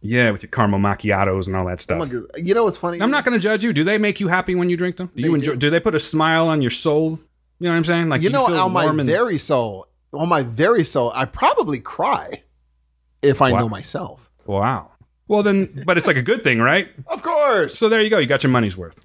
yeah, 0.00 0.30
with 0.30 0.42
your 0.42 0.50
caramel 0.50 0.78
macchiatos 0.80 1.46
and 1.46 1.56
all 1.56 1.66
that 1.66 1.80
stuff. 1.80 2.10
You 2.36 2.54
know 2.54 2.64
what's 2.64 2.76
funny? 2.76 3.00
I'm 3.02 3.10
not 3.10 3.24
going 3.24 3.36
to 3.36 3.42
judge 3.42 3.62
you. 3.64 3.72
Do 3.72 3.84
they 3.84 3.98
make 3.98 4.20
you 4.20 4.28
happy 4.28 4.54
when 4.54 4.70
you 4.70 4.76
drink 4.76 4.96
them? 4.96 5.10
Do 5.14 5.22
you 5.22 5.28
They 5.30 5.34
enjoy? 5.34 5.52
do. 5.52 5.58
Do. 5.58 5.70
they 5.70 5.80
put 5.80 5.94
a 5.94 5.98
smile 6.00 6.48
on 6.48 6.62
your 6.62 6.70
soul? 6.70 7.10
You 7.58 7.64
know 7.66 7.70
what 7.70 7.76
I'm 7.76 7.84
saying? 7.84 8.08
Like 8.08 8.22
you 8.22 8.30
know, 8.30 8.46
on 8.46 8.72
my 8.72 8.86
and- 8.86 9.00
very 9.02 9.38
soul, 9.38 9.88
on 10.12 10.28
my 10.28 10.42
very 10.42 10.84
soul, 10.84 11.12
I 11.14 11.24
probably 11.26 11.80
cry 11.80 12.42
if 13.22 13.42
I 13.42 13.52
Wow. 13.52 13.60
know 13.60 13.68
myself. 13.68 14.30
wow. 14.46 14.90
Well 15.28 15.42
then, 15.42 15.82
but 15.84 15.98
it's 15.98 16.06
like 16.06 16.16
a 16.16 16.22
good 16.22 16.44
thing, 16.44 16.60
right? 16.60 16.88
Of 17.08 17.22
course. 17.22 17.76
So 17.76 17.88
there 17.88 18.00
you 18.00 18.08
go. 18.10 18.18
You 18.18 18.26
got 18.26 18.42
your 18.44 18.50
money's 18.52 18.76
worth. 18.76 19.04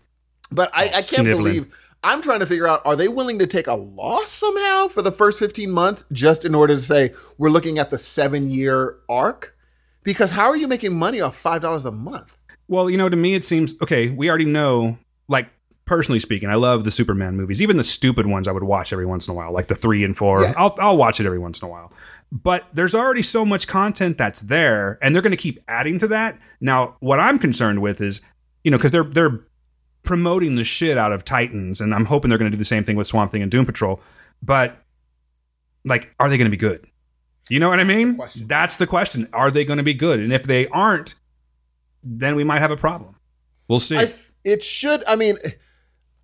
But 0.52 0.70
I, 0.74 0.84
Oh, 0.84 0.88
I 0.88 0.90
can't 0.92 1.04
sniveling. 1.06 1.38
believe 1.38 1.74
I'm 2.04 2.22
trying 2.22 2.40
to 2.40 2.46
figure 2.46 2.68
out 2.68 2.82
are 2.86 2.96
they 2.96 3.08
willing 3.08 3.40
to 3.40 3.48
take 3.48 3.68
a 3.68 3.76
loss 3.76 4.30
somehow 4.30 4.88
for 4.88 5.02
the 5.02 5.12
first 5.12 5.38
15 5.40 5.70
months 5.70 6.06
just 6.12 6.46
in 6.46 6.56
order 6.56 6.74
to 6.76 6.82
say 6.82 7.14
we're 7.38 7.50
looking 7.50 7.78
at 7.78 7.92
the 7.92 7.98
seven 7.98 8.50
year 8.50 8.98
arc? 9.08 9.56
Because 10.04 10.32
how 10.32 10.46
are 10.46 10.56
you 10.56 10.68
making 10.68 10.98
money 10.98 11.22
off 11.22 11.38
five 11.38 11.62
dollars 11.62 11.86
a 11.86 11.92
month? 11.92 12.38
Well, 12.68 12.90
you 12.90 12.98
know, 12.98 13.10
to 13.10 13.18
me, 13.18 13.36
it 13.36 13.44
seems 13.44 13.76
okay. 13.82 14.10
We 14.10 14.30
already 14.30 14.46
know, 14.46 14.98
like, 15.28 15.50
personally 15.86 16.20
speaking, 16.20 16.50
I 16.50 16.56
love 16.56 16.86
the 16.86 16.92
Superman 16.92 17.36
movies. 17.36 17.62
Even 17.62 17.78
the 17.78 17.84
stupid 17.84 18.26
ones 18.26 18.48
I 18.48 18.52
would 18.52 18.64
watch 18.64 18.94
every 18.94 19.06
once 19.06 19.28
in 19.28 19.34
a 19.34 19.36
while, 19.36 19.52
like 19.52 19.68
the 19.68 19.76
three 19.76 20.04
and 20.04 20.18
four. 20.18 20.44
Yeah. 20.44 20.54
I'll, 20.56 20.76
I'll 20.80 20.98
watch 20.98 21.20
it 21.20 21.26
every 21.26 21.38
once 21.38 21.62
in 21.62 21.68
a 21.68 21.70
while. 21.70 21.92
But 22.32 22.66
there's 22.74 22.96
already 22.96 23.22
so 23.22 23.46
much 23.46 23.68
content 23.68 24.18
that's 24.18 24.42
there, 24.42 24.98
and 25.02 25.14
they're 25.14 25.22
going 25.22 25.32
to 25.32 25.38
keep 25.38 25.60
adding 25.68 26.00
to 26.00 26.08
that. 26.08 26.40
Now, 26.62 26.96
what 27.02 27.20
I'm 27.20 27.38
concerned 27.38 27.82
with 27.82 28.02
is, 28.02 28.22
you 28.64 28.72
know, 28.72 28.78
because 28.78 28.92
they're, 28.92 29.04
they're 29.04 29.46
promoting 30.04 30.56
the 30.56 30.64
shit 30.64 30.98
out 30.98 31.12
of 31.12 31.26
Titans, 31.26 31.82
and 31.82 31.94
I'm 31.94 32.06
hoping 32.06 32.30
they're 32.30 32.38
going 32.38 32.52
to 32.52 32.56
do 32.56 32.60
the 32.60 32.66
same 32.66 32.84
thing 32.84 32.96
with 32.96 33.08
Swamp 33.08 33.32
Thing 33.32 33.42
and 33.42 33.52
Doom 33.52 33.66
Patrol. 33.66 34.02
But, 34.42 34.78
like, 35.86 36.14
are 36.20 36.30
they 36.30 36.38
going 36.38 36.46
to 36.46 36.52
be 36.52 36.58
good? 36.58 36.88
You 37.50 37.60
know 37.60 37.70
what 37.70 37.80
I 37.80 37.84
mean? 37.84 38.16
Question. 38.16 38.48
That's 38.48 38.78
the 38.78 38.88
question. 38.88 39.28
Are 39.34 39.52
they 39.52 39.66
going 39.66 39.78
to 39.78 39.84
be 39.84 39.94
good? 39.94 40.20
And 40.20 40.32
if 40.32 40.44
they 40.44 40.68
aren't, 40.68 41.16
then 42.04 42.36
we 42.36 42.44
might 42.44 42.60
have 42.60 42.72
a 42.72 42.78
problem. 42.78 43.16
We'll 43.68 43.80
see. 43.80 43.98
I 43.98 44.06
th- 44.06 44.26
it 44.44 44.64
should. 44.64 45.04
I 45.08 45.16
mean, 45.16 45.38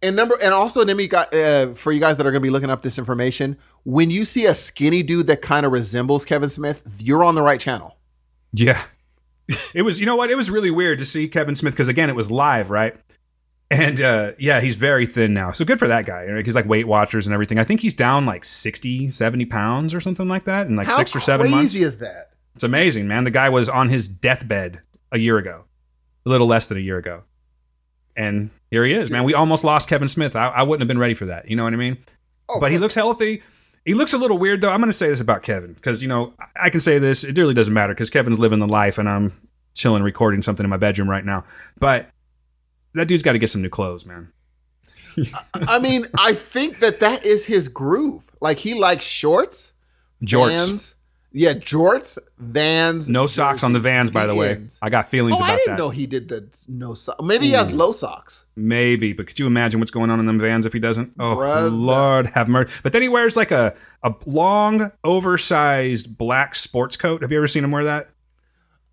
and 0.02 0.16
number 0.16 0.38
and 0.42 0.54
also 0.54 0.84
then 0.84 0.98
we 0.98 1.08
got 1.08 1.34
uh, 1.34 1.74
for 1.74 1.92
you 1.92 2.00
guys 2.00 2.18
that 2.18 2.26
are 2.26 2.32
going 2.32 2.42
to 2.42 2.46
be 2.46 2.50
looking 2.50 2.70
up 2.70 2.82
this 2.82 2.98
information. 2.98 3.58
When 3.84 4.10
you 4.10 4.26
see 4.26 4.46
a 4.46 4.56
skinny 4.56 5.04
dude 5.04 5.28
that 5.28 5.42
kind 5.42 5.66
of 5.66 5.72
resembles 5.72 6.26
Kevin 6.26 6.50
Smith, 6.50 6.82
you're 7.00 7.24
on 7.24 7.36
the 7.36 7.42
right 7.42 7.60
channel. 7.60 7.98
yeah. 8.54 8.82
it 9.74 9.84
was, 9.84 10.00
you 10.00 10.06
know 10.06 10.18
what? 10.18 10.30
It 10.30 10.36
was 10.36 10.52
really 10.52 10.72
weird 10.72 11.00
to 11.00 11.06
see 11.06 11.30
Kevin 11.30 11.56
Smith 11.56 11.74
because, 11.74 11.88
again, 11.88 12.10
it 12.10 12.16
was 12.18 12.30
live, 12.30 12.70
right? 12.70 12.96
And 13.70 14.00
uh, 14.00 14.32
yeah, 14.40 14.62
he's 14.62 14.76
very 14.76 15.06
thin 15.06 15.34
now. 15.34 15.52
So 15.52 15.66
good 15.66 15.78
for 15.78 15.90
that 15.90 16.06
guy. 16.06 16.42
He's 16.42 16.56
like 16.56 16.66
Weight 16.66 16.88
Watchers 16.88 17.28
and 17.28 17.34
everything. 17.34 17.60
I 17.60 17.66
think 17.66 17.82
he's 17.82 17.94
down 17.94 18.26
like 18.26 18.46
60, 18.46 19.10
70 19.10 19.46
pounds 19.46 19.94
or 19.94 20.00
something 20.00 20.28
like 20.30 20.46
that 20.46 20.68
in 20.68 20.78
like 20.78 20.88
How 20.88 20.96
six 20.96 21.14
or 21.16 21.20
seven 21.20 21.52
months. 21.52 21.74
How 21.74 21.80
crazy 21.80 21.84
is 21.84 21.98
that? 21.98 22.32
It's 22.56 22.64
amazing, 22.64 23.08
man. 23.10 23.26
The 23.26 23.32
guy 23.32 23.50
was 23.50 23.68
on 23.68 23.90
his 23.90 24.08
deathbed 24.08 24.80
a 25.12 25.20
year 25.20 25.38
ago, 25.38 25.66
a 26.26 26.30
little 26.30 26.48
less 26.48 26.68
than 26.68 26.78
a 26.78 26.82
year 26.82 26.98
ago. 26.98 27.24
And 28.16 28.50
here 28.72 28.86
he 28.86 28.94
is, 28.94 29.12
man. 29.12 29.26
We 29.26 29.34
almost 29.34 29.64
lost 29.64 29.90
Kevin 29.90 30.08
Smith. 30.08 30.36
I, 30.36 30.48
I 30.48 30.64
wouldn't 30.64 30.82
have 30.82 30.88
been 30.88 30.98
ready 30.98 31.14
for 31.14 31.26
that. 31.26 31.50
You 31.50 31.56
know 31.56 31.64
what 31.66 31.74
I 31.74 31.78
mean? 31.78 31.98
Oh, 32.50 32.60
but 32.60 32.72
he 32.72 32.78
looks 32.78 32.96
healthy. 32.96 33.44
He 33.86 33.94
looks 33.94 34.14
a 34.14 34.18
little 34.18 34.38
weird 34.38 34.62
though. 34.62 34.72
I'm 34.72 34.80
going 34.80 34.90
to 34.90 34.98
say 34.98 35.08
this 35.08 35.20
about 35.22 35.44
Kevin 35.44 35.74
because 35.74 36.02
you 36.02 36.08
know 36.08 36.34
I- 36.40 36.66
I 36.68 36.70
can 36.70 36.80
say 36.80 37.00
this. 37.00 37.24
It 37.24 37.38
really 37.38 37.54
doesn't 37.54 37.74
matter 37.74 37.94
because 37.94 38.10
Kevin's 38.10 38.40
living 38.40 38.60
the 38.60 38.68
life, 38.68 38.98
and 38.98 39.08
I'm 39.10 39.32
chilling 39.74 40.04
recording 40.04 40.42
something 40.42 40.64
in 40.64 40.70
my 40.70 40.78
bedroom 40.78 41.10
right 41.10 41.24
now. 41.24 41.44
But 41.80 42.10
that 42.98 43.08
dude's 43.08 43.24
got 43.24 43.34
to 43.34 43.40
get 43.40 43.50
some 43.50 43.62
new 43.62 43.70
clothes, 43.70 44.06
man. 44.06 44.32
I 45.56 45.80
mean, 45.80 46.06
I 46.18 46.34
think 46.34 46.78
that 46.80 47.00
that 47.00 47.26
is 47.26 47.46
his 47.46 47.68
groove. 47.68 48.24
Like 48.40 48.58
he 48.60 48.76
likes 48.76 49.04
shorts, 49.04 49.72
Jorts, 50.24 50.50
Vans, 50.70 50.96
yeah, 51.32 51.54
jorts, 51.54 52.20
Vans. 52.38 53.10
no 53.10 53.26
socks 53.26 53.64
on 53.64 53.74
the 53.74 53.80
Vans, 53.80 54.12
by 54.12 54.28
the 54.28 54.36
way. 54.36 54.58
I 54.80 54.90
got 54.92 55.08
feelings 55.08 55.42
Oh, 55.42 55.44
about 55.44 55.48
that. 55.48 55.54
I 55.54 55.56
didn't 55.58 55.72
that. 55.74 55.78
know 55.80 55.90
he 55.90 56.06
did 56.06 56.30
the 56.30 56.48
no 56.68 56.94
socks. 56.94 57.20
Maybe 57.24 57.48
he 57.48 57.54
has 57.54 57.72
low 57.72 57.94
socks. 57.94 58.46
Maybe, 58.56 59.12
but 59.14 59.26
could 59.26 59.40
you 59.40 59.48
imagine 59.48 59.80
what's 59.80 59.90
going 59.92 60.12
on 60.12 60.20
in 60.20 60.28
them 60.28 60.38
vans 60.38 60.68
if 60.68 60.74
he 60.74 60.80
doesn't? 60.80 61.14
Oh, 61.20 61.36
Brother. 61.36 61.70
Lord 61.72 62.28
have 62.28 62.48
mercy. 62.48 62.72
But 62.84 62.94
then 62.94 63.02
he 63.02 63.10
wears 63.10 63.36
like 63.36 63.50
a, 63.52 63.76
a 64.04 64.14
long, 64.28 64.92
oversized 65.04 66.16
black 66.16 66.54
sports 66.54 66.96
coat. 66.96 67.24
Have 67.24 67.32
you 67.32 67.38
ever 67.40 67.48
seen 67.48 67.64
him 67.64 67.72
wear 67.72 67.86
that? 67.86 68.10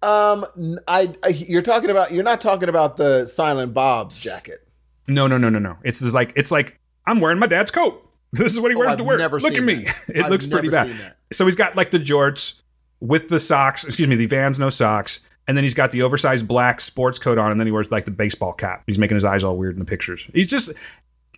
Um, 0.05 0.45
I, 0.89 1.15
I- 1.23 1.29
you're 1.29 1.63
talking 1.63 1.91
about 1.91 2.13
you're 2.13 2.23
not 2.25 2.41
talking 2.41 2.69
about 2.69 2.97
the 2.97 3.27
Silent 3.27 3.73
Bob's 3.75 4.21
jacket. 4.21 4.67
No, 5.09 5.27
no, 5.27 5.39
no, 5.39 5.49
no, 5.49 5.59
no. 5.59 5.77
It's 5.85 6.01
just 6.01 6.15
like 6.15 6.33
it's 6.37 6.51
like 6.51 6.79
I'm 7.07 7.21
wearing 7.21 7.39
my 7.39 7.47
dad's 7.47 7.71
coat. 7.71 8.01
This 8.35 8.53
is 8.53 8.61
what 8.61 8.73
he 8.73 8.75
Oh, 8.75 8.81
wears 8.81 8.91
I've 8.91 8.99
to 8.99 9.05
work. 9.05 9.19
never 9.19 9.39
Look 9.39 9.55
at 9.55 9.63
me. 9.63 9.85
that. 9.85 10.05
It 10.09 10.25
I've 10.25 10.31
looks 10.31 10.45
pretty 10.45 10.69
bad. 10.69 10.91
So 11.33 11.45
he's 11.45 11.55
got 11.55 11.77
like 11.77 11.93
the 11.93 11.99
jorts 11.99 12.63
with 13.01 13.29
the 13.29 13.39
socks, 13.39 13.85
excuse 13.85 14.09
me, 14.09 14.17
the 14.17 14.27
Vans 14.27 14.59
no 14.59 14.71
socks, 14.71 15.21
and 15.47 15.57
then 15.57 15.63
he's 15.63 15.73
got 15.75 15.93
the 15.93 16.03
oversized 16.03 16.49
black 16.49 16.81
sports 16.81 17.19
coat 17.21 17.39
on, 17.39 17.53
and 17.53 17.61
then 17.61 17.67
he 17.69 17.71
wears 17.73 17.93
like 17.93 18.07
the 18.07 18.11
baseball 18.11 18.53
cap. 18.53 18.83
He's 18.89 18.99
making 18.99 19.15
his 19.15 19.25
eyes 19.25 19.45
all 19.45 19.57
weird 19.57 19.75
in 19.75 19.79
the 19.79 19.85
pictures. 19.85 20.29
He's 20.35 20.49
just 20.49 20.73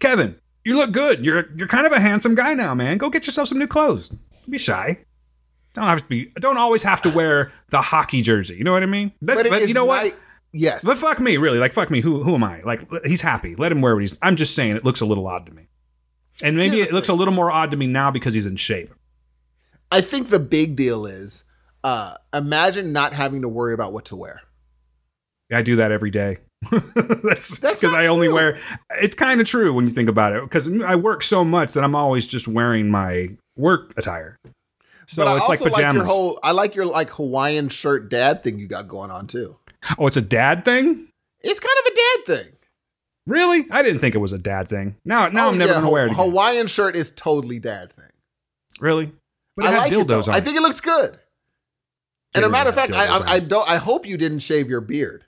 Kevin. 0.01 0.37
You 0.65 0.77
look 0.77 0.93
good. 0.93 1.23
You're 1.25 1.51
you're 1.55 1.69
kind 1.69 1.87
of 1.87 1.93
a 1.93 2.01
handsome 2.01 2.35
guy 2.35 2.55
now, 2.55 2.75
man. 2.75 2.97
Go 2.97 3.11
get 3.11 3.27
yourself 3.27 3.49
some 3.49 3.59
new 3.59 3.67
clothes. 3.67 4.09
Don't 4.09 4.51
be 4.51 4.57
shy. 4.59 4.99
Don't 5.77 5.87
have 5.87 6.03
to 6.03 6.09
be. 6.09 6.27
Don't 6.41 6.59
always 6.59 6.83
have 6.83 7.01
to 7.03 7.11
wear 7.11 7.53
the 7.71 7.81
hockey 7.81 8.23
jersey. 8.23 8.57
You 8.57 8.65
know 8.65 8.73
what 8.73 8.83
I 8.83 8.87
mean? 8.87 9.13
That's, 9.23 9.43
But, 9.43 9.51
but 9.51 9.69
you 9.69 9.75
know 9.75 9.85
what? 9.85 10.15
Yes. 10.53 10.85
But 10.85 10.99
fuck 10.99 11.21
me, 11.21 11.37
really. 11.37 11.59
Like 11.59 11.73
fuck 11.73 11.91
me. 11.91 12.01
Who 12.01 12.23
who 12.23 12.35
am 12.35 12.45
I? 12.45 12.61
Like 12.63 12.81
he's 13.05 13.21
happy. 13.21 13.55
Let 13.55 13.73
him 13.73 13.81
wear 13.83 13.95
what 13.95 14.01
he's. 14.01 14.19
I'm 14.23 14.37
just 14.37 14.55
saying 14.55 14.77
it 14.77 14.85
looks 14.85 15.01
a 15.01 15.07
little 15.07 15.27
odd 15.27 15.47
to 15.47 15.53
me, 15.53 15.69
and 16.43 16.57
maybe 16.57 16.77
Here's 16.77 16.89
it 16.89 16.93
looks 16.95 17.09
a 17.09 17.15
little 17.15 17.35
more 17.35 17.51
odd 17.51 17.71
to 17.73 17.77
me 17.77 17.87
now 17.87 18.11
because 18.11 18.33
he's 18.35 18.47
in 18.47 18.57
shape. 18.57 18.91
I 19.93 20.01
think 20.01 20.29
the 20.29 20.39
big 20.39 20.77
deal 20.77 21.07
is 21.07 21.45
uh 21.85 22.15
imagine 22.33 22.93
not 22.93 23.13
having 23.13 23.43
to 23.43 23.49
worry 23.49 23.75
about 23.75 23.93
what 23.93 24.07
to 24.07 24.17
wear. 24.17 24.41
I 25.53 25.63
do 25.63 25.77
that 25.77 25.93
every 25.93 26.11
day. 26.11 26.39
That's 26.71 27.59
That's 27.59 27.81
because 27.81 27.93
I 27.93 28.07
only 28.07 28.27
true. 28.27 28.35
wear. 28.35 28.59
It's 28.93 29.15
kind 29.15 29.41
of 29.41 29.47
true 29.47 29.73
when 29.73 29.85
you 29.85 29.91
think 29.91 30.09
about 30.09 30.33
it. 30.35 30.43
Because 30.43 30.69
I 30.83 30.97
work 30.97 31.23
so 31.23 31.45
much 31.45 31.75
that 31.75 31.85
I'm 31.85 31.95
always 31.95 32.27
just 32.27 32.49
wearing 32.49 32.89
my 32.89 33.29
work 33.57 33.93
attire. 33.97 34.39
So 35.07 35.37
it's 35.37 35.49
like 35.49 35.61
pajamas. 35.61 36.01
your 36.01 36.07
whole 36.07 36.39
I 36.43 36.51
like 36.53 36.75
your 36.75 36.85
like 36.87 37.09
Hawaiian 37.11 37.69
shirt 37.69 38.11
dad 38.11 38.43
thing 38.45 38.59
you 38.59 38.67
got 38.67 38.89
going 38.89 39.11
on 39.11 39.27
too. 39.27 39.57
oh, 39.99 40.07
it's 40.07 40.17
a 40.17 40.21
dad 40.23 40.65
thing. 40.65 41.09
It's 41.43 41.61
kind 41.61 41.77
of 41.87 41.93
a 41.93 41.97
dad 41.97 42.45
thing. 42.45 42.53
Really? 43.27 43.67
I 43.71 43.83
didn't 43.83 44.01
think 44.01 44.15
it 44.15 44.19
was 44.19 44.33
a 44.33 44.39
dad 44.39 44.69
thing. 44.69 44.97
Now, 45.05 45.29
now 45.29 45.47
Oh, 45.47 45.51
I'm 45.51 45.59
never 45.59 45.73
yeah, 45.73 45.79
gonna 45.81 45.91
wear 45.91 46.07
it 46.07 46.13
again. 46.13 46.25
Hawaiian 46.25 46.67
shirt 46.67 46.95
is 46.97 47.11
totally 47.13 47.59
dad 47.59 47.93
thing. 47.93 48.11
really? 48.81 49.13
But 49.57 49.65
it 49.67 49.69
I 49.69 49.79
like 49.79 49.93
it 49.93 50.07
though. 50.07 50.19
dildos 50.21 50.29
on. 50.29 50.35
I 50.35 50.41
think 50.41 50.57
it 50.57 50.63
looks 50.63 50.81
good. 50.81 51.19
And 52.35 52.45
a 52.45 52.49
matter 52.49 52.69
of 52.69 52.75
fact, 52.75 52.93
I, 52.93 53.07
I, 53.07 53.31
I 53.35 53.39
don't. 53.41 53.67
I 53.69 53.77
hope 53.77 54.05
you 54.07 54.17
didn't 54.19 54.41
shave 54.41 54.69
your 54.69 54.81
beard. 54.83 55.25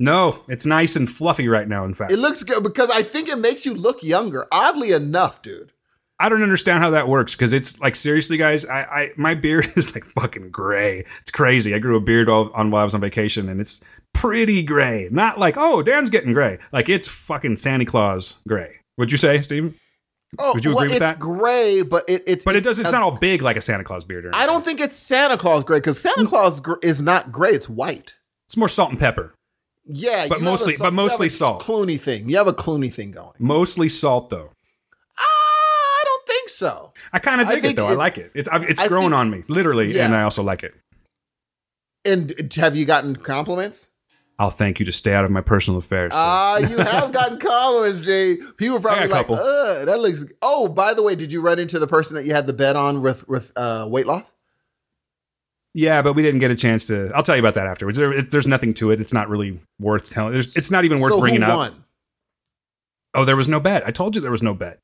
no, 0.00 0.42
it's 0.48 0.66
nice 0.66 0.96
and 0.96 1.08
fluffy 1.08 1.46
right 1.48 1.68
now. 1.68 1.84
In 1.84 1.94
fact, 1.94 2.10
It 2.12 2.16
looks 2.18 2.42
good 2.42 2.62
because 2.64 2.90
I 2.90 3.02
think 3.02 3.28
it 3.28 3.38
makes 3.38 3.64
you 3.64 3.74
look 3.74 4.02
younger. 4.02 4.46
Oddly 4.50 4.90
enough, 4.92 5.42
dude. 5.42 5.71
I 6.22 6.28
don't 6.28 6.42
understand 6.42 6.82
how 6.82 6.90
that 6.90 7.08
works 7.08 7.34
because 7.34 7.52
it's 7.52 7.80
like 7.80 7.96
seriously, 7.96 8.36
guys. 8.36 8.64
I, 8.64 8.80
I 8.82 9.10
my 9.16 9.34
beard 9.34 9.66
is 9.76 9.94
like 9.94 10.04
fucking 10.04 10.50
gray. 10.50 11.04
It's 11.20 11.30
crazy. 11.30 11.74
I 11.74 11.78
grew 11.78 11.96
a 11.96 12.00
beard 12.00 12.28
while, 12.28 12.50
on 12.54 12.70
while 12.70 12.82
I 12.82 12.84
was 12.84 12.94
on 12.94 13.00
vacation, 13.00 13.48
and 13.48 13.60
it's 13.60 13.82
pretty 14.14 14.62
gray. 14.62 15.08
Not 15.10 15.38
like 15.38 15.56
oh, 15.58 15.82
Dan's 15.82 16.10
getting 16.10 16.32
gray. 16.32 16.58
Like 16.72 16.88
it's 16.88 17.08
fucking 17.08 17.56
Santa 17.56 17.84
Claus 17.84 18.38
gray. 18.46 18.76
Would 18.98 19.10
you 19.10 19.18
say, 19.18 19.40
Steven? 19.40 19.74
Oh, 20.38 20.54
Would 20.54 20.64
you 20.64 20.70
well, 20.74 20.84
agree 20.84 20.94
with 20.94 21.02
it's 21.02 21.10
that? 21.10 21.18
gray, 21.18 21.82
but 21.82 22.04
it, 22.08 22.22
it's 22.26 22.44
But 22.44 22.56
it 22.56 22.64
does. 22.64 22.78
It's 22.78 22.88
a- 22.88 22.92
not 22.92 23.02
all 23.02 23.18
big 23.18 23.42
like 23.42 23.56
a 23.56 23.60
Santa 23.60 23.84
Claus 23.84 24.04
beard. 24.04 24.24
Or 24.24 24.30
I 24.34 24.46
don't 24.46 24.64
think 24.64 24.80
it's 24.80 24.96
Santa 24.96 25.36
Claus 25.36 25.62
gray 25.64 25.78
because 25.78 26.00
Santa 26.00 26.22
mm. 26.22 26.28
Claus 26.28 26.60
gr- 26.60 26.74
is 26.82 27.02
not 27.02 27.30
gray. 27.32 27.50
It's 27.50 27.68
white. 27.68 28.14
It's 28.46 28.56
more 28.56 28.68
salt 28.68 28.90
and 28.90 28.98
pepper. 28.98 29.34
Yeah, 29.84 30.28
But 30.28 30.38
have 30.38 30.42
a 30.42 30.50
mostly- 30.50 30.74
but 30.78 30.92
mostly 30.94 31.28
salt. 31.28 31.62
Clooney 31.62 32.00
thing. 32.00 32.30
You 32.30 32.36
have 32.36 32.46
a 32.46 32.52
Clooney 32.52 32.92
thing 32.92 33.10
going. 33.10 33.32
Mostly 33.38 33.88
salt 33.88 34.30
though. 34.30 34.50
Ah, 35.18 35.22
I 35.22 36.02
don't 36.04 36.26
think 36.26 36.48
so. 36.62 36.92
I 37.12 37.18
kind 37.18 37.40
of 37.40 37.48
dig 37.48 37.64
it 37.64 37.76
though. 37.76 37.88
I 37.88 37.94
like 37.94 38.18
it. 38.18 38.30
It's 38.34 38.46
I've, 38.48 38.62
it's 38.64 38.80
I 38.80 38.88
growing 38.88 39.06
think- 39.10 39.14
on 39.14 39.30
me 39.30 39.42
literally, 39.48 39.94
Yeah. 39.94 40.04
and 40.06 40.14
I 40.16 40.22
also 40.22 40.42
like 40.42 40.62
it. 40.62 40.74
And 42.04 42.52
have 42.56 42.76
you 42.76 42.84
gotten 42.84 43.16
compliments? 43.16 43.90
I'll 44.38 44.50
thank 44.50 44.80
you 44.80 44.86
to 44.86 44.92
stay 44.92 45.14
out 45.14 45.24
of 45.24 45.30
my 45.30 45.40
personal 45.40 45.78
affairs. 45.78 46.10
Ah, 46.14 46.58
you 46.58 46.76
have 46.78 47.12
gotten 47.18 47.38
compliments, 47.38 48.04
Jay. 48.06 48.36
People 48.56 48.80
probably 48.80 49.04
I 49.04 49.06
got 49.08 49.28
a 49.28 49.32
like, 49.32 49.40
uh, 49.40 49.84
that 49.84 50.00
looks. 50.00 50.24
Oh, 50.40 50.66
by 50.68 50.94
the 50.94 51.02
way, 51.02 51.14
did 51.14 51.30
you 51.32 51.40
run 51.40 51.58
into 51.58 51.78
the 51.78 51.86
person 51.86 52.16
that 52.16 52.24
you 52.24 52.32
had 52.32 52.46
the 52.46 52.52
bet 52.52 52.74
on 52.74 53.02
with 53.02 53.28
with 53.28 53.52
uh, 53.56 53.86
weight 53.88 54.06
loss? 54.06 54.30
Yeah, 55.74 56.02
but 56.02 56.14
we 56.14 56.22
didn't 56.22 56.40
get 56.40 56.50
a 56.50 56.56
chance 56.56 56.86
to. 56.86 57.10
I'll 57.14 57.22
tell 57.22 57.36
you 57.36 57.40
about 57.42 57.54
that 57.54 57.66
afterwards. 57.66 57.98
There, 57.98 58.12
it, 58.12 58.30
there's 58.30 58.46
nothing 58.46 58.74
to 58.74 58.90
it. 58.90 59.00
It's 59.00 59.12
not 59.12 59.28
really 59.28 59.60
worth 59.80 60.10
telling. 60.10 60.32
There's, 60.32 60.56
it's 60.56 60.70
not 60.70 60.84
even 60.84 61.00
worth 61.00 61.12
so 61.12 61.20
bringing 61.20 61.42
up. 61.42 61.56
Won? 61.56 61.84
Oh, 63.14 63.24
there 63.24 63.36
was 63.36 63.48
no 63.48 63.60
bet. 63.60 63.86
I 63.86 63.90
told 63.90 64.14
you 64.16 64.22
there 64.22 64.30
was 64.30 64.42
no 64.42 64.54
bet. 64.54 64.80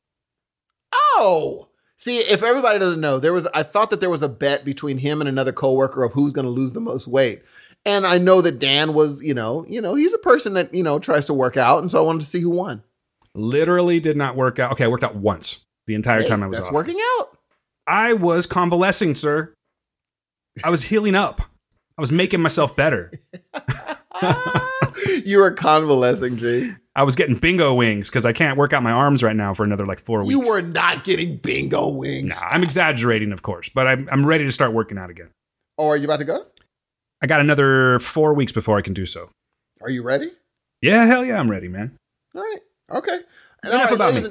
Oh, 0.95 1.68
see, 1.99 2.19
if 2.19 2.43
everybody 2.43 2.79
doesn't 2.79 3.01
know, 3.01 3.19
there 3.19 3.33
was. 3.35 3.47
I 3.53 3.63
thought 3.63 3.91
that 3.91 4.01
there 4.01 4.09
was 4.11 4.23
a 4.23 4.29
bet 4.29 4.65
between 4.65 4.99
him 4.99 5.21
and 5.21 5.29
another 5.29 5.53
coworker 5.53 6.03
of 6.05 6.13
who's 6.15 6.33
going 6.33 6.47
to 6.47 6.51
lose 6.51 6.73
the 6.73 6.81
most 6.81 7.07
weight. 7.07 7.43
And 7.85 8.07
I 8.07 8.19
know 8.19 8.41
that 8.43 8.59
Dan 8.59 8.93
was, 8.95 9.23
you 9.23 9.35
know, 9.35 9.65
you 9.69 9.81
know, 9.81 9.95
he's 9.95 10.13
a 10.15 10.19
person 10.19 10.55
that 10.55 10.73
you 10.75 10.83
know 10.83 10.99
tries 10.99 11.27
to 11.27 11.35
work 11.35 11.57
out, 11.57 11.81
and 11.83 11.91
so 11.91 11.99
I 11.99 12.03
wanted 12.07 12.21
to 12.21 12.27
see 12.27 12.41
who 12.41 12.51
won. 12.51 12.83
Literally 13.35 14.01
did 14.01 14.17
not 14.17 14.35
work 14.37 14.59
out. 14.59 14.73
Okay, 14.73 14.85
I 14.85 14.89
worked 14.89 15.05
out 15.05 15.15
once 15.17 15.65
the 15.87 15.95
entire 15.95 16.23
Hey, 16.23 16.27
time 16.27 16.43
I 16.43 16.47
was 16.47 16.57
that's 16.59 16.69
off. 16.69 16.75
working 16.75 16.99
out. 17.21 17.39
I 17.87 18.15
was 18.15 18.47
convalescing, 18.47 19.15
sir. 19.15 19.55
I 20.65 20.71
was 20.71 20.83
healing 20.83 21.15
up. 21.15 21.41
I 21.97 22.01
was 22.01 22.11
making 22.13 22.41
myself 22.41 22.75
better. 22.77 23.13
you 25.25 25.39
were 25.39 25.53
convalescing, 25.53 26.37
G. 26.37 26.75
I 26.99 27.05
was 27.05 27.15
getting 27.15 27.37
bingo 27.37 27.75
wings 27.75 28.11
because 28.11 28.27
I 28.27 28.33
can't 28.33 28.59
work 28.59 28.73
out 28.73 28.83
my 28.83 28.91
arms 28.91 29.23
right 29.23 29.37
now 29.37 29.55
for 29.55 29.63
another 29.63 29.87
like 29.87 30.01
four 30.01 30.19
weeks. 30.19 30.31
You 30.31 30.41
were 30.41 30.61
not 30.61 31.05
getting 31.05 31.37
bingo 31.37 31.87
wings. 31.91 32.35
Nah, 32.35 32.49
I'm 32.49 32.65
exaggerating, 32.65 33.31
of 33.31 33.43
course, 33.43 33.69
but 33.69 33.87
I'm, 33.87 34.09
I'm 34.11 34.27
ready 34.27 34.45
to 34.45 34.51
start 34.51 34.73
working 34.73 34.99
out 34.99 35.09
again. 35.09 35.29
Oh, 35.79 35.87
are 35.87 35.97
you 35.97 36.07
about 36.07 36.19
to 36.19 36.25
go? 36.25 36.45
I 37.23 37.29
got 37.29 37.39
another 37.39 38.01
four 38.01 38.35
weeks 38.35 38.51
before 38.51 38.79
I 38.79 38.83
can 38.83 38.95
do 38.95 39.07
so. 39.07 39.31
Are 39.81 39.89
you 39.89 40.03
ready? 40.03 40.33
Yeah, 40.83 41.07
hell 41.07 41.25
yeah, 41.25 41.39
I'm 41.39 41.49
ready, 41.49 41.69
man. 41.69 41.97
All 42.35 42.43
right. 42.43 42.61
Okay. 42.91 43.21
And 43.63 43.75
Enough 43.75 43.91
all 43.91 43.95
about 43.95 44.15
me. 44.15 44.25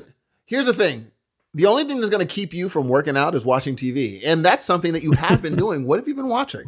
Here's 0.45 0.65
the 0.65 0.73
thing. 0.73 1.09
The 1.53 1.67
only 1.67 1.85
thing 1.85 2.01
that's 2.01 2.09
going 2.09 2.27
to 2.27 2.33
keep 2.33 2.53
you 2.53 2.67
from 2.67 2.89
working 2.89 3.15
out 3.15 3.33
is 3.33 3.45
watching 3.45 3.77
TV. 3.77 4.19
And 4.25 4.43
that's 4.43 4.65
something 4.65 4.91
that 4.91 5.03
you 5.03 5.13
have 5.13 5.41
been 5.41 5.55
doing. 5.57 5.87
What 5.87 5.99
have 5.99 6.07
you 6.09 6.15
been 6.15 6.27
watching? 6.27 6.65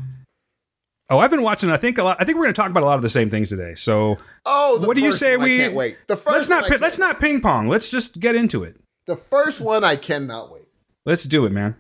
Oh, 1.12 1.18
I've 1.18 1.32
been 1.32 1.42
watching. 1.42 1.72
I 1.72 1.78
think 1.78 1.98
a 1.98 2.04
lot. 2.04 2.18
I 2.20 2.24
think 2.24 2.38
we're 2.38 2.44
going 2.44 2.54
to 2.54 2.62
talk 2.62 2.70
about 2.70 2.84
a 2.84 2.86
lot 2.86 2.96
of 2.98 3.02
the 3.02 3.10
same 3.10 3.30
things 3.30 3.50
today. 3.50 3.74
So 3.76 4.18
Oh, 4.46 4.80
what 4.86 4.96
do 4.96 5.02
you 5.02 5.12
say 5.12 5.38
we? 5.38 5.58
can't 5.58 5.74
wait. 5.74 5.98
The 6.08 6.16
1st 6.16 6.32
let's 6.32 6.50
not. 6.50 6.68
pi- 6.68 6.76
let's 6.78 7.00
not 7.00 7.20
ping 7.20 7.42
pong. 7.42 7.68
Let's 7.68 7.90
just 7.90 8.20
get 8.20 8.36
into 8.36 8.64
it. 8.64 8.76
The 9.08 9.16
first 9.16 9.60
one 9.60 9.84
I 9.84 9.96
cannot 9.96 10.52
wait. 10.52 10.68
Let's 11.06 11.24
do 11.24 11.46
it, 11.46 11.52
man. 11.52 11.76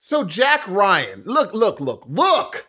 So 0.00 0.24
Jack 0.24 0.66
Ryan, 0.66 1.22
look, 1.26 1.54
look, 1.54 1.80
look, 1.80 2.04
look. 2.08 2.66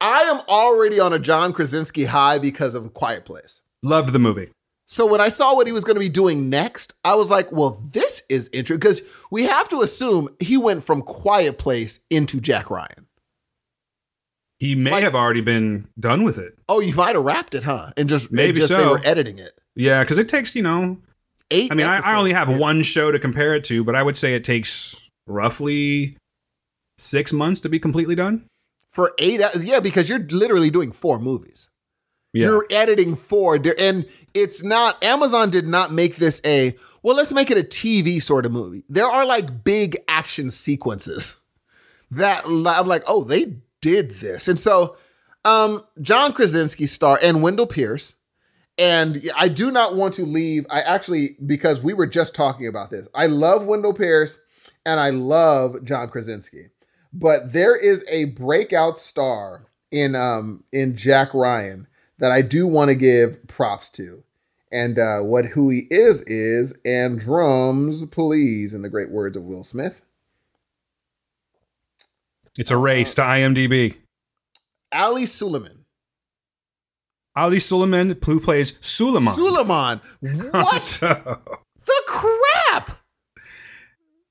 I 0.00 0.22
am 0.22 0.40
already 0.48 0.98
on 0.98 1.12
a 1.12 1.18
John 1.18 1.52
Krasinski 1.52 2.04
high 2.04 2.38
because 2.38 2.74
of 2.74 2.94
Quiet 2.94 3.24
Place. 3.26 3.60
Loved 3.82 4.12
the 4.14 4.18
movie. 4.18 4.48
So 4.86 5.04
when 5.04 5.20
I 5.20 5.28
saw 5.30 5.54
what 5.54 5.66
he 5.66 5.72
was 5.72 5.84
going 5.84 5.96
to 5.96 6.00
be 6.00 6.08
doing 6.08 6.48
next, 6.48 6.94
I 7.04 7.16
was 7.16 7.28
like, 7.28 7.50
well, 7.50 7.82
this 7.92 8.22
is 8.28 8.48
interesting 8.52 8.78
because 8.78 9.02
we 9.30 9.44
have 9.44 9.68
to 9.70 9.80
assume 9.82 10.28
he 10.40 10.56
went 10.56 10.84
from 10.84 11.02
Quiet 11.02 11.58
Place 11.58 12.00
into 12.08 12.40
Jack 12.40 12.70
Ryan. 12.70 13.05
He 14.58 14.74
may 14.74 14.90
Like- 14.92 15.04
have 15.04 15.14
already 15.14 15.42
been 15.42 15.86
done 16.00 16.22
with 16.24 16.38
it. 16.38 16.56
Oh, 16.68 16.80
you 16.80 16.94
might 16.94 17.14
have 17.14 17.24
wrapped 17.24 17.54
it, 17.54 17.64
huh? 17.64 17.92
And 17.96 18.08
just 18.08 18.30
Maybe 18.32 18.60
just 18.60 18.70
they 18.72 18.78
so. 18.78 18.92
were 18.92 19.00
editing 19.04 19.38
it. 19.38 19.58
Yeah, 19.74 20.02
because 20.02 20.18
it 20.18 20.28
takes 20.28 20.54
you 20.56 20.62
know. 20.62 20.98
Eight. 21.50 21.70
I 21.70 21.74
mean, 21.74 21.86
I, 21.86 21.98
I 21.98 22.16
only 22.16 22.32
have 22.32 22.44
episodes. 22.48 22.60
one 22.60 22.82
show 22.82 23.12
to 23.12 23.18
compare 23.18 23.54
it 23.54 23.62
to, 23.64 23.84
but 23.84 23.94
I 23.94 24.02
would 24.02 24.16
say 24.16 24.34
it 24.34 24.42
takes 24.44 25.08
roughly 25.26 26.16
six 26.98 27.32
months 27.32 27.60
to 27.60 27.68
be 27.68 27.78
completely 27.78 28.14
done. 28.14 28.44
for 28.90 29.12
eight. 29.18 29.40
Yeah, 29.60 29.80
because 29.80 30.08
you're 30.08 30.20
literally 30.30 30.70
doing 30.70 30.90
four 30.90 31.18
movies. 31.18 31.68
Yeah. 32.32 32.46
You're 32.46 32.66
editing 32.70 33.14
four, 33.14 33.58
and 33.78 34.06
it's 34.34 34.62
not. 34.62 35.02
Amazon 35.04 35.50
did 35.50 35.66
not 35.66 35.92
make 35.92 36.16
this 36.16 36.40
a. 36.44 36.74
Well, 37.02 37.14
let's 37.14 37.32
make 37.32 37.50
it 37.50 37.58
a 37.58 37.62
TV 37.62 38.20
sort 38.22 38.46
of 38.46 38.52
movie. 38.52 38.84
There 38.88 39.06
are 39.06 39.24
like 39.26 39.62
big 39.62 39.96
action 40.08 40.50
sequences 40.50 41.36
that 42.10 42.44
I'm 42.46 42.86
like, 42.88 43.04
oh, 43.06 43.22
they 43.22 43.56
did 43.86 44.10
this, 44.12 44.48
and 44.48 44.58
so 44.58 44.96
um, 45.44 45.84
John 46.02 46.32
Krasinski 46.32 46.86
star 46.86 47.18
and 47.22 47.42
Wendell 47.42 47.68
Pierce. 47.68 48.16
And 48.78 49.22
I 49.34 49.48
do 49.48 49.70
not 49.70 49.96
want 49.96 50.12
to 50.14 50.26
leave. 50.26 50.66
I 50.68 50.82
actually, 50.82 51.30
because 51.46 51.82
we 51.82 51.94
were 51.94 52.06
just 52.06 52.34
talking 52.34 52.66
about 52.66 52.90
this, 52.90 53.08
I 53.14 53.26
love 53.26 53.64
Wendell 53.64 53.94
Pierce 53.94 54.38
and 54.84 55.00
I 55.00 55.10
love 55.10 55.82
John 55.82 56.10
Krasinski. 56.10 56.66
But 57.12 57.54
there 57.54 57.74
is 57.74 58.04
a 58.08 58.26
breakout 58.26 58.98
star 58.98 59.66
in 59.90 60.14
um 60.14 60.64
in 60.72 60.96
Jack 60.96 61.32
Ryan 61.32 61.86
that 62.18 62.32
I 62.32 62.42
do 62.42 62.66
want 62.66 62.88
to 62.88 62.94
give 62.94 63.46
props 63.46 63.88
to. 63.90 64.22
And 64.72 64.98
uh, 64.98 65.20
what 65.20 65.46
who 65.46 65.70
he 65.70 65.86
is 65.90 66.22
is 66.22 66.76
and 66.84 67.20
drums 67.20 68.04
please 68.06 68.74
in 68.74 68.82
the 68.82 68.90
great 68.90 69.10
words 69.10 69.36
of 69.36 69.44
Will 69.44 69.64
Smith. 69.64 70.02
It's 72.58 72.70
a 72.70 72.76
race 72.76 73.14
to 73.14 73.22
IMDb. 73.22 73.96
Ali 74.92 75.24
Suliman. 75.24 75.78
Ali 77.34 77.58
Suliman, 77.58 78.22
who 78.24 78.40
plays 78.40 78.74
Suleiman. 78.80 79.34
Suleiman. 79.34 80.00
What 80.52 80.80
So, 80.80 81.06
the 81.84 82.02
crap? 82.06 82.98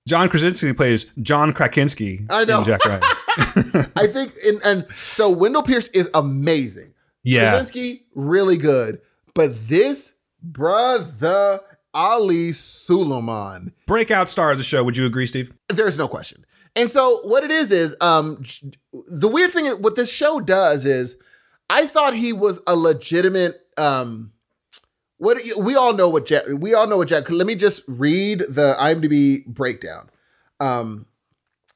John 0.07 0.29
Krasinski 0.29 0.73
plays 0.73 1.05
John 1.21 1.51
Krasinski. 1.53 2.25
I 2.29 2.45
know. 2.45 2.59
in 2.59 2.65
Jack 2.65 2.85
Ryan. 2.85 3.01
I 3.95 4.07
think 4.07 4.33
and, 4.45 4.61
and 4.63 4.91
so 4.91 5.29
Wendell 5.29 5.63
Pierce 5.63 5.87
is 5.89 6.09
amazing. 6.13 6.93
yeah. 7.23 7.51
Krasinski, 7.51 8.05
really 8.15 8.57
good. 8.57 9.01
But 9.33 9.67
this 9.67 10.13
brother 10.41 11.59
Ali 11.93 12.51
Suliman, 12.51 13.71
Breakout 13.87 14.29
star 14.29 14.51
of 14.51 14.57
the 14.57 14.63
show. 14.63 14.83
Would 14.83 14.97
you 14.97 15.05
agree, 15.05 15.25
Steve? 15.25 15.51
there's 15.69 15.97
no 15.97 16.07
question. 16.07 16.45
And 16.75 16.89
so 16.89 17.21
what 17.23 17.43
it 17.43 17.51
is 17.51 17.71
is 17.71 17.95
um 18.01 18.43
the 19.07 19.27
weird 19.27 19.51
thing 19.51 19.67
what 19.81 19.95
this 19.95 20.11
show 20.11 20.39
does 20.39 20.85
is 20.85 21.17
I 21.69 21.87
thought 21.87 22.13
he 22.13 22.33
was 22.33 22.61
a 22.67 22.75
legitimate 22.75 23.61
um 23.77 24.31
what 25.17 25.37
we 25.57 25.75
all 25.75 25.93
know 25.93 26.09
what 26.09 26.25
Jack 26.25 26.43
we 26.49 26.73
all 26.73 26.87
know 26.87 26.97
what 26.97 27.07
Jack 27.07 27.29
let 27.29 27.47
me 27.47 27.55
just 27.55 27.81
read 27.87 28.39
the 28.49 28.75
IMDb 28.79 29.45
breakdown. 29.45 30.09
Um 30.59 31.05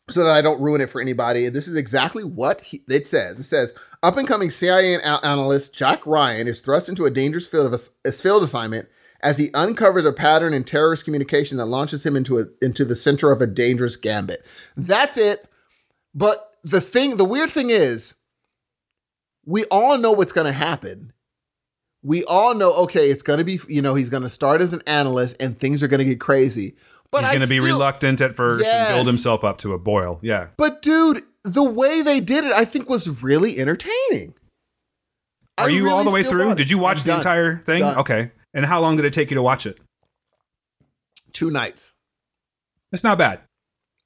so 0.09 0.23
that 0.23 0.35
I 0.35 0.41
don't 0.41 0.59
ruin 0.59 0.81
it 0.81 0.89
for 0.89 0.99
anybody. 0.99 1.49
This 1.49 1.67
is 1.67 1.77
exactly 1.77 2.23
what 2.23 2.61
he, 2.61 2.81
it 2.89 3.05
says. 3.07 3.39
It 3.39 3.43
says 3.43 3.73
up 4.01 4.17
and 4.17 4.27
coming 4.27 4.49
CIA 4.49 4.99
analyst 5.01 5.73
Jack 5.75 6.05
Ryan 6.05 6.47
is 6.47 6.61
thrust 6.61 6.89
into 6.89 7.05
a 7.05 7.11
dangerous 7.11 7.47
field 7.47 7.67
of 7.67 7.73
a, 7.73 8.09
a 8.09 8.11
field 8.11 8.43
assignment 8.43 8.89
as 9.21 9.37
he 9.37 9.51
uncovers 9.53 10.05
a 10.05 10.13
pattern 10.13 10.53
in 10.53 10.63
terrorist 10.63 11.05
communication 11.05 11.57
that 11.57 11.65
launches 11.65 12.05
him 12.05 12.15
into 12.15 12.39
a 12.39 12.45
into 12.61 12.85
the 12.85 12.95
center 12.95 13.31
of 13.31 13.41
a 13.41 13.47
dangerous 13.47 13.95
gambit. 13.95 14.45
That's 14.77 15.17
it. 15.17 15.45
But 16.13 16.55
the 16.63 16.81
thing, 16.81 17.17
the 17.17 17.25
weird 17.25 17.49
thing 17.49 17.69
is, 17.69 18.15
we 19.45 19.65
all 19.65 19.97
know 19.97 20.11
what's 20.11 20.33
going 20.33 20.47
to 20.47 20.53
happen. 20.53 21.13
We 22.01 22.23
all 22.25 22.55
know, 22.55 22.73
okay, 22.83 23.09
it's 23.09 23.21
going 23.21 23.39
to 23.39 23.43
be, 23.43 23.59
you 23.67 23.81
know, 23.81 23.93
he's 23.93 24.09
going 24.09 24.23
to 24.23 24.29
start 24.29 24.61
as 24.61 24.73
an 24.73 24.81
analyst 24.87 25.35
and 25.39 25.59
things 25.59 25.83
are 25.83 25.87
going 25.87 25.99
to 25.99 26.05
get 26.05 26.19
crazy. 26.19 26.75
But 27.11 27.21
He's 27.21 27.29
going 27.29 27.41
to 27.41 27.47
be 27.47 27.59
reluctant 27.59 28.21
at 28.21 28.33
first 28.33 28.65
and 28.65 28.95
build 28.95 29.07
himself 29.07 29.43
up 29.43 29.57
to 29.59 29.73
a 29.73 29.79
boil. 29.79 30.19
Yeah. 30.21 30.47
But 30.57 30.81
dude, 30.83 31.23
the 31.43 31.63
way 31.63 32.01
they 32.03 32.19
did 32.19 32.43
it, 32.43 32.51
I 32.51 32.65
think 32.65 32.87
was 32.87 33.23
really 33.23 33.57
entertaining. 33.59 34.35
I 35.57 35.63
Are 35.63 35.69
you 35.69 35.89
all 35.89 36.03
the 36.03 36.11
way 36.11 36.23
through? 36.23 36.55
Did 36.55 36.69
you 36.69 36.77
watch 36.77 36.99
I'm 36.99 37.03
the 37.03 37.09
done. 37.09 37.19
entire 37.19 37.57
thing? 37.57 37.79
Done. 37.81 37.97
Okay. 37.97 38.31
And 38.53 38.65
how 38.65 38.79
long 38.81 38.95
did 38.95 39.05
it 39.05 39.13
take 39.13 39.29
you 39.31 39.35
to 39.35 39.41
watch 39.43 39.65
it? 39.65 39.77
Two 41.33 41.51
nights. 41.51 41.93
It's 42.91 43.03
not 43.03 43.17
bad. 43.17 43.41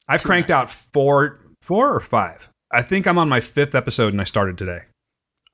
I've 0.08 0.22
Two 0.22 0.28
cranked 0.28 0.50
nights. 0.50 0.64
out 0.64 0.92
four, 0.94 1.40
four 1.62 1.94
or 1.94 2.00
five. 2.00 2.50
I 2.72 2.82
think 2.82 3.08
I'm 3.08 3.18
on 3.18 3.30
my 3.30 3.40
fifth 3.40 3.76
episode 3.76 4.12
and 4.14 4.22
I 4.22 4.26
started 4.26 4.58
today. 4.58 4.82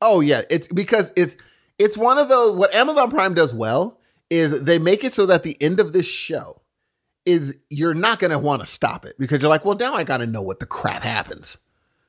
Oh 0.01 0.21
yeah, 0.21 0.41
it's 0.49 0.67
because 0.69 1.11
it's 1.15 1.35
it's 1.77 1.97
one 1.97 2.17
of 2.17 2.29
those 2.29 2.55
what 2.55 2.73
Amazon 2.73 3.11
Prime 3.11 3.33
does 3.33 3.53
well 3.53 3.99
is 4.29 4.63
they 4.63 4.79
make 4.79 5.03
it 5.03 5.13
so 5.13 5.25
that 5.25 5.43
the 5.43 5.57
end 5.61 5.79
of 5.79 5.91
this 5.93 6.07
show 6.07 6.61
is 7.25 7.57
you're 7.69 7.93
not 7.93 8.19
going 8.19 8.31
to 8.31 8.39
want 8.39 8.61
to 8.61 8.65
stop 8.65 9.05
it 9.05 9.15
because 9.19 9.41
you're 9.41 9.49
like, 9.49 9.65
well, 9.65 9.75
now 9.75 9.93
I 9.93 10.03
got 10.03 10.17
to 10.17 10.25
know 10.25 10.41
what 10.41 10.59
the 10.59 10.65
crap 10.65 11.03
happens. 11.03 11.57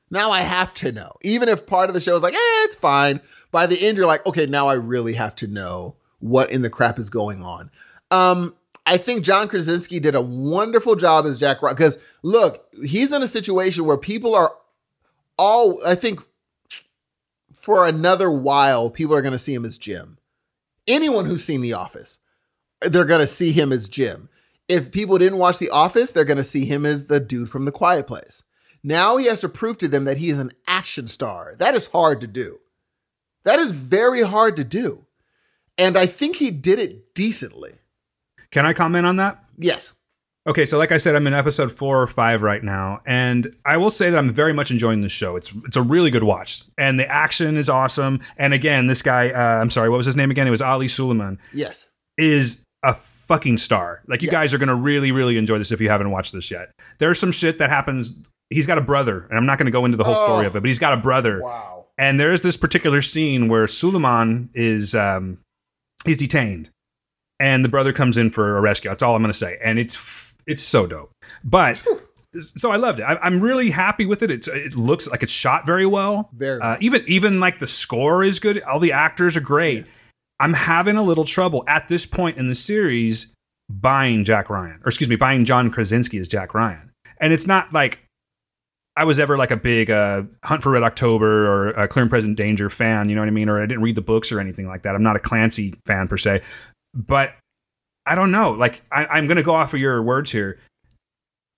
Now 0.09 0.31
I 0.31 0.41
have 0.41 0.73
to 0.75 0.91
know. 0.91 1.13
Even 1.21 1.49
if 1.49 1.67
part 1.67 1.89
of 1.89 1.93
the 1.93 2.01
show 2.01 2.15
is 2.15 2.23
like, 2.23 2.33
eh, 2.33 2.63
it's 2.63 2.75
fine. 2.75 3.21
By 3.51 3.67
the 3.67 3.85
end, 3.85 3.97
you're 3.97 4.07
like, 4.07 4.25
okay, 4.25 4.45
now 4.45 4.67
I 4.67 4.73
really 4.73 5.13
have 5.13 5.35
to 5.37 5.47
know 5.47 5.95
what 6.21 6.51
in 6.51 6.61
the 6.61 6.69
crap 6.69 6.97
is 6.97 7.09
going 7.09 7.43
on. 7.43 7.69
Um, 8.09 8.55
I 8.85 8.97
think 8.97 9.23
John 9.23 9.47
Krasinski 9.47 9.99
did 9.99 10.15
a 10.15 10.21
wonderful 10.21 10.95
job 10.95 11.25
as 11.25 11.39
Jack 11.39 11.61
Ryan 11.61 11.75
because 11.75 11.97
look, 12.23 12.67
he's 12.83 13.11
in 13.11 13.21
a 13.21 13.27
situation 13.27 13.85
where 13.85 13.97
people 13.97 14.33
are 14.33 14.51
all, 15.37 15.85
I 15.85 15.95
think, 15.95 16.19
for 17.53 17.85
another 17.85 18.31
while, 18.31 18.89
people 18.89 19.15
are 19.15 19.21
going 19.21 19.33
to 19.33 19.39
see 19.39 19.53
him 19.53 19.65
as 19.65 19.77
Jim. 19.77 20.17
Anyone 20.87 21.25
who's 21.25 21.43
seen 21.43 21.61
The 21.61 21.73
Office, 21.73 22.17
they're 22.81 23.05
going 23.05 23.21
to 23.21 23.27
see 23.27 23.51
him 23.51 23.71
as 23.71 23.87
Jim. 23.87 24.29
If 24.67 24.91
people 24.91 25.17
didn't 25.17 25.37
watch 25.37 25.59
The 25.59 25.69
Office, 25.69 26.11
they're 26.11 26.25
going 26.25 26.37
to 26.37 26.43
see 26.43 26.65
him 26.65 26.85
as 26.85 27.05
the 27.05 27.19
dude 27.19 27.49
from 27.49 27.65
The 27.65 27.71
Quiet 27.71 28.07
Place. 28.07 28.43
Now 28.83 29.17
he 29.17 29.27
has 29.27 29.41
to 29.41 29.49
prove 29.49 29.77
to 29.79 29.87
them 29.87 30.05
that 30.05 30.17
he 30.17 30.31
is 30.31 30.39
an 30.39 30.53
action 30.67 31.05
star. 31.05 31.55
That 31.59 31.75
is 31.75 31.87
hard 31.87 32.21
to 32.21 32.27
do. 32.27 32.59
That 33.43 33.59
is 33.59 33.71
very 33.71 34.21
hard 34.21 34.55
to 34.57 34.63
do. 34.63 35.05
And 35.81 35.97
I 35.97 36.05
think 36.05 36.35
he 36.35 36.51
did 36.51 36.79
it 36.79 37.15
decently. 37.15 37.71
Can 38.51 38.65
I 38.65 38.73
comment 38.73 39.05
on 39.05 39.15
that? 39.17 39.43
Yes. 39.57 39.93
Okay, 40.47 40.65
so 40.65 40.77
like 40.77 40.91
I 40.91 40.97
said, 40.97 41.15
I'm 41.15 41.27
in 41.27 41.33
episode 41.33 41.71
four 41.71 42.01
or 42.01 42.07
five 42.07 42.41
right 42.41 42.63
now, 42.63 43.01
and 43.05 43.53
I 43.65 43.77
will 43.77 43.91
say 43.91 44.09
that 44.09 44.17
I'm 44.17 44.31
very 44.31 44.53
much 44.53 44.71
enjoying 44.71 45.01
this 45.01 45.11
show. 45.11 45.35
It's 45.35 45.53
it's 45.65 45.77
a 45.77 45.81
really 45.83 46.09
good 46.09 46.23
watch, 46.23 46.63
and 46.79 46.97
the 46.99 47.07
action 47.07 47.57
is 47.57 47.69
awesome. 47.69 48.19
And 48.37 48.51
again, 48.53 48.87
this 48.87 49.01
guy, 49.03 49.29
uh, 49.29 49.61
I'm 49.61 49.69
sorry, 49.69 49.89
what 49.89 49.97
was 49.97 50.05
his 50.07 50.15
name 50.15 50.31
again? 50.31 50.47
It 50.47 50.51
was 50.51 50.61
Ali 50.61 50.87
Suliman. 50.87 51.37
Yes. 51.53 51.89
Is 52.17 52.63
a 52.83 52.95
fucking 52.95 53.57
star. 53.57 54.01
Like 54.07 54.23
you 54.23 54.27
Yes. 54.27 54.31
guys 54.33 54.53
are 54.55 54.57
gonna 54.57 54.75
really, 54.75 55.11
really 55.11 55.37
enjoy 55.37 55.59
this 55.59 55.71
if 55.71 55.79
you 55.79 55.89
haven't 55.89 56.09
watched 56.09 56.33
this 56.33 56.49
yet. 56.49 56.71
There's 56.97 57.19
some 57.19 57.31
shit 57.31 57.59
that 57.59 57.69
happens. 57.69 58.13
He's 58.49 58.65
got 58.65 58.79
a 58.79 58.81
brother, 58.81 59.27
and 59.29 59.37
I'm 59.37 59.45
not 59.45 59.59
gonna 59.59 59.69
go 59.71 59.85
into 59.85 59.97
the 59.97 60.03
whole 60.03 60.15
story 60.15 60.45
Oh. 60.45 60.49
of 60.49 60.55
it, 60.55 60.61
but 60.61 60.67
he's 60.67 60.79
got 60.79 60.93
a 60.97 61.01
brother. 61.01 61.41
Wow. 61.43 61.85
And 61.99 62.19
there's 62.19 62.41
this 62.41 62.57
particular 62.57 63.03
scene 63.03 63.47
where 63.47 63.67
Suleiman 63.67 64.49
is 64.55 64.95
um, 64.95 65.37
he's 66.05 66.17
detained, 66.17 66.69
and 67.39 67.63
the 67.63 67.69
brother 67.69 67.93
comes 67.93 68.17
in 68.17 68.29
for 68.29 68.57
a 68.57 68.61
rescue. 68.61 68.89
That's 68.89 69.03
all 69.03 69.15
I'm 69.15 69.21
going 69.21 69.31
to 69.31 69.37
say, 69.37 69.57
and 69.63 69.79
it's 69.79 70.35
it's 70.47 70.63
so 70.63 70.87
dope. 70.87 71.11
But 71.43 71.81
so 72.39 72.71
I 72.71 72.77
loved 72.77 72.99
it. 72.99 73.03
I, 73.03 73.17
I'm 73.17 73.41
really 73.41 73.69
happy 73.69 74.05
with 74.05 74.23
it. 74.23 74.31
It's 74.31 74.47
it 74.47 74.75
looks 74.75 75.07
like 75.07 75.23
it's 75.23 75.31
shot 75.31 75.65
very 75.65 75.85
well. 75.85 76.29
Very 76.33 76.61
Uh, 76.61 76.77
even 76.79 77.03
even 77.07 77.39
like 77.39 77.59
the 77.59 77.67
score 77.67 78.23
is 78.23 78.39
good. 78.39 78.61
All 78.63 78.79
the 78.79 78.93
actors 78.93 79.35
are 79.35 79.41
great. 79.41 79.85
I'm 80.39 80.53
having 80.53 80.97
a 80.97 81.03
little 81.03 81.25
trouble 81.25 81.63
at 81.67 81.87
this 81.87 82.05
point 82.05 82.37
in 82.37 82.47
the 82.47 82.55
series 82.55 83.33
buying 83.69 84.23
Jack 84.23 84.49
Ryan, 84.49 84.79
or 84.83 84.87
excuse 84.87 85.09
me, 85.09 85.15
buying 85.15 85.45
John 85.45 85.69
Krasinski 85.69 86.17
as 86.17 86.27
Jack 86.27 86.53
Ryan. 86.53 86.91
And 87.19 87.31
it's 87.31 87.45
not 87.45 87.71
like 87.71 87.99
I 89.01 89.03
was 89.03 89.17
ever 89.19 89.35
like 89.35 89.49
a 89.49 89.57
big 89.57 89.89
uh, 89.89 90.23
Hunt 90.43 90.61
for 90.61 90.71
Red 90.71 90.83
October 90.83 91.47
or 91.47 91.69
a 91.69 91.87
Clear 91.87 92.03
and 92.03 92.09
Present 92.11 92.37
Danger 92.37 92.69
fan, 92.69 93.09
you 93.09 93.15
know 93.15 93.21
what 93.21 93.27
I 93.29 93.31
mean? 93.31 93.49
Or 93.49 93.59
I 93.59 93.65
didn't 93.65 93.81
read 93.81 93.95
the 93.95 94.01
books 94.01 94.31
or 94.31 94.39
anything 94.39 94.67
like 94.67 94.83
that. 94.83 94.93
I'm 94.93 95.01
not 95.01 95.15
a 95.15 95.19
Clancy 95.19 95.73
fan 95.87 96.07
per 96.07 96.17
se. 96.17 96.41
but 96.93 97.33
I 98.05 98.13
don't 98.13 98.31
know. 98.31 98.51
Like 98.51 98.81
I, 98.91 99.05
I'm 99.07 99.25
going 99.25 99.37
to 99.37 99.43
go 99.43 99.53
off 99.55 99.73
of 99.73 99.79
your 99.79 100.03
words 100.03 100.31
here. 100.31 100.59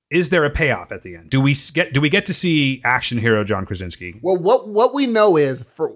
Is 0.09 0.29
there 0.29 0.45
a 0.45 0.49
payoff 0.49 0.91
at 0.93 1.01
the 1.01 1.15
end? 1.17 1.31
Do 1.31 1.41
we 1.41 1.53
get 1.73 1.91
do 1.93 1.99
we 1.99 2.09
get 2.09 2.25
to 2.27 2.33
see 2.33 2.81
action 2.85 3.17
hero 3.17 3.43
John 3.43 3.65
Krasinski? 3.65 4.19
Well, 4.21 4.37
what 4.37 4.69
what 4.69 4.93
we 4.93 5.05
know 5.05 5.35
is 5.35 5.63
for 5.63 5.95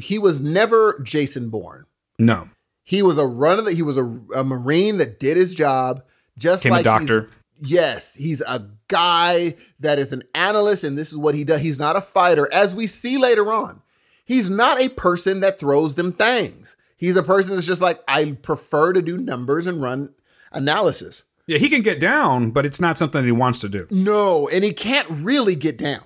he 0.00 0.18
was 0.18 0.40
never 0.40 1.00
Jason 1.04 1.50
Bourne. 1.50 1.84
No. 2.18 2.48
He 2.84 3.02
was 3.02 3.18
a 3.18 3.26
runner 3.26 3.62
that 3.62 3.74
he 3.74 3.82
was 3.82 3.96
a, 3.98 4.04
a 4.34 4.44
marine 4.44 4.96
that 4.98 5.18
did 5.20 5.36
his 5.36 5.54
job 5.54 6.02
just 6.38 6.62
Became 6.62 6.72
a 6.72 6.76
like 6.76 6.86
he's- 6.86 7.00
doctor. 7.08 7.30
Yes, 7.62 8.14
he's 8.14 8.40
a 8.40 8.68
guy 8.88 9.56
that 9.80 9.98
is 9.98 10.12
an 10.12 10.22
analyst, 10.34 10.84
and 10.84 10.96
this 10.96 11.10
is 11.10 11.18
what 11.18 11.34
he 11.34 11.44
does. 11.44 11.60
He's 11.60 11.78
not 11.78 11.96
a 11.96 12.00
fighter, 12.00 12.48
as 12.52 12.74
we 12.74 12.86
see 12.86 13.18
later 13.18 13.52
on. 13.52 13.82
He's 14.24 14.48
not 14.48 14.80
a 14.80 14.88
person 14.88 15.40
that 15.40 15.58
throws 15.58 15.96
them 15.96 16.12
things. 16.12 16.76
He's 16.96 17.16
a 17.16 17.22
person 17.22 17.54
that's 17.54 17.66
just 17.66 17.82
like, 17.82 18.00
I 18.06 18.32
prefer 18.32 18.92
to 18.92 19.02
do 19.02 19.18
numbers 19.18 19.66
and 19.66 19.82
run 19.82 20.14
analysis. 20.52 21.24
Yeah, 21.46 21.58
he 21.58 21.68
can 21.68 21.82
get 21.82 21.98
down, 21.98 22.52
but 22.52 22.64
it's 22.64 22.80
not 22.80 22.96
something 22.96 23.22
that 23.22 23.26
he 23.26 23.32
wants 23.32 23.60
to 23.62 23.68
do. 23.68 23.86
No, 23.90 24.48
and 24.48 24.62
he 24.62 24.72
can't 24.72 25.08
really 25.10 25.56
get 25.56 25.78
down. 25.78 26.02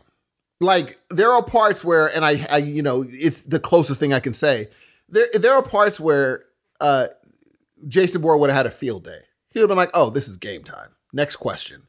Like 0.60 0.98
there 1.10 1.30
are 1.30 1.42
parts 1.42 1.84
where, 1.84 2.06
and 2.14 2.24
I, 2.24 2.46
I, 2.50 2.56
you 2.58 2.82
know, 2.82 3.04
it's 3.06 3.42
the 3.42 3.60
closest 3.60 4.00
thing 4.00 4.14
I 4.14 4.20
can 4.20 4.32
say. 4.32 4.68
There, 5.08 5.26
there 5.34 5.52
are 5.52 5.62
parts 5.62 6.00
where 6.00 6.44
uh, 6.80 7.08
Jason 7.86 8.22
Bourne 8.22 8.40
would 8.40 8.48
have 8.48 8.56
had 8.56 8.66
a 8.66 8.70
field 8.70 9.04
day. 9.04 9.18
He 9.50 9.60
would 9.60 9.64
have 9.64 9.68
been 9.68 9.76
like, 9.76 9.90
"Oh, 9.92 10.08
this 10.10 10.28
is 10.28 10.38
game 10.38 10.64
time. 10.64 10.88
Next 11.14 11.36
question," 11.36 11.84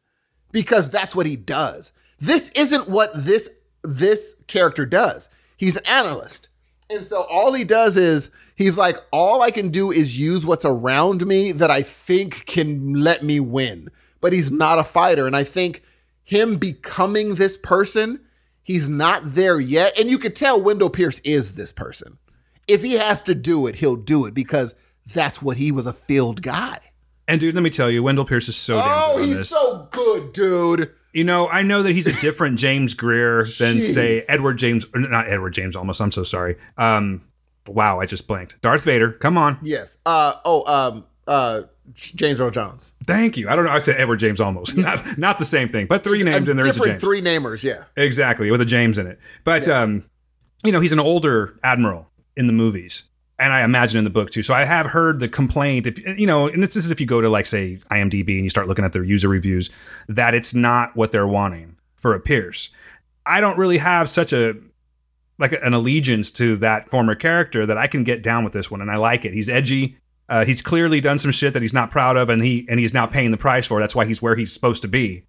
because 0.52 0.90
that's 0.90 1.16
what 1.16 1.26
he 1.26 1.36
does. 1.36 1.92
This 2.20 2.52
isn't 2.56 2.88
what 2.88 3.12
this 3.14 3.50
this 3.84 4.36
character 4.48 4.86
does. 4.86 5.30
He's 5.58 5.76
an 5.76 5.86
analyst, 5.86 6.48
and 6.90 7.04
so 7.04 7.24
all 7.24 7.54
he 7.54 7.64
does 7.64 7.98
is 7.98 8.30
he's 8.56 8.78
like, 8.78 8.98
"All 9.12 9.42
I 9.42 9.52
can 9.52 9.70
do 9.70 9.92
is 9.92 10.20
use 10.20 10.46
what's 10.46 10.64
around 10.64 11.26
me 11.26 11.52
that 11.52 11.72
I 11.72 11.82
think 11.82 12.46
can 12.46 13.02
let 13.02 13.24
me 13.24 13.40
win." 13.40 13.90
But 14.22 14.32
he's 14.32 14.52
not 14.52 14.80
a 14.80 14.84
fighter, 14.84 15.28
and 15.28 15.36
I 15.36 15.44
think 15.44 15.84
him 16.24 16.58
becoming 16.58 17.36
this 17.36 17.58
person, 17.58 18.20
he's 18.64 18.90
not 18.90 19.36
there 19.36 19.60
yet. 19.60 19.98
And 20.00 20.10
you 20.10 20.18
could 20.18 20.36
tell 20.36 20.62
Wendell 20.62 20.90
Pierce 20.90 21.20
is 21.20 21.54
this 21.54 21.72
person. 21.72 22.18
If 22.68 22.82
he 22.82 22.94
has 22.94 23.22
to 23.22 23.36
do 23.36 23.68
it, 23.68 23.76
he'll 23.76 23.96
do 23.96 24.26
it 24.26 24.34
because 24.34 24.76
that's 25.14 25.42
what 25.42 25.58
he 25.58 25.72
was 25.72 25.86
a 25.86 25.94
field 25.94 26.42
guy. 26.42 26.80
And 27.28 27.40
dude, 27.42 27.56
let 27.56 27.62
me 27.62 27.70
tell 27.70 27.90
you, 27.90 28.04
Wendell 28.04 28.26
Pierce 28.26 28.48
is 28.50 28.56
so 28.56 28.76
damn 28.76 28.86
Oh, 28.88 29.14
good 29.16 29.22
on 29.24 29.28
he's 29.30 29.38
this. 29.38 29.50
so 29.50 29.88
good, 29.92 30.32
dude. 30.34 30.92
you 31.14 31.24
know, 31.24 31.48
I 31.50 31.64
know 31.64 31.82
that 31.84 31.92
he's 31.94 32.08
a 32.08 32.14
different 32.22 32.60
James 32.60 32.94
Greer 32.94 33.46
than 33.60 33.82
say 33.82 34.24
Edward 34.28 34.58
James, 34.58 34.86
or 34.94 35.00
not 35.02 35.28
Edward 35.30 35.52
James. 35.52 35.76
Almost, 35.76 36.02
I'm 36.02 36.12
so 36.12 36.24
sorry. 36.24 36.56
Um, 36.78 37.22
wow, 37.68 38.00
I 38.00 38.06
just 38.06 38.28
blanked. 38.28 38.62
Darth 38.62 38.84
Vader, 38.84 39.12
come 39.12 39.38
on. 39.38 39.58
Yes. 39.64 39.98
Uh 40.06 40.34
oh, 40.46 40.66
um 40.72 41.06
uh 41.28 41.64
James 41.98 42.40
Earl 42.42 42.52
Jones. 42.52 42.92
Thank 43.06 43.38
you. 43.38 43.48
I 43.50 43.56
don't 43.56 43.66
know. 43.66 43.72
I 43.72 43.78
said 43.80 44.00
Edward 44.00 44.18
James 44.18 44.40
almost. 44.40 44.76
Not 44.78 45.18
not 45.18 45.40
the 45.40 45.46
same 45.46 45.70
thing, 45.70 45.88
but 45.88 46.04
three 46.04 46.22
names 46.24 46.48
A 46.48 46.52
and 46.52 46.60
there 46.60 46.68
is 46.68 46.80
a 46.80 46.84
James. 46.84 47.02
three 47.04 47.22
namers, 47.22 47.64
yeah. 47.64 47.84
Exactly, 47.96 48.52
with 48.52 48.62
a 48.62 48.66
James 48.66 48.98
in 49.00 49.08
it. 49.08 49.20
But 49.44 49.68
um, 49.68 50.04
you 50.64 50.72
know, 50.72 50.80
he's 50.80 50.92
an 50.92 51.00
older 51.00 51.60
admiral 51.64 52.08
in 52.36 52.48
the 52.48 52.54
movies, 52.54 53.04
and 53.38 53.52
I 53.52 53.64
imagine 53.64 53.98
in 53.98 54.04
the 54.04 54.10
book 54.10 54.30
too. 54.30 54.44
So 54.44 54.54
I 54.54 54.66
have 54.66 54.86
heard 54.86 55.20
the 55.20 55.28
complaint, 55.28 55.88
if 55.88 56.20
you 56.20 56.26
know, 56.26 56.48
and 56.48 56.64
this 56.64 56.76
is 56.76 56.92
if 56.92 57.00
you 57.02 57.06
go 57.06 57.22
to 57.22 57.30
like 57.30 57.46
say 57.46 57.80
IMDb 57.92 58.30
and 58.36 58.44
you 58.44 58.50
start 58.50 58.68
looking 58.68 58.86
at 58.86 58.94
their 58.94 59.04
user 59.04 59.28
reviews, 59.28 59.70
that 60.08 60.34
it's 60.34 60.54
not 60.54 60.96
what 60.96 61.12
they're 61.12 61.28
wanting 61.28 61.76
for 61.98 62.14
a 62.14 62.20
Pierce. 62.20 62.70
I 63.26 63.42
don't 63.42 63.58
really 63.58 63.78
have 63.78 64.10
such 64.10 64.32
a 64.34 64.56
like 65.38 65.52
an 65.52 65.74
allegiance 65.74 66.32
to 66.32 66.56
that 66.58 66.90
former 66.90 67.16
character 67.16 67.66
that 67.66 67.78
I 67.78 67.88
can 67.88 68.04
get 68.04 68.24
down 68.24 68.44
with 68.44 68.54
this 68.54 68.72
one, 68.72 68.82
and 68.82 68.90
I 68.90 68.98
like 68.98 69.26
it. 69.26 69.34
He's 69.34 69.50
edgy. 69.50 69.98
Uh, 70.30 70.46
he's 70.46 70.62
clearly 70.62 71.02
done 71.02 71.20
some 71.20 71.32
shit 71.32 71.54
that 71.54 71.62
he's 71.62 71.74
not 71.74 71.92
proud 71.92 72.18
of, 72.18 72.30
and 72.30 72.42
he 72.42 72.66
and 72.70 72.80
he's 72.80 72.94
now 72.94 73.06
paying 73.06 73.32
the 73.32 73.38
price 73.38 73.66
for. 73.66 73.80
it. 73.80 73.82
That's 73.82 73.96
why 73.96 74.06
he's 74.06 74.22
where 74.22 74.36
he's 74.36 74.54
supposed 74.54 74.82
to 74.84 74.88
be. 74.88 75.24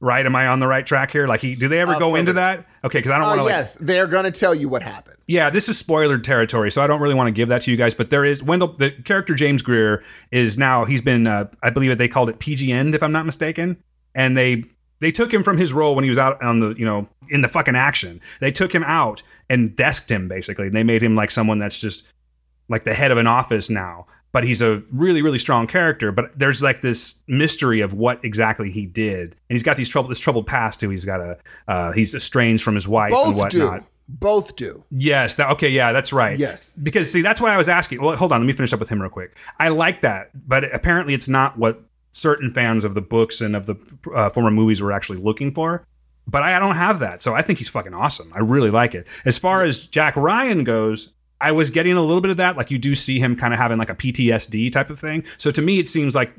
Right? 0.00 0.26
Am 0.26 0.36
I 0.36 0.46
on 0.48 0.60
the 0.60 0.66
right 0.66 0.86
track 0.86 1.10
here? 1.10 1.26
Like, 1.26 1.40
he 1.40 1.56
do 1.56 1.68
they 1.68 1.80
ever 1.80 1.94
Uh, 1.94 1.98
go 1.98 2.16
into 2.16 2.34
that? 2.34 2.66
Okay, 2.84 2.98
because 2.98 3.10
I 3.10 3.18
don't 3.18 3.24
Uh, 3.26 3.28
want 3.30 3.38
to 3.40 3.44
like. 3.44 3.50
yes, 3.52 3.76
they're 3.80 4.06
gonna 4.06 4.30
tell 4.30 4.54
you 4.54 4.68
what 4.68 4.82
happened. 4.82 5.16
Yeah, 5.26 5.48
this 5.50 5.68
is 5.68 5.76
spoiler 5.78 6.18
territory, 6.18 6.70
so 6.70 6.82
I 6.82 6.86
don't 6.86 7.00
really 7.00 7.14
want 7.14 7.28
to 7.28 7.32
give 7.32 7.48
that 7.48 7.62
to 7.62 7.70
you 7.70 7.76
guys. 7.76 7.94
But 7.94 8.10
there 8.10 8.24
is 8.24 8.42
Wendell, 8.42 8.76
the 8.76 8.90
character 8.90 9.34
James 9.34 9.62
Greer 9.62 10.04
is 10.30 10.56
now 10.58 10.84
he's 10.84 11.00
been, 11.00 11.26
uh, 11.26 11.46
I 11.62 11.70
believe 11.70 11.96
they 11.98 12.08
called 12.08 12.28
it 12.28 12.38
PG 12.38 12.70
end 12.70 12.94
if 12.94 13.02
I'm 13.02 13.10
not 13.12 13.24
mistaken, 13.26 13.78
and 14.14 14.36
they 14.36 14.64
they 15.00 15.10
took 15.10 15.32
him 15.32 15.42
from 15.42 15.58
his 15.58 15.72
role 15.72 15.94
when 15.94 16.04
he 16.04 16.08
was 16.10 16.18
out 16.18 16.40
on 16.42 16.60
the 16.60 16.74
you 16.78 16.84
know 16.84 17.08
in 17.30 17.40
the 17.40 17.48
fucking 17.48 17.74
action. 17.76 18.20
They 18.40 18.50
took 18.50 18.72
him 18.74 18.84
out 18.84 19.22
and 19.50 19.70
desked 19.70 20.10
him 20.10 20.28
basically. 20.28 20.68
They 20.68 20.84
made 20.84 21.02
him 21.02 21.16
like 21.16 21.30
someone 21.30 21.58
that's 21.58 21.80
just 21.80 22.06
like 22.68 22.84
the 22.84 22.94
head 22.94 23.10
of 23.10 23.18
an 23.18 23.26
office 23.26 23.68
now. 23.70 24.04
But 24.36 24.44
he's 24.44 24.60
a 24.60 24.82
really, 24.92 25.22
really 25.22 25.38
strong 25.38 25.66
character. 25.66 26.12
But 26.12 26.38
there's 26.38 26.62
like 26.62 26.82
this 26.82 27.24
mystery 27.26 27.80
of 27.80 27.94
what 27.94 28.22
exactly 28.22 28.70
he 28.70 28.84
did, 28.84 29.28
and 29.30 29.56
he's 29.56 29.62
got 29.62 29.78
these 29.78 29.88
trouble, 29.88 30.10
this 30.10 30.18
troubled 30.18 30.46
past 30.46 30.78
too. 30.78 30.90
He's 30.90 31.06
got 31.06 31.20
a, 31.20 31.38
uh, 31.68 31.92
he's 31.92 32.14
estranged 32.14 32.62
from 32.62 32.74
his 32.74 32.86
wife 32.86 33.14
and 33.14 33.34
Both 33.34 33.48
do. 33.48 33.84
Both 34.08 34.56
do. 34.56 34.84
Yes. 34.90 35.36
That, 35.36 35.48
okay. 35.52 35.70
Yeah, 35.70 35.92
that's 35.92 36.12
right. 36.12 36.38
Yes. 36.38 36.74
Because 36.74 37.10
see, 37.10 37.22
that's 37.22 37.40
why 37.40 37.50
I 37.50 37.56
was 37.56 37.70
asking. 37.70 38.02
Well, 38.02 38.14
hold 38.14 38.30
on. 38.30 38.42
Let 38.42 38.46
me 38.46 38.52
finish 38.52 38.74
up 38.74 38.78
with 38.78 38.90
him 38.90 39.00
real 39.00 39.08
quick. 39.08 39.38
I 39.58 39.68
like 39.68 40.02
that, 40.02 40.28
but 40.46 40.64
apparently, 40.74 41.14
it's 41.14 41.30
not 41.30 41.56
what 41.56 41.80
certain 42.12 42.52
fans 42.52 42.84
of 42.84 42.92
the 42.92 43.00
books 43.00 43.40
and 43.40 43.56
of 43.56 43.64
the 43.64 43.76
uh, 44.14 44.28
former 44.28 44.50
movies 44.50 44.82
were 44.82 44.92
actually 44.92 45.16
looking 45.16 45.54
for. 45.54 45.86
But 46.28 46.42
I 46.42 46.58
don't 46.58 46.74
have 46.74 46.98
that, 46.98 47.22
so 47.22 47.34
I 47.34 47.40
think 47.40 47.58
he's 47.58 47.70
fucking 47.70 47.94
awesome. 47.94 48.30
I 48.34 48.40
really 48.40 48.70
like 48.70 48.94
it. 48.94 49.06
As 49.24 49.38
far 49.38 49.62
as 49.62 49.86
Jack 49.86 50.14
Ryan 50.14 50.62
goes, 50.62 51.14
I 51.40 51.52
was 51.52 51.70
getting 51.70 51.94
a 51.94 52.02
little 52.02 52.20
bit 52.20 52.30
of 52.30 52.36
that. 52.38 52.56
Like 52.56 52.70
you 52.70 52.78
do 52.78 52.94
see 52.94 53.18
him 53.18 53.36
kind 53.36 53.52
of 53.52 53.58
having 53.58 53.78
like 53.78 53.90
a 53.90 53.94
PTSD 53.94 54.72
type 54.72 54.90
of 54.90 54.98
thing. 54.98 55.24
So 55.38 55.50
to 55.50 55.62
me, 55.62 55.78
it 55.78 55.88
seems 55.88 56.14
like 56.14 56.34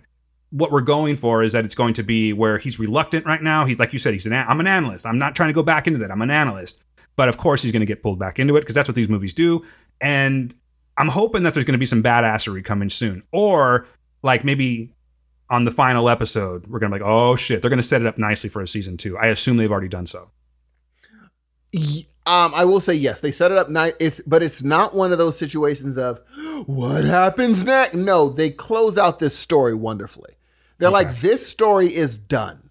what 0.52 0.72
we're 0.72 0.82
going 0.82 1.16
for 1.18 1.44
is 1.44 1.52
that 1.52 1.66
it's 1.66 1.76
going 1.76 1.94
to 1.94 2.04
be 2.04 2.34
where 2.34 2.58
he's 2.58 2.80
reluctant 2.80 3.26
right 3.26 3.42
now. 3.42 3.66
He's 3.66 3.80
like 3.80 3.94
you 3.94 4.00
said, 4.00 4.14
he's 4.14 4.26
an 4.26 4.34
I'm 4.34 4.60
an 4.60 4.68
analyst. 4.68 5.06
I'm 5.06 5.18
not 5.18 5.36
trying 5.36 5.50
to 5.50 5.54
go 5.54 5.64
back 5.64 5.88
into 5.88 6.00
that. 6.00 6.12
I'm 6.12 6.22
an 6.22 6.32
analyst. 6.32 6.84
But 7.16 7.30
of 7.30 7.38
course, 7.38 7.64
he's 7.64 7.72
going 7.72 7.82
to 7.82 7.86
get 7.86 8.04
pulled 8.04 8.20
back 8.20 8.40
into 8.40 8.56
it 8.56 8.62
because 8.62 8.76
that's 8.76 8.88
what 8.88 8.96
these 8.96 9.10
movies 9.10 9.34
do. 9.34 9.66
And 10.02 10.54
I'm 10.98 11.08
hoping 11.08 11.44
that 11.44 11.54
there's 11.54 11.66
going 11.66 11.74
to 11.74 11.80
be 11.80 11.86
some 11.86 12.04
badassery 12.04 12.64
coming 12.64 12.90
soon, 12.90 13.24
or 13.32 13.88
like 14.24 14.44
maybe 14.44 14.94
on 15.50 15.64
the 15.64 15.72
final 15.72 16.10
episode, 16.10 16.68
we're 16.68 16.80
going 16.80 16.92
to 16.92 16.98
be 16.98 17.04
like, 17.04 17.10
oh 17.10 17.36
shit, 17.36 17.62
they're 17.62 17.70
going 17.70 17.78
to 17.78 17.84
set 17.84 18.02
it 18.02 18.08
up 18.08 18.18
nicely 18.18 18.50
for 18.50 18.62
a 18.62 18.68
season 18.68 18.98
two. 18.98 19.18
I 19.18 19.28
assume 19.28 19.58
they've 19.58 19.72
already 19.72 19.88
done 19.88 20.06
so. 20.06 20.30
Um, 22.28 22.54
I 22.54 22.66
will 22.66 22.80
say 22.82 22.94
yes, 22.94 23.22
they 23.22 23.32
set 23.32 23.52
it 23.52 23.58
up 23.58 23.70
nice. 23.70 23.94
It's 24.00 24.22
but 24.28 24.44
it's 24.44 24.62
not 24.62 24.94
one 24.94 25.12
of 25.12 25.18
those 25.18 25.38
situations 25.38 25.98
of 25.98 26.22
what 26.66 27.06
happens 27.06 27.64
next. 27.64 27.96
No, 27.96 28.30
they 28.30 28.50
close 28.50 28.98
out 28.98 29.20
this 29.20 29.38
story 29.38 29.74
wonderfully. 29.74 30.34
They're 30.78 30.90
like, 30.92 31.20
this 31.22 31.48
story 31.48 31.88
is 31.88 32.18
done. 32.18 32.70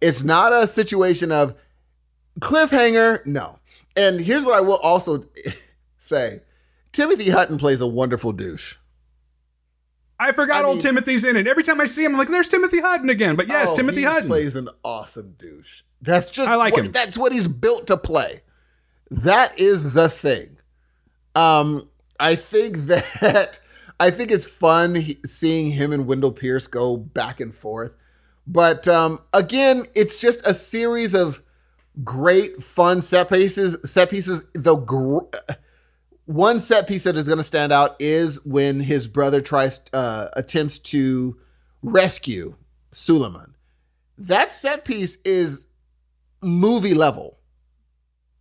It's 0.00 0.22
not 0.22 0.52
a 0.52 0.66
situation 0.66 1.30
of 1.32 1.54
cliffhanger. 2.40 3.24
No. 3.26 3.58
And 3.96 4.20
here's 4.20 4.44
what 4.44 4.54
I 4.54 4.60
will 4.60 4.76
also 4.76 5.24
say: 5.98 6.40
Timothy 6.92 7.30
Hutton 7.30 7.58
plays 7.58 7.80
a 7.80 7.86
wonderful 7.86 8.32
douche. 8.32 8.74
I 10.18 10.32
forgot 10.32 10.64
I 10.64 10.68
old 10.68 10.76
mean- 10.76 10.82
Timothy's 10.82 11.24
in 11.24 11.36
it. 11.36 11.46
Every 11.46 11.62
time 11.62 11.80
I 11.80 11.84
see 11.84 12.04
him, 12.04 12.12
I'm 12.12 12.18
like, 12.18 12.28
there's 12.28 12.48
Timothy 12.48 12.80
Hutton 12.80 13.10
again. 13.10 13.36
But 13.36 13.48
yes, 13.48 13.70
Oh, 13.70 13.74
Timothy 13.76 14.02
Hutton. 14.02 14.28
plays 14.28 14.56
an 14.56 14.68
awesome 14.82 15.34
douche. 15.38 15.82
That's 16.02 16.30
just 16.30 16.48
I 16.48 16.56
like 16.56 16.72
what- 16.74 16.86
him. 16.86 16.92
That's 16.92 17.16
what 17.18 17.32
he's 17.32 17.46
built 17.48 17.86
to 17.88 17.96
play. 17.96 18.42
That 19.10 19.58
is 19.58 19.92
the 19.92 20.08
thing. 20.08 20.56
Um, 21.34 21.88
I 22.18 22.34
think 22.34 22.76
that 22.86 23.60
I 23.98 24.10
think 24.10 24.30
it's 24.30 24.44
fun 24.46 24.96
seeing 25.26 25.70
him 25.70 25.92
and 25.92 26.06
Wendell 26.06 26.32
Pierce 26.32 26.66
go 26.66 26.96
back 26.96 27.40
and 27.40 27.54
forth. 27.54 27.92
But 28.46 28.86
um, 28.86 29.20
again, 29.32 29.86
it's 29.94 30.16
just 30.16 30.46
a 30.46 30.54
series 30.54 31.14
of 31.14 31.42
great, 32.04 32.62
fun 32.62 33.02
set 33.02 33.28
pieces. 33.28 33.76
Set 33.90 34.10
pieces. 34.10 34.44
The 34.54 34.76
gr- 34.76 35.24
one 36.26 36.60
set 36.60 36.86
piece 36.86 37.04
that 37.04 37.16
is 37.16 37.24
going 37.24 37.38
to 37.38 37.44
stand 37.44 37.72
out 37.72 37.96
is 37.98 38.44
when 38.44 38.80
his 38.80 39.06
brother 39.06 39.40
tries 39.40 39.80
uh, 39.92 40.28
attempts 40.34 40.78
to 40.80 41.36
rescue 41.82 42.54
Suleiman. 42.92 43.54
That 44.18 44.52
set 44.52 44.84
piece 44.84 45.16
is 45.24 45.66
movie 46.42 46.94
level. 46.94 47.35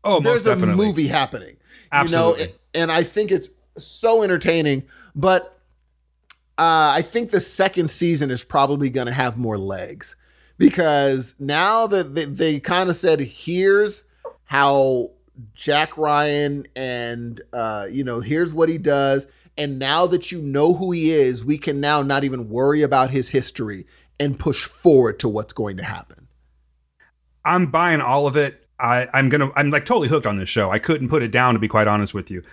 Oh, 0.05 0.21
most 0.21 0.23
There's 0.23 0.43
definitely. 0.43 0.85
a 0.85 0.87
movie 0.87 1.07
happening. 1.07 1.57
Absolutely. 1.91 2.43
You 2.43 2.47
know, 2.47 2.53
and 2.75 2.91
I 2.91 3.03
think 3.03 3.31
it's 3.31 3.49
so 3.77 4.23
entertaining, 4.23 4.83
but 5.13 5.43
uh, 6.57 6.95
I 6.95 7.01
think 7.01 7.31
the 7.31 7.41
second 7.41 7.91
season 7.91 8.31
is 8.31 8.43
probably 8.43 8.89
going 8.89 9.07
to 9.07 9.13
have 9.13 9.37
more 9.37 9.57
legs 9.57 10.15
because 10.57 11.35
now 11.39 11.87
that 11.87 12.15
they, 12.15 12.25
they 12.25 12.59
kind 12.59 12.89
of 12.89 12.95
said, 12.95 13.19
here's 13.19 14.03
how 14.45 15.11
Jack 15.53 15.97
Ryan 15.97 16.65
and, 16.75 17.41
uh, 17.51 17.87
you 17.91 18.03
know, 18.03 18.21
here's 18.21 18.53
what 18.53 18.69
he 18.69 18.77
does. 18.77 19.27
And 19.57 19.79
now 19.79 20.05
that 20.07 20.31
you 20.31 20.41
know 20.41 20.73
who 20.73 20.91
he 20.91 21.11
is, 21.11 21.43
we 21.43 21.57
can 21.57 21.79
now 21.81 22.01
not 22.01 22.23
even 22.23 22.49
worry 22.49 22.81
about 22.81 23.09
his 23.09 23.29
history 23.29 23.85
and 24.19 24.39
push 24.39 24.65
forward 24.65 25.19
to 25.19 25.29
what's 25.29 25.53
going 25.53 25.77
to 25.77 25.83
happen. 25.83 26.27
I'm 27.43 27.67
buying 27.67 28.01
all 28.01 28.27
of 28.27 28.37
it. 28.37 28.64
I, 28.79 29.07
I'm 29.13 29.29
gonna. 29.29 29.51
I'm 29.55 29.71
like 29.71 29.85
totally 29.85 30.07
hooked 30.07 30.25
on 30.27 30.35
this 30.35 30.49
show. 30.49 30.69
I 30.71 30.79
couldn't 30.79 31.07
put 31.09 31.21
it 31.23 31.31
down 31.31 31.53
to 31.53 31.59
be 31.59 31.67
quite 31.67 31.87
honest 31.87 32.13
with 32.13 32.29
you. 32.29 32.43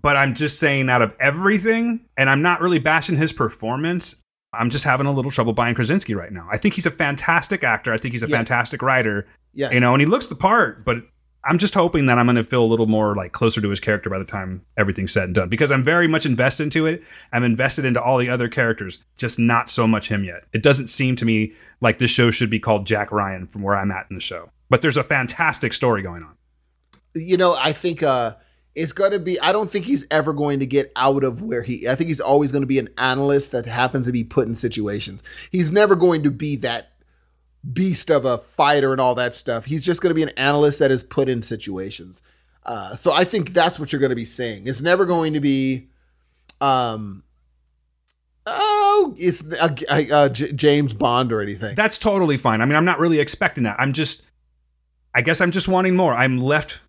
but 0.00 0.16
I'm 0.16 0.34
just 0.34 0.60
saying 0.60 0.88
out 0.90 1.02
of 1.02 1.16
everything, 1.20 2.00
and 2.16 2.30
I'm 2.30 2.42
not 2.42 2.60
really 2.60 2.78
bashing 2.78 3.16
his 3.16 3.32
performance. 3.32 4.22
I'm 4.52 4.70
just 4.70 4.84
having 4.84 5.06
a 5.06 5.12
little 5.12 5.30
trouble 5.30 5.52
buying 5.52 5.74
Krasinski 5.74 6.14
right 6.14 6.32
now. 6.32 6.46
I 6.50 6.56
think 6.56 6.74
he's 6.74 6.86
a 6.86 6.90
fantastic 6.90 7.64
actor. 7.64 7.92
I 7.92 7.98
think 7.98 8.12
he's 8.12 8.22
a 8.22 8.28
Yes. 8.28 8.36
fantastic 8.36 8.80
writer. 8.82 9.26
Yes. 9.52 9.72
You 9.72 9.80
know, 9.80 9.92
and 9.92 10.00
he 10.00 10.06
looks 10.06 10.28
the 10.28 10.36
part, 10.36 10.84
but 10.84 10.98
I'm 11.44 11.58
just 11.58 11.74
hoping 11.74 12.06
that 12.06 12.16
I'm 12.18 12.26
going 12.26 12.36
to 12.36 12.44
feel 12.44 12.62
a 12.62 12.66
little 12.66 12.86
more 12.86 13.14
like 13.14 13.32
closer 13.32 13.60
to 13.60 13.68
his 13.68 13.78
character 13.80 14.08
by 14.08 14.18
the 14.18 14.24
time 14.24 14.62
everything's 14.76 15.12
said 15.12 15.24
and 15.24 15.34
done 15.34 15.48
because 15.48 15.70
I'm 15.70 15.82
very 15.84 16.08
much 16.08 16.24
invested 16.24 16.62
into 16.64 16.86
it. 16.86 17.02
I'm 17.32 17.44
invested 17.44 17.84
into 17.84 18.00
all 18.02 18.16
the 18.18 18.28
other 18.30 18.48
characters, 18.48 19.04
just 19.16 19.38
not 19.38 19.68
so 19.68 19.86
much 19.86 20.08
him 20.08 20.24
yet. 20.24 20.44
It 20.52 20.62
doesn't 20.62 20.88
seem 20.88 21.14
to 21.16 21.24
me 21.24 21.52
like 21.80 21.98
this 21.98 22.10
show 22.10 22.30
should 22.30 22.50
be 22.50 22.58
called 22.60 22.86
Jack 22.86 23.12
Ryan 23.12 23.46
from 23.46 23.62
where 23.62 23.76
I'm 23.76 23.90
at 23.90 24.06
in 24.10 24.14
the 24.16 24.20
show. 24.22 24.50
But 24.70 24.82
there's 24.82 24.96
a 24.96 25.02
fantastic 25.02 25.72
story 25.72 26.02
going 26.02 26.22
on. 26.22 26.36
you 27.14 27.36
know, 27.36 27.54
I 27.58 27.72
think 27.72 28.02
uh 28.02 28.34
it's 28.74 28.92
going 28.92 29.10
to 29.10 29.18
be 29.18 29.40
I 29.40 29.50
don't 29.52 29.70
think 29.70 29.86
he's 29.86 30.06
ever 30.10 30.32
going 30.32 30.60
to 30.60 30.66
get 30.66 30.92
out 30.94 31.24
of 31.24 31.42
where 31.42 31.62
he 31.62 31.88
I 31.88 31.94
think 31.94 32.08
he's 32.08 32.20
always 32.20 32.52
going 32.52 32.62
to 32.62 32.66
be 32.68 32.78
an 32.78 32.88
analyst 32.98 33.50
that 33.52 33.66
happens 33.66 34.06
to 34.06 34.12
be 34.12 34.24
put 34.24 34.46
in 34.46 34.54
situations. 34.54 35.22
He's 35.50 35.70
never 35.72 35.96
going 35.96 36.22
to 36.24 36.30
be 36.30 36.56
that 36.56 36.92
beast 37.72 38.10
of 38.10 38.24
a 38.24 38.38
fighter 38.38 38.92
and 38.92 39.00
all 39.00 39.14
that 39.16 39.34
stuff. 39.34 39.64
He's 39.64 39.84
just 39.84 40.00
going 40.00 40.10
to 40.10 40.14
be 40.14 40.22
an 40.22 40.30
analyst 40.36 40.78
that 40.78 40.90
is 40.90 41.02
put 41.02 41.28
in 41.28 41.42
situations. 41.42 42.22
Uh 42.64 42.94
so 42.94 43.12
I 43.12 43.24
think 43.24 43.52
that's 43.52 43.78
what 43.78 43.92
you're 43.92 44.00
going 44.00 44.10
to 44.10 44.16
be 44.16 44.24
seeing. 44.24 44.66
It's 44.68 44.80
never 44.82 45.06
going 45.06 45.32
to 45.32 45.40
be 45.40 45.88
um 46.60 47.22
Oh, 48.50 49.14
it's 49.18 49.44
uh, 49.44 49.74
uh, 49.90 50.28
J- 50.30 50.52
James 50.52 50.94
Bond 50.94 51.32
or 51.32 51.42
anything. 51.42 51.74
That's 51.74 51.98
totally 51.98 52.36
fine. 52.38 52.60
I 52.62 52.64
mean, 52.64 52.76
I'm 52.76 52.84
not 52.84 52.98
really 52.98 53.20
expecting 53.20 53.64
that. 53.64 53.78
I'm 53.78 53.92
just, 53.92 54.26
I 55.14 55.22
guess 55.22 55.40
I'm 55.40 55.50
just 55.50 55.68
wanting 55.68 55.96
more. 55.96 56.14
I'm 56.14 56.38
left 56.38 56.80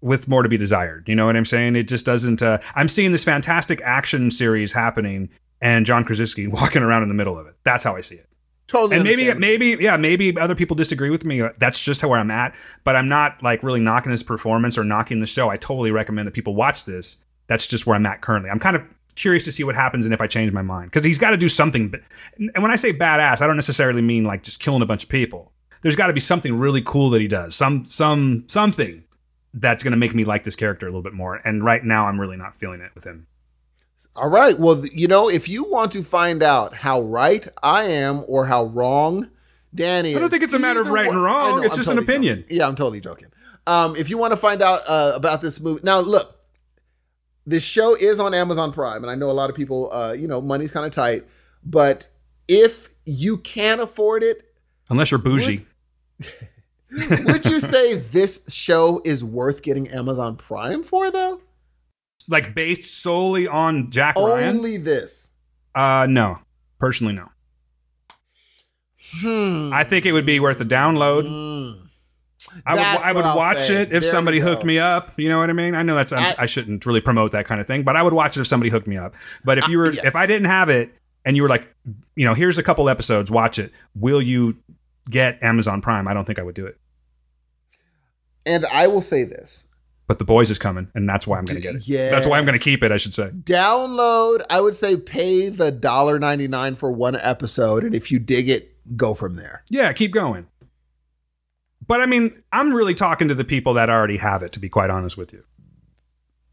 with 0.00 0.28
more 0.28 0.42
to 0.42 0.48
be 0.48 0.56
desired. 0.56 1.08
You 1.08 1.14
know 1.14 1.26
what 1.26 1.36
I'm 1.36 1.44
saying? 1.44 1.76
It 1.76 1.88
just 1.88 2.04
doesn't. 2.04 2.42
Uh, 2.42 2.58
I'm 2.74 2.88
seeing 2.88 3.12
this 3.12 3.24
fantastic 3.24 3.80
action 3.82 4.30
series 4.30 4.72
happening, 4.72 5.30
and 5.60 5.86
John 5.86 6.04
Krasinski 6.04 6.46
walking 6.48 6.82
around 6.82 7.02
in 7.02 7.08
the 7.08 7.14
middle 7.14 7.38
of 7.38 7.46
it. 7.46 7.54
That's 7.64 7.84
how 7.84 7.96
I 7.96 8.00
see 8.00 8.16
it. 8.16 8.28
totally. 8.66 8.96
And 8.96 9.04
maybe, 9.04 9.32
maybe, 9.34 9.76
yeah, 9.82 9.96
maybe 9.96 10.36
other 10.38 10.54
people 10.54 10.76
disagree 10.76 11.10
with 11.10 11.24
me. 11.24 11.42
That's 11.58 11.82
just 11.82 12.04
where 12.04 12.18
I'm 12.18 12.30
at. 12.30 12.54
But 12.84 12.96
I'm 12.96 13.08
not 13.08 13.42
like 13.42 13.62
really 13.62 13.80
knocking 13.80 14.10
his 14.10 14.22
performance 14.22 14.76
or 14.76 14.84
knocking 14.84 15.18
the 15.18 15.26
show. 15.26 15.48
I 15.48 15.56
totally 15.56 15.90
recommend 15.90 16.26
that 16.26 16.32
people 16.32 16.54
watch 16.54 16.84
this. 16.84 17.24
That's 17.46 17.66
just 17.66 17.86
where 17.86 17.96
I'm 17.96 18.06
at 18.06 18.20
currently. 18.20 18.50
I'm 18.50 18.58
kind 18.58 18.76
of 18.76 18.82
curious 19.14 19.44
to 19.44 19.52
see 19.52 19.64
what 19.64 19.74
happens 19.74 20.06
and 20.06 20.14
if 20.14 20.20
I 20.20 20.26
change 20.26 20.52
my 20.52 20.62
mind 20.62 20.90
because 20.90 21.04
he's 21.04 21.18
got 21.18 21.30
to 21.30 21.36
do 21.36 21.48
something. 21.48 21.92
And 22.38 22.62
when 22.62 22.70
I 22.70 22.76
say 22.76 22.92
badass, 22.92 23.42
I 23.42 23.46
don't 23.46 23.56
necessarily 23.56 24.02
mean 24.02 24.24
like 24.24 24.42
just 24.42 24.60
killing 24.60 24.82
a 24.82 24.86
bunch 24.86 25.04
of 25.04 25.10
people. 25.10 25.51
There's 25.82 25.96
got 25.96 26.06
to 26.08 26.12
be 26.12 26.20
something 26.20 26.56
really 26.56 26.82
cool 26.82 27.10
that 27.10 27.20
he 27.20 27.28
does. 27.28 27.54
Some, 27.54 27.86
some, 27.86 28.44
something 28.48 29.04
that's 29.54 29.82
going 29.82 29.90
to 29.92 29.96
make 29.98 30.14
me 30.14 30.24
like 30.24 30.44
this 30.44 30.56
character 30.56 30.86
a 30.86 30.88
little 30.88 31.02
bit 31.02 31.12
more. 31.12 31.36
And 31.44 31.62
right 31.64 31.84
now, 31.84 32.06
I'm 32.06 32.20
really 32.20 32.36
not 32.36 32.56
feeling 32.56 32.80
it 32.80 32.92
with 32.94 33.04
him. 33.04 33.26
All 34.16 34.28
right. 34.28 34.58
Well, 34.58 34.84
you 34.86 35.08
know, 35.08 35.28
if 35.28 35.48
you 35.48 35.64
want 35.64 35.92
to 35.92 36.02
find 36.02 36.42
out 36.42 36.74
how 36.74 37.02
right 37.02 37.46
I 37.62 37.84
am 37.84 38.24
or 38.26 38.46
how 38.46 38.64
wrong 38.64 39.28
Danny 39.74 40.14
I 40.14 40.18
don't 40.18 40.28
think 40.30 40.42
it's 40.42 40.52
a 40.52 40.58
matter 40.58 40.80
of 40.80 40.88
right 40.88 41.08
and 41.08 41.22
wrong. 41.22 41.60
Know, 41.60 41.62
It's 41.66 41.76
I'm 41.76 41.78
just 41.78 41.90
an 41.90 41.98
opinion. 41.98 42.40
joking. 42.42 42.56
Yeah, 42.56 42.68
I'm 42.68 42.76
totally 42.76 43.00
joking. 43.00 43.28
Um, 43.66 43.96
if 43.96 44.10
you 44.10 44.18
want 44.18 44.32
to 44.32 44.36
find 44.36 44.60
out 44.60 44.82
uh, 44.86 45.12
about 45.14 45.40
this 45.40 45.60
movie, 45.60 45.80
now 45.84 46.00
look, 46.00 46.36
this 47.46 47.62
show 47.62 47.94
is 47.94 48.18
on 48.18 48.34
Amazon 48.34 48.72
Prime, 48.72 49.02
and 49.02 49.10
I 49.10 49.14
know 49.14 49.30
a 49.30 49.32
lot 49.32 49.50
of 49.50 49.56
people, 49.56 49.92
uh, 49.92 50.12
you 50.12 50.28
know, 50.28 50.40
money's 50.40 50.70
kind 50.72 50.84
of 50.84 50.92
tight, 50.92 51.22
but 51.64 52.08
if 52.48 52.90
you 53.04 53.38
can't 53.38 53.80
afford 53.80 54.22
it, 54.22 54.52
Unless 54.90 55.10
you're 55.10 55.18
bougie. 55.18 55.58
would 55.58 55.66
you 57.44 57.60
say 57.60 57.96
this 57.96 58.42
show 58.48 59.00
is 59.04 59.24
worth 59.24 59.62
getting 59.62 59.88
Amazon 59.88 60.36
Prime 60.36 60.82
for, 60.84 61.10
though? 61.10 61.40
Like 62.28 62.54
based 62.54 63.02
solely 63.02 63.48
on 63.48 63.90
Jack 63.90 64.16
Ryan? 64.16 64.56
Only 64.58 64.76
this. 64.76 65.30
Uh, 65.74 66.06
no. 66.08 66.38
Personally, 66.78 67.14
no. 67.14 67.28
Hmm. 69.20 69.70
I 69.72 69.84
think 69.84 70.06
it 70.06 70.12
would 70.12 70.26
be 70.26 70.40
worth 70.40 70.60
a 70.60 70.64
download. 70.64 71.26
Hmm. 71.26 71.86
I 72.66 72.74
would, 72.74 72.82
I 72.82 73.12
would 73.12 73.24
watch 73.36 73.60
say. 73.60 73.82
it 73.82 73.92
if 73.92 74.02
There 74.02 74.02
somebody 74.02 74.40
hooked 74.40 74.64
me 74.64 74.78
up. 74.78 75.12
You 75.16 75.28
know 75.28 75.38
what 75.38 75.48
I 75.48 75.52
mean? 75.52 75.74
I 75.74 75.82
know 75.82 75.94
that's 75.94 76.12
I- 76.12 76.34
I, 76.38 76.46
shouldn't 76.46 76.84
really 76.84 77.00
promote 77.00 77.32
that 77.32 77.46
kind 77.46 77.60
of 77.60 77.66
thing, 77.66 77.82
but 77.84 77.94
I 77.94 78.02
would 78.02 78.12
watch 78.12 78.36
it 78.36 78.40
if 78.40 78.46
somebody 78.46 78.68
hooked 78.70 78.88
me 78.88 78.96
up. 78.96 79.14
But 79.44 79.58
if 79.58 79.68
you 79.68 79.78
were, 79.78 79.86
Uh, 79.88 79.92
yes. 79.92 80.04
if 80.06 80.16
I 80.16 80.26
didn't 80.26 80.46
have 80.48 80.68
it, 80.68 80.92
and 81.24 81.36
you 81.36 81.42
were 81.42 81.48
like, 81.48 81.72
you 82.16 82.24
know, 82.24 82.34
here's 82.34 82.58
a 82.58 82.62
couple 82.62 82.88
episodes, 82.88 83.30
watch 83.30 83.58
it. 83.60 83.72
Will 83.94 84.20
you 84.20 84.56
get 85.08 85.42
Amazon 85.42 85.80
Prime? 85.80 86.08
I 86.08 86.14
don't 86.14 86.24
think 86.24 86.38
I 86.38 86.42
would 86.42 86.54
do 86.54 86.66
it. 86.66 86.78
And 88.44 88.66
I 88.66 88.86
will 88.86 89.02
say 89.02 89.24
this. 89.24 89.66
But 90.08 90.18
the 90.18 90.24
boys 90.24 90.50
is 90.50 90.58
coming, 90.58 90.88
and 90.94 91.08
that's 91.08 91.26
why 91.26 91.38
I'm 91.38 91.44
going 91.44 91.62
to 91.62 91.62
get 91.62 91.76
it. 91.76 92.10
That's 92.10 92.26
why 92.26 92.36
I'm 92.36 92.44
going 92.44 92.58
to 92.58 92.62
keep 92.62 92.82
it. 92.82 92.90
I 92.90 92.96
should 92.96 93.14
say. 93.14 93.30
Download, 93.30 94.42
I 94.50 94.60
would 94.60 94.74
say 94.74 94.96
pay 94.96 95.48
the 95.48 95.70
$1.99 95.70 96.76
for 96.76 96.92
one 96.92 97.16
episode. 97.16 97.84
And 97.84 97.94
if 97.94 98.10
you 98.10 98.18
dig 98.18 98.48
it, 98.48 98.76
go 98.96 99.14
from 99.14 99.36
there. 99.36 99.62
Yeah, 99.70 99.92
keep 99.92 100.12
going. 100.12 100.48
But 101.86 102.00
I 102.00 102.06
mean, 102.06 102.42
I'm 102.52 102.74
really 102.74 102.94
talking 102.94 103.28
to 103.28 103.34
the 103.34 103.44
people 103.44 103.74
that 103.74 103.88
already 103.88 104.16
have 104.18 104.42
it. 104.42 104.52
To 104.52 104.60
be 104.60 104.68
quite 104.68 104.90
honest 104.90 105.16
with 105.16 105.32
you. 105.32 105.44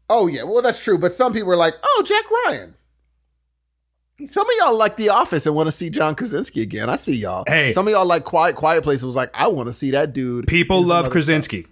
Oh, 0.08 0.26
yeah. 0.26 0.44
Well, 0.44 0.62
that's 0.62 0.82
true. 0.82 0.96
But 0.96 1.12
some 1.12 1.32
people 1.32 1.50
are 1.50 1.56
like, 1.56 1.74
oh, 1.82 2.04
Jack 2.06 2.24
Ryan. 2.46 2.74
Some 4.28 4.48
of 4.48 4.54
y'all 4.58 4.76
like 4.76 4.96
The 4.96 5.08
Office 5.10 5.46
and 5.46 5.54
want 5.54 5.66
to 5.68 5.72
see 5.72 5.90
John 5.90 6.14
Krasinski 6.14 6.62
again. 6.62 6.88
I 6.90 6.96
see 6.96 7.16
y'all. 7.16 7.44
Hey. 7.46 7.72
Some 7.72 7.86
of 7.86 7.92
y'all 7.92 8.06
like 8.06 8.24
Quiet 8.24 8.56
Quiet 8.56 8.82
Place. 8.82 9.02
and 9.02 9.06
Was 9.08 9.16
like, 9.16 9.30
I 9.34 9.48
want 9.48 9.68
to 9.68 9.72
see 9.72 9.90
that 9.92 10.12
dude. 10.12 10.46
People 10.46 10.82
love 10.84 11.10
Krasinski. 11.10 11.66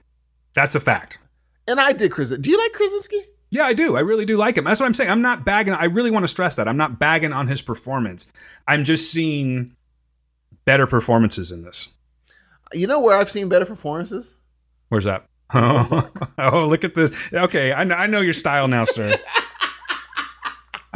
That's 0.54 0.74
a 0.74 0.80
fact. 0.80 1.18
And 1.66 1.78
I 1.80 1.92
did 1.92 2.10
Krasinski. 2.12 2.42
Do 2.42 2.50
you 2.50 2.58
like 2.58 2.72
Krasinski? 2.72 3.22
Yeah, 3.50 3.64
I 3.64 3.72
do. 3.72 3.96
I 3.96 4.00
really 4.00 4.24
do 4.24 4.36
like 4.36 4.56
him. 4.58 4.64
That's 4.64 4.80
what 4.80 4.86
I'm 4.86 4.94
saying. 4.94 5.10
I'm 5.10 5.22
not 5.22 5.44
bagging. 5.44 5.72
I 5.74 5.84
really 5.84 6.10
want 6.10 6.24
to 6.24 6.28
stress 6.28 6.54
that. 6.56 6.68
I'm 6.68 6.76
not 6.76 6.98
bagging 6.98 7.32
on 7.32 7.46
his 7.48 7.62
performance. 7.62 8.30
I'm 8.66 8.84
just 8.84 9.10
seeing 9.10 9.74
better 10.64 10.86
performances 10.86 11.50
in 11.50 11.62
this. 11.62 11.88
You 12.74 12.86
know 12.86 13.00
where 13.00 13.16
I've 13.16 13.30
seen 13.30 13.48
better 13.48 13.64
performances? 13.64 14.34
Where's 14.88 15.04
that? 15.04 15.24
Oh, 16.40 16.66
look 16.68 16.84
at 16.84 16.94
this. 16.94 17.10
Okay, 17.32 17.72
I 17.72 17.84
know, 17.84 17.94
I 17.94 18.06
know 18.06 18.20
your 18.20 18.34
style 18.34 18.68
now, 18.68 18.84
sir. 18.84 19.18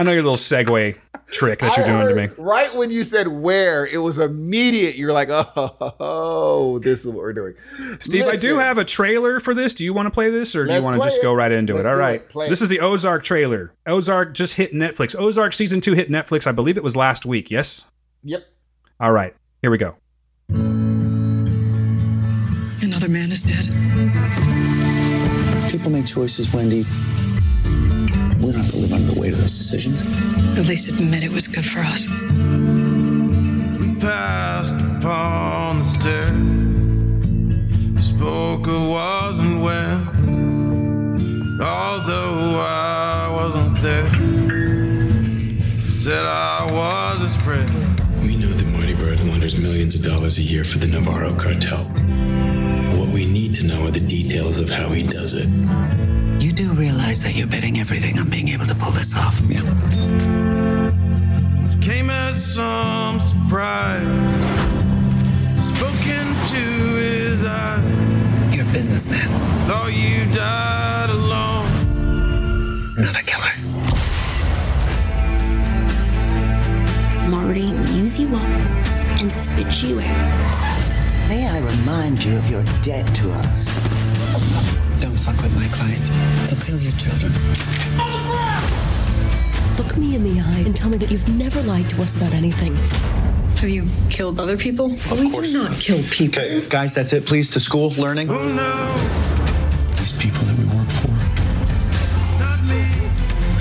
I 0.02 0.04
know 0.04 0.10
your 0.10 0.22
little 0.24 0.36
segue 0.36 0.98
trick 1.30 1.60
that 1.60 1.76
you're 1.76 1.86
I 1.86 1.88
doing 1.88 2.08
to 2.08 2.14
me. 2.16 2.28
Right 2.36 2.74
when 2.74 2.90
you 2.90 3.04
said 3.04 3.28
where, 3.28 3.86
it 3.86 3.98
was 3.98 4.18
immediate. 4.18 4.96
You're 4.96 5.12
like, 5.12 5.28
oh, 5.30 6.80
this 6.82 7.04
is 7.04 7.06
what 7.06 7.18
we're 7.18 7.32
doing. 7.32 7.54
Steve, 8.00 8.26
I 8.26 8.34
do 8.34 8.58
have 8.58 8.78
a 8.78 8.84
trailer 8.84 9.38
for 9.38 9.54
this. 9.54 9.74
Do 9.74 9.84
you 9.84 9.94
want 9.94 10.06
to 10.06 10.10
play 10.10 10.28
this 10.28 10.56
or 10.56 10.66
do 10.66 10.74
you 10.74 10.82
want 10.82 11.00
to 11.00 11.06
just 11.06 11.20
it. 11.20 11.22
go 11.22 11.32
right 11.32 11.52
into 11.52 11.74
Let's 11.74 11.86
it? 11.86 11.88
All 11.88 11.94
right. 11.94 12.20
it. 12.20 12.48
This 12.48 12.62
it. 12.62 12.64
is 12.64 12.68
the 12.68 12.80
Ozark 12.80 13.22
trailer. 13.22 13.72
Ozark 13.86 14.34
just 14.34 14.56
hit 14.56 14.72
Netflix. 14.72 15.14
Ozark 15.16 15.52
season 15.52 15.80
two 15.80 15.92
hit 15.92 16.10
Netflix. 16.10 16.48
I 16.48 16.52
believe 16.52 16.76
it 16.76 16.82
was 16.82 16.96
last 16.96 17.24
week. 17.24 17.48
Yes? 17.48 17.86
Yep. 18.24 18.42
All 18.98 19.12
right. 19.12 19.36
Here 19.60 19.70
we 19.70 19.78
go. 19.78 19.94
Another 22.82 23.08
man 23.08 23.30
is 23.30 23.44
dead. 23.44 23.66
People 25.70 25.92
make 25.92 26.06
choices, 26.06 26.52
Wendy. 26.52 26.82
We 28.52 28.58
don't 28.58 28.64
have 28.66 28.74
to 28.74 28.80
live 28.80 28.92
under 28.92 29.14
the 29.14 29.18
weight 29.18 29.32
of 29.32 29.38
those 29.38 29.56
decisions. 29.56 30.02
At 30.58 30.66
least 30.68 30.90
admit 30.90 31.24
it 31.24 31.32
was 31.32 31.48
good 31.48 31.64
for 31.64 31.78
us. 31.78 32.06
We 32.06 33.94
passed 33.98 34.76
upon 34.76 35.78
the 35.78 35.84
stair. 35.84 36.26
Spoke 38.02 38.66
a 38.66 38.78
wasn't 38.90 39.62
when, 39.62 40.06
although 41.62 42.60
I 42.60 43.30
wasn't 43.32 43.80
there. 43.80 44.12
Said 45.90 46.26
I 46.26 46.68
was 46.70 47.22
a 47.22 47.30
spread. 47.30 47.70
We 48.22 48.36
know 48.36 48.48
that 48.48 48.66
Marty 48.66 48.92
Byrde 48.92 49.26
launders 49.30 49.56
millions 49.56 49.94
of 49.94 50.02
dollars 50.02 50.36
a 50.36 50.42
year 50.42 50.64
for 50.64 50.76
the 50.76 50.88
Navarro 50.88 51.34
cartel. 51.36 51.84
What 52.98 53.08
we 53.08 53.24
need 53.24 53.54
to 53.54 53.64
know 53.64 53.86
are 53.86 53.90
the 53.90 54.00
details 54.00 54.58
of 54.58 54.68
how 54.68 54.90
he 54.90 55.04
does 55.04 55.32
it. 55.32 55.48
You 56.52 56.68
do 56.68 56.72
realize 56.74 57.22
that 57.22 57.34
you're 57.34 57.46
betting 57.46 57.80
everything 57.80 58.18
on 58.18 58.28
being 58.28 58.48
able 58.48 58.66
to 58.66 58.74
pull 58.74 58.90
this 58.90 59.16
off. 59.16 59.40
Yeah. 59.48 59.62
Came 61.80 62.10
as 62.10 62.44
some 62.44 63.20
surprise. 63.20 64.28
Spoken 65.58 66.26
to 66.52 66.62
his 67.00 67.42
eyes. 67.42 68.54
You're 68.54 68.66
a 68.68 68.70
businessman, 68.70 69.26
Thought 69.66 69.94
you 69.94 70.30
died 70.30 71.08
alone. 71.08 71.70
not 72.96 73.18
a 73.18 73.24
killer. 73.24 73.54
Marty 77.30 77.72
use 77.94 78.20
you 78.20 78.28
up 78.28 78.42
and 79.18 79.32
spit 79.32 79.82
you 79.82 80.00
out. 80.00 81.28
May 81.30 81.48
I 81.48 81.60
remind 81.60 82.22
you 82.22 82.36
of 82.36 82.50
your 82.50 82.62
debt 82.82 83.06
to 83.14 83.32
us? 83.32 84.91
Don't 85.24 85.34
fuck 85.34 85.44
with 85.44 85.54
my 85.54 85.68
client. 85.68 86.02
They'll 86.50 86.60
kill 86.60 86.80
your 86.80 86.90
children. 86.98 87.32
Look 89.78 89.96
me 89.96 90.16
in 90.16 90.24
the 90.24 90.40
eye 90.40 90.62
and 90.66 90.74
tell 90.74 90.90
me 90.90 90.98
that 90.98 91.12
you've 91.12 91.28
never 91.28 91.62
lied 91.62 91.88
to 91.90 92.02
us 92.02 92.16
about 92.16 92.32
anything. 92.32 92.74
Have 93.56 93.68
you 93.68 93.86
killed 94.10 94.40
other 94.40 94.56
people? 94.56 94.92
Of 94.92 95.20
we 95.20 95.30
do 95.30 95.52
not 95.52 95.78
kill 95.78 96.02
people. 96.10 96.42
Okay, 96.42 96.60
guys, 96.68 96.92
that's 96.94 97.12
it. 97.12 97.24
Please 97.24 97.50
to 97.50 97.60
school, 97.60 97.90
learning. 97.90 98.26
Who 98.26 98.52
knows? 98.52 99.00
These 99.98 100.12
people 100.20 100.42
that 100.42 100.58
we 100.58 100.64
work 100.74 100.88
for, 100.88 101.14
Not 102.42 102.64
me. 102.64 102.82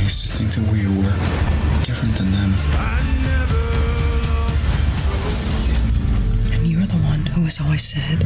think 0.09 0.49
that 0.57 0.65
we 0.73 0.87
were 0.97 1.85
different 1.85 2.15
than 2.15 2.31
them. 2.31 2.53
And 6.53 6.71
you're 6.71 6.87
the 6.87 6.97
one 6.97 7.23
who 7.27 7.43
has 7.43 7.61
always 7.61 7.83
said 7.83 8.25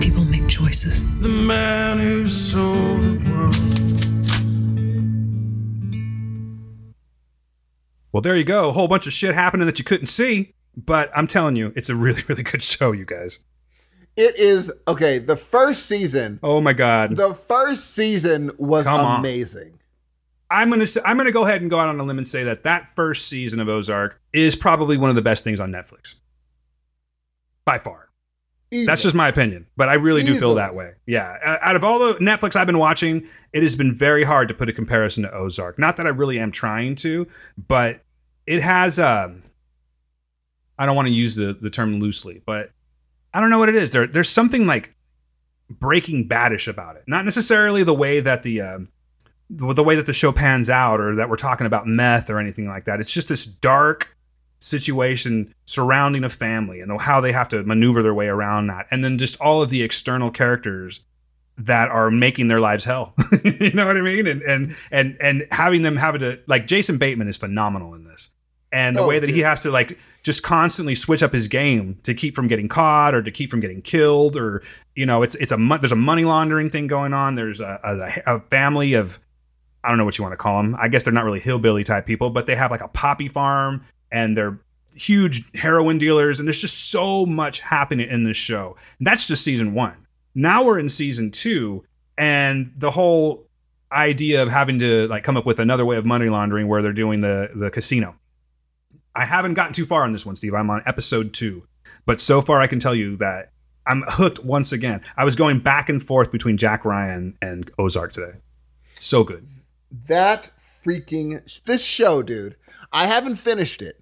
people 0.00 0.24
make 0.24 0.48
choices. 0.48 1.04
The 1.20 1.28
man 1.28 1.98
who 1.98 2.26
sold 2.26 3.00
the 3.02 3.30
world. 3.30 3.56
Well, 8.12 8.22
there 8.22 8.36
you 8.36 8.44
go. 8.44 8.68
A 8.68 8.72
whole 8.72 8.88
bunch 8.88 9.06
of 9.06 9.12
shit 9.12 9.34
happening 9.34 9.66
that 9.66 9.78
you 9.78 9.84
couldn't 9.84 10.06
see. 10.06 10.54
But 10.76 11.10
I'm 11.14 11.26
telling 11.26 11.56
you, 11.56 11.72
it's 11.76 11.88
a 11.90 11.94
really, 11.96 12.22
really 12.28 12.42
good 12.42 12.62
show, 12.62 12.92
you 12.92 13.04
guys. 13.04 13.40
It 14.16 14.36
is 14.36 14.72
okay. 14.88 15.18
The 15.18 15.36
first 15.36 15.86
season. 15.86 16.40
Oh 16.42 16.60
my 16.60 16.72
god. 16.72 17.16
The 17.16 17.34
first 17.34 17.94
season 17.94 18.50
was 18.58 18.84
Come 18.84 19.00
on. 19.00 19.20
amazing. 19.20 19.78
I'm 20.50 20.68
gonna 20.68 20.86
say, 20.86 21.00
I'm 21.04 21.16
gonna 21.16 21.30
go 21.30 21.44
ahead 21.44 21.60
and 21.62 21.70
go 21.70 21.78
out 21.78 21.88
on 21.88 22.00
a 22.00 22.02
limb 22.02 22.18
and 22.18 22.26
say 22.26 22.42
that 22.44 22.64
that 22.64 22.88
first 22.96 23.28
season 23.28 23.60
of 23.60 23.68
Ozark 23.68 24.20
is 24.32 24.56
probably 24.56 24.98
one 24.98 25.08
of 25.08 25.14
the 25.16 25.22
best 25.22 25.44
things 25.44 25.60
on 25.60 25.72
Netflix, 25.72 26.16
by 27.64 27.78
far. 27.78 28.09
That's 28.70 29.02
just 29.02 29.16
my 29.16 29.28
opinion, 29.28 29.66
but 29.76 29.88
I 29.88 29.94
really 29.94 30.22
do 30.22 30.38
feel 30.38 30.54
that 30.54 30.76
way. 30.76 30.92
Yeah, 31.06 31.36
out 31.60 31.74
of 31.74 31.82
all 31.82 31.98
the 31.98 32.14
Netflix 32.20 32.54
I've 32.54 32.68
been 32.68 32.78
watching, 32.78 33.26
it 33.52 33.62
has 33.62 33.74
been 33.74 33.92
very 33.92 34.22
hard 34.22 34.46
to 34.48 34.54
put 34.54 34.68
a 34.68 34.72
comparison 34.72 35.24
to 35.24 35.34
Ozark. 35.34 35.78
Not 35.78 35.96
that 35.96 36.06
I 36.06 36.10
really 36.10 36.38
am 36.38 36.52
trying 36.52 36.94
to, 36.96 37.26
but 37.56 38.04
it 38.46 38.62
has. 38.62 38.98
Um, 38.98 39.42
I 40.78 40.86
don't 40.86 40.94
want 40.94 41.08
to 41.08 41.12
use 41.12 41.34
the 41.34 41.52
the 41.52 41.68
term 41.68 41.98
loosely, 41.98 42.42
but 42.46 42.70
I 43.34 43.40
don't 43.40 43.50
know 43.50 43.58
what 43.58 43.68
it 43.68 43.74
is. 43.74 43.90
There, 43.90 44.06
there's 44.06 44.28
something 44.28 44.66
like 44.66 44.94
Breaking 45.68 46.28
Badish 46.28 46.68
about 46.68 46.94
it. 46.94 47.04
Not 47.08 47.24
necessarily 47.24 47.82
the 47.82 47.94
way 47.94 48.20
that 48.20 48.44
the 48.44 48.60
um, 48.60 48.88
the, 49.50 49.72
the 49.72 49.84
way 49.84 49.96
that 49.96 50.06
the 50.06 50.12
show 50.12 50.30
pans 50.30 50.70
out, 50.70 51.00
or 51.00 51.16
that 51.16 51.28
we're 51.28 51.36
talking 51.36 51.66
about 51.66 51.88
meth 51.88 52.30
or 52.30 52.38
anything 52.38 52.68
like 52.68 52.84
that. 52.84 53.00
It's 53.00 53.12
just 53.12 53.28
this 53.28 53.46
dark 53.46 54.16
situation 54.60 55.52
surrounding 55.64 56.22
a 56.24 56.28
family 56.28 56.80
and 56.80 57.00
how 57.00 57.20
they 57.20 57.32
have 57.32 57.48
to 57.48 57.62
maneuver 57.64 58.02
their 58.02 58.14
way 58.14 58.28
around 58.28 58.68
that, 58.68 58.86
and 58.90 59.02
then 59.02 59.18
just 59.18 59.40
all 59.40 59.62
of 59.62 59.70
the 59.70 59.82
external 59.82 60.30
characters 60.30 61.00
that 61.58 61.90
are 61.90 62.10
making 62.10 62.48
their 62.48 62.60
lives 62.60 62.84
hell. 62.84 63.14
you 63.44 63.70
know 63.72 63.86
what 63.86 63.96
I 63.96 64.00
mean? 64.00 64.26
And 64.26 64.42
and 64.42 64.76
and 64.90 65.16
and 65.20 65.46
having 65.50 65.82
them 65.82 65.96
having 65.96 66.20
to 66.20 66.38
like 66.46 66.66
Jason 66.66 66.98
Bateman 66.98 67.28
is 67.28 67.36
phenomenal 67.36 67.94
in 67.94 68.04
this. 68.04 68.30
And 68.72 68.96
the 68.96 69.00
Oh, 69.02 69.08
way 69.08 69.18
that 69.18 69.28
he 69.28 69.40
has 69.40 69.60
to 69.60 69.70
like 69.70 69.98
just 70.22 70.44
constantly 70.44 70.94
switch 70.94 71.24
up 71.24 71.32
his 71.32 71.48
game 71.48 71.98
to 72.04 72.14
keep 72.14 72.36
from 72.36 72.46
getting 72.46 72.68
caught 72.68 73.14
or 73.16 73.22
to 73.22 73.30
keep 73.30 73.50
from 73.50 73.58
getting 73.58 73.82
killed 73.82 74.36
or 74.36 74.62
you 74.94 75.04
know 75.04 75.22
it's 75.22 75.34
it's 75.36 75.50
a 75.50 75.56
there's 75.80 75.90
a 75.92 75.96
money 75.96 76.24
laundering 76.24 76.70
thing 76.70 76.86
going 76.86 77.12
on. 77.12 77.34
There's 77.34 77.60
a, 77.60 77.80
a, 78.26 78.36
a 78.36 78.40
family 78.42 78.94
of 78.94 79.18
I 79.82 79.88
don't 79.88 79.98
know 79.98 80.04
what 80.04 80.18
you 80.18 80.22
want 80.22 80.32
to 80.32 80.36
call 80.36 80.62
them. 80.62 80.76
I 80.78 80.88
guess 80.88 81.02
they're 81.02 81.12
not 81.12 81.24
really 81.24 81.40
hillbilly 81.40 81.84
type 81.84 82.06
people, 82.06 82.30
but 82.30 82.46
they 82.46 82.54
have 82.54 82.70
like 82.70 82.82
a 82.82 82.88
poppy 82.88 83.28
farm 83.28 83.82
and 84.12 84.36
they're 84.36 84.58
huge 84.94 85.42
heroin 85.54 85.98
dealers. 85.98 86.38
And 86.38 86.48
there's 86.48 86.60
just 86.60 86.90
so 86.90 87.26
much 87.26 87.60
happening 87.60 88.08
in 88.08 88.24
this 88.24 88.36
show. 88.36 88.76
And 88.98 89.06
that's 89.06 89.26
just 89.26 89.44
season 89.44 89.74
one. 89.74 90.06
Now 90.34 90.64
we're 90.64 90.78
in 90.78 90.88
season 90.88 91.30
two, 91.30 91.84
and 92.16 92.72
the 92.76 92.90
whole 92.90 93.48
idea 93.92 94.42
of 94.42 94.48
having 94.48 94.78
to 94.78 95.08
like 95.08 95.24
come 95.24 95.36
up 95.36 95.44
with 95.44 95.58
another 95.58 95.84
way 95.84 95.96
of 95.96 96.06
money 96.06 96.28
laundering 96.28 96.68
where 96.68 96.82
they're 96.82 96.92
doing 96.92 97.20
the 97.20 97.50
the 97.54 97.70
casino. 97.70 98.14
I 99.14 99.24
haven't 99.24 99.54
gotten 99.54 99.72
too 99.72 99.84
far 99.86 100.04
on 100.04 100.12
this 100.12 100.24
one, 100.24 100.36
Steve. 100.36 100.54
I'm 100.54 100.70
on 100.70 100.82
episode 100.86 101.32
two, 101.32 101.66
but 102.06 102.20
so 102.20 102.40
far 102.40 102.60
I 102.60 102.68
can 102.68 102.78
tell 102.78 102.94
you 102.94 103.16
that 103.16 103.50
I'm 103.86 104.04
hooked 104.06 104.44
once 104.44 104.72
again. 104.72 105.02
I 105.16 105.24
was 105.24 105.34
going 105.34 105.58
back 105.58 105.88
and 105.88 106.00
forth 106.00 106.30
between 106.30 106.56
Jack 106.56 106.84
Ryan 106.84 107.36
and 107.42 107.68
Ozark 107.78 108.12
today. 108.12 108.38
So 109.00 109.24
good. 109.24 109.48
That 110.06 110.50
freaking 110.84 111.42
this 111.64 111.84
show, 111.84 112.22
dude. 112.22 112.56
I 112.92 113.06
haven't 113.06 113.36
finished 113.36 113.82
it, 113.82 114.00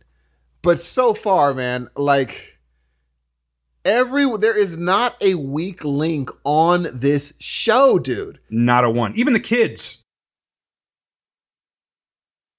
but 0.63 0.81
so 0.81 1.15
far, 1.15 1.53
man, 1.55 1.89
like 1.97 2.59
every 3.85 4.27
there 4.39 4.57
is 4.57 4.77
not 4.77 5.17
a 5.23 5.35
weak 5.35 5.85
link 5.85 6.31
on 6.45 6.89
this 6.93 7.35
show, 7.39 7.99
dude. 7.99 8.39
Not 8.51 8.85
a 8.85 8.91
one. 8.91 9.15
Even 9.17 9.33
the 9.33 9.41
kids. 9.41 10.03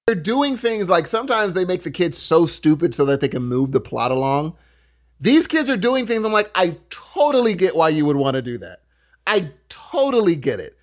They're 0.05 0.15
doing 0.15 0.57
things 0.57 0.89
like 0.89 1.07
sometimes 1.07 1.53
they 1.53 1.65
make 1.65 1.83
the 1.83 1.91
kids 1.91 2.17
so 2.17 2.47
stupid 2.47 2.95
so 2.95 3.05
that 3.05 3.21
they 3.21 3.27
can 3.27 3.43
move 3.43 3.71
the 3.71 3.79
plot 3.79 4.11
along. 4.11 4.55
These 5.19 5.45
kids 5.45 5.69
are 5.69 5.77
doing 5.77 6.07
things 6.07 6.25
I'm 6.25 6.31
like, 6.31 6.49
I 6.55 6.77
totally 6.89 7.53
get 7.53 7.75
why 7.75 7.89
you 7.89 8.05
would 8.05 8.15
want 8.15 8.35
to 8.35 8.41
do 8.41 8.57
that. 8.57 8.79
I 9.27 9.51
totally 9.67 10.35
get 10.35 10.59
it. 10.59 10.77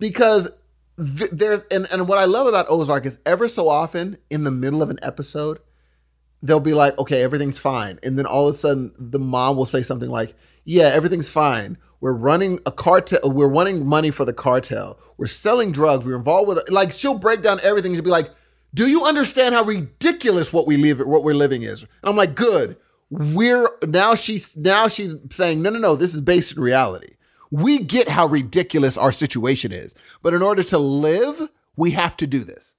Because 0.00 0.48
th- 1.18 1.30
there's 1.30 1.64
and, 1.70 1.86
and 1.90 2.08
what 2.08 2.18
I 2.18 2.24
love 2.24 2.46
about 2.46 2.66
Ozark 2.68 3.06
is 3.06 3.18
ever 3.26 3.48
so 3.48 3.68
often 3.68 4.18
in 4.30 4.44
the 4.44 4.50
middle 4.50 4.82
of 4.82 4.90
an 4.90 4.98
episode, 5.02 5.58
they'll 6.42 6.60
be 6.60 6.74
like, 6.74 6.98
okay, 6.98 7.22
everything's 7.22 7.58
fine. 7.58 7.98
And 8.02 8.18
then 8.18 8.26
all 8.26 8.48
of 8.48 8.54
a 8.54 8.58
sudden 8.58 8.92
the 8.98 9.18
mom 9.18 9.56
will 9.56 9.66
say 9.66 9.82
something 9.82 10.10
like, 10.10 10.34
Yeah, 10.64 10.84
everything's 10.84 11.30
fine. 11.30 11.78
We're 12.00 12.12
running 12.12 12.58
a 12.66 12.72
cartel, 12.72 13.20
we're 13.24 13.48
running 13.48 13.86
money 13.86 14.10
for 14.10 14.24
the 14.24 14.32
cartel. 14.32 14.98
We're 15.16 15.28
selling 15.28 15.70
drugs. 15.70 16.04
We're 16.04 16.16
involved 16.16 16.48
with 16.48 16.70
like 16.70 16.92
she'll 16.92 17.18
break 17.18 17.42
down 17.42 17.60
everything. 17.62 17.94
She'll 17.94 18.02
be 18.02 18.10
like, 18.10 18.30
Do 18.74 18.88
you 18.88 19.04
understand 19.04 19.54
how 19.54 19.62
ridiculous 19.62 20.52
what 20.52 20.66
we 20.66 20.76
live 20.76 20.98
what 20.98 21.22
we're 21.22 21.34
living 21.34 21.62
is? 21.62 21.82
And 21.82 22.10
I'm 22.10 22.16
like, 22.16 22.34
good. 22.34 22.76
We're 23.10 23.68
now 23.86 24.14
she's 24.14 24.56
now 24.56 24.88
she's 24.88 25.14
saying, 25.30 25.62
no, 25.62 25.70
no, 25.70 25.78
no, 25.78 25.96
this 25.96 26.14
is 26.14 26.20
based 26.20 26.56
in 26.56 26.62
reality. 26.62 27.14
We 27.52 27.78
get 27.78 28.08
how 28.08 28.26
ridiculous 28.26 28.98
our 28.98 29.12
situation 29.12 29.70
is. 29.70 29.94
But 30.22 30.34
in 30.34 30.42
order 30.42 30.64
to 30.64 30.78
live, 30.78 31.48
we 31.76 31.92
have 31.92 32.16
to 32.16 32.26
do 32.26 32.40
this. 32.40 32.74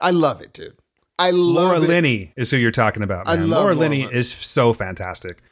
I 0.00 0.10
love 0.10 0.40
it, 0.40 0.52
dude. 0.52 0.76
I 1.18 1.30
love 1.30 1.54
Laura 1.54 1.76
it. 1.80 1.88
Linney 1.88 2.32
is 2.36 2.50
who 2.50 2.56
you're 2.56 2.70
talking 2.70 3.02
about. 3.02 3.28
I 3.28 3.36
Man. 3.36 3.48
love 3.48 3.50
Laura 3.50 3.74
Laura 3.74 3.76
Linney 3.76 4.04
Linney. 4.04 4.18
is 4.18 4.32
so 4.32 4.72
fantastic. 4.72 5.42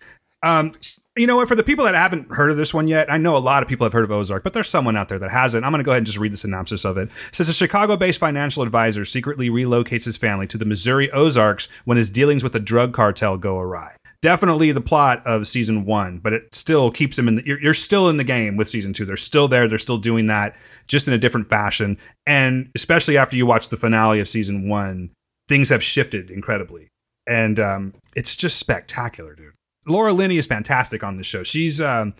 Um, 0.42 0.72
you 1.16 1.26
know 1.26 1.36
what? 1.36 1.48
For 1.48 1.54
the 1.54 1.62
people 1.62 1.84
that 1.84 1.94
haven't 1.94 2.30
heard 2.32 2.50
of 2.50 2.56
this 2.56 2.74
one 2.74 2.88
yet, 2.88 3.10
I 3.10 3.16
know 3.18 3.36
a 3.36 3.38
lot 3.38 3.62
of 3.62 3.68
people 3.68 3.84
have 3.84 3.92
heard 3.92 4.04
of 4.04 4.10
Ozark, 4.10 4.42
but 4.42 4.52
there's 4.52 4.68
someone 4.68 4.96
out 4.96 5.08
there 5.08 5.18
that 5.18 5.30
hasn't. 5.30 5.64
I'm 5.64 5.70
going 5.72 5.78
to 5.78 5.84
go 5.84 5.92
ahead 5.92 5.98
and 6.00 6.06
just 6.06 6.18
read 6.18 6.32
the 6.32 6.36
synopsis 6.36 6.84
of 6.84 6.98
it. 6.98 7.08
It 7.28 7.34
says 7.34 7.48
a 7.48 7.52
Chicago-based 7.54 8.18
financial 8.18 8.62
advisor 8.62 9.04
secretly 9.04 9.48
relocates 9.48 10.04
his 10.04 10.16
family 10.16 10.46
to 10.48 10.58
the 10.58 10.64
Missouri 10.64 11.10
Ozarks 11.12 11.68
when 11.84 11.96
his 11.96 12.10
dealings 12.10 12.42
with 12.42 12.52
the 12.52 12.60
drug 12.60 12.92
cartel 12.92 13.38
go 13.38 13.58
awry. 13.58 13.94
Definitely 14.24 14.72
the 14.72 14.80
plot 14.80 15.20
of 15.26 15.46
season 15.46 15.84
one, 15.84 16.16
but 16.16 16.32
it 16.32 16.54
still 16.54 16.90
keeps 16.90 17.18
him 17.18 17.28
in. 17.28 17.34
The, 17.34 17.42
you're, 17.44 17.60
you're 17.60 17.74
still 17.74 18.08
in 18.08 18.16
the 18.16 18.24
game 18.24 18.56
with 18.56 18.70
season 18.70 18.94
two. 18.94 19.04
They're 19.04 19.18
still 19.18 19.48
there. 19.48 19.68
They're 19.68 19.78
still 19.78 19.98
doing 19.98 20.24
that, 20.28 20.56
just 20.86 21.06
in 21.06 21.12
a 21.12 21.18
different 21.18 21.50
fashion. 21.50 21.98
And 22.24 22.70
especially 22.74 23.18
after 23.18 23.36
you 23.36 23.44
watch 23.44 23.68
the 23.68 23.76
finale 23.76 24.20
of 24.20 24.26
season 24.26 24.66
one, 24.66 25.10
things 25.46 25.68
have 25.68 25.82
shifted 25.82 26.30
incredibly, 26.30 26.88
and 27.26 27.60
um, 27.60 27.92
it's 28.16 28.34
just 28.34 28.58
spectacular, 28.58 29.34
dude. 29.34 29.52
Laura 29.86 30.14
Linney 30.14 30.38
is 30.38 30.46
fantastic 30.46 31.04
on 31.04 31.18
this 31.18 31.26
show. 31.26 31.42
She's 31.42 31.82
um, 31.82 32.14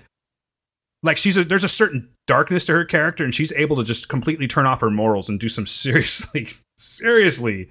like 1.02 1.16
she's 1.16 1.38
a, 1.38 1.44
there's 1.44 1.64
a 1.64 1.68
certain 1.68 2.10
darkness 2.26 2.66
to 2.66 2.72
her 2.72 2.84
character, 2.84 3.24
and 3.24 3.34
she's 3.34 3.50
able 3.52 3.76
to 3.76 3.82
just 3.82 4.10
completely 4.10 4.46
turn 4.46 4.66
off 4.66 4.82
her 4.82 4.90
morals 4.90 5.30
and 5.30 5.40
do 5.40 5.48
some 5.48 5.64
seriously, 5.66 6.48
seriously 6.76 7.70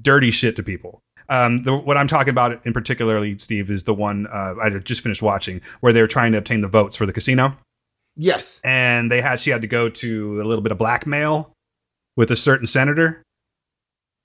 dirty 0.00 0.30
shit 0.30 0.56
to 0.56 0.62
people. 0.62 1.02
Um, 1.30 1.62
the, 1.62 1.76
what 1.76 1.96
I'm 1.96 2.08
talking 2.08 2.30
about 2.30 2.64
in 2.66 2.72
particularly, 2.72 3.38
Steve, 3.38 3.70
is 3.70 3.84
the 3.84 3.94
one 3.94 4.26
uh, 4.26 4.56
I 4.60 4.68
just 4.70 5.00
finished 5.02 5.22
watching 5.22 5.60
where 5.80 5.92
they 5.92 6.00
were 6.02 6.06
trying 6.08 6.32
to 6.32 6.38
obtain 6.38 6.60
the 6.60 6.68
votes 6.68 6.96
for 6.96 7.06
the 7.06 7.12
casino, 7.12 7.56
Yes. 8.16 8.60
and 8.64 9.10
they 9.10 9.20
had 9.22 9.38
she 9.40 9.50
had 9.50 9.62
to 9.62 9.68
go 9.68 9.88
to 9.88 10.42
a 10.42 10.44
little 10.44 10.60
bit 10.62 10.72
of 10.72 10.78
blackmail 10.78 11.52
with 12.16 12.30
a 12.32 12.36
certain 12.36 12.66
senator. 12.66 13.22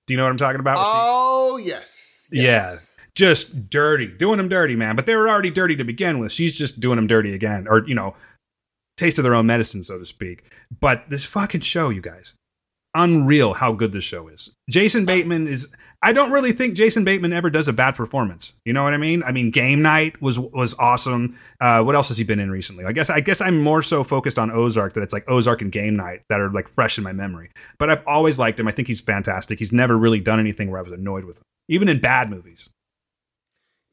Do 0.08 0.14
you 0.14 0.18
know 0.18 0.24
what 0.24 0.32
I'm 0.32 0.38
talking 0.38 0.60
about? 0.60 0.78
Oh, 0.80 1.58
yes. 1.58 2.28
Yeah. 2.32 2.78
Just 3.16 3.70
dirty, 3.70 4.08
doing 4.08 4.38
them 4.38 4.50
dirty, 4.50 4.76
man. 4.76 4.96
But 4.96 5.06
they 5.06 5.16
were 5.16 5.30
already 5.30 5.50
dirty 5.52 5.76
to 5.78 5.84
begin 5.84 6.20
with. 6.20 6.32
She's 6.32 6.58
just 6.58 6.80
doing 6.80 6.96
them 6.98 7.08
dirty 7.08 7.34
again, 7.34 7.66
or, 7.70 7.88
you 7.88 7.96
know, 7.96 8.14
taste 8.98 9.18
of 9.20 9.24
their 9.24 9.36
own 9.36 9.46
medicine, 9.46 9.84
so 9.84 9.98
to 9.98 10.06
speak. 10.06 10.44
But 10.80 11.10
this 11.10 11.24
fucking 11.24 11.62
show, 11.62 11.90
you 11.90 12.02
guys, 12.02 12.34
unreal 12.94 13.54
how 13.54 13.72
good 13.74 13.92
this 13.92 14.04
show 14.04 14.28
is. 14.28 14.54
Jason 14.70 15.06
Bateman 15.06 15.48
is. 15.48 15.72
I 16.06 16.14
don't 16.14 16.32
really 16.32 16.52
think 16.52 16.76
Jason 16.76 17.04
Bateman 17.04 17.34
ever 17.34 17.50
does 17.50 17.68
a 17.68 17.74
bad 17.74 17.96
performance. 17.96 18.54
You 18.64 18.74
know 18.74 18.84
what 18.84 18.94
I 18.94 18.98
mean? 18.98 19.24
I 19.24 19.32
mean, 19.32 19.50
Game 19.50 19.82
Night 19.82 20.22
was 20.22 20.38
was 20.38 20.76
awesome. 20.78 21.36
Uh, 21.60 21.82
what 21.82 21.96
else 21.96 22.10
has 22.10 22.20
he 22.20 22.24
been 22.24 22.40
in 22.40 22.52
recently? 22.52 22.86
I 22.86 22.92
guess 22.92 23.10
I 23.10 23.22
guess 23.22 23.42
I'm 23.42 23.60
more 23.60 23.82
so 23.82 24.04
focused 24.04 24.38
on 24.38 24.52
Ozark 24.52 24.94
that 24.94 25.02
it's 25.02 25.14
like 25.14 25.28
Ozark 25.28 25.64
and 25.64 25.72
Game 25.72 25.96
Night 25.96 26.22
that 26.30 26.40
are 26.40 26.52
like 26.52 26.68
fresh 26.68 27.00
in 27.00 27.04
my 27.04 27.12
memory. 27.12 27.50
But 27.80 27.90
I've 27.90 28.04
always 28.06 28.38
liked 28.38 28.60
him. 28.60 28.68
I 28.68 28.72
think 28.72 28.88
he's 28.88 29.02
fantastic. 29.02 29.58
He's 29.58 29.74
never 29.74 29.98
really 29.98 30.20
done 30.20 30.40
anything 30.40 30.70
where 30.70 30.80
I 30.80 30.84
was 30.84 30.94
annoyed 30.94 31.26
with 31.26 31.38
him, 31.38 31.44
even 31.70 31.90
in 31.90 32.00
bad 32.00 32.30
movies. 32.30 32.70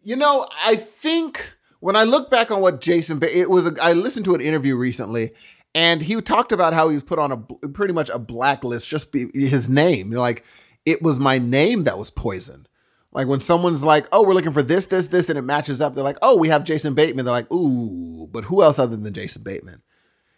You 0.03 0.17
know, 0.17 0.47
I 0.63 0.77
think 0.77 1.49
when 1.81 1.97
I 1.97 2.05
look 2.05 2.31
back 2.31 2.51
on 2.51 2.61
what 2.61 2.83
Jason, 2.83 3.21
ba- 3.21 3.35
it 3.35 3.49
was. 3.49 3.67
A, 3.67 3.75
I 3.83 3.95
listened 3.95 4.27
to 4.27 4.35
an 4.35 4.43
interview 4.43 4.77
recently, 4.77 5.31
and 5.75 6.03
he 6.03 6.21
talked 6.21 6.53
about 6.53 6.75
how 6.75 6.91
he 6.91 6.95
was 6.95 7.03
put 7.03 7.19
on 7.19 7.33
a 7.33 7.69
pretty 7.69 7.95
much 7.95 8.11
a 8.11 8.19
blacklist 8.19 8.87
just 8.87 9.13
be 9.13 9.31
his 9.33 9.71
name. 9.71 10.13
You're 10.13 10.21
like, 10.21 10.45
it 10.87 11.03
was 11.03 11.19
my 11.19 11.39
name 11.39 11.85
that 11.85 11.99
was 11.99 12.11
poisoned. 12.11 12.69
Like 13.13 13.27
when 13.27 13.41
someone's 13.41 13.85
like, 13.85 14.07
"Oh, 14.13 14.23
we're 14.27 14.35
looking 14.35 14.53
for 14.55 14.63
this, 14.63 14.87
this, 14.87 15.09
this," 15.09 15.29
and 15.29 15.39
it 15.39 15.43
matches 15.43 15.81
up, 15.81 15.95
they're 15.95 16.03
like, 16.05 16.19
"Oh, 16.23 16.37
we 16.39 16.49
have 16.49 16.65
Jason 16.65 16.95
Bateman." 16.95 17.25
They're 17.27 17.33
like, 17.35 17.53
"Ooh, 17.53 18.27
but 18.33 18.45
who 18.45 18.63
else 18.63 18.79
other 18.79 18.97
than 18.97 19.13
Jason 19.13 19.43
Bateman?" 19.43 19.83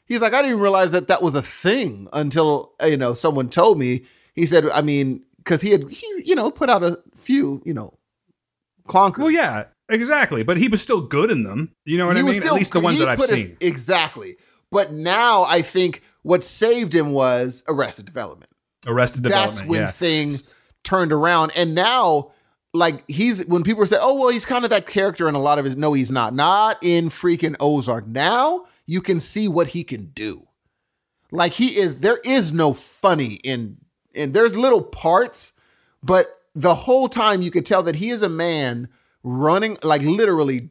He's 0.07 0.21
like, 0.21 0.35
"I 0.35 0.39
didn't 0.39 0.51
even 0.53 0.61
realize 0.63 0.91
that 0.91 1.09
that 1.09 1.23
was 1.23 1.35
a 1.37 1.43
thing 1.43 2.09
until 2.13 2.73
uh, 2.83 2.87
you 2.87 2.97
know 2.97 3.15
someone 3.15 3.49
told 3.49 3.79
me." 3.79 4.05
He 4.35 4.47
said, 4.47 4.69
I 4.71 4.83
mean, 4.83 5.23
because 5.39 5.61
he 5.63 5.71
had 5.71 5.89
he 5.91 6.07
you 6.25 6.35
know 6.35 6.51
put 6.51 6.69
out 6.69 6.83
a 6.83 6.99
few 7.17 7.63
you 7.65 7.73
know 7.75 7.95
clonkers. 8.89 9.19
Well, 9.19 9.31
yeah, 9.31 9.65
exactly. 9.89 10.43
But 10.43 10.57
he 10.57 10.67
was 10.69 10.83
still 10.83 11.01
good 11.01 11.31
in 11.31 11.45
them. 11.45 11.73
You 11.85 11.99
know 11.99 12.07
what 12.07 12.17
He 12.17 12.23
I 12.23 12.25
mean? 12.25 12.35
still- 12.41 12.55
At 12.55 12.59
least 12.59 12.73
the 12.73 12.81
ones 12.81 12.99
that 12.99 13.09
I've 13.09 13.19
put 13.19 13.31
his- 13.31 13.39
seen. 13.39 13.57
exactly. 13.61 14.37
But 14.71 14.93
now 14.93 15.45
I 15.45 15.63
think 15.63 16.03
what 16.23 16.43
saved 16.43 16.93
him 16.93 17.13
was 17.13 17.63
Arrested 17.69 18.07
Development. 18.07 18.51
Arrested 18.87 19.23
Development. 19.23 19.57
That's 19.57 19.67
when 19.67 19.81
yeah. 19.81 19.91
things 19.91 20.53
turned 20.83 21.13
around, 21.13 21.53
and 21.55 21.75
now. 21.75 22.31
Like 22.77 23.09
he's 23.09 23.47
when 23.47 23.63
people 23.63 23.87
say, 23.87 23.99
"Oh 24.01 24.15
well, 24.15 24.31
he's 24.31 24.45
kind 24.45 24.65
of 24.65 24.71
that 24.71 24.89
character 24.89 25.29
in 25.29 25.37
a 25.37 25.41
lot 25.41 25.61
of 25.61 25.65
his." 25.65 25.77
No, 25.77 25.93
he's 25.93 26.11
not. 26.11 26.35
Not 26.35 26.77
in 26.83 27.09
freaking 27.09 27.55
Ozark. 27.61 28.05
Now 28.09 28.67
you 28.85 29.01
can 29.01 29.21
see 29.21 29.47
what 29.47 29.69
he 29.69 29.85
can 29.85 30.07
do. 30.07 30.49
Like 31.31 31.53
he 31.53 31.79
is. 31.79 32.01
There 32.01 32.19
is 32.25 32.53
no 32.53 32.75
funny 32.75 33.35
in. 33.45 33.77
And 34.17 34.35
there's 34.35 34.57
little 34.57 34.83
parts, 34.83 35.53
but 36.03 36.27
the 36.55 36.75
whole 36.75 37.09
time 37.09 37.43
you 37.43 37.51
could 37.51 37.67
tell 37.67 37.83
that 37.85 37.97
he 37.97 38.11
is 38.11 38.23
a 38.23 38.29
man 38.29 38.89
running, 39.23 39.77
like 39.83 40.03
literally 40.03 40.71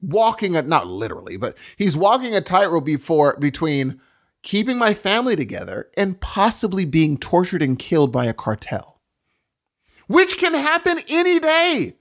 walking 0.00 0.56
a 0.56 0.62
not 0.62 0.86
literally, 0.86 1.36
but 1.36 1.56
he's 1.76 1.96
walking 1.96 2.34
a 2.34 2.40
tightrope 2.40 2.84
before 2.84 3.36
between 3.38 4.00
keeping 4.42 4.78
my 4.78 4.94
family 4.94 5.36
together 5.36 5.88
and 5.96 6.20
possibly 6.20 6.84
being 6.84 7.16
tortured 7.16 7.62
and 7.62 7.78
killed 7.78 8.12
by 8.12 8.26
a 8.26 8.34
cartel. 8.34 9.00
Which 10.06 10.36
can 10.36 10.54
happen 10.54 11.00
any 11.08 11.38
day. 11.40 11.96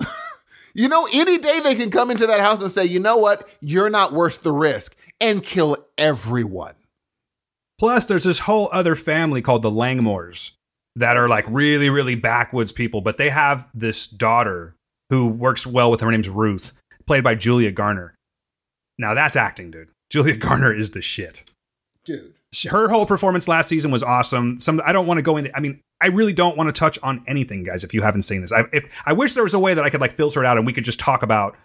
you 0.74 0.88
know, 0.88 1.06
any 1.12 1.38
day 1.38 1.60
they 1.60 1.74
can 1.74 1.90
come 1.90 2.10
into 2.10 2.26
that 2.26 2.40
house 2.40 2.62
and 2.62 2.70
say, 2.70 2.84
you 2.84 2.98
know 2.98 3.16
what, 3.16 3.48
you're 3.60 3.90
not 3.90 4.12
worth 4.12 4.42
the 4.42 4.52
risk 4.52 4.96
and 5.20 5.42
kill 5.42 5.76
everyone. 5.98 6.74
Plus, 7.78 8.04
there's 8.04 8.24
this 8.24 8.38
whole 8.38 8.68
other 8.72 8.94
family 8.94 9.42
called 9.42 9.62
the 9.62 9.70
Langmores 9.70 10.52
that 10.96 11.16
are 11.16 11.28
like 11.28 11.44
really, 11.48 11.90
really 11.90 12.14
backwoods 12.14 12.72
people, 12.72 13.00
but 13.00 13.16
they 13.16 13.30
have 13.30 13.68
this 13.74 14.06
daughter 14.06 14.76
who 15.10 15.28
works 15.28 15.66
well 15.66 15.90
with 15.90 16.00
her 16.00 16.06
her 16.06 16.12
name's 16.12 16.28
Ruth, 16.28 16.72
played 17.06 17.24
by 17.24 17.34
Julia 17.34 17.70
Garner. 17.70 18.14
Now 18.98 19.14
that's 19.14 19.36
acting, 19.36 19.70
dude. 19.70 19.90
Julia 20.10 20.36
Garner 20.38 20.74
is 20.74 20.90
the 20.90 21.00
shit. 21.00 21.44
Dude. 22.04 22.34
Her 22.68 22.88
whole 22.88 23.06
performance 23.06 23.48
last 23.48 23.68
season 23.68 23.90
was 23.90 24.02
awesome. 24.02 24.58
Some 24.58 24.82
I 24.84 24.92
don't 24.92 25.06
want 25.06 25.18
to 25.18 25.22
go 25.22 25.38
into. 25.38 25.56
I 25.56 25.60
mean, 25.60 25.80
I 26.02 26.08
really 26.08 26.34
don't 26.34 26.56
want 26.56 26.68
to 26.68 26.78
touch 26.78 26.98
on 27.02 27.24
anything, 27.26 27.62
guys. 27.62 27.82
If 27.82 27.94
you 27.94 28.02
haven't 28.02 28.22
seen 28.22 28.42
this, 28.42 28.52
I 28.52 28.64
if 28.72 29.02
I 29.06 29.14
wish 29.14 29.34
there 29.34 29.42
was 29.42 29.54
a 29.54 29.58
way 29.58 29.72
that 29.72 29.84
I 29.84 29.90
could 29.90 30.02
like 30.02 30.12
filter 30.12 30.42
it 30.42 30.46
out 30.46 30.58
and 30.58 30.66
we 30.66 30.72
could 30.72 30.84
just 30.84 31.00
talk 31.00 31.22
about 31.22 31.56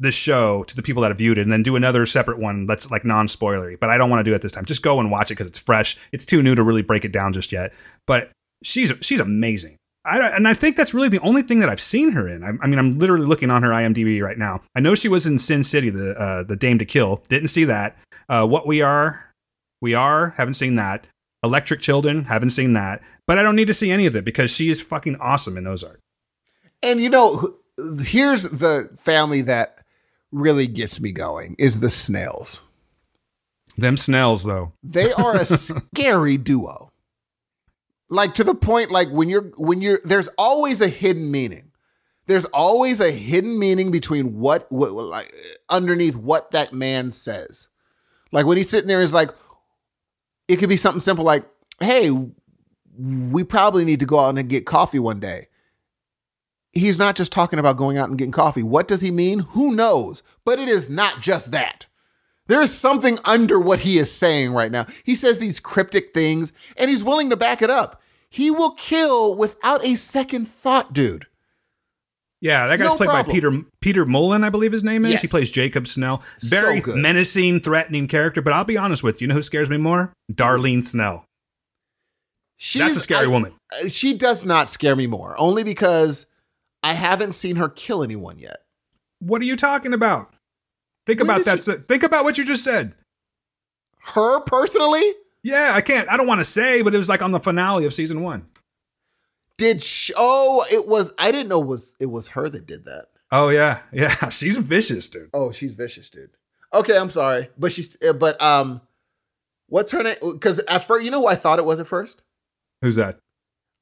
this 0.00 0.14
show 0.14 0.64
to 0.64 0.74
the 0.74 0.82
people 0.82 1.02
that 1.02 1.08
have 1.08 1.18
viewed 1.18 1.38
it 1.38 1.42
and 1.42 1.52
then 1.52 1.62
do 1.62 1.76
another 1.76 2.06
separate 2.06 2.38
one 2.38 2.66
that's 2.66 2.90
like 2.90 3.04
non-spoilery 3.04 3.78
but 3.78 3.90
i 3.90 3.98
don't 3.98 4.08
want 4.08 4.18
to 4.18 4.28
do 4.28 4.34
it 4.34 4.40
this 4.40 4.50
time 4.50 4.64
just 4.64 4.82
go 4.82 4.98
and 4.98 5.10
watch 5.10 5.30
it 5.30 5.34
because 5.34 5.46
it's 5.46 5.58
fresh 5.58 5.96
it's 6.10 6.24
too 6.24 6.42
new 6.42 6.54
to 6.54 6.62
really 6.62 6.80
break 6.80 7.04
it 7.04 7.12
down 7.12 7.32
just 7.32 7.52
yet 7.52 7.72
but 8.06 8.30
she's 8.64 8.92
she's 9.02 9.20
amazing 9.20 9.76
I, 10.02 10.28
and 10.28 10.48
I 10.48 10.54
think 10.54 10.76
that's 10.76 10.94
really 10.94 11.10
the 11.10 11.20
only 11.20 11.42
thing 11.42 11.58
that 11.58 11.68
I've 11.68 11.80
seen 11.80 12.12
her 12.12 12.26
in. 12.26 12.42
I, 12.42 12.52
I 12.62 12.66
mean, 12.66 12.78
I'm 12.78 12.92
literally 12.92 13.26
looking 13.26 13.50
on 13.50 13.62
her 13.62 13.68
IMDb 13.68 14.22
right 14.22 14.38
now. 14.38 14.62
I 14.74 14.80
know 14.80 14.94
she 14.94 15.08
was 15.08 15.26
in 15.26 15.38
Sin 15.38 15.62
City, 15.62 15.90
the 15.90 16.18
uh, 16.18 16.42
the 16.42 16.56
Dame 16.56 16.78
to 16.78 16.86
Kill. 16.86 17.22
Didn't 17.28 17.48
see 17.48 17.64
that. 17.64 17.98
Uh, 18.26 18.46
what 18.46 18.66
we 18.66 18.80
are, 18.80 19.29
we 19.80 19.94
are. 19.94 20.30
Haven't 20.36 20.54
seen 20.54 20.76
that. 20.76 21.06
Electric 21.42 21.80
Children. 21.80 22.24
Haven't 22.24 22.50
seen 22.50 22.74
that. 22.74 23.02
But 23.26 23.38
I 23.38 23.42
don't 23.42 23.56
need 23.56 23.68
to 23.68 23.74
see 23.74 23.90
any 23.90 24.06
of 24.06 24.16
it 24.16 24.24
because 24.24 24.50
she 24.50 24.70
is 24.70 24.82
fucking 24.82 25.16
awesome 25.16 25.56
in 25.56 25.66
Ozark. 25.66 26.00
And 26.82 27.00
you 27.00 27.10
know, 27.10 27.56
here's 28.02 28.44
the 28.44 28.90
family 28.98 29.42
that 29.42 29.82
really 30.32 30.66
gets 30.66 31.00
me 31.00 31.12
going 31.12 31.56
is 31.58 31.80
the 31.80 31.90
Snells. 31.90 32.62
Them 33.76 33.96
Snells 33.96 34.44
though. 34.44 34.72
They 34.82 35.12
are 35.12 35.36
a 35.36 35.46
scary 35.46 36.36
duo. 36.36 36.90
Like 38.08 38.34
to 38.34 38.44
the 38.44 38.54
point 38.54 38.90
like 38.90 39.08
when 39.08 39.28
you're 39.28 39.52
when 39.56 39.80
you're 39.80 40.00
there's 40.04 40.28
always 40.36 40.80
a 40.80 40.88
hidden 40.88 41.30
meaning. 41.30 41.70
There's 42.26 42.44
always 42.46 43.00
a 43.00 43.10
hidden 43.10 43.58
meaning 43.58 43.90
between 43.90 44.38
what, 44.38 44.70
what 44.70 44.92
like 44.92 45.34
underneath 45.68 46.14
what 46.14 46.52
that 46.52 46.72
man 46.72 47.10
says. 47.10 47.68
Like 48.30 48.46
when 48.46 48.56
he's 48.56 48.68
sitting 48.68 48.88
there 48.88 49.02
is 49.02 49.14
like 49.14 49.30
it 50.50 50.58
could 50.58 50.68
be 50.68 50.76
something 50.76 51.00
simple 51.00 51.24
like, 51.24 51.44
"Hey, 51.80 52.10
we 52.98 53.44
probably 53.44 53.84
need 53.84 54.00
to 54.00 54.06
go 54.06 54.18
out 54.18 54.36
and 54.36 54.48
get 54.48 54.66
coffee 54.66 54.98
one 54.98 55.20
day." 55.20 55.46
He's 56.72 56.98
not 56.98 57.16
just 57.16 57.32
talking 57.32 57.58
about 57.58 57.76
going 57.76 57.98
out 57.98 58.08
and 58.08 58.18
getting 58.18 58.32
coffee. 58.32 58.62
What 58.62 58.86
does 58.86 59.00
he 59.00 59.10
mean? 59.10 59.40
Who 59.40 59.74
knows? 59.74 60.22
But 60.44 60.58
it 60.58 60.68
is 60.68 60.88
not 60.88 61.20
just 61.20 61.50
that. 61.50 61.86
There 62.46 62.62
is 62.62 62.76
something 62.76 63.18
under 63.24 63.60
what 63.60 63.80
he 63.80 63.98
is 63.98 64.10
saying 64.10 64.52
right 64.52 64.72
now. 64.72 64.86
He 65.04 65.14
says 65.14 65.38
these 65.38 65.60
cryptic 65.60 66.12
things 66.12 66.52
and 66.76 66.90
he's 66.90 67.04
willing 67.04 67.30
to 67.30 67.36
back 67.36 67.62
it 67.62 67.70
up. 67.70 68.02
He 68.28 68.50
will 68.50 68.72
kill 68.72 69.34
without 69.34 69.84
a 69.84 69.96
second 69.96 70.46
thought, 70.46 70.92
dude. 70.92 71.26
Yeah, 72.42 72.66
that 72.68 72.78
guy's 72.78 72.88
No 72.92 72.96
played 72.96 73.08
by. 73.10 73.22
Peter 73.22 73.62
Peter 73.82 74.06
Mullan, 74.06 74.44
I 74.44 74.48
believe 74.48 74.72
his 74.72 74.82
name 74.82 75.04
is. 75.04 75.12
Yes. 75.12 75.22
He 75.22 75.28
plays 75.28 75.50
Jacob 75.50 75.86
Snell. 75.86 76.22
Very 76.40 76.80
good. 76.80 76.96
menacing, 76.96 77.60
threatening 77.60 78.08
character. 78.08 78.40
But 78.40 78.54
I'll 78.54 78.64
be 78.64 78.78
honest 78.78 79.02
with 79.02 79.20
you, 79.20 79.26
you 79.26 79.28
know 79.28 79.34
who 79.34 79.42
scares 79.42 79.68
me 79.68 79.76
more? 79.76 80.12
Darlene 80.32 80.82
Snell. 80.82 81.24
She's, 82.56 82.80
That's 82.82 82.96
a 82.96 83.00
scary 83.00 83.26
I- 83.26 83.28
woman. 83.28 83.52
She 83.88 84.16
does 84.16 84.44
not 84.44 84.68
scare 84.70 84.96
me 84.96 85.06
more, 85.06 85.34
only 85.38 85.64
because 85.64 86.26
I 86.82 86.92
haven't 86.94 87.34
seen 87.34 87.56
her 87.56 87.68
kill 87.68 88.02
anyone 88.02 88.38
yet. 88.38 88.58
What 89.20 89.40
are 89.42 89.46
you 89.46 89.56
talking 89.56 89.92
about? 89.92 90.32
Think 91.06 91.20
When 91.20 91.28
about 91.30 91.44
that. 91.44 91.62
she- 91.62 91.72
Think 91.88 92.02
about 92.02 92.24
what 92.24 92.38
you 92.38 92.44
just 92.44 92.64
said. 92.64 92.94
Her 93.98 94.40
personally? 94.40 95.02
Yeah, 95.42 95.72
I 95.74 95.80
can't. 95.82 96.08
I 96.10 96.16
don't 96.16 96.26
want 96.26 96.40
to 96.40 96.44
say, 96.44 96.82
but 96.82 96.94
it 96.94 96.98
was 96.98 97.08
like 97.08 97.22
on 97.22 97.32
the 97.32 97.40
finale 97.40 97.84
of 97.86 97.94
season 97.94 98.22
one. 98.22 98.46
Did 99.60 99.82
she, 99.82 100.14
oh, 100.16 100.64
it 100.70 100.86
was 100.88 101.12
I 101.18 101.30
didn't 101.30 101.48
know 101.48 101.60
it 101.60 101.66
was 101.66 101.94
it 102.00 102.06
was 102.06 102.28
her 102.28 102.48
that 102.48 102.64
did 102.64 102.86
that. 102.86 103.08
Oh 103.30 103.50
yeah, 103.50 103.80
yeah. 103.92 104.08
She's 104.30 104.56
vicious, 104.56 105.06
dude. 105.10 105.28
Oh, 105.34 105.52
she's 105.52 105.74
vicious, 105.74 106.08
dude. 106.08 106.30
Okay, 106.72 106.96
I'm 106.96 107.10
sorry, 107.10 107.50
but 107.58 107.70
she's 107.70 107.94
uh, 108.02 108.14
but 108.14 108.40
um, 108.40 108.80
what's 109.66 109.92
her 109.92 110.02
name? 110.02 110.14
Because 110.22 110.60
at 110.60 110.86
first, 110.86 111.04
you 111.04 111.10
know 111.10 111.20
who 111.20 111.26
I 111.26 111.34
thought 111.34 111.58
it 111.58 111.66
was 111.66 111.78
at 111.78 111.86
first. 111.86 112.22
Who's 112.80 112.96
that? 112.96 113.20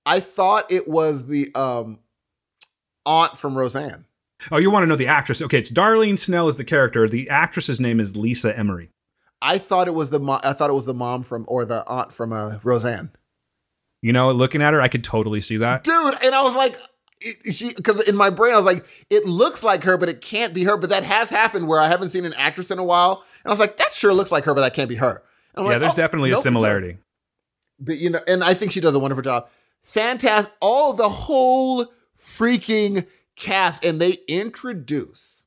I 0.04 0.18
thought 0.18 0.72
it 0.72 0.88
was 0.88 1.28
the 1.28 1.54
um 1.54 2.00
aunt 3.06 3.38
from 3.38 3.56
Roseanne. 3.56 4.04
Oh, 4.50 4.56
you 4.58 4.72
want 4.72 4.82
to 4.82 4.88
know 4.88 4.96
the 4.96 5.06
actress? 5.06 5.40
Okay, 5.40 5.58
it's 5.58 5.70
Darlene 5.70 6.18
Snell 6.18 6.48
is 6.48 6.56
the 6.56 6.64
character. 6.64 7.08
The 7.08 7.30
actress's 7.30 7.78
name 7.78 8.00
is 8.00 8.16
Lisa 8.16 8.58
Emery. 8.58 8.90
I 9.40 9.58
thought 9.58 9.86
it 9.86 9.94
was 9.94 10.10
the 10.10 10.18
mo- 10.18 10.40
I 10.42 10.54
thought 10.54 10.70
it 10.70 10.74
was 10.74 10.86
the 10.86 10.94
mom 10.94 11.22
from 11.22 11.44
or 11.46 11.64
the 11.64 11.86
aunt 11.86 12.12
from 12.12 12.32
uh, 12.32 12.58
Roseanne. 12.64 13.10
You 14.02 14.12
know, 14.12 14.30
looking 14.32 14.62
at 14.62 14.72
her, 14.74 14.80
I 14.80 14.88
could 14.88 15.02
totally 15.04 15.40
see 15.40 15.56
that. 15.58 15.82
dude. 15.84 16.14
And 16.22 16.34
I 16.34 16.42
was 16.42 16.54
like, 16.54 16.78
it- 17.20 17.52
she 17.54 17.74
because 17.74 18.00
in 18.02 18.14
my 18.16 18.30
brain 18.30 18.52
I 18.54 18.56
was 18.56 18.64
like, 18.66 18.84
it 19.10 19.26
looks 19.26 19.62
like 19.64 19.82
her, 19.84 19.96
but 19.98 20.08
it 20.08 20.20
can't 20.20 20.54
be 20.54 20.64
her. 20.64 20.76
But 20.76 20.90
that 20.90 21.02
has 21.02 21.30
happened 21.30 21.66
where 21.66 21.80
I 21.80 21.88
haven't 21.88 22.10
seen 22.10 22.24
an 22.24 22.34
actress 22.34 22.70
in 22.70 22.78
a 22.78 22.84
while, 22.84 23.24
and 23.42 23.50
I 23.50 23.52
was 23.52 23.58
like, 23.60 23.76
that 23.78 23.92
sure 23.92 24.12
looks 24.14 24.30
like 24.30 24.44
her, 24.44 24.54
but 24.54 24.60
that 24.60 24.74
can't 24.74 24.88
be 24.88 24.94
her. 24.96 25.22
And 25.54 25.64
Yeah, 25.66 25.72
like, 25.72 25.80
there's 25.80 25.94
oh, 25.94 25.96
definitely 25.96 26.30
nope, 26.30 26.38
a 26.38 26.42
similarity. 26.42 26.98
But 27.80 27.98
you 27.98 28.10
know, 28.10 28.20
and 28.28 28.44
I 28.44 28.54
think 28.54 28.70
she 28.72 28.80
does 28.80 28.94
a 28.94 28.98
wonderful 29.00 29.22
job. 29.22 29.48
Fantastic, 29.82 30.52
all 30.60 30.92
the 30.92 31.08
whole 31.08 31.86
freaking 32.16 33.06
cast, 33.36 33.84
and 33.84 34.00
they 34.00 34.16
introduce. 34.28 35.42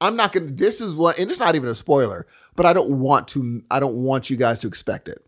I'm 0.00 0.14
not 0.14 0.32
gonna. 0.32 0.46
This 0.46 0.80
is 0.80 0.94
what, 0.94 1.18
and 1.18 1.30
it's 1.30 1.40
not 1.40 1.56
even 1.56 1.68
a 1.68 1.74
spoiler, 1.74 2.26
but 2.54 2.66
I 2.66 2.72
don't 2.72 3.00
want 3.00 3.26
to. 3.28 3.62
I 3.70 3.80
don't 3.80 3.96
want 4.04 4.30
you 4.30 4.36
guys 4.36 4.60
to 4.60 4.68
expect 4.68 5.08
it, 5.08 5.24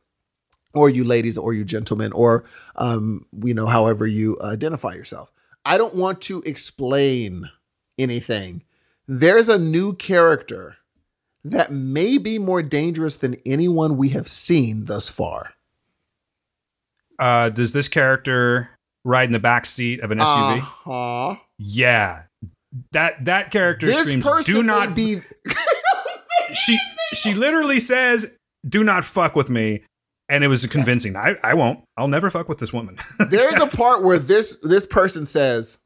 or 0.74 0.88
you 0.88 1.04
ladies, 1.04 1.36
or 1.36 1.52
you 1.52 1.64
gentlemen, 1.64 2.12
or 2.12 2.44
um, 2.76 3.26
you 3.44 3.54
know, 3.54 3.66
however 3.66 4.06
you 4.06 4.38
identify 4.42 4.94
yourself. 4.94 5.32
I 5.64 5.78
don't 5.78 5.94
want 5.94 6.20
to 6.22 6.42
explain 6.46 7.50
anything. 7.98 8.62
There's 9.06 9.48
a 9.48 9.58
new 9.58 9.94
character 9.94 10.76
that 11.44 11.72
may 11.72 12.18
be 12.18 12.38
more 12.38 12.62
dangerous 12.62 13.16
than 13.16 13.36
anyone 13.46 13.96
we 13.96 14.10
have 14.10 14.28
seen 14.28 14.84
thus 14.84 15.08
far. 15.08 15.54
Uh, 17.18 17.50
does 17.50 17.72
this 17.72 17.88
character 17.88 18.70
ride 19.04 19.24
in 19.28 19.32
the 19.32 19.38
back 19.38 19.66
seat 19.66 20.00
of 20.00 20.10
an 20.10 20.18
SUV? 20.18 20.58
Uh-huh. 20.58 21.36
Yeah, 21.58 22.22
that 22.92 23.24
that 23.24 23.50
character 23.50 23.86
This 23.86 24.00
screams, 24.00 24.46
"Do 24.46 24.62
not 24.62 24.94
be 24.94 25.18
she 26.52 26.78
she 27.12 27.34
literally 27.34 27.78
says, 27.78 28.30
"Do 28.66 28.84
not 28.84 29.04
fuck 29.04 29.34
with 29.34 29.50
me," 29.50 29.82
and 30.30 30.44
it 30.44 30.48
was 30.48 30.64
convincing. 30.66 31.16
I 31.16 31.36
I 31.42 31.54
won't. 31.54 31.80
I'll 31.96 32.08
never 32.08 32.30
fuck 32.30 32.48
with 32.48 32.58
this 32.58 32.72
woman. 32.72 32.96
There's 33.30 33.60
a 33.60 33.66
part 33.66 34.02
where 34.02 34.18
this 34.18 34.56
this 34.62 34.86
person 34.86 35.26
says, 35.26 35.78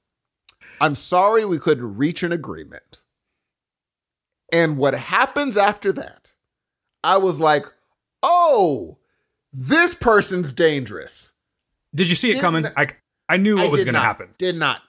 "I'm 0.81 0.95
sorry 0.95 1.45
we 1.45 1.59
couldn't 1.59 1.97
reach 1.97 2.23
an 2.23 2.31
agreement." 2.31 3.03
And 4.53 4.77
what 4.77 4.95
happens 4.95 5.57
after 5.57 5.91
that? 5.93 6.35
I 7.03 7.17
was 7.17 7.41
like, 7.41 7.67
"Oh, 8.23 8.99
this 9.53 9.95
person's 9.95 10.53
dangerous." 10.53 11.33
Did 11.95 12.09
you 12.09 12.15
see 12.15 12.31
it 12.31 12.41
coming? 12.41 12.67
I 12.77 12.89
I 13.29 13.39
knew 13.39 13.57
what 13.57 13.67
I 13.67 13.69
was 13.69 13.83
going 13.83 13.95
to 13.95 14.01
happen. 14.01 14.35
Did 14.39 14.57
not. 14.57 14.83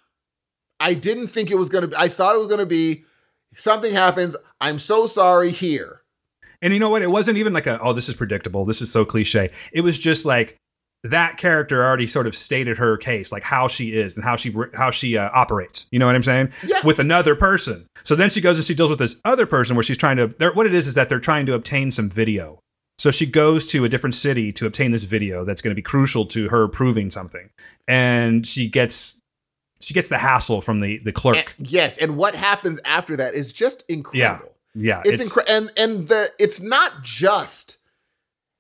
I 0.79 0.93
didn't 0.93 1.27
think 1.27 1.49
it 1.49 1.55
was 1.55 1.69
going 1.69 1.83
to 1.83 1.87
be 1.87 1.95
I 1.95 2.09
thought 2.09 2.35
it 2.35 2.39
was 2.39 2.49
going 2.49 2.59
to 2.59 2.65
be 2.65 3.05
something 3.55 3.93
happens, 3.93 4.35
I'm 4.59 4.79
so 4.79 5.07
sorry 5.07 5.51
here. 5.51 6.01
And 6.65 6.73
you 6.73 6.79
know 6.79 6.89
what? 6.89 7.03
It 7.03 7.11
wasn't 7.11 7.37
even 7.37 7.53
like 7.53 7.67
a, 7.67 7.79
oh, 7.79 7.93
this 7.93 8.09
is 8.09 8.15
predictable. 8.15 8.65
This 8.65 8.81
is 8.81 8.91
so 8.91 9.05
cliche. 9.05 9.49
It 9.71 9.81
was 9.81 9.99
just 9.99 10.25
like 10.25 10.57
that 11.03 11.37
character 11.37 11.85
already 11.85 12.07
sort 12.07 12.25
of 12.25 12.35
stated 12.35 12.75
her 12.79 12.97
case, 12.97 13.31
like 13.31 13.43
how 13.43 13.67
she 13.67 13.95
is 13.95 14.15
and 14.15 14.23
how 14.23 14.35
she 14.35 14.51
how 14.73 14.89
she 14.89 15.15
uh, 15.15 15.29
operates. 15.31 15.85
You 15.91 15.99
know 15.99 16.07
what 16.07 16.15
I'm 16.15 16.23
saying? 16.23 16.51
Yeah. 16.65 16.81
With 16.83 16.97
another 16.97 17.35
person. 17.35 17.85
So 18.03 18.15
then 18.15 18.31
she 18.31 18.41
goes 18.41 18.57
and 18.57 18.65
she 18.65 18.73
deals 18.73 18.89
with 18.89 18.97
this 18.97 19.15
other 19.25 19.45
person 19.45 19.75
where 19.75 19.83
she's 19.83 19.95
trying 19.95 20.17
to. 20.17 20.51
What 20.55 20.65
it 20.65 20.73
is 20.73 20.87
is 20.87 20.95
that 20.95 21.07
they're 21.07 21.19
trying 21.19 21.45
to 21.45 21.53
obtain 21.53 21.91
some 21.91 22.09
video. 22.09 22.57
So 22.97 23.11
she 23.11 23.27
goes 23.27 23.67
to 23.67 23.85
a 23.85 23.89
different 23.89 24.15
city 24.15 24.51
to 24.53 24.65
obtain 24.65 24.89
this 24.89 25.03
video 25.03 25.45
that's 25.45 25.61
going 25.61 25.69
to 25.69 25.75
be 25.75 25.83
crucial 25.83 26.25
to 26.25 26.49
her 26.49 26.67
proving 26.67 27.11
something, 27.11 27.47
and 27.87 28.47
she 28.47 28.67
gets 28.67 29.19
she 29.81 29.93
gets 29.93 30.09
the 30.09 30.17
hassle 30.17 30.61
from 30.61 30.79
the 30.79 30.97
the 30.99 31.11
clerk. 31.11 31.53
And, 31.59 31.69
yes, 31.69 31.99
and 31.99 32.17
what 32.17 32.33
happens 32.33 32.79
after 32.85 33.15
that 33.17 33.35
is 33.35 33.53
just 33.53 33.83
incredible. 33.87 34.17
Yeah, 34.17 34.39
yeah, 34.75 35.01
it's, 35.05 35.21
it's 35.21 35.37
incredible, 35.37 35.71
and 35.77 35.91
and 35.99 36.07
the 36.07 36.29
it's 36.37 36.61
not 36.61 37.03
just 37.03 37.77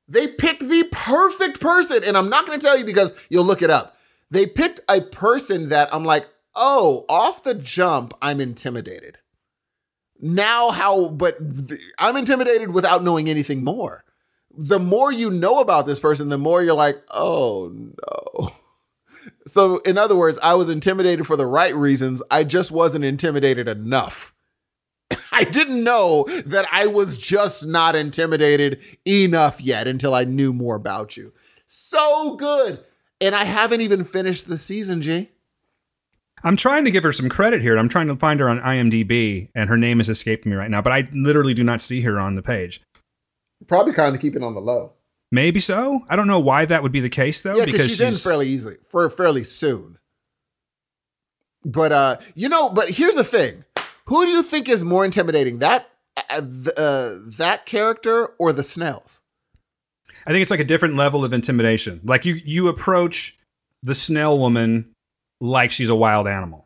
they 0.07 0.27
picked 0.27 0.67
the 0.67 0.87
perfect 0.91 1.59
person, 1.59 2.03
and 2.03 2.15
I'm 2.17 2.29
not 2.29 2.45
going 2.45 2.59
to 2.59 2.65
tell 2.65 2.77
you 2.77 2.85
because 2.85 3.13
you'll 3.29 3.45
look 3.45 3.61
it 3.61 3.69
up. 3.69 3.97
They 4.31 4.45
picked 4.45 4.79
a 4.89 5.01
person 5.01 5.69
that 5.69 5.89
I'm 5.93 6.05
like, 6.05 6.25
oh, 6.55 7.05
off 7.09 7.43
the 7.43 7.55
jump, 7.55 8.13
I'm 8.21 8.39
intimidated. 8.39 9.17
Now, 10.19 10.71
how? 10.71 11.09
But 11.09 11.37
th- 11.67 11.79
I'm 11.99 12.17
intimidated 12.17 12.73
without 12.73 13.03
knowing 13.03 13.29
anything 13.29 13.63
more. 13.63 14.03
The 14.57 14.79
more 14.79 15.11
you 15.11 15.29
know 15.29 15.59
about 15.59 15.85
this 15.85 15.99
person, 15.99 16.29
the 16.29 16.37
more 16.37 16.63
you're 16.63 16.75
like, 16.75 16.97
oh 17.13 17.71
no. 17.73 18.51
So, 19.47 19.77
in 19.77 19.97
other 19.97 20.15
words, 20.15 20.39
I 20.43 20.53
was 20.53 20.69
intimidated 20.69 21.25
for 21.25 21.35
the 21.35 21.47
right 21.47 21.73
reasons. 21.75 22.21
I 22.29 22.43
just 22.43 22.71
wasn't 22.71 23.05
intimidated 23.05 23.67
enough. 23.67 24.34
I 25.31 25.43
didn't 25.43 25.83
know 25.83 26.25
that 26.45 26.67
I 26.71 26.87
was 26.87 27.17
just 27.17 27.65
not 27.65 27.95
intimidated 27.95 28.79
enough 29.05 29.61
yet 29.61 29.87
until 29.87 30.13
I 30.13 30.23
knew 30.23 30.53
more 30.53 30.75
about 30.75 31.17
you. 31.17 31.33
So 31.67 32.35
good. 32.35 32.83
And 33.21 33.33
I 33.33 33.45
haven't 33.45 33.81
even 33.81 34.03
finished 34.03 34.47
the 34.47 34.57
season, 34.57 35.01
G. 35.01 35.29
I'm 36.43 36.55
trying 36.55 36.85
to 36.85 36.91
give 36.91 37.03
her 37.03 37.13
some 37.13 37.29
credit 37.29 37.61
here. 37.61 37.77
I'm 37.77 37.89
trying 37.89 38.07
to 38.07 38.15
find 38.15 38.39
her 38.39 38.47
on 38.47 38.59
IMDb, 38.59 39.49
and 39.55 39.67
her 39.67 39.77
name 39.77 39.99
is 39.99 40.09
escaping 40.09 40.51
me 40.51 40.57
right 40.57 40.69
now, 40.69 40.81
but 40.81 40.93
I 40.93 41.07
literally 41.11 41.55
do 41.55 41.63
not 41.63 41.81
see 41.81 42.01
her 42.01 42.19
on 42.19 42.35
the 42.35 42.43
page. 42.43 42.81
Probably 43.67 43.93
kind 43.93 44.15
of 44.15 44.21
keep 44.21 44.35
it 44.35 44.43
on 44.43 44.53
the 44.53 44.61
low. 44.61 44.93
Maybe 45.31 45.59
so. 45.59 46.01
I 46.07 46.15
don't 46.15 46.27
know 46.27 46.39
why 46.39 46.65
that 46.65 46.83
would 46.83 46.91
be 46.91 46.99
the 46.99 47.09
case 47.09 47.41
though. 47.41 47.57
Yeah, 47.57 47.65
because 47.65 47.87
she's, 47.87 47.97
she's 47.97 48.01
in 48.01 48.13
fairly 48.13 48.47
easily 48.47 48.77
for 48.87 49.09
fairly 49.09 49.43
soon. 49.43 49.97
But 51.63 51.91
uh, 51.91 52.17
you 52.35 52.47
know, 52.47 52.69
but 52.69 52.89
here's 52.89 53.15
the 53.15 53.23
thing: 53.23 53.64
who 54.07 54.25
do 54.25 54.31
you 54.31 54.43
think 54.43 54.69
is 54.69 54.83
more 54.83 55.05
intimidating, 55.05 55.59
that 55.59 55.89
uh, 56.29 56.41
uh, 56.77 57.15
that 57.37 57.65
character 57.65 58.27
or 58.39 58.53
the 58.53 58.63
Snells? 58.63 59.21
I 60.27 60.31
think 60.31 60.41
it's 60.41 60.51
like 60.51 60.59
a 60.59 60.65
different 60.65 60.95
level 60.95 61.23
of 61.23 61.33
intimidation. 61.33 62.01
Like 62.03 62.25
you 62.25 62.35
you 62.35 62.67
approach 62.67 63.37
the 63.83 63.95
Snell 63.95 64.39
woman 64.39 64.91
like 65.41 65.71
she's 65.71 65.89
a 65.89 65.95
wild 65.95 66.27
animal. 66.27 66.65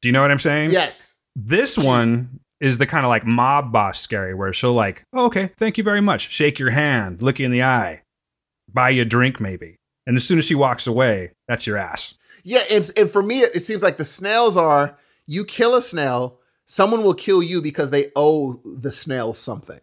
Do 0.00 0.08
you 0.08 0.12
know 0.12 0.22
what 0.22 0.30
I'm 0.30 0.38
saying? 0.38 0.70
Yes. 0.70 1.16
This 1.34 1.76
one 1.76 2.40
is 2.60 2.78
the 2.78 2.86
kind 2.86 3.04
of 3.04 3.10
like 3.10 3.24
mob 3.24 3.72
boss 3.72 4.00
scary 4.00 4.34
where 4.34 4.52
she'll 4.52 4.72
like, 4.72 5.04
oh, 5.12 5.26
okay, 5.26 5.50
thank 5.56 5.78
you 5.78 5.84
very 5.84 6.00
much. 6.00 6.30
Shake 6.30 6.58
your 6.58 6.70
hand, 6.70 7.22
look 7.22 7.38
you 7.38 7.46
in 7.46 7.52
the 7.52 7.62
eye, 7.62 8.02
buy 8.72 8.90
you 8.90 9.02
a 9.02 9.04
drink 9.04 9.40
maybe. 9.40 9.76
And 10.06 10.16
as 10.16 10.24
soon 10.24 10.38
as 10.38 10.46
she 10.46 10.54
walks 10.54 10.86
away, 10.86 11.32
that's 11.46 11.66
your 11.66 11.76
ass. 11.76 12.14
Yeah, 12.42 12.62
and, 12.70 12.90
and 12.96 13.10
for 13.10 13.22
me, 13.22 13.40
it, 13.40 13.56
it 13.56 13.64
seems 13.64 13.82
like 13.82 13.98
the 13.98 14.04
Snells 14.04 14.56
are 14.56 14.96
you 15.26 15.44
kill 15.44 15.74
a 15.74 15.82
Snell, 15.82 16.38
someone 16.68 17.02
will 17.02 17.14
kill 17.14 17.42
you 17.42 17.62
because 17.62 17.90
they 17.90 18.12
owe 18.14 18.60
the 18.62 18.92
Snell 18.92 19.32
something. 19.32 19.80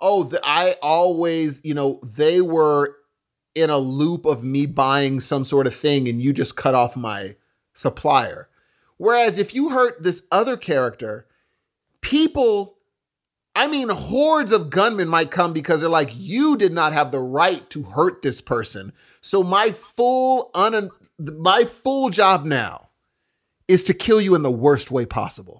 Oh, 0.00 0.22
the, 0.22 0.40
I 0.44 0.76
always, 0.80 1.60
you 1.64 1.74
know, 1.74 2.00
they 2.04 2.40
were 2.40 2.96
in 3.56 3.68
a 3.68 3.78
loop 3.78 4.24
of 4.24 4.44
me 4.44 4.64
buying 4.64 5.20
some 5.20 5.44
sort 5.44 5.66
of 5.66 5.74
thing 5.74 6.08
and 6.08 6.22
you 6.22 6.32
just 6.32 6.56
cut 6.56 6.74
off 6.74 6.96
my 6.96 7.34
supplier. 7.74 8.48
Whereas 8.96 9.38
if 9.38 9.54
you 9.54 9.70
hurt 9.70 10.02
this 10.02 10.22
other 10.30 10.56
character, 10.56 11.26
people, 12.00 12.78
I 13.56 13.66
mean, 13.66 13.88
hordes 13.88 14.52
of 14.52 14.70
gunmen 14.70 15.08
might 15.08 15.32
come 15.32 15.52
because 15.52 15.80
they're 15.80 15.88
like, 15.90 16.10
you 16.14 16.56
did 16.56 16.72
not 16.72 16.92
have 16.92 17.10
the 17.10 17.18
right 17.18 17.68
to 17.70 17.82
hurt 17.82 18.22
this 18.22 18.40
person. 18.40 18.92
So 19.20 19.42
my 19.42 19.72
full 19.72 20.52
un, 20.54 20.90
my 21.18 21.64
full 21.64 22.10
job 22.10 22.44
now 22.44 22.90
is 23.66 23.82
to 23.84 23.94
kill 23.94 24.20
you 24.20 24.36
in 24.36 24.42
the 24.42 24.50
worst 24.50 24.92
way 24.92 25.06
possible. 25.06 25.59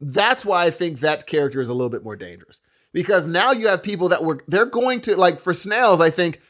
That's 0.00 0.44
why 0.44 0.66
I 0.66 0.70
think 0.70 1.00
that 1.00 1.26
character 1.26 1.60
is 1.60 1.68
a 1.68 1.74
little 1.74 1.90
bit 1.90 2.04
more 2.04 2.16
dangerous 2.16 2.60
because 2.92 3.26
now 3.26 3.52
you 3.52 3.68
have 3.68 3.82
people 3.82 4.08
that 4.10 4.22
were 4.22 4.42
they're 4.48 4.66
going 4.66 5.00
to 5.02 5.16
like 5.16 5.40
for 5.40 5.54
Snells. 5.54 6.00
I 6.00 6.10
think 6.10 6.40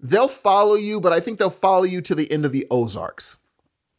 they'll 0.00 0.28
follow 0.28 0.74
you, 0.74 1.00
but 1.00 1.12
I 1.12 1.20
think 1.20 1.38
they'll 1.38 1.50
follow 1.50 1.84
you 1.84 2.00
to 2.02 2.14
the 2.14 2.30
end 2.30 2.44
of 2.44 2.52
the 2.52 2.66
Ozarks. 2.70 3.38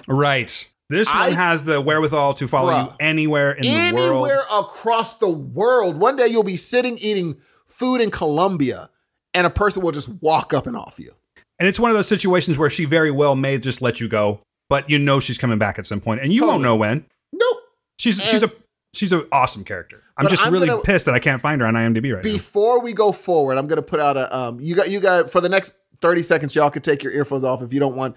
Right. 0.08 0.70
This 0.90 1.14
one 1.14 1.22
I, 1.22 1.30
has 1.32 1.66
the 1.66 1.82
wherewithal 1.82 2.36
to 2.36 2.48
follow 2.48 2.72
bruh, 2.72 2.86
you 2.86 2.96
anywhere 3.02 3.52
in 3.52 3.66
anywhere 3.66 3.92
the 3.92 3.98
world. 3.98 4.30
Anywhere 4.30 4.46
across 4.50 5.18
the 5.18 5.30
world. 5.30 6.00
One 6.00 6.16
day 6.16 6.28
you'll 6.28 6.44
be 6.44 6.56
sitting 6.56 6.98
eating 7.00 7.38
food 7.68 8.00
in 8.00 8.10
Colombia 8.10 8.90
and 9.34 9.46
a 9.46 9.50
person 9.50 9.82
will 9.82 9.92
just 9.92 10.10
walk 10.22 10.54
up 10.54 10.66
and 10.66 10.78
off 10.78 10.98
you. 10.98 11.12
And 11.60 11.68
it's 11.68 11.80
one 11.80 11.92
of 11.92 11.98
those 11.98 12.08
situations 12.08 12.58
where 12.58 12.70
she 12.70 12.86
very 12.86 13.12
well 13.12 13.36
may 13.36 13.58
just 13.58 13.82
let 13.82 14.00
you 14.00 14.08
go, 14.08 14.40
but 14.70 14.90
you 14.90 14.98
know 14.98 15.20
she's 15.20 15.38
coming 15.38 15.58
back 15.58 15.78
at 15.78 15.86
some 15.86 16.00
point 16.00 16.22
and 16.22 16.32
you 16.32 16.42
totally. 16.42 16.54
won't 16.54 16.64
know 16.64 16.76
when. 16.78 17.06
Nope. 17.34 17.58
She's 18.00 18.20
and, 18.20 18.30
she's 18.30 18.44
a 18.44 18.52
she's 18.94 19.12
an 19.12 19.26
awesome 19.32 19.64
character. 19.64 20.04
I'm 20.18 20.28
just 20.28 20.46
I'm 20.46 20.52
really 20.52 20.68
gonna, 20.68 20.82
pissed 20.82 21.06
that 21.06 21.14
I 21.14 21.20
can't 21.20 21.42
find 21.42 21.62
her 21.62 21.68
on 21.68 21.76
IMDb 21.76 22.14
right 22.14 22.24
before 22.24 22.32
now. 22.32 22.38
Before 22.38 22.82
we 22.82 22.94
go 22.94 23.12
forward, 23.12 23.58
I'm 23.58 23.68
going 23.68 23.78
to 23.78 23.84
put 23.84 24.00
out 24.00 24.18
a 24.18 24.36
um 24.36 24.60
you 24.60 24.76
got 24.76 24.90
you 24.90 25.00
got 25.00 25.32
for 25.32 25.42
the 25.42 25.50
next 25.50 25.76
30 26.02 26.22
seconds 26.24 26.56
y'all 26.56 26.70
could 26.70 26.84
take 26.84 27.04
your 27.04 27.12
earphones 27.12 27.44
off 27.44 27.62
if 27.62 27.74
you 27.74 27.80
don't 27.80 27.96
want 27.96 28.16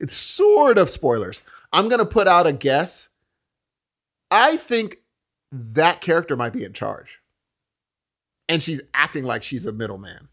it's 0.00 0.14
sort 0.14 0.78
of 0.78 0.90
spoilers. 0.90 1.42
I'm 1.72 1.88
going 1.88 1.98
to 1.98 2.06
put 2.06 2.28
out 2.28 2.46
a 2.46 2.52
guess. 2.52 3.08
I 4.30 4.56
think 4.56 4.98
that 5.50 6.00
character 6.00 6.36
might 6.36 6.52
be 6.52 6.64
in 6.64 6.72
charge. 6.72 7.20
And 8.48 8.62
she's 8.62 8.80
acting 8.94 9.24
like 9.24 9.42
she's 9.42 9.66
a 9.66 9.72
middleman. 9.72 10.28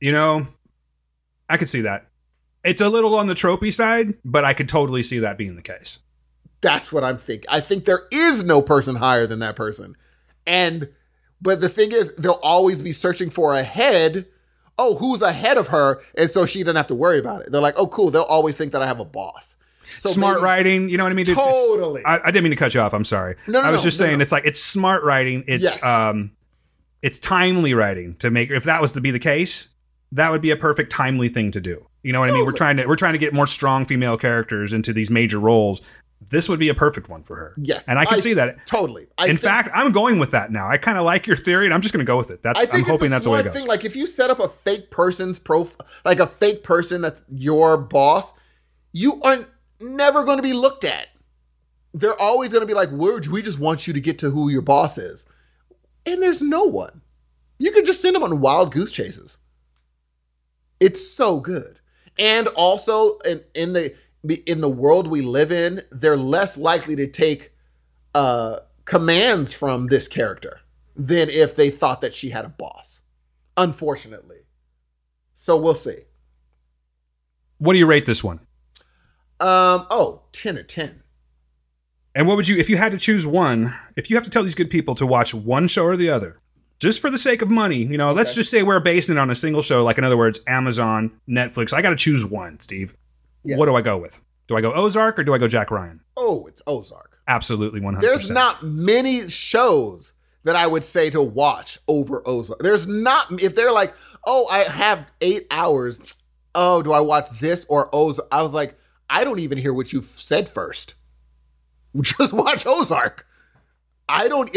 You 0.00 0.12
know, 0.12 0.46
I 1.48 1.56
could 1.56 1.68
see 1.68 1.82
that. 1.82 2.06
It's 2.64 2.80
a 2.80 2.88
little 2.88 3.14
on 3.14 3.28
the 3.28 3.34
tropey 3.34 3.72
side, 3.72 4.14
but 4.24 4.44
I 4.44 4.52
could 4.52 4.68
totally 4.68 5.02
see 5.02 5.20
that 5.20 5.38
being 5.38 5.54
the 5.54 5.62
case. 5.62 6.00
That's 6.60 6.92
what 6.92 7.04
I'm 7.04 7.18
thinking. 7.18 7.46
I 7.48 7.60
think 7.60 7.84
there 7.84 8.06
is 8.10 8.44
no 8.44 8.60
person 8.62 8.96
higher 8.96 9.26
than 9.26 9.38
that 9.40 9.56
person. 9.56 9.96
And 10.46 10.88
but 11.40 11.60
the 11.60 11.68
thing 11.68 11.92
is, 11.92 12.12
they'll 12.16 12.40
always 12.42 12.82
be 12.82 12.92
searching 12.92 13.30
for 13.30 13.54
a 13.54 13.62
head. 13.62 14.26
Oh, 14.76 14.96
who's 14.96 15.22
ahead 15.22 15.56
of 15.56 15.68
her? 15.68 16.00
And 16.16 16.30
so 16.30 16.46
she 16.46 16.62
doesn't 16.62 16.76
have 16.76 16.86
to 16.88 16.94
worry 16.94 17.18
about 17.18 17.42
it. 17.42 17.52
They're 17.52 17.60
like, 17.60 17.74
oh, 17.76 17.86
cool. 17.88 18.10
They'll 18.10 18.22
always 18.22 18.56
think 18.56 18.72
that 18.72 18.82
I 18.82 18.86
have 18.86 19.00
a 19.00 19.04
boss. 19.04 19.56
So 19.96 20.10
smart 20.10 20.36
maybe, 20.36 20.44
writing. 20.44 20.88
You 20.88 20.98
know 20.98 21.04
what 21.04 21.12
I 21.12 21.14
mean? 21.14 21.28
It's, 21.28 21.34
totally. 21.34 22.00
It's, 22.00 22.08
I, 22.08 22.20
I, 22.24 22.30
didn't 22.30 22.44
mean 22.44 22.50
to 22.50 22.56
cut 22.56 22.74
you 22.74 22.80
off. 22.80 22.92
I'm 22.92 23.04
sorry. 23.04 23.36
No, 23.46 23.60
no 23.60 23.68
I 23.68 23.70
was 23.70 23.82
just 23.82 23.98
no, 23.98 24.06
saying 24.06 24.18
no. 24.18 24.22
it's 24.22 24.32
like 24.32 24.44
it's 24.44 24.62
smart 24.62 25.02
writing. 25.02 25.44
It's 25.46 25.64
yes. 25.64 25.82
um, 25.82 26.32
it's 27.02 27.18
timely 27.18 27.74
writing 27.74 28.14
to 28.16 28.30
make. 28.30 28.50
If 28.50 28.64
that 28.64 28.80
was 28.80 28.92
to 28.92 29.00
be 29.00 29.10
the 29.10 29.18
case, 29.18 29.68
that 30.12 30.30
would 30.30 30.42
be 30.42 30.50
a 30.50 30.56
perfect 30.56 30.92
timely 30.92 31.28
thing 31.28 31.50
to 31.52 31.60
do. 31.60 31.84
You 32.02 32.12
know 32.12 32.20
what 32.20 32.26
totally. 32.26 32.38
I 32.38 32.40
mean? 32.40 32.46
We're 32.46 32.56
trying 32.56 32.76
to 32.76 32.86
we're 32.86 32.96
trying 32.96 33.14
to 33.14 33.18
get 33.18 33.32
more 33.32 33.46
strong 33.46 33.84
female 33.84 34.16
characters 34.16 34.72
into 34.72 34.92
these 34.92 35.10
major 35.10 35.38
roles. 35.38 35.80
This 36.28 36.48
would 36.48 36.58
be 36.58 36.68
a 36.68 36.74
perfect 36.74 37.08
one 37.08 37.22
for 37.22 37.36
her. 37.36 37.54
Yes, 37.56 37.86
and 37.88 37.98
I 37.98 38.04
can 38.04 38.16
I, 38.16 38.18
see 38.18 38.34
that 38.34 38.66
totally. 38.66 39.06
I 39.16 39.24
In 39.24 39.30
think, 39.30 39.40
fact, 39.40 39.70
I'm 39.74 39.92
going 39.92 40.18
with 40.18 40.30
that 40.32 40.52
now. 40.52 40.68
I 40.68 40.76
kind 40.76 40.98
of 40.98 41.04
like 41.04 41.26
your 41.26 41.36
theory, 41.36 41.64
and 41.64 41.74
I'm 41.74 41.80
just 41.80 41.94
going 41.94 42.04
to 42.04 42.10
go 42.10 42.18
with 42.18 42.30
it. 42.30 42.42
That's 42.42 42.60
I'm 42.72 42.84
hoping 42.84 43.10
that's 43.10 43.24
the 43.24 43.30
way 43.30 43.40
it 43.40 43.44
goes. 43.44 43.54
Thing. 43.54 43.66
Like 43.66 43.84
if 43.84 43.96
you 43.96 44.06
set 44.06 44.30
up 44.30 44.40
a 44.40 44.48
fake 44.48 44.90
person's 44.90 45.38
profile, 45.38 45.86
like 46.04 46.20
a 46.20 46.26
fake 46.26 46.62
person 46.62 47.00
that's 47.00 47.22
your 47.30 47.76
boss, 47.76 48.34
you 48.92 49.20
aren't 49.22 49.46
never 49.80 50.24
going 50.24 50.38
to 50.38 50.42
be 50.42 50.52
looked 50.52 50.84
at. 50.84 51.08
They're 51.94 52.20
always 52.20 52.52
going 52.52 52.60
to 52.60 52.66
be 52.66 52.74
like, 52.74 52.90
we 52.90 53.42
just 53.42 53.58
want 53.58 53.86
you 53.86 53.92
to 53.92 54.00
get 54.00 54.18
to 54.20 54.30
who 54.30 54.50
your 54.50 54.62
boss 54.62 54.98
is. 54.98 55.26
And 56.04 56.22
there's 56.22 56.42
no 56.42 56.64
one. 56.64 57.00
You 57.58 57.72
can 57.72 57.86
just 57.86 58.00
send 58.00 58.14
them 58.14 58.22
on 58.22 58.40
wild 58.40 58.72
goose 58.72 58.92
chases. 58.92 59.38
It's 60.80 61.06
so 61.06 61.40
good. 61.40 61.80
And 62.18 62.46
also 62.48 63.18
in, 63.20 63.40
in 63.54 63.72
the 63.72 63.94
in 64.46 64.60
the 64.60 64.68
world 64.68 65.06
we 65.06 65.22
live 65.22 65.52
in, 65.52 65.82
they're 65.90 66.16
less 66.16 66.56
likely 66.56 66.96
to 66.96 67.06
take 67.06 67.52
uh, 68.14 68.60
commands 68.84 69.52
from 69.52 69.86
this 69.86 70.08
character 70.08 70.60
than 70.96 71.28
if 71.30 71.54
they 71.54 71.70
thought 71.70 72.00
that 72.00 72.14
she 72.14 72.30
had 72.30 72.44
a 72.44 72.48
boss. 72.48 73.02
Unfortunately. 73.56 74.38
So 75.34 75.56
we'll 75.56 75.74
see. 75.74 75.96
What 77.58 77.72
do 77.72 77.78
you 77.78 77.86
rate 77.86 78.06
this 78.06 78.22
one? 78.24 78.40
Um, 79.40 79.86
oh, 79.90 80.22
10 80.32 80.58
or 80.58 80.62
10. 80.62 81.02
And 82.14 82.26
what 82.26 82.36
would 82.36 82.48
you, 82.48 82.56
if 82.56 82.68
you 82.68 82.76
had 82.76 82.92
to 82.92 82.98
choose 82.98 83.26
one, 83.26 83.72
if 83.96 84.10
you 84.10 84.16
have 84.16 84.24
to 84.24 84.30
tell 84.30 84.42
these 84.42 84.54
good 84.54 84.70
people 84.70 84.96
to 84.96 85.06
watch 85.06 85.34
one 85.34 85.68
show 85.68 85.84
or 85.84 85.96
the 85.96 86.10
other, 86.10 86.40
just 86.80 87.00
for 87.00 87.10
the 87.10 87.18
sake 87.18 87.42
of 87.42 87.50
money, 87.50 87.76
you 87.76 87.98
know, 87.98 88.08
okay. 88.08 88.16
let's 88.16 88.34
just 88.34 88.50
say 88.50 88.62
we're 88.62 88.80
basing 88.80 89.16
it 89.16 89.20
on 89.20 89.30
a 89.30 89.34
single 89.34 89.62
show, 89.62 89.84
like 89.84 89.98
in 89.98 90.04
other 90.04 90.16
words, 90.16 90.40
Amazon, 90.46 91.12
Netflix. 91.28 91.72
I 91.72 91.82
got 91.82 91.90
to 91.90 91.96
choose 91.96 92.24
one, 92.24 92.58
Steve. 92.60 92.96
Yes. 93.44 93.58
What 93.58 93.66
do 93.66 93.76
I 93.76 93.82
go 93.82 93.96
with? 93.98 94.20
Do 94.46 94.56
I 94.56 94.60
go 94.60 94.72
Ozark 94.72 95.18
or 95.18 95.24
do 95.24 95.34
I 95.34 95.38
go 95.38 95.48
Jack 95.48 95.70
Ryan? 95.70 96.00
Oh, 96.16 96.46
it's 96.46 96.62
Ozark. 96.66 97.20
Absolutely 97.28 97.80
100%. 97.80 98.00
There's 98.00 98.30
not 98.30 98.62
many 98.62 99.28
shows 99.28 100.14
that 100.44 100.56
I 100.56 100.66
would 100.66 100.84
say 100.84 101.10
to 101.10 101.22
watch 101.22 101.78
over 101.86 102.22
Ozark. 102.26 102.60
There's 102.60 102.86
not, 102.86 103.26
if 103.42 103.54
they're 103.54 103.72
like, 103.72 103.94
oh, 104.26 104.46
I 104.50 104.60
have 104.60 105.06
eight 105.20 105.46
hours, 105.50 106.14
oh, 106.54 106.82
do 106.82 106.92
I 106.92 107.00
watch 107.00 107.28
this 107.38 107.66
or 107.68 107.94
Ozark? 107.94 108.28
I 108.32 108.42
was 108.42 108.54
like, 108.54 108.78
I 109.10 109.24
don't 109.24 109.40
even 109.40 109.58
hear 109.58 109.74
what 109.74 109.92
you've 109.92 110.06
said 110.06 110.48
first. 110.48 110.94
Just 112.00 112.32
watch 112.32 112.66
Ozark. 112.66 113.26
I 114.08 114.28
don't 114.28 114.50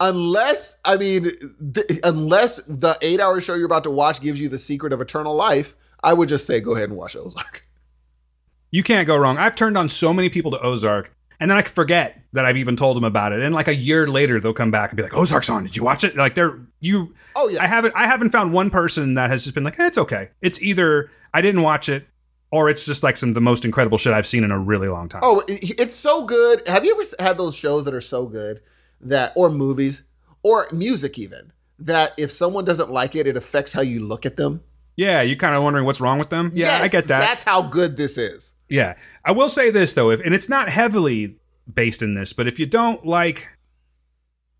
unless 0.00 0.76
I 0.84 0.96
mean 0.96 1.30
th- 1.72 2.00
unless 2.02 2.60
the 2.62 2.98
eight 3.00 3.20
hour 3.20 3.40
show 3.40 3.54
you're 3.54 3.66
about 3.66 3.84
to 3.84 3.92
watch 3.92 4.20
gives 4.20 4.40
you 4.40 4.48
the 4.48 4.58
secret 4.58 4.92
of 4.92 5.00
eternal 5.00 5.36
life. 5.36 5.76
I 6.02 6.12
would 6.14 6.28
just 6.28 6.48
say 6.48 6.60
go 6.60 6.74
ahead 6.74 6.88
and 6.88 6.98
watch 6.98 7.14
Ozark. 7.14 7.64
You 8.70 8.82
can't 8.82 9.06
go 9.06 9.16
wrong. 9.16 9.38
I've 9.38 9.56
turned 9.56 9.78
on 9.78 9.88
so 9.88 10.12
many 10.12 10.28
people 10.28 10.50
to 10.50 10.60
Ozark, 10.60 11.14
and 11.40 11.50
then 11.50 11.56
I 11.56 11.62
forget 11.62 12.20
that 12.32 12.44
I've 12.44 12.56
even 12.56 12.76
told 12.76 12.96
them 12.96 13.04
about 13.04 13.32
it. 13.32 13.40
And 13.40 13.54
like 13.54 13.68
a 13.68 13.74
year 13.74 14.06
later, 14.06 14.40
they'll 14.40 14.52
come 14.52 14.70
back 14.70 14.90
and 14.90 14.96
be 14.96 15.02
like, 15.02 15.16
"Ozark's 15.16 15.48
on. 15.48 15.64
Did 15.64 15.76
you 15.76 15.82
watch 15.82 16.04
it?" 16.04 16.16
Like 16.16 16.34
they're 16.34 16.60
you. 16.80 17.14
Oh 17.34 17.48
yeah. 17.48 17.62
I 17.62 17.66
haven't. 17.66 17.94
I 17.96 18.06
haven't 18.06 18.30
found 18.30 18.52
one 18.52 18.70
person 18.70 19.14
that 19.14 19.30
has 19.30 19.44
just 19.44 19.54
been 19.54 19.64
like, 19.64 19.78
eh, 19.80 19.86
"It's 19.86 19.98
okay." 19.98 20.30
It's 20.42 20.60
either 20.60 21.10
I 21.32 21.40
didn't 21.40 21.62
watch 21.62 21.88
it, 21.88 22.06
or 22.50 22.68
it's 22.68 22.84
just 22.86 23.02
like 23.02 23.16
some 23.16 23.34
the 23.34 23.40
most 23.40 23.64
incredible 23.64 23.98
shit 23.98 24.12
I've 24.12 24.26
seen 24.26 24.44
in 24.44 24.50
a 24.50 24.58
really 24.58 24.88
long 24.88 25.08
time. 25.08 25.22
Oh, 25.24 25.42
it's 25.48 25.96
so 25.96 26.24
good. 26.24 26.66
Have 26.66 26.84
you 26.84 26.92
ever 26.92 27.24
had 27.24 27.38
those 27.38 27.54
shows 27.54 27.84
that 27.84 27.94
are 27.94 28.00
so 28.00 28.26
good 28.26 28.60
that, 29.00 29.32
or 29.36 29.50
movies, 29.50 30.02
or 30.42 30.68
music 30.72 31.18
even 31.18 31.52
that 31.78 32.12
if 32.18 32.32
someone 32.32 32.64
doesn't 32.64 32.90
like 32.90 33.14
it, 33.14 33.26
it 33.26 33.36
affects 33.36 33.72
how 33.72 33.80
you 33.80 34.04
look 34.06 34.26
at 34.26 34.36
them? 34.36 34.62
Yeah, 34.96 35.22
you're 35.22 35.36
kind 35.36 35.54
of 35.54 35.62
wondering 35.62 35.84
what's 35.84 36.00
wrong 36.00 36.18
with 36.18 36.30
them. 36.30 36.50
Yeah, 36.52 36.66
Yes, 36.66 36.82
I 36.82 36.88
get 36.88 37.08
that. 37.08 37.20
That's 37.20 37.44
how 37.44 37.62
good 37.62 37.96
this 37.96 38.18
is. 38.18 38.54
Yeah, 38.68 38.96
I 39.24 39.32
will 39.32 39.48
say 39.48 39.70
this 39.70 39.94
though, 39.94 40.10
if 40.10 40.20
and 40.20 40.34
it's 40.34 40.48
not 40.48 40.68
heavily 40.68 41.36
based 41.72 42.02
in 42.02 42.12
this, 42.12 42.32
but 42.32 42.46
if 42.46 42.58
you 42.58 42.66
don't 42.66 43.04
like 43.04 43.48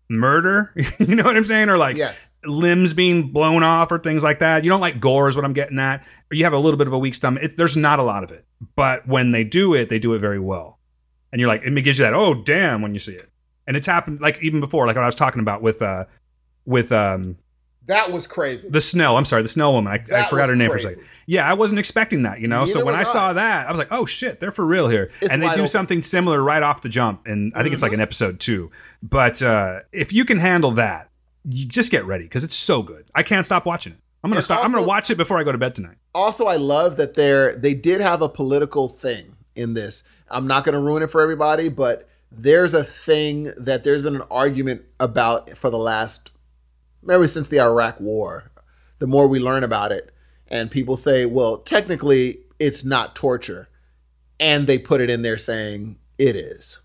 murder, 0.09 0.73
you 0.99 1.15
know 1.15 1.23
what 1.23 1.37
I'm 1.37 1.45
saying, 1.45 1.69
or 1.69 1.77
like 1.77 1.97
Yes. 1.97 2.29
limbs 2.45 2.93
being 2.93 3.31
blown 3.31 3.63
off 3.63 3.91
or 3.91 3.99
things 3.99 4.23
like 4.23 4.39
that, 4.39 4.63
you 4.63 4.69
don't 4.69 4.81
like 4.81 4.99
gore 4.99 5.29
is 5.29 5.35
what 5.35 5.45
I'm 5.45 5.53
getting 5.53 5.79
at, 5.79 6.01
or 6.31 6.35
you 6.35 6.43
have 6.43 6.53
a 6.53 6.57
little 6.59 6.77
bit 6.77 6.87
of 6.87 6.93
a 6.93 6.99
weak 6.99 7.15
stomach. 7.15 7.43
It, 7.43 7.57
there's 7.57 7.77
not 7.77 7.99
a 7.99 8.03
lot 8.03 8.23
of 8.23 8.31
it, 8.31 8.45
but 8.75 9.07
when 9.07 9.29
they 9.29 9.43
do 9.43 9.73
it, 9.75 9.89
they 9.89 9.99
do 9.99 10.13
it 10.13 10.19
very 10.19 10.39
well, 10.39 10.79
and 11.31 11.39
you're 11.39 11.47
like, 11.47 11.63
it 11.63 11.81
gives 11.83 11.99
you 11.99 12.05
that 12.05 12.13
oh 12.13 12.33
damn 12.33 12.81
when 12.81 12.93
you 12.93 12.99
see 12.99 13.13
it, 13.13 13.29
and 13.67 13.77
it's 13.77 13.87
happened 13.87 14.21
like 14.21 14.41
even 14.41 14.59
before, 14.59 14.87
like 14.87 14.95
what 14.95 15.03
I 15.03 15.07
was 15.07 15.15
talking 15.15 15.41
about 15.41 15.61
with 15.61 15.81
uh 15.81 16.05
with 16.65 16.91
um 16.91 17.37
That 17.85 18.11
was 18.11 18.25
crazy. 18.27 18.67
the 18.69 18.81
Snell. 18.81 19.17
I'm 19.17 19.25
sorry, 19.25 19.43
the 19.43 19.47
Snell 19.49 19.73
woman. 19.73 19.91
I, 19.93 20.17
I 20.17 20.29
forgot 20.29 20.49
her 20.49 20.55
name 20.55 20.69
for 20.71 20.77
a 20.77 20.81
second. 20.81 21.03
Yeah, 21.29 21.47
I 21.47 21.53
wasn't 21.53 21.77
expecting 21.79 22.23
that, 22.23 22.39
you 22.39 22.47
know. 22.47 22.65
so 22.65 22.83
when 22.83 22.95
I 22.95 23.01
was 23.01 23.11
saw 23.11 23.33
that, 23.33 23.67
I 23.67 23.71
was 23.71 23.77
like, 23.77 23.89
oh 23.91 24.05
shit, 24.05 24.39
they're 24.39 24.51
for 24.51 24.65
real 24.65 24.87
here. 24.87 25.11
It's 25.21 25.31
and 25.31 25.41
they 25.43 25.47
do 25.49 25.53
open. 25.61 25.67
something 25.67 26.01
similar 26.01 26.41
right 26.41 26.63
off 26.63 26.81
the 26.81 26.89
jump. 26.89 27.27
And 27.27 27.53
I 27.55 27.61
think 27.61 27.73
it's 27.73 27.83
like 27.83 27.91
Mm-hmm. 27.91 27.99
an 28.01 28.01
episode 28.01 28.39
two. 28.39 28.71
But 29.03 29.41
uh, 29.43 29.81
if 29.91 30.11
you 30.11 30.25
can 30.25 30.39
handle 30.39 30.71
that, 30.71 31.09
you 31.43 31.65
just 31.67 31.91
get 31.91 32.05
ready 32.05 32.23
because 32.23 32.43
it's 32.43 32.55
so 32.55 32.81
good. 32.81 33.05
I 33.13 33.21
can't 33.23 33.45
stop 33.45 33.65
watching 33.65 33.93
it. 33.93 33.99
I'm 34.23 34.29
gonna 34.31 34.37
And 34.39 34.43
stop. 34.45 34.65
I'm 34.65 34.71
gonna 34.71 34.85
watch 34.87 35.11
it 35.11 35.17
before 35.17 35.37
I 35.37 35.43
go 35.43 35.51
to 35.51 35.57
bed 35.57 35.75
tonight. 35.75 35.97
also 36.15 36.45
I 36.47 36.55
love 36.57 36.97
that 36.97 37.13
they're 37.15 37.55
they 37.55 37.73
did 37.73 38.01
have 38.01 38.21
a 38.23 38.29
political 38.29 38.89
thing 38.89 39.35
in 39.55 39.75
this. 39.75 40.03
I'm 40.31 40.47
not 40.47 40.63
going 40.65 40.73
to 40.73 40.79
ruin 40.81 41.01
it 41.03 41.11
for 41.11 41.21
everybody, 41.21 41.69
but 41.69 42.07
there's 42.31 42.73
a 42.73 42.83
thing 42.83 43.51
that 43.57 43.83
there's 43.83 44.03
been 44.03 44.15
an 44.17 44.27
argument 44.31 44.83
about 44.99 45.57
for 45.57 45.69
the 45.69 45.77
last 45.77 46.31
maybe 47.03 47.27
since 47.27 47.47
the 47.49 47.59
Iraq 47.59 47.99
war. 47.99 48.51
The 48.99 49.07
more 49.07 49.27
we 49.27 49.39
learn 49.39 49.63
about 49.63 49.91
it, 49.91 50.13
and 50.49 50.69
people 50.69 50.97
say, 50.97 51.25
well, 51.25 51.59
technically 51.59 52.39
it's 52.59 52.83
not 52.83 53.15
torture, 53.15 53.69
and 54.39 54.67
they 54.67 54.77
put 54.77 55.01
it 55.01 55.09
in 55.09 55.21
there 55.21 55.37
saying 55.37 55.97
it 56.17 56.35
is. 56.35 56.81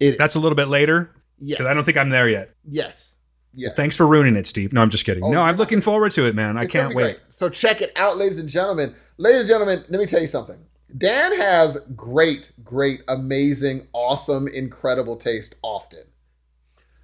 It 0.00 0.18
That's 0.18 0.34
a 0.34 0.40
little 0.40 0.56
bit 0.56 0.68
later. 0.68 1.10
Yes. 1.38 1.58
Because 1.58 1.70
I 1.70 1.74
don't 1.74 1.84
think 1.84 1.96
I'm 1.96 2.10
there 2.10 2.28
yet. 2.28 2.50
yes. 2.68 3.14
Yes. 3.56 3.72
Thanks 3.74 3.96
for 3.96 4.06
ruining 4.06 4.34
it, 4.34 4.46
Steve. 4.46 4.72
No, 4.72 4.82
I'm 4.82 4.90
just 4.90 5.04
kidding. 5.06 5.22
Oh, 5.22 5.30
no, 5.30 5.40
I'm 5.40 5.54
looking 5.54 5.80
forward 5.80 6.10
to 6.12 6.26
it, 6.26 6.34
man. 6.34 6.58
I 6.58 6.66
can't 6.66 6.92
wait. 6.92 7.02
great. 7.04 7.20
So 7.28 7.48
check 7.48 7.80
it 7.80 7.92
out, 7.94 8.16
ladies 8.16 8.40
and 8.40 8.48
gentlemen. 8.48 8.96
Ladies 9.16 9.42
and 9.42 9.48
gentlemen, 9.48 9.84
let 9.88 10.00
me 10.00 10.06
tell 10.06 10.20
you 10.20 10.26
something. 10.26 10.58
Dan 10.98 11.36
has 11.40 11.78
great, 11.94 12.50
great, 12.64 13.02
amazing, 13.06 13.86
awesome, 13.92 14.48
incredible 14.48 15.16
taste 15.16 15.54
often. 15.62 16.02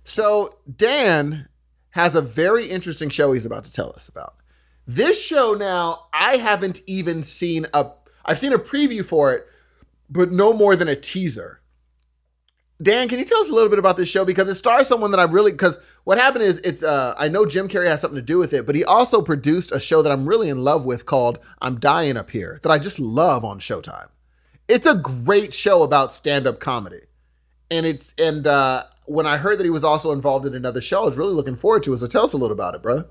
So 0.03 0.57
Dan 0.77 1.49
has 1.91 2.17
a 2.17 2.23
very 2.23 2.69
interesting 2.69 3.11
show 3.11 3.33
he's 3.33 3.47
about 3.47 3.63
to 3.65 3.73
tell 3.73 3.93
us 3.95 4.09
about. 4.09 4.35
This 4.93 5.23
show 5.23 5.55
now, 5.55 6.07
I 6.12 6.39
haven't 6.39 6.81
even 6.89 7.23
seen 7.23 7.65
a 7.73 7.93
I've 8.25 8.41
seen 8.41 8.53
a 8.53 8.59
preview 8.59 9.05
for 9.05 9.33
it, 9.33 9.47
but 10.09 10.33
no 10.33 10.53
more 10.53 10.75
than 10.75 10.89
a 10.89 10.97
teaser. 10.97 11.61
Dan, 12.83 13.09
can 13.09 13.21
you 13.21 13.25
tell 13.25 13.39
us 13.39 13.51
a 13.51 13.55
little 13.55 13.71
bit 13.71 13.79
about 13.79 13.97
this 13.97 14.09
show 14.09 14.25
because 14.25 14.49
it 14.49 14.57
stars 14.57 14.89
someone 14.89 15.12
that 15.12 15.21
I 15.21 15.25
really 15.25 15.53
because 15.53 15.79
what 16.03 16.19
happened 16.19 16.43
is 16.43 16.59
it's 16.61 16.83
uh 16.83 17.15
I 17.17 17.29
know 17.29 17.47
Jim 17.47 17.69
Carrey 17.69 17.87
has 17.87 18.01
something 18.01 18.17
to 18.17 18.23
do 18.23 18.39
with 18.39 18.53
it, 18.53 18.67
but 18.67 18.75
he 18.75 18.85
also 18.85 19.23
produced 19.23 19.71
a 19.71 19.79
show 19.79 20.03
that 20.03 20.11
I'm 20.11 20.29
really 20.29 20.49
in 20.49 20.61
love 20.65 20.85
with 20.85 21.07
called 21.07 21.39
I'm 21.62 21.79
Dying 21.79 22.17
Up 22.17 22.31
Here 22.31 22.59
that 22.65 22.73
I 22.73 22.81
just 22.81 22.99
love 22.99 23.45
on 23.45 23.61
Showtime. 23.61 24.09
It's 24.67 24.87
a 24.87 24.97
great 24.97 25.55
show 25.55 25.85
about 25.85 26.12
stand-up 26.12 26.59
comedy. 26.59 27.03
And 27.71 27.87
it's 27.87 28.12
and 28.19 28.45
uh 28.45 28.83
when 29.05 29.27
I 29.27 29.37
heard 29.37 29.59
that 29.61 29.65
he 29.65 29.71
was 29.71 29.85
also 29.85 30.11
involved 30.11 30.47
in 30.47 30.55
another 30.57 30.81
show, 30.81 31.03
I 31.05 31.07
was 31.07 31.17
really 31.17 31.35
looking 31.35 31.57
forward 31.57 31.85
to 31.85 31.95
it. 31.95 31.99
So 31.99 32.09
tell 32.09 32.25
us 32.25 32.33
a 32.33 32.39
little 32.39 32.55
about 32.55 32.75
it, 32.75 32.83
brother. 32.83 33.07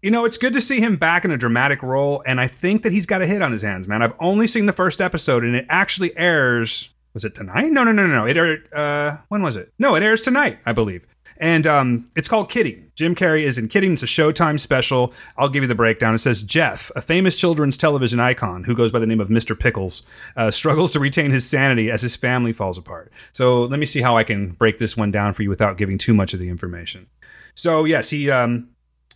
You 0.00 0.12
know, 0.12 0.24
it's 0.24 0.38
good 0.38 0.52
to 0.52 0.60
see 0.60 0.80
him 0.80 0.94
back 0.94 1.24
in 1.24 1.32
a 1.32 1.36
dramatic 1.36 1.82
role, 1.82 2.22
and 2.24 2.40
I 2.40 2.46
think 2.46 2.82
that 2.82 2.92
he's 2.92 3.04
got 3.06 3.20
a 3.20 3.26
hit 3.26 3.42
on 3.42 3.50
his 3.50 3.62
hands, 3.62 3.88
man. 3.88 4.00
I've 4.00 4.14
only 4.20 4.46
seen 4.46 4.66
the 4.66 4.72
first 4.72 5.00
episode, 5.00 5.42
and 5.42 5.56
it 5.56 5.66
actually 5.68 6.16
airs. 6.16 6.90
Was 7.14 7.24
it 7.24 7.34
tonight? 7.34 7.72
No, 7.72 7.82
no, 7.82 7.90
no, 7.90 8.06
no, 8.06 8.12
no. 8.12 8.26
It 8.26 8.36
aired. 8.36 8.68
Uh, 8.72 9.16
when 9.28 9.42
was 9.42 9.56
it? 9.56 9.72
No, 9.78 9.96
it 9.96 10.04
airs 10.04 10.20
tonight, 10.20 10.58
I 10.64 10.72
believe. 10.72 11.04
And 11.38 11.66
um, 11.66 12.08
it's 12.14 12.28
called 12.28 12.48
Kidding. 12.48 12.90
Jim 12.94 13.14
Carrey 13.14 13.42
is 13.42 13.58
in 13.58 13.68
Kidding. 13.68 13.94
It's 13.94 14.02
a 14.02 14.06
Showtime 14.06 14.60
special. 14.60 15.12
I'll 15.36 15.48
give 15.48 15.62
you 15.62 15.68
the 15.68 15.74
breakdown. 15.74 16.14
It 16.14 16.18
says 16.18 16.42
Jeff, 16.42 16.92
a 16.94 17.00
famous 17.00 17.36
children's 17.36 17.76
television 17.76 18.20
icon 18.20 18.64
who 18.64 18.76
goes 18.76 18.92
by 18.92 18.98
the 18.98 19.06
name 19.06 19.20
of 19.20 19.28
Mr. 19.28 19.58
Pickles, 19.58 20.02
uh, 20.36 20.50
struggles 20.50 20.92
to 20.92 21.00
retain 21.00 21.30
his 21.30 21.48
sanity 21.48 21.90
as 21.90 22.02
his 22.02 22.14
family 22.14 22.52
falls 22.52 22.78
apart. 22.78 23.12
So 23.32 23.62
let 23.62 23.80
me 23.80 23.86
see 23.86 24.00
how 24.00 24.16
I 24.16 24.24
can 24.24 24.50
break 24.52 24.78
this 24.78 24.96
one 24.96 25.10
down 25.10 25.34
for 25.34 25.42
you 25.42 25.48
without 25.48 25.76
giving 25.76 25.98
too 25.98 26.14
much 26.14 26.34
of 26.34 26.40
the 26.40 26.48
information. 26.48 27.06
So 27.54 27.84
yes, 27.84 28.10
he 28.10 28.30
um, 28.30 28.68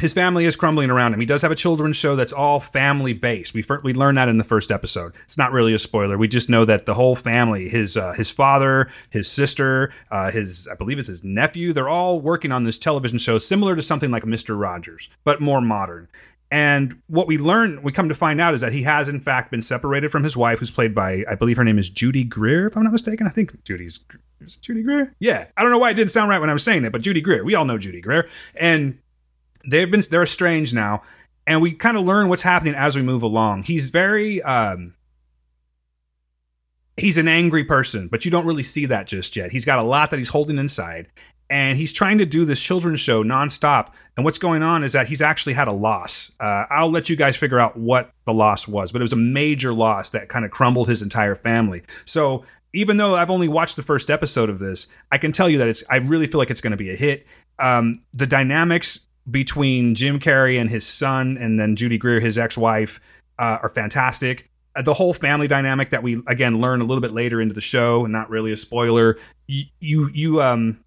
his 0.02 0.12
family 0.12 0.44
is 0.44 0.56
crumbling 0.56 0.90
around 0.90 1.14
him. 1.14 1.20
He 1.20 1.26
does 1.26 1.40
have 1.40 1.50
a 1.50 1.54
children's 1.54 1.96
show 1.96 2.16
that's 2.16 2.32
all 2.32 2.60
family 2.60 3.14
based. 3.14 3.54
We 3.54 3.64
we 3.82 3.94
learned 3.94 4.18
that 4.18 4.28
in 4.28 4.36
the 4.36 4.44
first 4.44 4.70
episode. 4.70 5.14
It's 5.24 5.38
not 5.38 5.52
really 5.52 5.72
a 5.72 5.78
spoiler. 5.78 6.18
We 6.18 6.28
just 6.28 6.50
know 6.50 6.66
that 6.66 6.84
the 6.84 6.94
whole 6.94 7.16
family, 7.16 7.68
his 7.68 7.96
uh, 7.96 8.12
his 8.12 8.30
father, 8.30 8.90
his 9.08 9.30
sister, 9.30 9.92
uh, 10.10 10.30
his 10.30 10.68
I 10.70 10.74
believe 10.74 10.98
it's 10.98 11.08
his 11.08 11.24
nephew, 11.24 11.72
they're 11.72 11.88
all 11.88 12.20
working 12.20 12.52
on 12.52 12.64
this 12.64 12.76
television 12.76 13.18
show 13.18 13.38
similar 13.38 13.74
to 13.76 13.82
something 13.82 14.10
like 14.10 14.26
Mister 14.26 14.56
Rogers, 14.56 15.08
but 15.24 15.40
more 15.40 15.60
modern. 15.60 16.08
And 16.50 17.00
what 17.06 17.26
we 17.26 17.38
learn, 17.38 17.82
we 17.82 17.92
come 17.92 18.10
to 18.10 18.14
find 18.14 18.38
out, 18.38 18.52
is 18.52 18.60
that 18.60 18.74
he 18.74 18.82
has 18.82 19.08
in 19.08 19.20
fact 19.20 19.50
been 19.50 19.62
separated 19.62 20.10
from 20.10 20.22
his 20.22 20.36
wife, 20.36 20.58
who's 20.58 20.70
played 20.70 20.94
by 20.94 21.24
I 21.30 21.34
believe 21.34 21.56
her 21.56 21.64
name 21.64 21.78
is 21.78 21.88
Judy 21.88 22.24
Greer, 22.24 22.66
if 22.66 22.76
I'm 22.76 22.82
not 22.82 22.92
mistaken. 22.92 23.26
I 23.26 23.30
think 23.30 23.64
Judy's 23.64 24.00
Judy 24.60 24.82
Greer. 24.82 25.14
Yeah, 25.20 25.46
I 25.56 25.62
don't 25.62 25.70
know 25.70 25.78
why 25.78 25.90
it 25.90 25.94
didn't 25.94 26.10
sound 26.10 26.28
right 26.28 26.40
when 26.40 26.50
I 26.50 26.52
was 26.52 26.64
saying 26.64 26.84
it, 26.84 26.92
but 26.92 27.00
Judy 27.00 27.20
Greer. 27.20 27.44
We 27.44 27.54
all 27.54 27.64
know 27.64 27.78
Judy 27.78 28.00
Greer, 28.00 28.28
and 28.56 28.98
they've 29.68 29.90
been 29.90 30.02
they're 30.10 30.22
estranged 30.22 30.74
now 30.74 31.02
and 31.46 31.60
we 31.60 31.72
kind 31.72 31.96
of 31.96 32.04
learn 32.04 32.28
what's 32.28 32.42
happening 32.42 32.74
as 32.74 32.96
we 32.96 33.02
move 33.02 33.22
along 33.22 33.62
he's 33.62 33.90
very 33.90 34.42
um 34.42 34.94
he's 36.96 37.18
an 37.18 37.28
angry 37.28 37.64
person 37.64 38.08
but 38.08 38.24
you 38.24 38.30
don't 38.30 38.46
really 38.46 38.62
see 38.62 38.86
that 38.86 39.06
just 39.06 39.36
yet 39.36 39.50
he's 39.50 39.64
got 39.64 39.78
a 39.78 39.82
lot 39.82 40.10
that 40.10 40.18
he's 40.18 40.28
holding 40.28 40.58
inside 40.58 41.06
and 41.50 41.76
he's 41.76 41.92
trying 41.92 42.18
to 42.18 42.24
do 42.24 42.44
this 42.44 42.60
children's 42.60 43.00
show 43.00 43.22
nonstop 43.22 43.88
and 44.16 44.24
what's 44.24 44.38
going 44.38 44.62
on 44.62 44.84
is 44.84 44.92
that 44.92 45.06
he's 45.06 45.22
actually 45.22 45.52
had 45.52 45.68
a 45.68 45.72
loss 45.72 46.32
uh, 46.40 46.64
i'll 46.70 46.90
let 46.90 47.08
you 47.08 47.16
guys 47.16 47.36
figure 47.36 47.58
out 47.58 47.76
what 47.76 48.12
the 48.26 48.34
loss 48.34 48.68
was 48.68 48.92
but 48.92 49.00
it 49.00 49.04
was 49.04 49.12
a 49.12 49.16
major 49.16 49.72
loss 49.72 50.10
that 50.10 50.28
kind 50.28 50.44
of 50.44 50.50
crumbled 50.50 50.88
his 50.88 51.02
entire 51.02 51.34
family 51.34 51.82
so 52.04 52.44
even 52.72 52.96
though 52.96 53.14
I've 53.14 53.30
only 53.30 53.48
watched 53.48 53.76
the 53.76 53.82
first 53.82 54.10
episode 54.10 54.48
of 54.48 54.58
this, 54.58 54.86
I 55.10 55.18
can 55.18 55.32
tell 55.32 55.48
you 55.48 55.58
that 55.58 55.68
it's. 55.68 55.84
I 55.90 55.96
really 55.96 56.26
feel 56.26 56.38
like 56.38 56.50
it's 56.50 56.60
going 56.60 56.70
to 56.72 56.76
be 56.76 56.90
a 56.90 56.96
hit. 56.96 57.26
Um, 57.58 57.94
the 58.14 58.26
dynamics 58.26 59.00
between 59.30 59.94
Jim 59.94 60.18
Carrey 60.18 60.60
and 60.60 60.68
his 60.68 60.86
son, 60.86 61.36
and 61.38 61.58
then 61.58 61.76
Judy 61.76 61.98
Greer, 61.98 62.20
his 62.20 62.38
ex-wife, 62.38 63.00
uh, 63.38 63.58
are 63.62 63.68
fantastic. 63.68 64.50
Uh, 64.74 64.82
the 64.82 64.94
whole 64.94 65.14
family 65.14 65.46
dynamic 65.46 65.90
that 65.90 66.02
we 66.02 66.22
again 66.26 66.60
learn 66.60 66.80
a 66.80 66.84
little 66.84 67.00
bit 67.00 67.12
later 67.12 67.40
into 67.40 67.54
the 67.54 67.60
show, 67.60 68.04
and 68.04 68.12
not 68.12 68.30
really 68.30 68.52
a 68.52 68.56
spoiler. 68.56 69.18
You 69.46 69.64
you, 69.80 70.10
you 70.12 70.42
um 70.42 70.82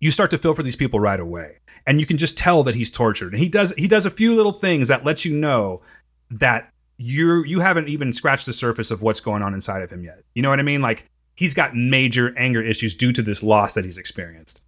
you 0.00 0.10
start 0.10 0.30
to 0.30 0.38
feel 0.38 0.54
for 0.54 0.62
these 0.62 0.76
people 0.76 1.00
right 1.00 1.20
away, 1.20 1.58
and 1.86 2.00
you 2.00 2.06
can 2.06 2.16
just 2.16 2.36
tell 2.36 2.62
that 2.64 2.74
he's 2.74 2.90
tortured. 2.90 3.32
And 3.32 3.42
he 3.42 3.48
does 3.48 3.72
he 3.76 3.88
does 3.88 4.06
a 4.06 4.10
few 4.10 4.34
little 4.34 4.52
things 4.52 4.88
that 4.88 5.04
let 5.04 5.24
you 5.24 5.34
know 5.34 5.82
that 6.30 6.72
you 6.96 7.44
you 7.44 7.60
haven't 7.60 7.88
even 7.88 8.12
scratched 8.12 8.46
the 8.46 8.52
surface 8.52 8.90
of 8.90 9.02
what's 9.02 9.20
going 9.20 9.42
on 9.42 9.54
inside 9.54 9.82
of 9.82 9.90
him 9.90 10.02
yet. 10.02 10.22
You 10.34 10.42
know 10.42 10.48
what 10.48 10.58
I 10.58 10.62
mean? 10.62 10.80
Like 10.80 11.04
he's 11.34 11.54
got 11.54 11.76
major 11.76 12.36
anger 12.38 12.62
issues 12.62 12.94
due 12.94 13.12
to 13.12 13.22
this 13.22 13.42
loss 13.42 13.74
that 13.74 13.84
he's 13.84 13.98
experienced, 13.98 14.62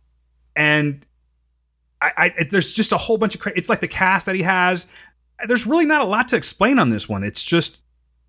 and 0.55 1.05
I, 2.01 2.33
I 2.39 2.45
there's 2.51 2.73
just 2.73 2.93
a 2.93 2.97
whole 2.97 3.19
bunch 3.19 3.35
of 3.35 3.41
cra- 3.41 3.53
it's 3.57 3.69
like 3.69 3.81
the 3.81 3.89
cast 3.89 4.27
that 4.27 4.35
he 4.35 4.43
has. 4.43 4.87
There's 5.47 5.67
really 5.67 5.85
not 5.85 6.03
a 6.03 6.05
lot 6.05 6.29
to 6.29 6.37
explain 6.37 6.79
on 6.79 6.89
this 6.89 7.09
one. 7.09 7.25
It's 7.25 7.43
just 7.43 7.83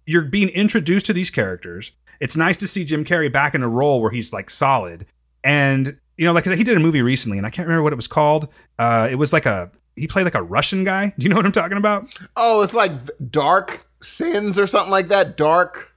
you're 0.05 0.23
being 0.23 0.49
introduced 0.49 1.05
to 1.07 1.13
these 1.13 1.29
characters. 1.29 1.91
It's 2.19 2.35
nice 2.35 2.57
to 2.57 2.67
see 2.67 2.83
Jim 2.83 3.05
Carrey 3.05 3.31
back 3.31 3.53
in 3.55 3.63
a 3.63 3.69
role 3.69 4.01
where 4.01 4.11
he's 4.11 4.33
like 4.33 4.49
solid, 4.49 5.05
and 5.43 5.97
you 6.17 6.25
know, 6.25 6.33
like 6.33 6.45
he 6.45 6.63
did 6.63 6.77
a 6.77 6.79
movie 6.79 7.01
recently, 7.01 7.37
and 7.37 7.45
I 7.45 7.49
can't 7.49 7.67
remember 7.67 7.83
what 7.83 7.93
it 7.93 7.97
was 7.97 8.07
called. 8.07 8.47
Uh, 8.79 9.07
it 9.09 9.15
was 9.15 9.33
like 9.33 9.45
a 9.45 9.71
he 9.95 10.07
played 10.07 10.23
like 10.23 10.35
a 10.35 10.43
Russian 10.43 10.83
guy. 10.83 11.13
Do 11.17 11.23
you 11.23 11.29
know 11.29 11.35
what 11.35 11.45
I'm 11.45 11.51
talking 11.51 11.77
about? 11.77 12.15
Oh, 12.35 12.61
it's 12.61 12.73
like 12.73 12.91
dark 13.29 13.87
sins 14.01 14.57
or 14.57 14.67
something 14.67 14.91
like 14.91 15.09
that. 15.09 15.37
Dark, 15.37 15.93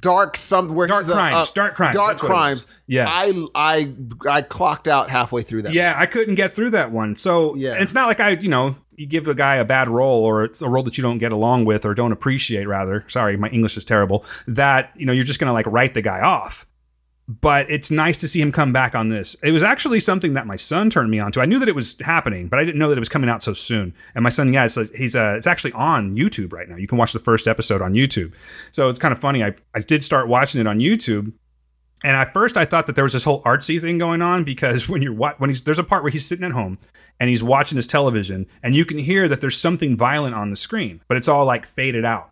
dark 0.00 0.36
something 0.36 0.74
where 0.74 0.86
dark 0.86 1.06
a- 1.08 1.12
crimes, 1.12 1.50
uh, 1.50 1.52
dark 1.54 1.74
crimes, 1.74 1.94
dark 1.94 2.16
crimes. 2.18 2.66
Yeah. 2.86 3.06
I 3.08 3.46
I 3.54 3.92
I 4.28 4.42
clocked 4.42 4.88
out 4.88 5.10
halfway 5.10 5.42
through 5.42 5.62
that. 5.62 5.72
Yeah, 5.72 5.94
I 5.96 6.06
couldn't 6.06 6.34
get 6.36 6.52
through 6.54 6.70
that 6.70 6.92
one. 6.92 7.14
So 7.16 7.54
Yeah. 7.56 7.74
it's 7.74 7.94
not 7.94 8.06
like 8.06 8.20
I, 8.20 8.30
you 8.30 8.48
know, 8.48 8.76
you 8.96 9.06
give 9.06 9.26
a 9.26 9.34
guy 9.34 9.56
a 9.56 9.64
bad 9.64 9.88
role 9.88 10.24
or 10.24 10.44
it's 10.44 10.62
a 10.62 10.68
role 10.68 10.82
that 10.84 10.96
you 10.96 11.02
don't 11.02 11.18
get 11.18 11.32
along 11.32 11.64
with 11.64 11.84
or 11.84 11.94
don't 11.94 12.12
appreciate 12.12 12.66
rather. 12.68 13.04
Sorry, 13.08 13.36
my 13.36 13.48
English 13.48 13.76
is 13.76 13.84
terrible. 13.84 14.24
That, 14.46 14.90
you 14.96 15.04
know, 15.06 15.12
you're 15.12 15.24
just 15.24 15.40
going 15.40 15.48
to 15.48 15.52
like 15.52 15.66
write 15.66 15.94
the 15.94 16.02
guy 16.02 16.20
off. 16.20 16.66
But 17.26 17.70
it's 17.70 17.90
nice 17.90 18.18
to 18.18 18.28
see 18.28 18.40
him 18.40 18.52
come 18.52 18.70
back 18.70 18.94
on 18.94 19.08
this. 19.08 19.34
It 19.42 19.52
was 19.52 19.62
actually 19.62 19.98
something 20.00 20.34
that 20.34 20.46
my 20.46 20.56
son 20.56 20.90
turned 20.90 21.10
me 21.10 21.20
on 21.20 21.32
to. 21.32 21.40
I 21.40 21.46
knew 21.46 21.58
that 21.58 21.68
it 21.68 21.74
was 21.74 21.96
happening, 22.00 22.48
but 22.48 22.58
I 22.58 22.64
didn't 22.66 22.78
know 22.78 22.90
that 22.90 22.98
it 22.98 23.00
was 23.00 23.08
coming 23.08 23.30
out 23.30 23.42
so 23.42 23.54
soon. 23.54 23.94
And 24.14 24.22
my 24.22 24.28
son, 24.28 24.52
yeah, 24.52 24.66
so 24.66 24.84
he's 24.94 25.16
uh, 25.16 25.34
it's 25.34 25.46
actually 25.46 25.72
on 25.72 26.16
YouTube 26.16 26.52
right 26.52 26.68
now. 26.68 26.76
You 26.76 26.86
can 26.86 26.98
watch 26.98 27.14
the 27.14 27.18
first 27.18 27.48
episode 27.48 27.80
on 27.80 27.94
YouTube. 27.94 28.34
So 28.72 28.90
it's 28.90 28.98
kind 28.98 29.12
of 29.12 29.18
funny. 29.18 29.42
I, 29.42 29.54
I 29.74 29.80
did 29.80 30.04
start 30.04 30.28
watching 30.28 30.60
it 30.60 30.66
on 30.66 30.80
YouTube, 30.80 31.32
and 32.04 32.14
at 32.14 32.34
first, 32.34 32.58
I 32.58 32.66
thought 32.66 32.86
that 32.86 32.96
there 32.96 33.04
was 33.04 33.14
this 33.14 33.24
whole 33.24 33.42
artsy 33.44 33.80
thing 33.80 33.96
going 33.96 34.20
on 34.20 34.44
because 34.44 34.88
when 34.90 35.00
you're 35.00 35.14
when 35.14 35.48
he's 35.48 35.62
there's 35.62 35.78
a 35.78 35.84
part 35.84 36.02
where 36.02 36.12
he's 36.12 36.26
sitting 36.26 36.44
at 36.44 36.52
home 36.52 36.78
and 37.18 37.30
he's 37.30 37.42
watching 37.42 37.76
his 37.76 37.86
television, 37.86 38.46
and 38.62 38.76
you 38.76 38.84
can 38.84 38.98
hear 38.98 39.28
that 39.28 39.40
there's 39.40 39.58
something 39.58 39.96
violent 39.96 40.34
on 40.34 40.50
the 40.50 40.56
screen, 40.56 41.00
but 41.08 41.16
it's 41.16 41.28
all 41.28 41.46
like 41.46 41.64
faded 41.64 42.04
out. 42.04 42.30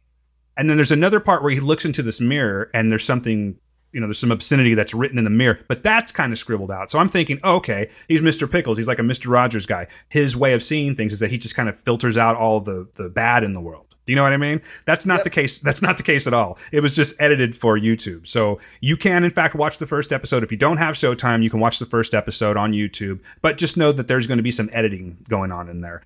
And 0.59 0.69
then 0.69 0.77
there's 0.77 0.93
another 0.93 1.19
part 1.19 1.43
where 1.43 1.51
he 1.51 1.60
looks 1.60 1.86
into 1.86 2.02
this 2.02 2.20
mirror 2.20 2.70
and 2.74 2.90
there's 2.90 3.05
something, 3.05 3.56
you 3.93 4.01
know, 4.01 4.06
there's 4.06 4.19
some 4.19 4.32
obscenity 4.32 4.74
that's 4.74 4.94
written 4.94 5.19
in 5.19 5.24
the 5.24 5.31
mirror, 5.31 5.60
but 5.69 5.82
that's 5.82 6.12
kind 6.12 6.32
of 6.32 6.39
scribbled 6.39 6.70
out. 6.70 6.90
So 6.90 6.98
I'm 6.98 7.09
thinking, 7.09 7.39
oh, 7.44 7.56
okay, 7.56 7.90
he's 8.09 8.20
Mr. 8.20 8.51
Pickles. 8.51 8.77
He's 8.77 8.89
like 8.89 8.98
a 8.98 9.02
Mr. 9.02 9.31
Rogers 9.31 9.66
guy. 9.66 9.86
His 10.09 10.36
way 10.36 10.55
of 10.55 10.62
seeing 10.62 10.94
things 10.94 11.12
is 11.12 11.20
that 11.20 11.31
he 11.31 11.39
just 11.39 11.55
kind 11.55 11.69
of 11.69 11.78
filters 11.78 12.19
out 12.19 12.36
all 12.36 12.60
the 12.60 12.89
the 12.94 13.09
bad 13.09 13.44
in 13.44 13.52
the 13.52 13.60
world. 13.60 13.86
Do 14.05 14.12
you 14.12 14.16
know 14.16 14.23
what 14.24 14.32
I 14.32 14.36
mean? 14.36 14.60
That's 14.85 15.06
not 15.06 15.23
the 15.23 15.31
case. 15.31 15.60
That's 15.60 15.81
not 15.81 15.97
the 15.97 16.02
case 16.02 16.27
at 16.27 16.35
all. 16.35 16.59
It 16.73 16.81
was 16.81 16.97
just 16.97 17.14
edited 17.20 17.55
for 17.56 17.78
YouTube. 17.78 18.27
So 18.27 18.59
you 18.81 18.97
can, 18.97 19.23
in 19.23 19.31
fact, 19.31 19.55
watch 19.55 19.78
the 19.78 19.86
first 19.86 20.12
episode. 20.12 20.43
If 20.43 20.51
you 20.51 20.59
don't 20.59 20.78
have 20.78 20.97
Showtime, 20.97 21.43
you 21.43 21.51
can 21.51 21.60
watch 21.60 21.78
the 21.78 21.86
first 21.86 22.12
episode 22.12 22.56
on 22.56 22.73
YouTube. 22.73 23.20
But 23.43 23.59
just 23.59 23.77
know 23.77 23.93
that 23.93 24.09
there's 24.09 24.27
going 24.27 24.39
to 24.39 24.43
be 24.43 24.51
some 24.51 24.70
editing 24.73 25.19
going 25.28 25.52
on 25.52 25.69
in 25.69 25.82
there. 25.82 26.02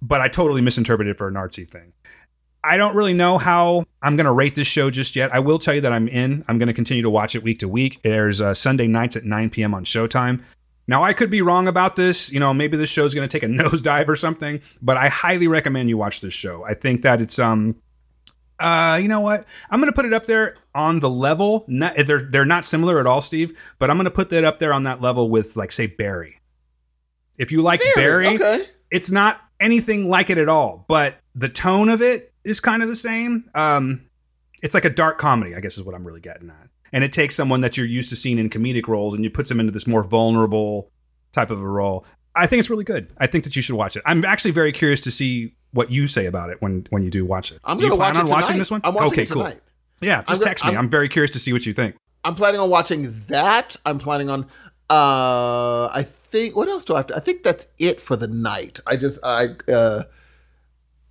But 0.00 0.20
I 0.20 0.28
totally 0.28 0.60
misinterpreted 0.60 1.14
it 1.14 1.18
for 1.18 1.28
a 1.28 1.32
Nazi 1.32 1.64
thing. 1.64 1.92
I 2.64 2.76
don't 2.76 2.94
really 2.94 3.12
know 3.12 3.38
how 3.38 3.84
I'm 4.02 4.14
going 4.16 4.26
to 4.26 4.32
rate 4.32 4.54
this 4.54 4.68
show 4.68 4.88
just 4.90 5.16
yet. 5.16 5.34
I 5.34 5.40
will 5.40 5.58
tell 5.58 5.74
you 5.74 5.80
that 5.80 5.92
I'm 5.92 6.06
in. 6.08 6.44
I'm 6.48 6.58
going 6.58 6.68
to 6.68 6.72
continue 6.72 7.02
to 7.02 7.10
watch 7.10 7.34
it 7.34 7.42
week 7.42 7.58
to 7.58 7.68
week. 7.68 8.00
It 8.04 8.10
airs 8.10 8.40
uh, 8.40 8.54
Sunday 8.54 8.86
nights 8.86 9.16
at 9.16 9.24
9 9.24 9.50
p.m. 9.50 9.74
on 9.74 9.84
Showtime. 9.84 10.42
Now, 10.86 11.02
I 11.02 11.12
could 11.12 11.30
be 11.30 11.42
wrong 11.42 11.68
about 11.68 11.96
this. 11.96 12.32
You 12.32 12.40
know, 12.40 12.54
maybe 12.54 12.76
this 12.76 12.90
show's 12.90 13.14
going 13.14 13.28
to 13.28 13.40
take 13.40 13.48
a 13.48 13.52
nosedive 13.52 14.08
or 14.08 14.16
something, 14.16 14.60
but 14.80 14.96
I 14.96 15.08
highly 15.08 15.48
recommend 15.48 15.88
you 15.88 15.96
watch 15.96 16.20
this 16.20 16.34
show. 16.34 16.64
I 16.64 16.74
think 16.74 17.02
that 17.02 17.20
it's 17.20 17.38
um 17.38 17.76
uh 18.58 18.98
you 19.00 19.08
know 19.08 19.20
what? 19.20 19.44
I'm 19.70 19.80
going 19.80 19.90
to 19.90 19.96
put 19.96 20.04
it 20.04 20.12
up 20.12 20.26
there 20.26 20.56
on 20.74 21.00
the 21.00 21.10
level. 21.10 21.64
Not, 21.66 21.96
they're 22.06 22.22
they're 22.22 22.44
not 22.44 22.64
similar 22.64 23.00
at 23.00 23.06
all, 23.06 23.20
Steve, 23.20 23.58
but 23.78 23.90
I'm 23.90 23.96
going 23.96 24.04
to 24.04 24.10
put 24.10 24.30
that 24.30 24.44
up 24.44 24.58
there 24.58 24.72
on 24.72 24.84
that 24.84 25.00
level 25.00 25.30
with 25.30 25.56
like 25.56 25.72
say 25.72 25.86
Barry. 25.86 26.38
If 27.38 27.50
you 27.50 27.62
like 27.62 27.80
Barry, 27.94 28.26
Barry, 28.26 28.34
okay. 28.36 28.68
it's 28.90 29.10
not 29.10 29.40
anything 29.58 30.08
like 30.08 30.30
it 30.30 30.38
at 30.38 30.48
all, 30.48 30.84
but 30.88 31.16
the 31.34 31.48
tone 31.48 31.88
of 31.88 32.02
it 32.02 32.31
is 32.44 32.60
kind 32.60 32.82
of 32.82 32.88
the 32.88 32.96
same. 32.96 33.48
Um, 33.54 34.08
it's 34.62 34.74
like 34.74 34.84
a 34.84 34.90
dark 34.90 35.18
comedy, 35.18 35.54
I 35.54 35.60
guess 35.60 35.76
is 35.76 35.82
what 35.82 35.94
I'm 35.94 36.06
really 36.06 36.20
getting 36.20 36.48
at. 36.50 36.68
And 36.92 37.02
it 37.02 37.12
takes 37.12 37.34
someone 37.34 37.60
that 37.62 37.76
you're 37.76 37.86
used 37.86 38.10
to 38.10 38.16
seeing 38.16 38.38
in 38.38 38.50
comedic 38.50 38.86
roles 38.86 39.14
and 39.14 39.24
you 39.24 39.30
puts 39.30 39.48
them 39.48 39.58
into 39.60 39.72
this 39.72 39.86
more 39.86 40.02
vulnerable 40.04 40.90
type 41.32 41.50
of 41.50 41.60
a 41.60 41.66
role. 41.66 42.04
I 42.34 42.46
think 42.46 42.60
it's 42.60 42.70
really 42.70 42.84
good. 42.84 43.12
I 43.18 43.26
think 43.26 43.44
that 43.44 43.56
you 43.56 43.62
should 43.62 43.76
watch 43.76 43.96
it. 43.96 44.02
I'm 44.06 44.24
actually 44.24 44.50
very 44.52 44.72
curious 44.72 45.00
to 45.02 45.10
see 45.10 45.54
what 45.72 45.90
you 45.90 46.06
say 46.06 46.26
about 46.26 46.50
it 46.50 46.60
when 46.60 46.86
when 46.90 47.02
you 47.02 47.10
do 47.10 47.24
watch 47.24 47.50
it. 47.50 47.58
I'm 47.64 47.76
do 47.76 47.84
gonna 47.84 47.96
plan 47.96 48.14
watch 48.14 48.20
on 48.22 48.26
it 48.26 48.30
watching 48.30 48.58
this 48.58 48.70
one? 48.70 48.80
I'm 48.84 48.94
watching 48.94 49.12
okay, 49.20 49.26
cool. 49.26 49.50
Yeah, 50.02 50.22
just 50.22 50.40
gonna- 50.40 50.44
text 50.50 50.64
me. 50.64 50.70
I'm- 50.70 50.78
I'm 50.78 50.88
very 50.90 51.08
curious 51.08 51.30
to 51.32 51.38
see 51.38 51.52
what 51.52 51.64
you 51.66 51.72
think. 51.72 51.96
I'm 52.24 52.34
planning 52.34 52.60
on 52.60 52.68
watching 52.70 53.24
that. 53.28 53.76
I'm 53.84 53.98
planning 53.98 54.28
on. 54.30 54.46
Uh, 54.90 55.88
I 55.92 56.02
think. 56.06 56.54
What 56.54 56.68
else 56.68 56.84
do 56.84 56.94
I 56.94 56.98
have 56.98 57.06
to? 57.08 57.16
I 57.16 57.20
think 57.20 57.42
that's 57.42 57.66
it 57.78 58.00
for 58.00 58.16
the 58.16 58.28
night. 58.28 58.80
I 58.86 58.96
just. 58.96 59.18
I. 59.24 59.48
Uh, 59.66 60.02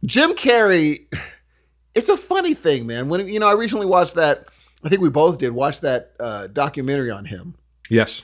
Jim 0.05 0.33
Carrey. 0.33 1.07
It's 1.93 2.09
a 2.09 2.17
funny 2.17 2.53
thing, 2.53 2.87
man. 2.87 3.09
When 3.09 3.27
you 3.27 3.39
know, 3.39 3.47
I 3.47 3.53
recently 3.53 3.85
watched 3.85 4.15
that. 4.15 4.45
I 4.83 4.89
think 4.89 5.01
we 5.01 5.09
both 5.09 5.37
did 5.37 5.51
watch 5.51 5.81
that 5.81 6.13
uh, 6.19 6.47
documentary 6.47 7.11
on 7.11 7.25
him. 7.25 7.55
Yes. 7.89 8.23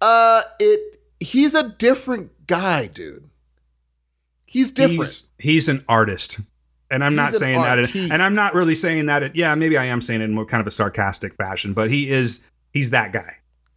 Uh, 0.00 0.42
it. 0.58 1.00
He's 1.18 1.54
a 1.54 1.68
different 1.68 2.46
guy, 2.46 2.86
dude. 2.86 3.28
He's 4.46 4.70
different. 4.70 5.00
He's, 5.02 5.30
he's 5.38 5.68
an 5.68 5.84
artist. 5.88 6.40
And 6.90 7.04
I'm 7.04 7.12
He's 7.12 7.16
not 7.16 7.34
saying 7.34 7.60
that, 7.60 7.78
artiste. 7.78 8.10
and 8.10 8.20
I'm 8.20 8.34
not 8.34 8.54
really 8.54 8.74
saying 8.74 9.06
that. 9.06 9.22
It, 9.22 9.36
yeah, 9.36 9.54
maybe 9.54 9.76
I 9.76 9.84
am 9.84 10.00
saying 10.00 10.22
it 10.22 10.24
in 10.24 10.32
more 10.32 10.44
kind 10.44 10.60
of 10.60 10.66
a 10.66 10.72
sarcastic 10.72 11.34
fashion, 11.34 11.72
but 11.72 11.90
he 11.90 12.10
is. 12.10 12.40
He's 12.72 12.90
that 12.90 13.12
guy. 13.12 13.36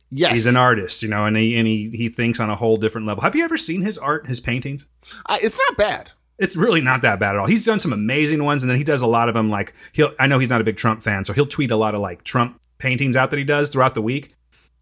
Yes. 0.09 0.33
He's 0.33 0.45
an 0.45 0.55
artist, 0.55 1.03
you 1.03 1.09
know, 1.09 1.25
and 1.25 1.35
he 1.35 1.57
and 1.57 1.67
he 1.67 1.89
he 1.93 2.09
thinks 2.09 2.39
on 2.39 2.49
a 2.49 2.55
whole 2.55 2.77
different 2.77 3.05
level. 3.05 3.21
Have 3.21 3.35
you 3.35 3.43
ever 3.43 3.57
seen 3.57 3.81
his 3.81 3.97
art, 3.97 4.25
his 4.27 4.39
paintings? 4.39 4.87
I, 5.27 5.39
it's 5.43 5.59
not 5.69 5.77
bad. 5.77 6.11
It's 6.39 6.55
really 6.55 6.81
not 6.81 7.03
that 7.03 7.19
bad 7.19 7.35
at 7.35 7.39
all. 7.39 7.47
He's 7.47 7.65
done 7.65 7.79
some 7.79 7.93
amazing 7.93 8.43
ones, 8.43 8.63
and 8.63 8.69
then 8.69 8.77
he 8.77 8.83
does 8.83 9.01
a 9.01 9.07
lot 9.07 9.27
of 9.27 9.33
them. 9.33 9.49
Like 9.49 9.73
he'll, 9.93 10.11
I 10.19 10.27
know 10.27 10.39
he's 10.39 10.49
not 10.49 10.61
a 10.61 10.63
big 10.63 10.77
Trump 10.77 11.03
fan, 11.03 11.25
so 11.25 11.33
he'll 11.33 11.45
tweet 11.45 11.71
a 11.71 11.75
lot 11.75 11.93
of 11.93 12.01
like 12.01 12.23
Trump 12.23 12.59
paintings 12.79 13.15
out 13.15 13.29
that 13.29 13.37
he 13.37 13.45
does 13.45 13.69
throughout 13.69 13.93
the 13.93 14.01
week, 14.01 14.33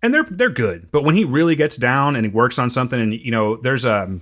and 0.01 0.13
they're 0.13 0.23
they're 0.23 0.49
good. 0.49 0.89
But 0.91 1.03
when 1.03 1.15
he 1.15 1.25
really 1.25 1.55
gets 1.55 1.77
down 1.77 2.15
and 2.15 2.25
he 2.25 2.31
works 2.31 2.57
on 2.57 2.69
something, 2.69 2.99
and 2.99 3.13
you 3.13 3.31
know, 3.31 3.57
there's 3.57 3.85
um, 3.85 4.21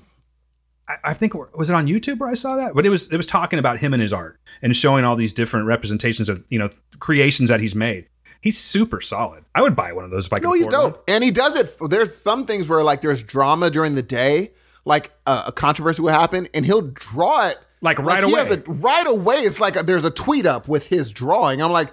I, 0.89 0.95
I 1.05 1.13
think 1.13 1.33
was 1.55 1.69
it 1.69 1.73
on 1.73 1.87
YouTube 1.87 2.19
where 2.19 2.29
I 2.29 2.33
saw 2.33 2.55
that, 2.57 2.73
but 2.73 2.85
it 2.85 2.89
was 2.89 3.11
it 3.11 3.17
was 3.17 3.25
talking 3.25 3.59
about 3.59 3.77
him 3.77 3.93
and 3.93 4.01
his 4.01 4.11
art 4.11 4.39
and 4.61 4.75
showing 4.75 5.05
all 5.05 5.15
these 5.15 5.33
different 5.33 5.67
representations 5.67 6.27
of 6.27 6.43
you 6.49 6.59
know 6.59 6.69
creations 6.99 7.49
that 7.49 7.59
he's 7.59 7.75
made. 7.75 8.07
He's 8.41 8.57
super 8.57 9.01
solid. 9.01 9.43
I 9.53 9.61
would 9.61 9.75
buy 9.75 9.91
one 9.91 10.05
of 10.05 10.11
those 10.11 10.27
if 10.27 10.33
I 10.33 10.37
could. 10.37 10.45
No, 10.45 10.53
he's 10.53 10.65
afford 10.67 10.83
one. 10.83 10.91
dope, 10.91 11.03
and 11.07 11.23
he 11.23 11.31
does 11.31 11.55
it. 11.57 11.75
There's 11.89 12.15
some 12.15 12.45
things 12.45 12.67
where 12.67 12.83
like 12.83 13.01
there's 13.01 13.21
drama 13.21 13.69
during 13.69 13.95
the 13.95 14.01
day, 14.01 14.51
like 14.85 15.11
uh, 15.25 15.43
a 15.47 15.51
controversy 15.51 16.01
will 16.01 16.09
happen, 16.09 16.47
and 16.53 16.65
he'll 16.65 16.81
draw 16.93 17.47
it 17.49 17.57
Like, 17.81 17.99
right 17.99 18.23
he 18.23 18.31
away. 18.31 18.41
a- 18.49 18.71
right 18.71 19.07
away, 19.07 19.35
it's 19.37 19.59
like 19.59 19.75
a, 19.79 19.83
there's 19.83 20.05
a 20.05 20.11
tweet 20.11 20.45
up 20.45 20.67
with 20.67 20.87
his 20.87 21.11
drawing. 21.11 21.61
I'm 21.61 21.71
like, 21.71 21.91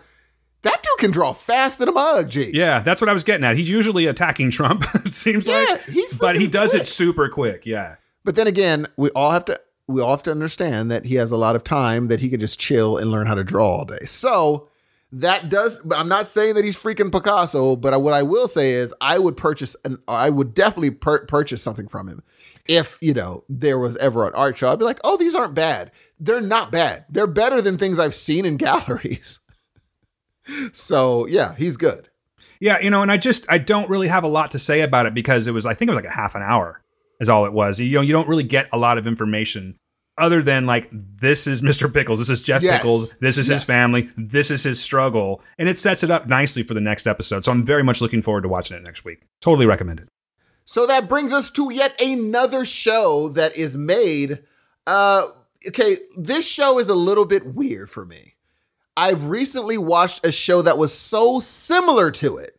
that 0.62 0.82
dude 0.82 0.98
can 0.98 1.10
draw 1.10 1.32
fast 1.32 1.78
than 1.78 1.88
a 1.88 1.92
mug, 1.92 2.28
G. 2.30 2.50
Yeah, 2.52 2.80
that's 2.80 3.00
what 3.00 3.08
I 3.08 3.12
was 3.12 3.22
getting 3.24 3.44
at. 3.44 3.56
He's 3.56 3.70
usually 3.70 4.06
attacking 4.06 4.50
Trump. 4.50 4.84
It 5.04 5.14
seems 5.14 5.46
Yeah, 5.46 5.64
like, 5.70 5.84
he's 5.84 6.12
but 6.14 6.36
he 6.36 6.48
does 6.48 6.74
it 6.74 6.88
super 6.88 7.28
quick. 7.28 7.64
Yeah. 7.66 7.96
But 8.24 8.34
then 8.34 8.46
again, 8.48 8.86
we 8.96 9.10
all 9.10 9.30
have 9.30 9.44
to 9.44 9.60
we 9.86 10.00
all 10.02 10.10
have 10.10 10.24
to 10.24 10.32
understand 10.32 10.90
that 10.90 11.04
he 11.04 11.14
has 11.14 11.30
a 11.30 11.36
lot 11.36 11.54
of 11.54 11.62
time 11.62 12.08
that 12.08 12.18
he 12.18 12.28
can 12.28 12.40
just 12.40 12.58
chill 12.58 12.96
and 12.98 13.08
learn 13.12 13.28
how 13.28 13.36
to 13.36 13.44
draw 13.44 13.64
all 13.68 13.84
day. 13.84 14.04
So 14.04 14.68
that 15.12 15.48
does. 15.48 15.78
But 15.84 15.98
I'm 15.98 16.08
not 16.08 16.28
saying 16.28 16.56
that 16.56 16.64
he's 16.64 16.76
freaking 16.76 17.12
Picasso. 17.12 17.76
But 17.76 18.02
what 18.02 18.12
I 18.12 18.24
will 18.24 18.48
say 18.48 18.72
is, 18.72 18.92
I 19.00 19.20
would 19.20 19.36
purchase 19.36 19.76
and 19.84 19.98
I 20.08 20.30
would 20.30 20.54
definitely 20.54 20.90
pur- 20.90 21.24
purchase 21.26 21.62
something 21.62 21.86
from 21.86 22.08
him 22.08 22.24
if 22.68 22.98
you 23.00 23.14
know 23.14 23.44
there 23.48 23.78
was 23.78 23.96
ever 23.98 24.26
an 24.26 24.34
art 24.34 24.58
show. 24.58 24.70
I'd 24.70 24.78
be 24.78 24.84
like, 24.84 25.00
oh, 25.04 25.16
these 25.16 25.34
aren't 25.34 25.54
bad. 25.54 25.90
They're 26.18 26.40
not 26.40 26.72
bad. 26.72 27.04
They're 27.10 27.26
better 27.26 27.60
than 27.60 27.76
things 27.78 27.98
I've 27.98 28.14
seen 28.14 28.44
in 28.44 28.56
galleries. 28.58 29.40
so 30.72 31.26
yeah, 31.26 31.54
he's 31.56 31.76
good. 31.76 32.08
Yeah, 32.60 32.80
you 32.80 32.90
know, 32.90 33.02
and 33.02 33.10
I 33.10 33.16
just 33.16 33.46
I 33.50 33.58
don't 33.58 33.90
really 33.90 34.08
have 34.08 34.24
a 34.24 34.28
lot 34.28 34.52
to 34.52 34.58
say 34.58 34.80
about 34.80 35.06
it 35.06 35.14
because 35.14 35.46
it 35.46 35.52
was 35.52 35.66
I 35.66 35.74
think 35.74 35.88
it 35.88 35.92
was 35.92 36.02
like 36.02 36.10
a 36.10 36.14
half 36.16 36.34
an 36.34 36.42
hour 36.42 36.82
is 37.20 37.28
all 37.28 37.44
it 37.46 37.52
was. 37.52 37.80
You 37.80 37.94
know, 37.96 38.00
you 38.02 38.12
don't 38.12 38.28
really 38.28 38.42
get 38.44 38.68
a 38.72 38.78
lot 38.78 38.98
of 38.98 39.06
information 39.06 39.76
other 40.18 40.40
than 40.40 40.64
like 40.64 40.88
this 40.92 41.46
is 41.46 41.60
Mr. 41.62 41.92
Pickles, 41.92 42.18
this 42.18 42.30
is 42.30 42.42
Jeff 42.42 42.62
Yes. 42.62 42.78
Pickles, 42.78 43.10
this 43.20 43.36
is 43.36 43.48
Yes. 43.48 43.60
his 43.60 43.64
family, 43.64 44.08
this 44.16 44.50
is 44.50 44.62
his 44.62 44.80
struggle, 44.82 45.42
and 45.58 45.68
it 45.68 45.76
sets 45.78 46.02
it 46.02 46.10
up 46.10 46.26
nicely 46.28 46.62
for 46.62 46.72
the 46.74 46.80
next 46.80 47.06
episode. 47.06 47.44
So 47.44 47.52
I'm 47.52 47.62
very 47.62 47.82
much 47.82 48.00
looking 48.00 48.22
forward 48.22 48.42
to 48.42 48.48
watching 48.48 48.76
it 48.76 48.82
next 48.82 49.04
week. 49.04 49.26
Totally 49.42 49.66
recommend 49.66 50.00
it. 50.00 50.08
So 50.66 50.84
that 50.86 51.08
brings 51.08 51.32
us 51.32 51.48
to 51.50 51.72
yet 51.72 51.98
another 52.02 52.64
show 52.64 53.28
that 53.30 53.56
is 53.56 53.76
made. 53.76 54.42
Uh, 54.84 55.28
okay, 55.68 55.96
this 56.18 56.46
show 56.46 56.80
is 56.80 56.88
a 56.88 56.94
little 56.94 57.24
bit 57.24 57.46
weird 57.46 57.88
for 57.88 58.04
me. 58.04 58.34
I've 58.96 59.26
recently 59.26 59.78
watched 59.78 60.26
a 60.26 60.32
show 60.32 60.62
that 60.62 60.76
was 60.76 60.92
so 60.92 61.38
similar 61.38 62.10
to 62.10 62.38
it 62.38 62.58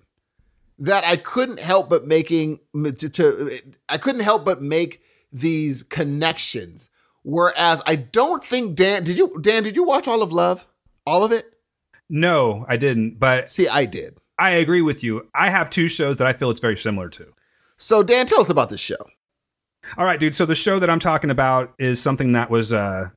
that 0.79 1.03
I 1.03 1.17
couldn't 1.17 1.59
help 1.59 1.89
but 1.89 2.05
making 2.05 2.61
to, 2.73 3.09
to 3.09 3.59
I 3.89 3.97
couldn't 3.97 4.21
help 4.21 4.45
but 4.45 4.61
make 4.61 5.01
these 5.33 5.83
connections. 5.83 6.89
Whereas 7.23 7.81
I 7.85 7.95
don't 7.97 8.43
think 8.43 8.75
Dan 8.75 9.03
did 9.03 9.17
you 9.17 9.37
Dan 9.41 9.63
did 9.63 9.75
you 9.75 9.83
watch 9.83 10.07
all 10.07 10.21
of 10.21 10.31
Love? 10.31 10.65
All 11.05 11.25
of 11.25 11.33
it? 11.33 11.55
No, 12.09 12.65
I 12.69 12.77
didn't, 12.77 13.19
but 13.19 13.49
See, 13.49 13.67
I 13.67 13.83
did. 13.83 14.17
I 14.39 14.51
agree 14.51 14.81
with 14.81 15.03
you. 15.03 15.27
I 15.35 15.49
have 15.49 15.69
two 15.69 15.89
shows 15.89 16.17
that 16.17 16.27
I 16.27 16.31
feel 16.31 16.51
it's 16.51 16.61
very 16.61 16.77
similar 16.77 17.09
to. 17.09 17.33
So 17.77 18.03
Dan, 18.03 18.25
tell 18.25 18.41
us 18.41 18.49
about 18.49 18.69
this 18.69 18.81
show. 18.81 18.97
All 19.97 20.05
right, 20.05 20.19
dude. 20.19 20.35
So 20.35 20.45
the 20.45 20.55
show 20.55 20.79
that 20.79 20.89
I'm 20.89 20.99
talking 20.99 21.29
about 21.29 21.73
is 21.79 22.01
something 22.01 22.33
that 22.33 22.49
was 22.49 22.73
uh 22.73 23.09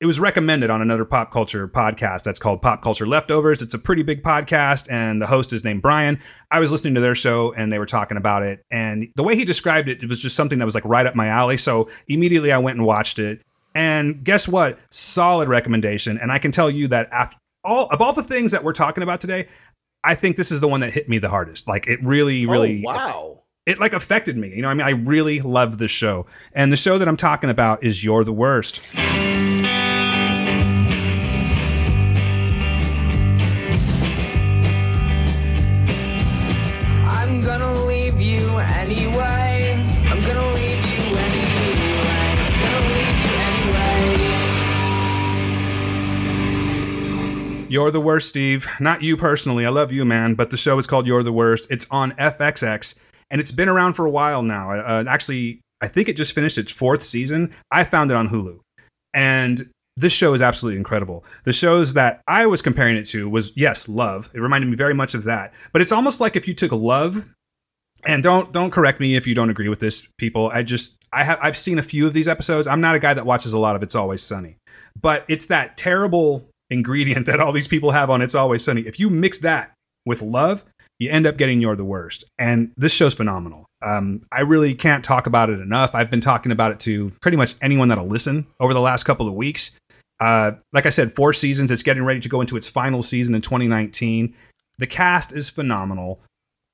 it 0.00 0.06
was 0.06 0.18
recommended 0.18 0.70
on 0.70 0.80
another 0.80 1.04
pop 1.04 1.30
culture 1.30 1.68
podcast 1.68 2.22
that's 2.22 2.38
called 2.38 2.62
Pop 2.62 2.80
Culture 2.82 3.06
Leftovers. 3.06 3.60
It's 3.60 3.74
a 3.74 3.78
pretty 3.78 4.02
big 4.02 4.22
podcast 4.22 4.90
and 4.90 5.20
the 5.20 5.26
host 5.26 5.52
is 5.52 5.62
named 5.62 5.82
Brian. 5.82 6.18
I 6.50 6.58
was 6.58 6.72
listening 6.72 6.94
to 6.94 7.02
their 7.02 7.14
show 7.14 7.52
and 7.52 7.70
they 7.70 7.78
were 7.78 7.86
talking 7.86 8.16
about 8.16 8.42
it 8.42 8.64
and 8.70 9.08
the 9.16 9.22
way 9.22 9.36
he 9.36 9.44
described 9.44 9.88
it 9.90 10.02
it 10.02 10.08
was 10.08 10.20
just 10.20 10.34
something 10.36 10.58
that 10.58 10.64
was 10.64 10.74
like 10.74 10.84
right 10.86 11.04
up 11.06 11.14
my 11.14 11.26
alley. 11.28 11.58
So 11.58 11.88
immediately 12.08 12.50
I 12.50 12.58
went 12.58 12.78
and 12.78 12.86
watched 12.86 13.18
it 13.18 13.42
And 13.74 14.24
guess 14.24 14.48
what? 14.48 14.78
Solid 14.90 15.48
recommendation. 15.48 16.18
And 16.18 16.32
I 16.32 16.38
can 16.38 16.50
tell 16.50 16.70
you 16.70 16.88
that 16.88 17.08
after 17.12 17.36
all 17.62 17.86
of 17.90 18.00
all 18.00 18.12
the 18.14 18.22
things 18.22 18.52
that 18.52 18.64
we're 18.64 18.72
talking 18.72 19.02
about 19.02 19.20
today, 19.20 19.46
I 20.02 20.14
think 20.14 20.36
this 20.36 20.50
is 20.50 20.60
the 20.62 20.68
one 20.68 20.80
that 20.80 20.92
hit 20.94 21.08
me 21.08 21.18
the 21.18 21.28
hardest. 21.28 21.68
Like 21.68 21.86
it 21.86 22.02
really, 22.02 22.46
really 22.46 22.82
oh, 22.86 22.92
wow. 22.92 23.39
It 23.66 23.78
like 23.78 23.92
affected 23.92 24.38
me. 24.38 24.48
You 24.48 24.62
know, 24.62 24.68
I 24.68 24.74
mean, 24.74 24.86
I 24.86 24.90
really 24.90 25.40
loved 25.40 25.78
the 25.78 25.86
show. 25.86 26.24
And 26.54 26.72
the 26.72 26.78
show 26.78 26.96
that 26.96 27.06
I'm 27.06 27.18
talking 27.18 27.50
about 27.50 27.84
is 27.84 28.02
You're 28.02 28.24
the 28.24 28.32
Worst. 28.32 28.80
I'm 28.94 29.58
gonna 37.42 37.84
leave 37.84 38.18
you 38.18 38.48
anyway. 38.56 39.74
I'm 40.08 40.18
gonna 40.24 40.52
leave 40.54 40.86
you 40.86 41.18
anyway. 41.18 42.34
I'm 42.48 42.62
gonna 42.62 42.94
leave 42.94 43.26
you 43.26 43.56
anyway. 47.58 47.66
You're 47.68 47.90
the 47.90 48.00
worst, 48.00 48.30
Steve. 48.30 48.66
Not 48.80 49.02
you 49.02 49.18
personally. 49.18 49.66
I 49.66 49.68
love 49.68 49.92
you, 49.92 50.06
man. 50.06 50.34
But 50.34 50.48
the 50.48 50.56
show 50.56 50.78
is 50.78 50.86
called 50.86 51.06
You're 51.06 51.22
the 51.22 51.30
Worst. 51.30 51.66
It's 51.68 51.86
on 51.90 52.12
FXX, 52.12 52.94
and 53.30 53.40
it's 53.40 53.52
been 53.52 53.68
around 53.68 53.94
for 53.94 54.06
a 54.06 54.10
while 54.10 54.42
now. 54.42 54.72
Uh, 54.72 55.04
actually, 55.08 55.60
I 55.80 55.88
think 55.88 56.08
it 56.08 56.16
just 56.16 56.34
finished 56.34 56.58
its 56.58 56.72
fourth 56.72 57.02
season. 57.02 57.52
I 57.70 57.84
found 57.84 58.10
it 58.10 58.16
on 58.16 58.28
Hulu, 58.28 58.60
and 59.14 59.70
this 59.96 60.12
show 60.12 60.32
is 60.34 60.42
absolutely 60.42 60.78
incredible. 60.78 61.24
The 61.44 61.52
shows 61.52 61.94
that 61.94 62.22
I 62.26 62.46
was 62.46 62.62
comparing 62.62 62.96
it 62.96 63.04
to 63.06 63.28
was 63.28 63.52
yes, 63.56 63.88
Love. 63.88 64.30
It 64.34 64.40
reminded 64.40 64.68
me 64.70 64.76
very 64.76 64.94
much 64.94 65.14
of 65.14 65.24
that. 65.24 65.54
But 65.72 65.82
it's 65.82 65.92
almost 65.92 66.20
like 66.20 66.36
if 66.36 66.48
you 66.48 66.54
took 66.54 66.72
Love, 66.72 67.28
and 68.06 68.22
don't 68.22 68.52
don't 68.52 68.70
correct 68.70 69.00
me 69.00 69.16
if 69.16 69.26
you 69.26 69.34
don't 69.34 69.50
agree 69.50 69.68
with 69.68 69.80
this, 69.80 70.08
people. 70.18 70.50
I 70.52 70.62
just 70.62 70.96
I 71.12 71.24
have 71.24 71.38
I've 71.42 71.56
seen 71.56 71.78
a 71.78 71.82
few 71.82 72.06
of 72.06 72.12
these 72.12 72.28
episodes. 72.28 72.66
I'm 72.66 72.80
not 72.80 72.94
a 72.94 72.98
guy 72.98 73.14
that 73.14 73.26
watches 73.26 73.52
a 73.52 73.58
lot 73.58 73.76
of 73.76 73.82
It's 73.82 73.94
Always 73.94 74.22
Sunny, 74.22 74.56
but 75.00 75.24
it's 75.28 75.46
that 75.46 75.76
terrible 75.76 76.48
ingredient 76.70 77.26
that 77.26 77.40
all 77.40 77.52
these 77.52 77.68
people 77.68 77.90
have 77.90 78.10
on 78.10 78.22
It's 78.22 78.34
Always 78.34 78.64
Sunny. 78.64 78.82
If 78.82 78.98
you 78.98 79.10
mix 79.10 79.38
that 79.38 79.72
with 80.06 80.22
Love, 80.22 80.64
you 81.00 81.10
end 81.10 81.26
up 81.26 81.38
getting 81.38 81.60
You're 81.60 81.74
the 81.74 81.84
Worst. 81.84 82.24
And 82.38 82.72
this 82.76 82.92
show's 82.92 83.14
phenomenal. 83.14 83.66
Um, 83.82 84.20
I 84.30 84.42
really 84.42 84.74
can't 84.74 85.02
talk 85.02 85.26
about 85.26 85.48
it 85.48 85.58
enough. 85.58 85.94
I've 85.94 86.10
been 86.10 86.20
talking 86.20 86.52
about 86.52 86.72
it 86.72 86.80
to 86.80 87.10
pretty 87.22 87.38
much 87.38 87.54
anyone 87.62 87.88
that'll 87.88 88.06
listen 88.06 88.46
over 88.60 88.74
the 88.74 88.82
last 88.82 89.04
couple 89.04 89.26
of 89.26 89.34
weeks. 89.34 89.72
Uh, 90.20 90.52
like 90.74 90.84
I 90.84 90.90
said, 90.90 91.14
four 91.14 91.32
seasons. 91.32 91.70
It's 91.70 91.82
getting 91.82 92.04
ready 92.04 92.20
to 92.20 92.28
go 92.28 92.42
into 92.42 92.54
its 92.56 92.68
final 92.68 93.02
season 93.02 93.34
in 93.34 93.40
2019. 93.40 94.34
The 94.78 94.86
cast 94.86 95.32
is 95.32 95.48
phenomenal. 95.48 96.20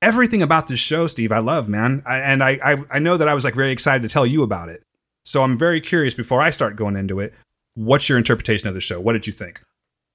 Everything 0.03 0.43
about 0.43 0.67
this 0.67 0.81
show, 0.81 1.07
Steve, 1.07 1.31
I 1.31 1.39
love, 1.39 1.69
man. 1.69 2.03
I, 2.05 2.19
and 2.19 2.43
I, 2.43 2.59
I, 2.63 2.77
I 2.91 2.99
know 2.99 3.17
that 3.17 3.29
I 3.29 3.35
was 3.35 3.45
like 3.45 3.55
very 3.55 3.71
excited 3.71 4.03
to 4.03 4.09
tell 4.09 4.27
you 4.27 4.43
about 4.43 4.69
it. 4.69 4.83
So 5.25 5.45
I'm 5.45 5.57
very 5.57 5.81
curious 5.81 6.15
before 6.15 6.43
I 6.43 6.51
start 6.51 6.75
going 6.75 6.97
into 6.97 7.21
it. 7.21 7.33
What's 7.75 8.09
your 8.09 8.19
interpretation 8.19 8.67
of 8.67 8.75
the 8.75 8.81
show? 8.81 9.01
What 9.01 9.13
did 9.13 9.27
you 9.27 9.33
think? 9.33 9.63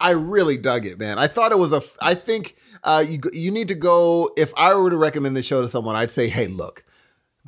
I 0.01 0.11
really 0.11 0.57
dug 0.57 0.85
it, 0.85 0.99
man. 0.99 1.17
I 1.17 1.27
thought 1.27 1.51
it 1.51 1.59
was 1.59 1.71
a. 1.71 1.81
I 2.01 2.15
think 2.15 2.55
uh, 2.83 3.03
you 3.07 3.19
you 3.33 3.51
need 3.51 3.67
to 3.67 3.75
go. 3.75 4.31
If 4.37 4.53
I 4.55 4.73
were 4.75 4.89
to 4.89 4.97
recommend 4.97 5.35
this 5.37 5.45
show 5.45 5.61
to 5.61 5.69
someone, 5.69 5.95
I'd 5.95 6.11
say, 6.11 6.27
hey, 6.27 6.47
look, 6.47 6.83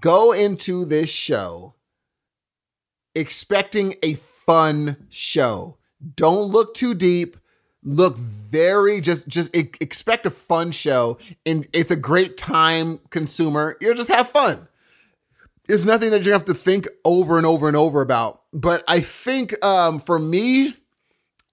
go 0.02 0.32
into 0.32 0.86
this 0.86 1.10
show 1.10 1.76
expecting 3.16 3.94
a 4.04 4.16
fun 4.16 5.08
show. 5.10 5.78
Don't 6.16 6.52
look 6.52 6.74
too 6.74 6.94
deep. 6.94 7.38
Look 7.84 8.18
very 8.18 9.02
just 9.02 9.28
just 9.28 9.56
expect 9.56 10.26
a 10.26 10.30
fun 10.30 10.72
show, 10.72 11.18
and 11.46 11.68
it's 11.74 11.92
a 11.92 11.98
great 11.98 12.38
time 12.38 13.00
consumer. 13.10 13.78
You'll 13.82 13.96
just 13.96 14.12
have 14.12 14.30
fun. 14.30 14.70
It's 15.68 15.84
nothing 15.84 16.12
that 16.12 16.26
you 16.26 16.32
have 16.32 16.46
to 16.46 16.54
think 16.54 16.88
over 17.04 17.38
and 17.38 17.46
over 17.46 17.68
and 17.68 17.76
over 17.76 18.02
about. 18.02 18.42
But 18.54 18.84
I 18.88 19.00
think 19.00 19.54
um, 19.66 20.00
for 20.00 20.18
me, 20.20 20.76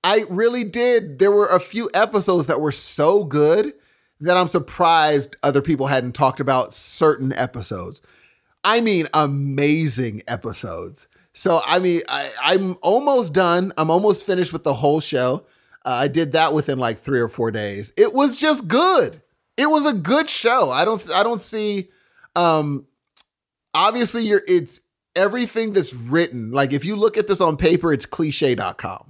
I 0.02 0.24
really 0.28 0.64
did. 0.64 1.18
There 1.18 1.32
were 1.32 1.46
a 1.46 1.60
few 1.60 1.90
episodes 1.94 2.46
that 2.46 2.60
were 2.60 2.72
so 2.72 3.24
good 3.24 3.74
that 4.20 4.36
I'm 4.36 4.48
surprised 4.48 5.36
other 5.42 5.62
people 5.62 5.86
hadn't 5.86 6.12
talked 6.12 6.40
about 6.40 6.74
certain 6.74 7.32
episodes. 7.32 8.02
I 8.64 8.80
mean, 8.80 9.08
amazing 9.14 10.22
episodes. 10.28 11.08
So, 11.32 11.60
I 11.64 11.78
mean, 11.78 12.00
I, 12.08 12.30
I'm 12.42 12.76
almost 12.82 13.32
done. 13.32 13.72
I'm 13.78 13.90
almost 13.90 14.26
finished 14.26 14.52
with 14.52 14.64
the 14.64 14.74
whole 14.74 15.00
show. 15.00 15.46
Uh, 15.84 15.90
I 15.90 16.08
did 16.08 16.32
that 16.32 16.52
within 16.52 16.78
like 16.78 16.98
three 16.98 17.20
or 17.20 17.28
four 17.28 17.50
days. 17.50 17.92
It 17.96 18.12
was 18.12 18.36
just 18.36 18.68
good. 18.68 19.22
It 19.56 19.70
was 19.70 19.86
a 19.86 19.94
good 19.94 20.28
show. 20.28 20.70
I 20.70 20.84
don't. 20.84 21.10
I 21.10 21.22
don't 21.22 21.40
see. 21.40 21.88
Um, 22.36 22.86
obviously, 23.72 24.24
you're. 24.24 24.42
It's 24.46 24.80
everything 25.16 25.72
that's 25.72 25.94
written. 25.94 26.50
Like 26.50 26.72
if 26.72 26.84
you 26.84 26.96
look 26.96 27.16
at 27.16 27.26
this 27.26 27.40
on 27.40 27.56
paper, 27.56 27.92
it's 27.92 28.06
cliche.com. 28.06 29.09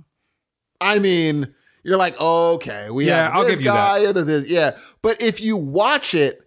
I 0.81 0.99
mean, 0.99 1.55
you're 1.83 1.97
like, 1.97 2.19
okay, 2.21 2.91
we 2.91 3.07
Yeah, 3.07 3.25
have 3.25 3.35
I'll 3.35 3.43
this 3.43 3.51
give 3.53 3.61
you 3.61 3.67
guy 3.67 3.99
and 4.05 4.15
this, 4.17 4.51
yeah. 4.51 4.77
But 5.03 5.21
if 5.23 5.41
you 5.41 5.57
watch 5.57 6.15
it, 6.15 6.41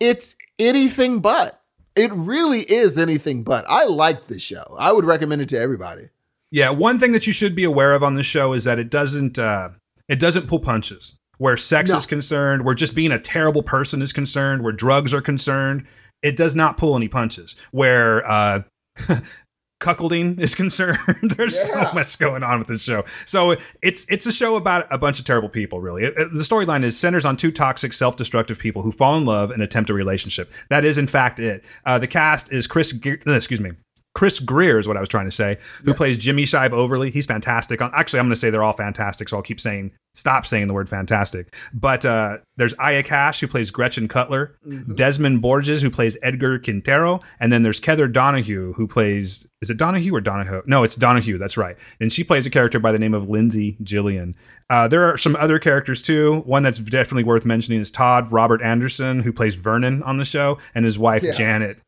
it's 0.00 0.36
anything 0.58 1.20
but. 1.20 1.60
It 1.94 2.12
really 2.12 2.60
is 2.60 2.98
anything 2.98 3.42
but. 3.42 3.64
I 3.68 3.84
like 3.86 4.26
this 4.26 4.42
show. 4.42 4.76
I 4.78 4.92
would 4.92 5.04
recommend 5.06 5.40
it 5.42 5.48
to 5.50 5.58
everybody. 5.58 6.08
Yeah, 6.50 6.70
one 6.70 6.98
thing 6.98 7.12
that 7.12 7.26
you 7.26 7.32
should 7.32 7.54
be 7.56 7.64
aware 7.64 7.94
of 7.94 8.02
on 8.02 8.14
this 8.14 8.26
show 8.26 8.52
is 8.52 8.64
that 8.64 8.78
it 8.78 8.90
doesn't 8.90 9.38
uh, 9.38 9.70
it 10.08 10.18
doesn't 10.18 10.46
pull 10.46 10.60
punches. 10.60 11.18
Where 11.38 11.56
sex 11.58 11.90
No. 11.92 11.98
is 11.98 12.06
concerned, 12.06 12.64
where 12.64 12.74
just 12.74 12.94
being 12.94 13.12
a 13.12 13.18
terrible 13.18 13.62
person 13.62 14.00
is 14.00 14.12
concerned, 14.12 14.62
where 14.62 14.72
drugs 14.72 15.12
are 15.12 15.20
concerned, 15.20 15.86
it 16.22 16.34
does 16.36 16.54
not 16.56 16.76
pull 16.78 16.96
any 16.96 17.08
punches. 17.08 17.56
Where 17.72 18.26
uh, 18.30 18.60
cuckolding 19.80 20.38
is 20.40 20.54
concerned, 20.62 20.98
there's 21.36 21.58
so 21.58 21.90
much 21.92 22.18
going 22.18 22.42
on 22.42 22.58
with 22.58 22.68
this 22.68 22.82
show. 22.82 23.04
So 23.24 23.56
it's 23.82 24.06
it's 24.08 24.26
a 24.26 24.32
show 24.32 24.56
about 24.56 24.86
a 24.90 24.98
bunch 24.98 25.18
of 25.18 25.24
terrible 25.24 25.48
people. 25.48 25.80
Really, 25.80 26.04
It- 26.04 26.14
it- 26.16 26.32
the 26.32 26.40
storyline 26.40 26.84
is 26.84 26.96
centers 26.98 27.24
on 27.26 27.36
two 27.36 27.50
toxic, 27.52 27.92
self-destructive 27.92 28.58
people 28.58 28.82
who 28.82 28.90
fall 28.90 29.16
in 29.16 29.24
love 29.24 29.50
and 29.50 29.62
attempt 29.62 29.90
a 29.90 29.94
relationship. 29.94 30.50
That 30.70 30.84
is, 30.84 30.98
in 30.98 31.06
fact, 31.06 31.38
it. 31.40 31.64
Uh, 31.84 31.98
the 31.98 32.06
cast 32.06 32.52
is 32.52 32.66
Chris. 32.66 32.92
Ge- 32.92 33.18
uh, 33.26 33.32
excuse 33.32 33.60
me. 33.60 33.72
Chris 34.16 34.40
Greer 34.40 34.78
is 34.78 34.88
what 34.88 34.96
I 34.96 35.00
was 35.00 35.10
trying 35.10 35.26
to 35.26 35.30
say, 35.30 35.58
who 35.84 35.92
plays 35.92 36.16
Jimmy 36.16 36.44
Shive 36.44 36.72
Overly. 36.72 37.10
He's 37.10 37.26
fantastic. 37.26 37.82
Actually, 37.82 38.18
I'm 38.20 38.24
going 38.26 38.32
to 38.34 38.40
say 38.40 38.48
they're 38.48 38.62
all 38.64 38.72
fantastic, 38.72 39.28
so 39.28 39.36
I'll 39.36 39.42
keep 39.42 39.60
saying, 39.60 39.92
stop 40.14 40.46
saying 40.46 40.68
the 40.68 40.72
word 40.72 40.88
fantastic. 40.88 41.54
But 41.74 42.06
uh, 42.06 42.38
there's 42.56 42.72
Aya 42.78 43.02
Cash, 43.02 43.40
who 43.40 43.46
plays 43.46 43.70
Gretchen 43.70 44.08
Cutler, 44.08 44.56
Desmond 44.94 45.42
Borges, 45.42 45.82
who 45.82 45.90
plays 45.90 46.16
Edgar 46.22 46.58
Quintero, 46.58 47.20
and 47.40 47.52
then 47.52 47.62
there's 47.62 47.78
Kether 47.78 48.10
Donahue, 48.10 48.72
who 48.72 48.86
plays, 48.86 49.46
is 49.60 49.68
it 49.68 49.76
Donahue 49.76 50.14
or 50.14 50.22
Donahoe? 50.22 50.62
No, 50.64 50.82
it's 50.82 50.96
Donahue, 50.96 51.36
that's 51.36 51.58
right. 51.58 51.76
And 52.00 52.10
she 52.10 52.24
plays 52.24 52.46
a 52.46 52.50
character 52.50 52.78
by 52.78 52.92
the 52.92 52.98
name 52.98 53.12
of 53.12 53.28
Lindsay 53.28 53.76
Jillian. 53.82 54.32
Uh, 54.70 54.88
there 54.88 55.04
are 55.04 55.18
some 55.18 55.36
other 55.36 55.58
characters 55.58 56.00
too. 56.00 56.40
One 56.46 56.62
that's 56.62 56.78
definitely 56.78 57.24
worth 57.24 57.44
mentioning 57.44 57.80
is 57.80 57.90
Todd 57.90 58.32
Robert 58.32 58.62
Anderson, 58.62 59.20
who 59.20 59.32
plays 59.32 59.56
Vernon 59.56 60.02
on 60.04 60.16
the 60.16 60.24
show, 60.24 60.56
and 60.74 60.86
his 60.86 60.98
wife, 60.98 61.22
Yeah. 61.22 61.32
Janet 61.32 61.78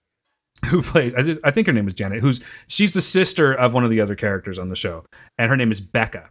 who 0.67 0.83
plays 0.83 1.15
I, 1.15 1.23
thi- 1.23 1.39
I 1.45 1.51
think 1.51 1.67
her 1.67 1.73
name 1.73 1.89
is 1.89 1.95
Janet 1.95 2.21
who's 2.21 2.41
she's 2.67 2.93
the 2.93 3.03
sister 3.03 3.55
of 3.55 3.75
one 3.75 3.85
of 3.85 3.91
the 3.91 4.01
other 4.01 4.17
characters 4.17 4.59
on 4.59 4.69
the 4.69 4.77
show 4.77 5.05
and 5.39 5.49
her 5.51 5.57
name 5.57 5.71
is 5.71 5.81
Becca. 5.81 6.29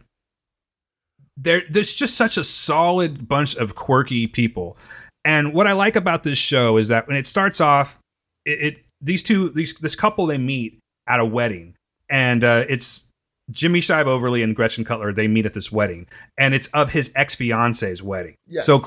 There 1.36 1.62
there's 1.70 1.94
just 1.94 2.16
such 2.16 2.36
a 2.36 2.44
solid 2.44 3.28
bunch 3.28 3.56
of 3.56 3.74
quirky 3.74 4.26
people. 4.26 4.76
And 5.24 5.52
what 5.54 5.66
I 5.66 5.72
like 5.72 5.96
about 5.96 6.22
this 6.22 6.38
show 6.38 6.76
is 6.78 6.88
that 6.88 7.06
when 7.06 7.16
it 7.16 7.26
starts 7.26 7.60
off 7.60 7.98
it, 8.44 8.60
it 8.62 8.84
these 9.00 9.22
two 9.22 9.50
these 9.50 9.74
this 9.74 9.94
couple 9.94 10.26
they 10.26 10.38
meet 10.38 10.78
at 11.06 11.20
a 11.20 11.24
wedding. 11.24 11.74
And 12.10 12.42
uh, 12.42 12.64
it's 12.68 13.10
Jimmy 13.50 13.80
Shive 13.80 14.06
Overly 14.06 14.42
and 14.42 14.54
Gretchen 14.56 14.84
Cutler 14.84 15.12
they 15.12 15.28
meet 15.28 15.46
at 15.46 15.54
this 15.54 15.70
wedding. 15.70 16.06
And 16.36 16.54
it's 16.54 16.66
of 16.68 16.90
his 16.90 17.12
ex-fiance's 17.14 18.02
wedding. 18.02 18.34
Yes. 18.46 18.66
so 18.66 18.80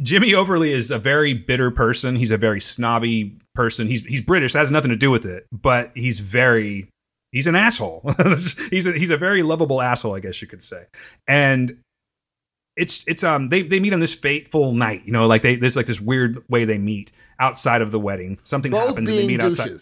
Jimmy 0.00 0.34
Overly 0.34 0.72
is 0.72 0.90
a 0.90 0.98
very 0.98 1.34
bitter 1.34 1.70
person. 1.70 2.16
He's 2.16 2.30
a 2.30 2.36
very 2.36 2.60
snobby 2.60 3.36
person. 3.54 3.88
He's 3.88 4.04
he's 4.04 4.20
British. 4.20 4.52
That 4.52 4.60
has 4.60 4.70
nothing 4.70 4.90
to 4.90 4.96
do 4.96 5.10
with 5.10 5.24
it, 5.24 5.46
but 5.52 5.90
he's 5.94 6.20
very 6.20 6.88
he's 7.32 7.46
an 7.46 7.56
asshole. 7.56 8.08
he's 8.70 8.86
a, 8.86 8.92
he's 8.92 9.10
a 9.10 9.16
very 9.16 9.42
lovable 9.42 9.82
asshole, 9.82 10.14
I 10.16 10.20
guess 10.20 10.40
you 10.40 10.48
could 10.48 10.62
say. 10.62 10.84
And 11.26 11.80
it's 12.76 13.06
it's 13.08 13.24
um 13.24 13.48
they 13.48 13.62
they 13.62 13.80
meet 13.80 13.92
on 13.92 14.00
this 14.00 14.14
fateful 14.14 14.72
night. 14.72 15.02
You 15.04 15.12
know, 15.12 15.26
like 15.26 15.42
they 15.42 15.56
there's 15.56 15.76
like 15.76 15.86
this 15.86 16.00
weird 16.00 16.44
way 16.48 16.64
they 16.64 16.78
meet 16.78 17.10
outside 17.40 17.82
of 17.82 17.90
the 17.90 17.98
wedding. 17.98 18.38
Something 18.44 18.70
Both 18.70 18.88
happens 18.88 19.08
and 19.08 19.18
they 19.18 19.26
meet 19.26 19.40
outside. 19.40 19.72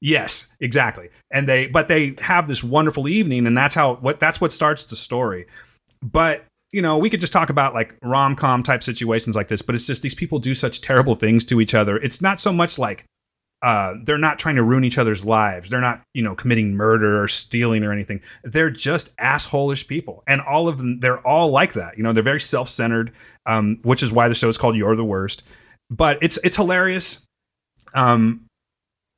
Yes, 0.00 0.48
exactly. 0.60 1.08
And 1.30 1.48
they 1.48 1.66
but 1.66 1.88
they 1.88 2.14
have 2.20 2.46
this 2.46 2.62
wonderful 2.62 3.08
evening 3.08 3.46
and 3.46 3.56
that's 3.56 3.74
how 3.74 3.96
what 3.96 4.20
that's 4.20 4.40
what 4.40 4.52
starts 4.52 4.84
the 4.84 4.96
story. 4.96 5.46
But 6.00 6.44
you 6.74 6.82
know, 6.82 6.98
we 6.98 7.08
could 7.08 7.20
just 7.20 7.32
talk 7.32 7.50
about 7.50 7.72
like 7.72 7.94
rom-com 8.02 8.64
type 8.64 8.82
situations 8.82 9.36
like 9.36 9.46
this, 9.46 9.62
but 9.62 9.76
it's 9.76 9.86
just 9.86 10.02
these 10.02 10.14
people 10.14 10.40
do 10.40 10.54
such 10.54 10.80
terrible 10.80 11.14
things 11.14 11.44
to 11.44 11.60
each 11.60 11.72
other. 11.72 11.98
It's 11.98 12.20
not 12.20 12.40
so 12.40 12.52
much 12.52 12.80
like 12.80 13.04
uh, 13.62 13.94
they're 14.04 14.18
not 14.18 14.40
trying 14.40 14.56
to 14.56 14.62
ruin 14.64 14.82
each 14.82 14.98
other's 14.98 15.24
lives. 15.24 15.70
They're 15.70 15.80
not, 15.80 16.02
you 16.14 16.22
know, 16.22 16.34
committing 16.34 16.74
murder 16.74 17.22
or 17.22 17.28
stealing 17.28 17.84
or 17.84 17.92
anything. 17.92 18.20
They're 18.42 18.70
just 18.70 19.16
assholish 19.18 19.86
people, 19.86 20.24
and 20.26 20.40
all 20.40 20.66
of 20.66 20.78
them, 20.78 20.98
they're 20.98 21.24
all 21.24 21.50
like 21.50 21.74
that. 21.74 21.96
You 21.96 22.02
know, 22.02 22.12
they're 22.12 22.24
very 22.24 22.40
self-centered, 22.40 23.12
um, 23.46 23.78
which 23.84 24.02
is 24.02 24.10
why 24.10 24.26
the 24.26 24.34
show 24.34 24.48
is 24.48 24.58
called 24.58 24.76
"You're 24.76 24.96
the 24.96 25.04
Worst." 25.04 25.44
But 25.90 26.18
it's 26.22 26.38
it's 26.42 26.56
hilarious. 26.56 27.24
Um, 27.94 28.46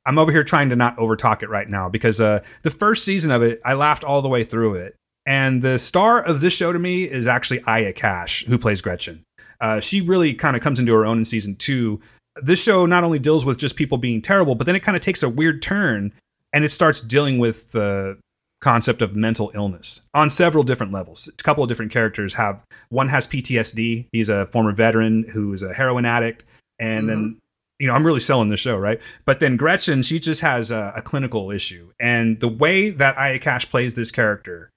I'm 0.05 0.19
over 0.19 0.31
here 0.31 0.43
trying 0.43 0.69
to 0.69 0.75
not 0.75 0.95
overtalk 0.97 1.41
it 1.41 1.49
right 1.49 1.67
now 1.67 1.89
because 1.89 2.21
uh, 2.21 2.43
the 2.61 2.69
first 2.69 3.03
season 3.03 3.31
of 3.31 3.41
it, 3.41 3.59
I 3.65 3.73
laughed 3.73 4.03
all 4.03 4.21
the 4.21 4.29
way 4.29 4.43
through 4.43 4.75
it. 4.75 4.95
And 5.27 5.61
the 5.61 5.77
star 5.77 6.23
of 6.23 6.39
this 6.39 6.53
show 6.53 6.71
to 6.71 6.79
me 6.79 7.03
is 7.03 7.27
actually 7.27 7.61
Aya 7.67 7.91
Cash, 7.91 8.45
who 8.45 8.57
plays 8.57 8.81
Gretchen. 8.81 9.23
Uh, 9.59 9.81
she 9.81 9.99
really 9.99 10.33
kind 10.33 10.55
of 10.55 10.63
comes 10.63 10.79
into 10.79 10.93
her 10.93 11.05
own 11.05 11.17
in 11.17 11.25
season 11.25 11.55
two. 11.57 11.99
This 12.41 12.63
show 12.63 12.85
not 12.85 13.03
only 13.03 13.19
deals 13.19 13.45
with 13.45 13.57
just 13.57 13.75
people 13.75 13.97
being 13.97 14.21
terrible, 14.21 14.55
but 14.55 14.65
then 14.65 14.75
it 14.75 14.83
kind 14.83 14.95
of 14.95 15.01
takes 15.01 15.23
a 15.23 15.29
weird 15.29 15.61
turn 15.61 16.13
and 16.53 16.63
it 16.63 16.69
starts 16.69 17.01
dealing 17.01 17.39
with 17.39 17.73
the 17.73 18.17
concept 18.61 19.01
of 19.01 19.15
mental 19.15 19.51
illness 19.53 20.01
on 20.13 20.29
several 20.29 20.63
different 20.63 20.93
levels. 20.93 21.27
A 21.27 21.43
couple 21.43 21.61
of 21.61 21.67
different 21.67 21.91
characters 21.91 22.33
have 22.33 22.63
one 22.89 23.09
has 23.09 23.27
PTSD. 23.27 24.07
He's 24.13 24.29
a 24.29 24.45
former 24.47 24.71
veteran 24.71 25.23
who 25.23 25.51
is 25.51 25.61
a 25.61 25.73
heroin 25.73 26.05
addict, 26.05 26.45
and 26.79 27.01
mm-hmm. 27.01 27.07
then 27.07 27.41
you 27.79 27.87
know 27.87 27.93
I'm 27.93 28.05
really 28.05 28.21
selling 28.21 28.47
the 28.47 28.57
show, 28.57 28.77
right? 28.77 28.99
But 29.25 29.41
then 29.41 29.57
Gretchen, 29.57 30.03
she 30.03 30.19
just 30.19 30.41
has 30.41 30.71
a, 30.71 30.93
a 30.95 31.01
clinical 31.01 31.51
issue, 31.51 31.91
and 31.99 32.39
the 32.39 32.47
way 32.47 32.91
that 32.91 33.17
Aya 33.17 33.39
Cash 33.39 33.69
plays 33.69 33.93
this 33.93 34.09
character, 34.09 34.71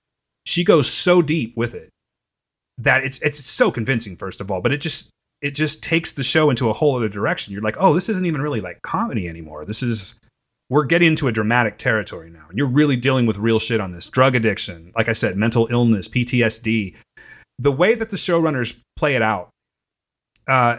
she 0.46 0.64
goes 0.64 0.90
so 0.90 1.22
deep 1.22 1.56
with 1.56 1.74
it 1.74 1.90
that 2.78 3.04
it's 3.04 3.18
it's 3.18 3.44
so 3.44 3.70
convincing. 3.70 4.16
First 4.16 4.40
of 4.40 4.50
all, 4.50 4.60
but 4.60 4.72
it 4.72 4.80
just 4.80 5.10
it 5.42 5.54
just 5.54 5.82
takes 5.82 6.12
the 6.12 6.22
show 6.22 6.50
into 6.50 6.68
a 6.68 6.72
whole 6.72 6.96
other 6.96 7.08
direction. 7.08 7.52
You're 7.52 7.62
like, 7.62 7.76
oh, 7.78 7.94
this 7.94 8.08
isn't 8.08 8.26
even 8.26 8.42
really 8.42 8.60
like 8.60 8.82
comedy 8.82 9.28
anymore. 9.28 9.64
This 9.64 9.82
is 9.82 10.18
we're 10.68 10.84
getting 10.84 11.08
into 11.08 11.26
a 11.28 11.32
dramatic 11.32 11.78
territory 11.78 12.30
now. 12.30 12.46
And 12.48 12.56
you're 12.56 12.68
really 12.68 12.96
dealing 12.96 13.26
with 13.26 13.38
real 13.38 13.58
shit 13.58 13.80
on 13.80 13.92
this 13.92 14.08
drug 14.08 14.36
addiction, 14.36 14.92
like 14.96 15.08
I 15.08 15.12
said, 15.12 15.36
mental 15.36 15.66
illness, 15.70 16.08
PTSD. 16.08 16.94
The 17.58 17.72
way 17.72 17.94
that 17.94 18.08
the 18.08 18.16
showrunners 18.16 18.78
play 18.96 19.16
it 19.16 19.22
out, 19.22 19.50
uh, 20.46 20.78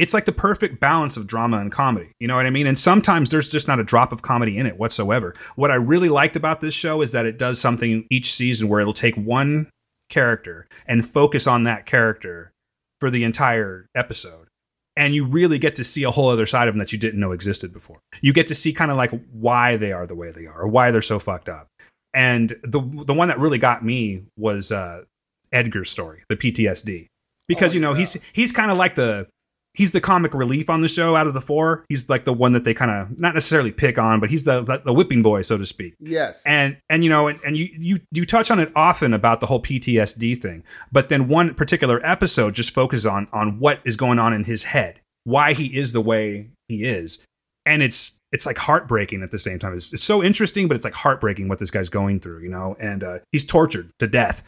it's 0.00 0.14
like 0.14 0.24
the 0.24 0.32
perfect 0.32 0.80
balance 0.80 1.18
of 1.18 1.26
drama 1.26 1.58
and 1.58 1.70
comedy. 1.70 2.10
You 2.20 2.26
know 2.26 2.34
what 2.34 2.46
I 2.46 2.50
mean? 2.50 2.66
And 2.66 2.78
sometimes 2.78 3.28
there's 3.28 3.52
just 3.52 3.68
not 3.68 3.78
a 3.78 3.84
drop 3.84 4.12
of 4.12 4.22
comedy 4.22 4.56
in 4.56 4.66
it 4.66 4.78
whatsoever. 4.78 5.34
What 5.56 5.70
I 5.70 5.74
really 5.74 6.08
liked 6.08 6.36
about 6.36 6.60
this 6.60 6.72
show 6.72 7.02
is 7.02 7.12
that 7.12 7.26
it 7.26 7.38
does 7.38 7.60
something 7.60 8.06
each 8.10 8.32
season 8.32 8.68
where 8.68 8.80
it'll 8.80 8.94
take 8.94 9.14
one 9.16 9.68
character 10.08 10.66
and 10.86 11.06
focus 11.06 11.46
on 11.46 11.64
that 11.64 11.84
character 11.84 12.50
for 12.98 13.10
the 13.10 13.24
entire 13.24 13.86
episode 13.94 14.48
and 14.96 15.14
you 15.14 15.24
really 15.24 15.58
get 15.58 15.74
to 15.76 15.84
see 15.84 16.02
a 16.02 16.10
whole 16.10 16.30
other 16.30 16.46
side 16.46 16.66
of 16.66 16.74
them 16.74 16.78
that 16.78 16.92
you 16.92 16.98
didn't 16.98 17.20
know 17.20 17.32
existed 17.32 17.72
before. 17.72 18.00
You 18.22 18.32
get 18.32 18.46
to 18.48 18.54
see 18.54 18.72
kind 18.72 18.90
of 18.90 18.96
like 18.96 19.12
why 19.32 19.76
they 19.76 19.92
are 19.92 20.06
the 20.06 20.14
way 20.14 20.30
they 20.30 20.46
are, 20.46 20.62
or 20.62 20.66
why 20.68 20.90
they're 20.90 21.02
so 21.02 21.18
fucked 21.18 21.48
up. 21.48 21.68
And 22.12 22.50
the 22.62 22.80
the 23.06 23.14
one 23.14 23.28
that 23.28 23.38
really 23.38 23.58
got 23.58 23.84
me 23.84 24.24
was 24.36 24.72
uh, 24.72 25.04
Edgar's 25.52 25.90
story, 25.90 26.24
the 26.28 26.36
PTSD, 26.36 27.06
because 27.48 27.72
oh, 27.72 27.74
you 27.74 27.80
know 27.80 27.92
yeah. 27.92 27.98
he's 27.98 28.14
he's 28.32 28.52
kind 28.52 28.70
of 28.70 28.78
like 28.78 28.94
the 28.94 29.28
he's 29.74 29.92
the 29.92 30.00
comic 30.00 30.34
relief 30.34 30.68
on 30.68 30.80
the 30.80 30.88
show 30.88 31.16
out 31.16 31.26
of 31.26 31.34
the 31.34 31.40
four. 31.40 31.84
He's 31.88 32.08
like 32.08 32.24
the 32.24 32.32
one 32.32 32.52
that 32.52 32.64
they 32.64 32.74
kind 32.74 32.90
of 32.90 33.18
not 33.20 33.34
necessarily 33.34 33.72
pick 33.72 33.98
on, 33.98 34.20
but 34.20 34.30
he's 34.30 34.44
the 34.44 34.62
the 34.84 34.92
whipping 34.92 35.22
boy, 35.22 35.42
so 35.42 35.56
to 35.56 35.66
speak. 35.66 35.94
Yes. 36.00 36.42
And 36.46 36.76
and 36.88 37.04
you 37.04 37.10
know, 37.10 37.28
and, 37.28 37.40
and 37.44 37.56
you 37.56 37.68
you 37.78 37.96
you 38.12 38.24
touch 38.24 38.50
on 38.50 38.58
it 38.58 38.72
often 38.74 39.14
about 39.14 39.40
the 39.40 39.46
whole 39.46 39.62
PTSD 39.62 40.40
thing, 40.40 40.64
but 40.92 41.08
then 41.08 41.28
one 41.28 41.54
particular 41.54 42.00
episode 42.04 42.54
just 42.54 42.74
focuses 42.74 43.06
on 43.06 43.28
on 43.32 43.58
what 43.58 43.80
is 43.84 43.96
going 43.96 44.18
on 44.18 44.32
in 44.32 44.44
his 44.44 44.64
head, 44.64 45.00
why 45.24 45.52
he 45.52 45.66
is 45.66 45.92
the 45.92 46.00
way 46.00 46.48
he 46.68 46.84
is. 46.84 47.18
And 47.66 47.82
it's 47.82 48.18
it's 48.32 48.46
like 48.46 48.58
heartbreaking 48.58 49.22
at 49.22 49.30
the 49.30 49.38
same 49.38 49.58
time. 49.58 49.74
It's, 49.74 49.92
it's 49.92 50.02
so 50.02 50.22
interesting, 50.22 50.68
but 50.68 50.76
it's 50.76 50.84
like 50.84 50.94
heartbreaking 50.94 51.48
what 51.48 51.58
this 51.58 51.70
guy's 51.70 51.88
going 51.88 52.20
through, 52.20 52.42
you 52.42 52.48
know. 52.48 52.76
And 52.80 53.04
uh, 53.04 53.18
he's 53.32 53.44
tortured 53.44 53.90
to 53.98 54.06
death, 54.06 54.42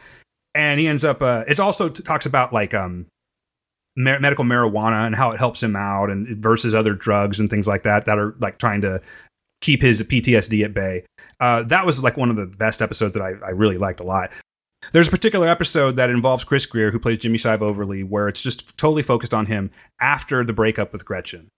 and 0.55 0.81
he 0.81 0.89
ends 0.89 1.05
up. 1.05 1.21
Uh, 1.21 1.45
it 1.47 1.61
also 1.61 1.89
t- 1.89 2.03
talks 2.03 2.27
about 2.27 2.53
like 2.53 2.75
um 2.75 3.07
medical 3.97 4.45
marijuana 4.45 5.07
and 5.07 5.15
how 5.15 5.31
it 5.31 5.39
helps 5.39 5.63
him 5.63 5.77
out 5.77 6.11
and 6.11 6.27
versus 6.43 6.75
other 6.75 6.95
drugs 6.95 7.39
and 7.39 7.51
things 7.51 7.69
like 7.69 7.83
that 7.83 8.05
that 8.07 8.19
are 8.19 8.35
like 8.41 8.59
trying 8.59 8.81
to 8.81 9.01
keep 9.61 9.83
his 9.83 10.03
PTSD 10.03 10.65
at 10.65 10.75
bay. 10.75 11.05
Uh, 11.41 11.63
that 11.65 11.87
was 11.87 12.03
like 12.03 12.17
one 12.17 12.31
of 12.31 12.37
the 12.37 12.47
best 12.47 12.83
episodes 12.83 13.15
that 13.15 13.23
I, 13.23 13.47
I, 13.47 13.51
really 13.51 13.79
liked 13.79 14.01
a 14.01 14.05
lot. 14.05 14.31
There's 14.93 15.09
a 15.09 15.13
particular 15.13 15.47
episode 15.47 15.97
that 15.97 16.11
involves 16.11 16.45
Chris 16.45 16.67
Greer, 16.67 16.91
who 16.91 16.99
plays 16.99 17.19
Jimmy 17.19 17.39
Shive 17.39 17.63
Overly, 17.63 18.03
where 18.03 18.29
it's 18.29 18.43
just 18.43 18.77
totally 18.77 19.03
focused 19.03 19.33
on 19.33 19.47
him 19.47 19.71
after 20.01 20.45
the 20.45 20.53
breakup 20.53 20.93
with 20.93 21.05
Gretchen. 21.05 21.49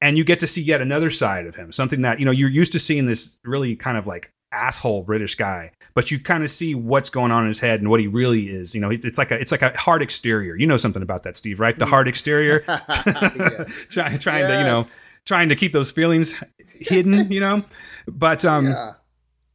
And 0.00 0.18
you 0.18 0.24
get 0.24 0.40
to 0.40 0.48
see 0.48 0.62
yet 0.62 0.80
another 0.80 1.10
side 1.10 1.46
of 1.46 1.54
him, 1.54 1.70
something 1.70 2.02
that, 2.02 2.18
you 2.18 2.24
know, 2.24 2.32
you're 2.32 2.50
used 2.50 2.72
to 2.72 2.80
seeing 2.80 3.06
this 3.06 3.38
really 3.44 3.76
kind 3.76 3.96
of 3.96 4.06
like 4.06 4.32
asshole 4.52 5.02
British 5.02 5.34
guy, 5.34 5.72
but 5.94 6.10
you 6.10 6.20
kind 6.20 6.44
of 6.44 6.50
see 6.50 6.74
what's 6.74 7.10
going 7.10 7.32
on 7.32 7.42
in 7.42 7.48
his 7.48 7.58
head 7.58 7.80
and 7.80 7.90
what 7.90 8.00
he 8.00 8.06
really 8.06 8.48
is. 8.48 8.74
You 8.74 8.80
know, 8.80 8.90
it's, 8.90 9.04
it's 9.04 9.18
like 9.18 9.30
a 9.30 9.40
it's 9.40 9.52
like 9.52 9.62
a 9.62 9.76
hard 9.76 10.02
exterior. 10.02 10.56
You 10.56 10.66
know 10.66 10.76
something 10.76 11.02
about 11.02 11.22
that, 11.24 11.36
Steve, 11.36 11.58
right? 11.58 11.74
The 11.74 11.86
hard 11.86 12.08
exterior, 12.08 12.60
trying 13.90 14.18
trying 14.18 14.40
yes. 14.40 14.50
to 14.50 14.58
you 14.58 14.64
know 14.64 14.86
trying 15.24 15.48
to 15.48 15.56
keep 15.56 15.72
those 15.72 15.90
feelings 15.90 16.34
hidden. 16.74 17.32
You 17.32 17.40
know, 17.40 17.64
but 18.06 18.44
um, 18.44 18.66
yeah. 18.66 18.92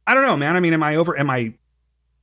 I 0.06 0.14
don't 0.14 0.24
know, 0.24 0.36
man. 0.36 0.56
I 0.56 0.60
mean, 0.60 0.72
am 0.72 0.82
I 0.82 0.96
over? 0.96 1.18
Am 1.18 1.30
I 1.30 1.54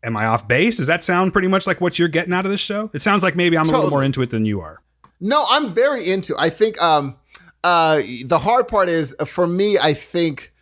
am 0.03 0.15
I 0.15 0.27
off 0.27 0.47
base? 0.47 0.77
Does 0.77 0.88
that 0.88 1.03
sound 1.03 1.34
pretty 1.34 1.47
much 1.47 1.68
like 1.68 1.81
what 1.81 1.97
you're 1.99 2.07
getting 2.07 2.34
out 2.34 2.45
of 2.45 2.52
this 2.52 2.61
show? 2.61 2.89
It 2.93 2.99
sounds 2.99 3.23
like 3.23 3.35
maybe 3.35 3.57
I'm 3.57 3.65
totally. 3.65 3.80
a 3.80 3.84
little 3.84 3.97
more 3.97 4.03
into 4.03 4.22
it 4.22 4.30
than 4.30 4.45
you 4.45 4.61
are. 4.61 4.81
No, 5.19 5.45
I'm 5.49 5.73
very 5.73 6.10
into. 6.10 6.35
I 6.38 6.49
think 6.49 6.81
um 6.81 7.15
uh 7.64 8.02
the 8.26 8.39
hard 8.39 8.68
part 8.68 8.89
is 8.89 9.15
for 9.26 9.47
me. 9.47 9.77
I 9.77 9.93
think 9.93 10.53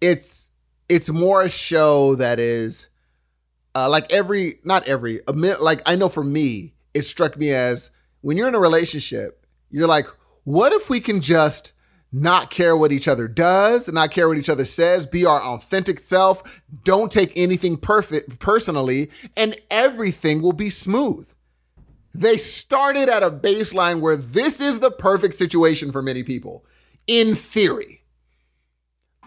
it's 0.00 0.50
it's 0.88 1.10
more 1.10 1.42
a 1.42 1.50
show 1.50 2.14
that 2.16 2.38
is 2.38 2.88
uh, 3.74 3.88
like 3.88 4.10
every 4.12 4.60
not 4.64 4.86
every 4.86 5.20
like 5.26 5.82
I 5.86 5.96
know 5.96 6.08
for 6.08 6.24
me 6.24 6.74
it 6.94 7.02
struck 7.02 7.36
me 7.36 7.50
as 7.50 7.90
when 8.20 8.36
you're 8.36 8.48
in 8.48 8.54
a 8.54 8.60
relationship 8.60 9.46
you're 9.70 9.88
like 9.88 10.06
what 10.44 10.72
if 10.72 10.88
we 10.88 11.00
can 11.00 11.20
just 11.20 11.72
not 12.12 12.50
care 12.50 12.76
what 12.76 12.92
each 12.92 13.08
other 13.08 13.28
does, 13.28 13.92
not 13.92 14.10
care 14.10 14.28
what 14.28 14.38
each 14.38 14.48
other 14.48 14.64
says, 14.64 15.06
be 15.06 15.26
our 15.26 15.42
authentic 15.42 16.00
self, 16.00 16.62
don't 16.84 17.12
take 17.12 17.32
anything 17.36 17.76
perfect 17.76 18.38
personally, 18.38 19.10
and 19.36 19.56
everything 19.70 20.40
will 20.40 20.52
be 20.52 20.70
smooth. 20.70 21.28
They 22.14 22.38
started 22.38 23.10
at 23.10 23.22
a 23.22 23.30
baseline 23.30 24.00
where 24.00 24.16
this 24.16 24.60
is 24.60 24.78
the 24.78 24.90
perfect 24.90 25.34
situation 25.34 25.92
for 25.92 26.00
many 26.00 26.22
people, 26.22 26.64
in 27.06 27.34
theory. 27.34 28.02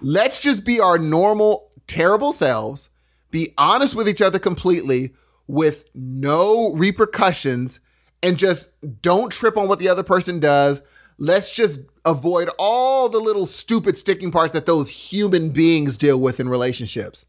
Let's 0.02 0.40
just 0.40 0.64
be 0.64 0.80
our 0.80 0.98
normal, 0.98 1.72
terrible 1.88 2.34
selves, 2.34 2.90
be 3.32 3.54
honest 3.58 3.96
with 3.96 4.08
each 4.08 4.22
other 4.22 4.40
completely 4.40 5.14
with 5.48 5.86
no 5.94 6.74
repercussions, 6.74 7.80
and 8.22 8.38
just 8.38 8.70
don't 9.02 9.32
trip 9.32 9.58
on 9.58 9.68
what 9.68 9.80
the 9.80 9.90
other 9.90 10.04
person 10.04 10.40
does. 10.40 10.82
Let's 11.18 11.50
just 11.50 11.82
avoid 12.06 12.50
all 12.58 13.10
the 13.10 13.20
little 13.20 13.46
stupid 13.46 13.98
sticking 13.98 14.32
parts 14.32 14.54
that 14.54 14.66
those 14.66 14.90
human 14.90 15.50
beings 15.50 15.98
deal 15.98 16.20
with 16.20 16.40
in 16.40 16.50
relationships. 16.50 17.26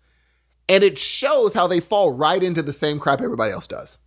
And 0.68 0.84
it 0.84 0.98
shows 0.98 1.54
how 1.54 1.66
they 1.66 1.80
fall 1.80 2.12
right 2.12 2.42
into 2.42 2.62
the 2.62 2.72
same 2.72 3.00
crap 3.00 3.20
everybody 3.20 3.52
else 3.52 3.66
does. 3.66 3.98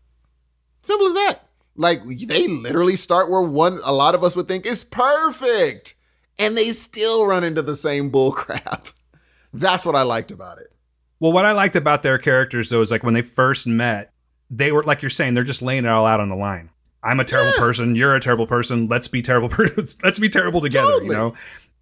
Simple 0.81 1.07
as 1.07 1.13
that. 1.13 1.39
Like 1.75 2.01
they 2.05 2.47
literally 2.47 2.95
start 2.95 3.29
where 3.29 3.41
one 3.41 3.79
a 3.83 3.91
lot 3.91 4.15
of 4.15 4.23
us 4.23 4.35
would 4.35 4.47
think 4.47 4.65
is 4.65 4.83
perfect 4.83 5.95
and 6.39 6.57
they 6.57 6.71
still 6.71 7.25
run 7.25 7.43
into 7.43 7.61
the 7.61 7.75
same 7.75 8.09
bull 8.09 8.31
crap. 8.31 8.87
That's 9.53 9.85
what 9.85 9.95
I 9.95 10.01
liked 10.01 10.31
about 10.31 10.57
it. 10.57 10.73
Well, 11.19 11.31
what 11.31 11.45
I 11.45 11.51
liked 11.51 11.75
about 11.75 12.03
their 12.03 12.17
characters 12.17 12.69
though 12.69 12.81
is 12.81 12.91
like 12.91 13.03
when 13.03 13.13
they 13.13 13.21
first 13.21 13.67
met, 13.67 14.11
they 14.49 14.71
were 14.71 14.83
like 14.83 15.01
you're 15.01 15.09
saying, 15.09 15.33
they're 15.33 15.43
just 15.43 15.61
laying 15.61 15.85
it 15.85 15.89
all 15.89 16.05
out 16.05 16.19
on 16.19 16.29
the 16.29 16.35
line. 16.35 16.69
I'm 17.03 17.19
a 17.19 17.25
terrible 17.25 17.53
yeah. 17.55 17.59
person. 17.59 17.95
You're 17.95 18.15
a 18.15 18.19
terrible 18.19 18.47
person. 18.47 18.87
Let's 18.87 19.07
be 19.07 19.21
terrible. 19.21 19.49
Let's 20.03 20.19
be 20.19 20.29
terrible 20.29 20.61
together. 20.61 20.91
Totally. 20.91 21.07
You 21.07 21.13
know. 21.13 21.33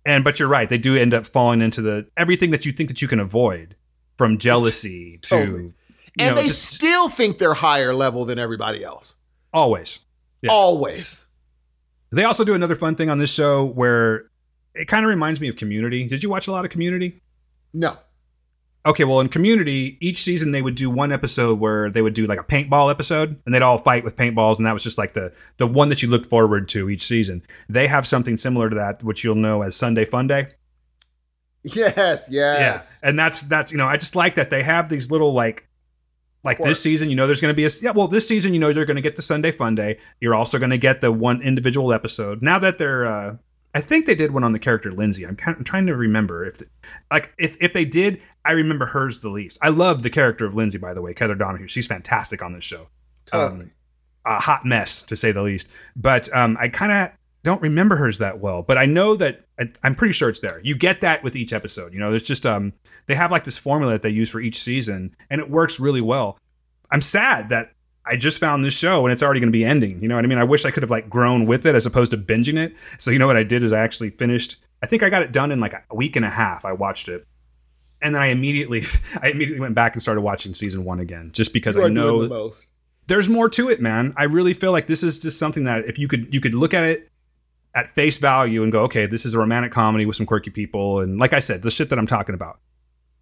And 0.05 0.23
but 0.23 0.39
you're 0.39 0.49
right. 0.49 0.67
They 0.67 0.79
do 0.79 0.95
end 0.95 1.13
up 1.13 1.27
falling 1.27 1.61
into 1.61 1.81
the 1.81 2.07
everything 2.17 2.49
that 2.51 2.65
you 2.65 2.71
think 2.71 2.89
that 2.89 3.01
you 3.01 3.07
can 3.07 3.19
avoid, 3.19 3.75
from 4.17 4.37
jealousy 4.39 5.17
to, 5.23 5.29
totally. 5.29 5.73
and 6.19 6.35
know, 6.35 6.41
they 6.41 6.47
just, 6.47 6.75
still 6.75 7.07
think 7.07 7.37
they're 7.37 7.53
higher 7.53 7.93
level 7.93 8.25
than 8.25 8.39
everybody 8.39 8.83
else. 8.83 9.15
Always. 9.53 9.99
Yeah. 10.41 10.51
Always. 10.51 11.25
They 12.11 12.23
also 12.23 12.43
do 12.43 12.55
another 12.55 12.75
fun 12.75 12.95
thing 12.95 13.09
on 13.09 13.19
this 13.19 13.33
show 13.33 13.65
where 13.65 14.30
it 14.75 14.87
kind 14.87 15.05
of 15.05 15.09
reminds 15.09 15.39
me 15.39 15.47
of 15.47 15.55
Community. 15.55 16.05
Did 16.05 16.23
you 16.23 16.29
watch 16.29 16.47
a 16.47 16.51
lot 16.51 16.65
of 16.65 16.71
Community? 16.71 17.21
No. 17.73 17.97
Okay, 18.85 19.03
well, 19.03 19.19
in 19.19 19.29
Community, 19.29 19.97
each 20.01 20.17
season 20.17 20.51
they 20.51 20.61
would 20.61 20.75
do 20.75 20.89
one 20.89 21.11
episode 21.11 21.59
where 21.59 21.91
they 21.91 22.01
would 22.01 22.15
do 22.15 22.25
like 22.25 22.39
a 22.39 22.43
paintball 22.43 22.89
episode, 22.89 23.39
and 23.45 23.53
they'd 23.53 23.61
all 23.61 23.77
fight 23.77 24.03
with 24.03 24.15
paintballs, 24.15 24.57
and 24.57 24.65
that 24.65 24.73
was 24.73 24.83
just 24.83 24.97
like 24.97 25.13
the 25.13 25.31
the 25.57 25.67
one 25.67 25.89
that 25.89 26.01
you 26.01 26.09
looked 26.09 26.29
forward 26.29 26.67
to 26.69 26.89
each 26.89 27.05
season. 27.05 27.43
They 27.69 27.85
have 27.87 28.07
something 28.07 28.37
similar 28.37 28.69
to 28.69 28.75
that, 28.75 29.03
which 29.03 29.23
you'll 29.23 29.35
know 29.35 29.61
as 29.61 29.75
Sunday 29.75 30.05
Fun 30.05 30.27
Day. 30.27 30.47
Yes, 31.63 32.27
yes. 32.27 32.27
Yeah, 32.31 32.81
and 33.07 33.19
that's 33.19 33.43
that's 33.43 33.71
you 33.71 33.77
know 33.77 33.85
I 33.85 33.97
just 33.97 34.15
like 34.15 34.33
that 34.35 34.49
they 34.49 34.63
have 34.63 34.89
these 34.89 35.11
little 35.11 35.31
like 35.33 35.67
like 36.43 36.57
this 36.57 36.81
season, 36.81 37.09
you 37.09 37.15
know, 37.15 37.27
there's 37.27 37.41
going 37.41 37.53
to 37.53 37.55
be 37.55 37.65
a 37.65 37.69
yeah. 37.81 37.91
Well, 37.91 38.07
this 38.07 38.27
season, 38.27 38.53
you 38.53 38.59
know, 38.59 38.73
they're 38.73 38.85
going 38.85 38.95
to 38.95 39.01
get 39.01 39.15
the 39.15 39.21
Sunday 39.21 39.51
Fun 39.51 39.75
Day. 39.75 39.99
You're 40.19 40.33
also 40.33 40.57
going 40.57 40.71
to 40.71 40.77
get 40.77 41.01
the 41.01 41.11
one 41.11 41.41
individual 41.41 41.93
episode. 41.93 42.41
Now 42.41 42.57
that 42.59 42.77
they're 42.77 43.05
uh, 43.05 43.37
I 43.73 43.81
think 43.81 44.05
they 44.05 44.15
did 44.15 44.31
one 44.31 44.43
on 44.43 44.51
the 44.51 44.59
character 44.59 44.91
Lindsay. 44.91 45.25
I'm 45.25 45.35
kind 45.35 45.55
of 45.55 45.59
I'm 45.59 45.63
trying 45.63 45.87
to 45.87 45.95
remember 45.95 46.45
if, 46.45 46.57
the, 46.57 46.67
like, 47.09 47.33
if 47.37 47.57
if 47.61 47.73
they 47.73 47.85
did, 47.85 48.21
I 48.43 48.51
remember 48.51 48.85
hers 48.85 49.21
the 49.21 49.29
least. 49.29 49.57
I 49.61 49.69
love 49.69 50.03
the 50.03 50.09
character 50.09 50.45
of 50.45 50.55
Lindsay, 50.55 50.77
by 50.77 50.93
the 50.93 51.01
way, 51.01 51.13
Kether 51.13 51.37
Donahue. 51.37 51.67
She's 51.67 51.87
fantastic 51.87 52.41
on 52.41 52.51
this 52.51 52.63
show. 52.63 52.87
Totally. 53.25 53.61
Um, 53.61 53.71
a 54.25 54.39
hot 54.39 54.65
mess 54.65 55.01
to 55.03 55.15
say 55.15 55.31
the 55.31 55.41
least. 55.41 55.69
But 55.95 56.33
um, 56.35 56.57
I 56.59 56.67
kind 56.67 56.91
of 56.91 57.11
don't 57.43 57.61
remember 57.61 57.95
hers 57.95 58.19
that 58.19 58.39
well, 58.39 58.61
but 58.61 58.77
I 58.77 58.85
know 58.85 59.15
that 59.15 59.45
I, 59.59 59.71
I'm 59.83 59.95
pretty 59.95 60.13
sure 60.13 60.29
it's 60.29 60.41
there. 60.41 60.59
You 60.63 60.75
get 60.75 61.01
that 61.01 61.23
with 61.23 61.35
each 61.35 61.53
episode. 61.53 61.93
You 61.93 61.99
know, 61.99 62.09
there's 62.09 62.23
just 62.23 62.45
um 62.45 62.73
they 63.07 63.15
have 63.15 63.31
like 63.31 63.45
this 63.45 63.57
formula 63.57 63.93
that 63.93 64.01
they 64.01 64.09
use 64.09 64.29
for 64.29 64.39
each 64.39 64.59
season, 64.59 65.15
and 65.29 65.41
it 65.41 65.49
works 65.49 65.79
really 65.79 66.01
well. 66.01 66.37
I'm 66.91 67.01
sad 67.01 67.49
that 67.49 67.71
I 68.05 68.15
just 68.15 68.39
found 68.39 68.63
this 68.63 68.73
show 68.73 69.05
and 69.05 69.11
it's 69.11 69.21
already 69.21 69.39
going 69.39 69.51
to 69.51 69.57
be 69.57 69.63
ending. 69.63 70.01
You 70.01 70.07
know 70.07 70.15
what 70.15 70.25
I 70.25 70.27
mean? 70.27 70.39
I 70.39 70.43
wish 70.43 70.65
I 70.65 70.71
could 70.71 70.83
have 70.83 70.89
like 70.89 71.09
grown 71.09 71.45
with 71.45 71.65
it 71.65 71.75
as 71.75 71.85
opposed 71.85 72.11
to 72.11 72.17
binging 72.17 72.57
it. 72.57 72.75
So 72.97 73.11
you 73.11 73.19
know 73.19 73.27
what 73.27 73.37
I 73.37 73.43
did 73.43 73.63
is 73.63 73.73
I 73.73 73.79
actually 73.79 74.09
finished. 74.11 74.57
I 74.81 74.87
think 74.87 75.03
I 75.03 75.09
got 75.09 75.21
it 75.21 75.31
done 75.31 75.51
in 75.51 75.59
like 75.59 75.73
a 75.73 75.95
week 75.95 76.15
and 76.15 76.25
a 76.25 76.29
half. 76.29 76.65
I 76.65 76.73
watched 76.73 77.07
it, 77.07 77.25
and 78.01 78.15
then 78.15 78.21
I 78.21 78.27
immediately 78.27 78.81
I 79.21 79.29
immediately 79.29 79.59
went 79.59 79.75
back 79.75 79.93
and 79.93 80.01
started 80.01 80.21
watching 80.21 80.53
season 80.53 80.83
one 80.83 80.99
again, 80.99 81.29
just 81.33 81.53
because 81.53 81.77
I 81.77 81.87
know 81.89 82.51
there's 83.07 83.29
more 83.29 83.49
to 83.49 83.69
it, 83.69 83.81
man. 83.81 84.13
I 84.17 84.23
really 84.23 84.53
feel 84.53 84.71
like 84.71 84.87
this 84.87 85.03
is 85.03 85.19
just 85.19 85.37
something 85.37 85.65
that 85.65 85.85
if 85.85 85.99
you 85.99 86.07
could 86.07 86.33
you 86.33 86.41
could 86.41 86.53
look 86.53 86.73
at 86.73 86.83
it 86.83 87.09
at 87.75 87.87
face 87.87 88.17
value 88.17 88.63
and 88.63 88.71
go, 88.71 88.81
okay, 88.83 89.05
this 89.05 89.25
is 89.25 89.33
a 89.33 89.39
romantic 89.39 89.71
comedy 89.71 90.05
with 90.05 90.15
some 90.15 90.25
quirky 90.25 90.49
people, 90.49 90.99
and 90.99 91.19
like 91.19 91.33
I 91.33 91.39
said, 91.39 91.61
the 91.61 91.71
shit 91.71 91.89
that 91.89 91.99
I'm 91.99 92.07
talking 92.07 92.35
about. 92.35 92.59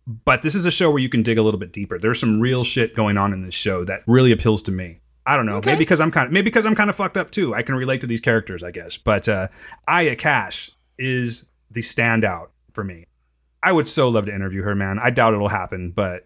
But 0.07 0.41
this 0.41 0.55
is 0.55 0.65
a 0.65 0.71
show 0.71 0.89
where 0.89 1.01
you 1.01 1.09
can 1.09 1.21
dig 1.21 1.37
a 1.37 1.43
little 1.43 1.59
bit 1.59 1.71
deeper. 1.71 1.99
There's 1.99 2.19
some 2.19 2.39
real 2.39 2.63
shit 2.63 2.95
going 2.95 3.17
on 3.17 3.33
in 3.33 3.41
this 3.41 3.53
show 3.53 3.83
that 3.85 4.01
really 4.07 4.31
appeals 4.31 4.63
to 4.63 4.71
me. 4.71 4.99
I 5.25 5.37
don't 5.37 5.45
know, 5.45 5.57
okay. 5.57 5.71
maybe 5.71 5.79
because 5.79 5.99
I'm 5.99 6.09
kind 6.09 6.25
of 6.25 6.33
maybe 6.33 6.45
because 6.45 6.65
I'm 6.65 6.73
kind 6.73 6.89
of 6.89 6.95
fucked 6.95 7.15
up 7.15 7.29
too. 7.29 7.53
I 7.53 7.61
can 7.61 7.75
relate 7.75 8.01
to 8.01 8.07
these 8.07 8.21
characters, 8.21 8.63
I 8.63 8.71
guess. 8.71 8.97
But 8.97 9.29
uh, 9.29 9.49
Aya 9.87 10.15
Cash 10.15 10.71
is 10.97 11.51
the 11.69 11.81
standout 11.81 12.47
for 12.73 12.83
me. 12.83 13.05
I 13.61 13.71
would 13.71 13.85
so 13.85 14.09
love 14.09 14.25
to 14.25 14.33
interview 14.33 14.63
her, 14.63 14.73
man. 14.73 14.97
I 14.97 15.11
doubt 15.11 15.35
it'll 15.35 15.49
happen, 15.49 15.91
but 15.91 16.25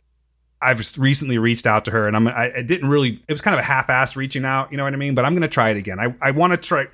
I've 0.62 0.82
recently 0.98 1.38
reached 1.38 1.68
out 1.68 1.84
to 1.86 1.92
her, 1.92 2.08
and 2.08 2.16
I'm 2.16 2.28
I, 2.30 2.54
I 2.58 2.62
didn't 2.62 2.88
really. 2.88 3.22
It 3.28 3.34
was 3.34 3.42
kind 3.42 3.54
of 3.56 3.60
a 3.60 3.64
half-ass 3.64 4.16
reaching 4.16 4.46
out, 4.46 4.72
you 4.72 4.78
know 4.78 4.86
what 4.86 4.94
I 4.94 4.98
mean? 4.98 5.16
But 5.16 5.26
I'm 5.26 5.36
gonna 5.36 5.50
try 5.50 5.70
it 5.70 5.78
again. 5.78 6.00
I 6.00 6.16
I 6.22 6.32
want 6.32 6.52
to 6.52 6.58
try. 6.58 6.88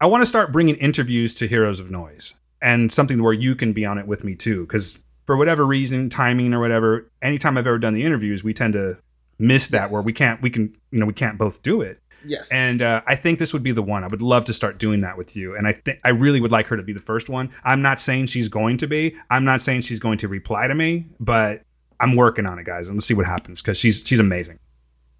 I 0.00 0.06
want 0.06 0.22
to 0.22 0.26
start 0.26 0.52
bringing 0.52 0.76
interviews 0.76 1.34
to 1.36 1.48
Heroes 1.48 1.80
of 1.80 1.90
Noise 1.90 2.34
and 2.60 2.92
something 2.92 3.20
where 3.22 3.32
you 3.32 3.56
can 3.56 3.72
be 3.72 3.84
on 3.84 3.98
it 3.98 4.06
with 4.06 4.22
me 4.22 4.36
too, 4.36 4.64
because 4.66 5.00
for 5.24 5.36
whatever 5.36 5.66
reason, 5.66 6.08
timing 6.08 6.54
or 6.54 6.60
whatever, 6.60 7.10
anytime 7.20 7.56
I've 7.56 7.66
ever 7.66 7.78
done 7.78 7.94
the 7.94 8.04
interviews, 8.04 8.42
we 8.42 8.52
tend 8.52 8.72
to 8.74 8.96
miss 9.38 9.68
that 9.68 9.84
yes. 9.84 9.92
where 9.92 10.02
we 10.02 10.12
can't 10.12 10.40
we 10.40 10.50
can 10.50 10.72
you 10.92 11.00
know 11.00 11.06
we 11.06 11.12
can't 11.12 11.38
both 11.38 11.62
do 11.62 11.80
it. 11.80 12.00
Yes. 12.24 12.50
And 12.52 12.82
uh, 12.82 13.02
I 13.06 13.16
think 13.16 13.38
this 13.38 13.52
would 13.52 13.62
be 13.62 13.72
the 13.72 13.82
one. 13.82 14.04
I 14.04 14.06
would 14.06 14.22
love 14.22 14.44
to 14.44 14.52
start 14.52 14.78
doing 14.78 15.00
that 15.00 15.18
with 15.18 15.36
you. 15.36 15.56
And 15.56 15.66
I 15.66 15.72
think 15.72 15.98
I 16.04 16.10
really 16.10 16.40
would 16.40 16.52
like 16.52 16.66
her 16.68 16.76
to 16.76 16.82
be 16.82 16.92
the 16.92 17.00
first 17.00 17.28
one. 17.28 17.50
I'm 17.64 17.82
not 17.82 17.98
saying 17.98 18.26
she's 18.26 18.48
going 18.48 18.76
to 18.78 18.86
be. 18.86 19.16
I'm 19.30 19.44
not 19.44 19.60
saying 19.60 19.80
she's 19.80 19.98
going 19.98 20.18
to 20.18 20.28
reply 20.28 20.68
to 20.68 20.74
me, 20.74 21.06
but 21.18 21.62
I'm 21.98 22.14
working 22.14 22.46
on 22.46 22.58
it, 22.58 22.64
guys, 22.64 22.88
and 22.88 22.96
let's 22.96 23.06
see 23.06 23.14
what 23.14 23.26
happens 23.26 23.60
because 23.62 23.78
she's 23.78 24.02
she's 24.06 24.20
amazing. 24.20 24.58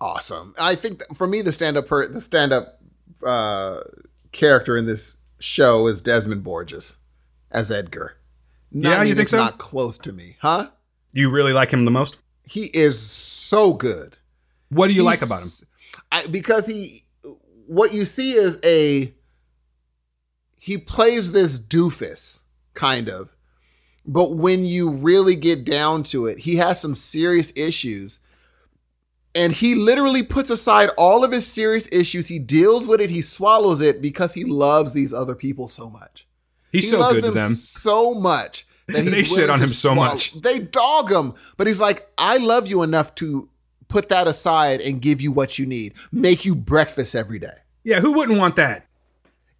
Awesome. 0.01 0.55
I 0.61 0.75
think 0.75 1.03
for 1.15 1.27
me, 1.27 1.43
the 1.43 1.53
stand 1.53 1.77
up 1.77 1.87
per, 1.87 2.09
the 2.09 2.21
stand 2.21 2.53
up 2.53 2.81
uh, 3.25 3.81
character 4.33 4.77
in 4.77 4.87
this 4.87 5.17
show 5.39 5.87
is 5.87 6.01
Desmond 6.01 6.43
Borges 6.43 6.97
as 7.51 7.71
Edgar. 7.71 8.17
Not, 8.73 8.91
yeah, 8.91 9.03
you 9.03 9.15
think 9.15 9.29
so? 9.29 9.39
Not 9.39 9.59
close 9.59 9.99
to 9.99 10.13
me, 10.13 10.37
huh? 10.41 10.71
You 11.13 11.31
really 11.31 11.53
like 11.53 11.71
him 11.71 11.85
the 11.85 11.91
most? 11.91 12.19
He 12.45 12.71
is 12.73 13.01
so 13.01 13.75
good. 13.75 14.17
What 14.71 14.87
do 14.87 14.95
you 14.95 15.03
He's, 15.03 15.21
like 15.21 15.23
about 15.23 15.43
him? 15.43 15.69
I, 16.11 16.27
because 16.27 16.67
he, 16.67 17.05
what 17.67 17.93
you 17.93 18.05
see 18.05 18.33
is 18.33 18.59
a, 18.65 19.13
he 20.59 20.79
plays 20.79 21.33
this 21.33 21.59
doofus 21.59 22.43
kind 22.75 23.09
of, 23.09 23.29
but 24.07 24.37
when 24.37 24.65
you 24.65 24.91
really 24.91 25.37
get 25.37 25.65
down 25.65 26.03
to 26.05 26.27
it, 26.27 26.39
he 26.39 26.57
has 26.57 26.81
some 26.81 26.95
serious 26.95 27.53
issues. 27.55 28.21
And 29.35 29.53
he 29.53 29.75
literally 29.75 30.23
puts 30.23 30.51
aside 30.51 30.91
all 30.99 31.25
of 31.25 31.33
his 31.33 31.47
serious 31.47 31.89
issues. 31.93 32.29
He 32.29 32.39
deals 32.39 32.87
with 32.87 33.01
it. 33.01 33.11
He 33.11 33.23
swallows 33.23 33.81
it 33.81 34.03
because 34.03 34.35
he 34.35 34.45
loves 34.45 34.93
these 34.93 35.13
other 35.13 35.35
people 35.35 35.69
so 35.69 35.89
much. 35.89 36.27
He's 36.73 36.85
he 36.85 36.91
so 36.91 37.13
good 37.13 37.23
them 37.23 37.35
to 37.35 37.39
them 37.39 37.53
so 37.53 38.15
much 38.15 38.67
that 38.89 39.05
they 39.11 39.23
shit 39.23 39.51
on 39.51 39.61
him 39.61 39.69
so 39.69 39.95
much. 39.95 40.33
They 40.41 40.59
dog 40.59 41.13
him, 41.13 41.35
but 41.57 41.67
he's 41.67 41.81
like, 41.81 42.09
I 42.19 42.39
love 42.39 42.67
you 42.67 42.83
enough 42.83 43.15
to 43.17 43.49
put 43.89 44.09
that 44.09 44.27
aside 44.27 44.81
and 44.81 45.01
give 45.01 45.21
you 45.21 45.31
what 45.31 45.59
you 45.59 45.67
need, 45.67 45.93
make 46.11 46.45
you 46.45 46.55
breakfast 46.55 47.15
every 47.15 47.39
day. 47.39 47.59
Yeah, 47.85 48.01
who 48.01 48.15
wouldn't 48.15 48.39
want 48.39 48.57
that? 48.57 48.87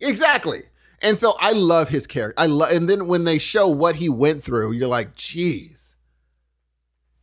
Exactly. 0.01 0.63
And 1.03 1.19
so 1.19 1.37
I 1.39 1.53
love 1.53 1.89
his 1.89 2.07
character. 2.07 2.41
I 2.41 2.47
love, 2.47 2.71
and 2.73 2.89
then 2.89 3.09
when 3.09 3.25
they 3.25 3.39
show 3.39 3.69
what 3.69 3.97
he 3.97 4.09
went 4.09 4.43
through, 4.43 4.73
you're 4.73 4.89
like, 4.89 5.15
geez. 5.15 5.97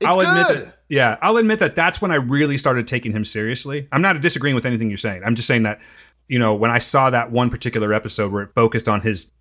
I'll 0.05 0.17
good. 0.17 0.27
admit 0.27 0.65
that. 0.65 0.75
Yeah, 0.89 1.17
I'll 1.21 1.37
admit 1.37 1.59
that 1.59 1.75
that's 1.75 2.01
when 2.01 2.11
I 2.11 2.15
really 2.15 2.57
started 2.57 2.87
taking 2.87 3.11
him 3.11 3.23
seriously. 3.23 3.87
I'm 3.91 4.01
not 4.01 4.19
disagreeing 4.21 4.55
with 4.55 4.65
anything 4.65 4.89
you're 4.89 4.97
saying. 4.97 5.23
I'm 5.25 5.35
just 5.35 5.47
saying 5.47 5.63
that, 5.63 5.79
you 6.27 6.39
know, 6.39 6.55
when 6.55 6.71
I 6.71 6.79
saw 6.79 7.09
that 7.09 7.31
one 7.31 7.49
particular 7.49 7.93
episode 7.93 8.31
where 8.31 8.43
it 8.43 8.53
focused 8.53 8.87
on 8.87 9.01
his 9.01 9.31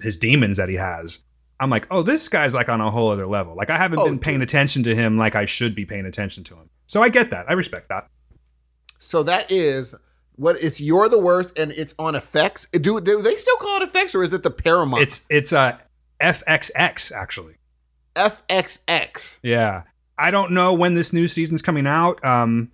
his 0.00 0.16
demons 0.16 0.56
that 0.56 0.68
he 0.68 0.76
has, 0.76 1.20
I'm 1.58 1.70
like, 1.70 1.86
oh, 1.90 2.02
this 2.02 2.28
guy's 2.28 2.54
like 2.54 2.68
on 2.68 2.80
a 2.80 2.90
whole 2.90 3.10
other 3.10 3.26
level. 3.26 3.54
Like 3.54 3.70
I 3.70 3.78
haven't 3.78 4.00
oh, 4.00 4.04
been 4.04 4.18
paying 4.18 4.38
dude. 4.38 4.48
attention 4.48 4.82
to 4.84 4.94
him 4.94 5.16
like 5.16 5.34
I 5.34 5.44
should 5.44 5.74
be 5.74 5.86
paying 5.86 6.06
attention 6.06 6.44
to 6.44 6.54
him. 6.54 6.68
So 6.86 7.02
I 7.02 7.08
get 7.08 7.30
that. 7.30 7.48
I 7.48 7.54
respect 7.54 7.88
that. 7.88 8.08
So 8.98 9.22
that 9.22 9.50
is 9.50 9.94
what 10.36 10.56
it's 10.62 10.80
you're 10.80 11.08
the 11.08 11.18
worst 11.18 11.58
and 11.58 11.72
it's 11.72 11.94
on 11.98 12.14
FX. 12.14 12.70
Do, 12.82 13.00
do 13.00 13.22
they 13.22 13.36
still 13.36 13.56
call 13.56 13.80
it 13.80 13.92
FX 13.92 14.14
or 14.14 14.22
is 14.22 14.32
it 14.32 14.42
the 14.42 14.50
Paramount? 14.50 15.02
It's 15.02 15.24
it's 15.30 15.52
uh 15.52 15.78
FXX 16.20 17.12
actually. 17.12 17.54
FXX. 18.14 19.40
Yeah. 19.42 19.82
I 20.18 20.30
don't 20.30 20.52
know 20.52 20.74
when 20.74 20.94
this 20.94 21.12
new 21.12 21.26
season's 21.26 21.62
coming 21.62 21.86
out. 21.86 22.22
Um 22.24 22.70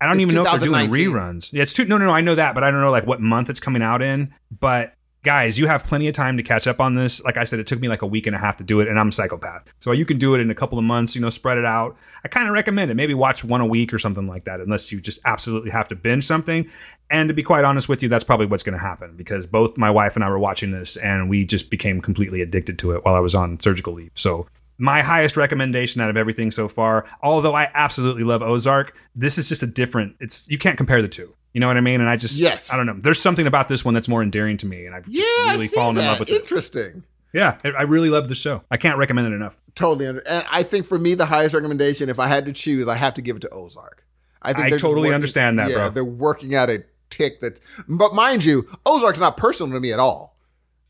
I 0.00 0.06
don't 0.06 0.14
it's 0.14 0.22
even 0.22 0.34
know 0.36 0.44
if 0.44 0.60
they're 0.60 0.70
doing 0.70 0.90
reruns. 0.90 1.52
Yeah, 1.52 1.62
it's 1.62 1.74
two. 1.74 1.84
No, 1.84 1.98
no, 1.98 2.06
no. 2.06 2.12
I 2.12 2.22
know 2.22 2.34
that, 2.34 2.54
but 2.54 2.64
I 2.64 2.70
don't 2.70 2.80
know 2.80 2.90
like 2.90 3.06
what 3.06 3.20
month 3.20 3.50
it's 3.50 3.60
coming 3.60 3.82
out 3.82 4.00
in. 4.00 4.32
But 4.50 4.94
guys, 5.22 5.58
you 5.58 5.66
have 5.66 5.84
plenty 5.84 6.08
of 6.08 6.14
time 6.14 6.36
to 6.36 6.42
catch 6.42 6.66
up 6.66 6.80
on 6.80 6.94
this. 6.94 7.22
Like 7.22 7.36
I 7.36 7.44
said, 7.44 7.58
it 7.58 7.66
took 7.66 7.80
me 7.80 7.88
like 7.88 8.02
a 8.02 8.06
week 8.06 8.26
and 8.26 8.34
a 8.34 8.38
half 8.38 8.56
to 8.56 8.64
do 8.64 8.80
it, 8.80 8.88
and 8.88 8.98
I'm 8.98 9.08
a 9.08 9.12
psychopath. 9.12 9.72
So 9.78 9.92
you 9.92 10.04
can 10.04 10.18
do 10.18 10.34
it 10.34 10.40
in 10.40 10.50
a 10.50 10.54
couple 10.54 10.78
of 10.78 10.84
months, 10.84 11.14
you 11.14 11.20
know, 11.20 11.30
spread 11.30 11.58
it 11.58 11.64
out. 11.64 11.96
I 12.24 12.28
kind 12.28 12.48
of 12.48 12.54
recommend 12.54 12.90
it. 12.90 12.94
Maybe 12.94 13.14
watch 13.14 13.44
one 13.44 13.60
a 13.60 13.66
week 13.66 13.92
or 13.92 13.98
something 13.98 14.26
like 14.26 14.44
that, 14.44 14.60
unless 14.60 14.90
you 14.90 15.00
just 15.00 15.20
absolutely 15.24 15.70
have 15.70 15.88
to 15.88 15.94
binge 15.94 16.24
something. 16.24 16.68
And 17.10 17.28
to 17.28 17.34
be 17.34 17.42
quite 17.42 17.64
honest 17.64 17.88
with 17.88 18.02
you, 18.02 18.08
that's 18.08 18.24
probably 18.24 18.46
what's 18.46 18.62
going 18.62 18.78
to 18.78 18.84
happen 18.84 19.16
because 19.16 19.46
both 19.46 19.76
my 19.76 19.90
wife 19.90 20.14
and 20.14 20.24
I 20.24 20.28
were 20.30 20.38
watching 20.38 20.70
this, 20.70 20.96
and 20.96 21.28
we 21.28 21.44
just 21.44 21.70
became 21.70 22.00
completely 22.00 22.40
addicted 22.40 22.78
to 22.80 22.92
it 22.92 23.04
while 23.04 23.14
I 23.14 23.20
was 23.20 23.34
on 23.34 23.58
surgical 23.60 23.92
leave. 23.92 24.12
So 24.14 24.46
my 24.78 25.02
highest 25.02 25.36
recommendation 25.36 26.00
out 26.00 26.08
of 26.08 26.16
everything 26.16 26.50
so 26.50 26.66
far. 26.66 27.06
Although 27.22 27.54
I 27.54 27.70
absolutely 27.74 28.24
love 28.24 28.42
Ozark, 28.42 28.96
this 29.14 29.36
is 29.36 29.48
just 29.48 29.62
a 29.62 29.66
different. 29.66 30.16
It's 30.20 30.48
you 30.50 30.56
can't 30.56 30.78
compare 30.78 31.02
the 31.02 31.08
two. 31.08 31.34
You 31.52 31.60
know 31.60 31.66
what 31.66 31.76
I 31.76 31.80
mean? 31.80 32.00
And 32.00 32.08
I 32.08 32.16
just, 32.16 32.38
yes, 32.38 32.72
I 32.72 32.76
don't 32.76 32.86
know. 32.86 32.96
There's 32.98 33.20
something 33.20 33.46
about 33.46 33.68
this 33.68 33.84
one 33.84 33.94
that's 33.94 34.08
more 34.08 34.22
endearing 34.22 34.56
to 34.58 34.66
me, 34.66 34.86
and 34.86 34.94
I've 34.94 35.08
just 35.08 35.16
yeah, 35.18 35.52
really 35.52 35.66
fallen 35.66 35.96
that. 35.96 36.02
in 36.02 36.06
love 36.06 36.20
with 36.20 36.28
it. 36.28 36.40
Interesting. 36.40 37.02
Yeah, 37.32 37.58
I 37.64 37.82
really 37.82 38.10
love 38.10 38.28
the 38.28 38.34
show. 38.34 38.62
I 38.70 38.76
can't 38.76 38.98
recommend 38.98 39.28
it 39.28 39.36
enough. 39.36 39.56
Totally, 39.74 40.06
and 40.06 40.20
I 40.26 40.62
think 40.62 40.86
for 40.86 40.98
me, 40.98 41.14
the 41.14 41.26
highest 41.26 41.54
recommendation, 41.54 42.08
if 42.08 42.18
I 42.18 42.26
had 42.26 42.46
to 42.46 42.52
choose, 42.52 42.88
I 42.88 42.96
have 42.96 43.14
to 43.14 43.22
give 43.22 43.36
it 43.36 43.40
to 43.40 43.50
Ozark. 43.50 44.04
I 44.42 44.52
think 44.52 44.66
I 44.66 44.70
totally 44.70 45.02
working, 45.02 45.14
understand 45.14 45.58
that, 45.58 45.70
yeah, 45.70 45.76
bro. 45.76 45.90
They're 45.90 46.04
working 46.04 46.54
out 46.54 46.70
a 46.70 46.82
tick 47.10 47.40
that's, 47.40 47.60
but 47.88 48.14
mind 48.14 48.44
you, 48.44 48.68
Ozark's 48.86 49.20
not 49.20 49.36
personal 49.36 49.72
to 49.72 49.80
me 49.80 49.92
at 49.92 50.00
all. 50.00 50.36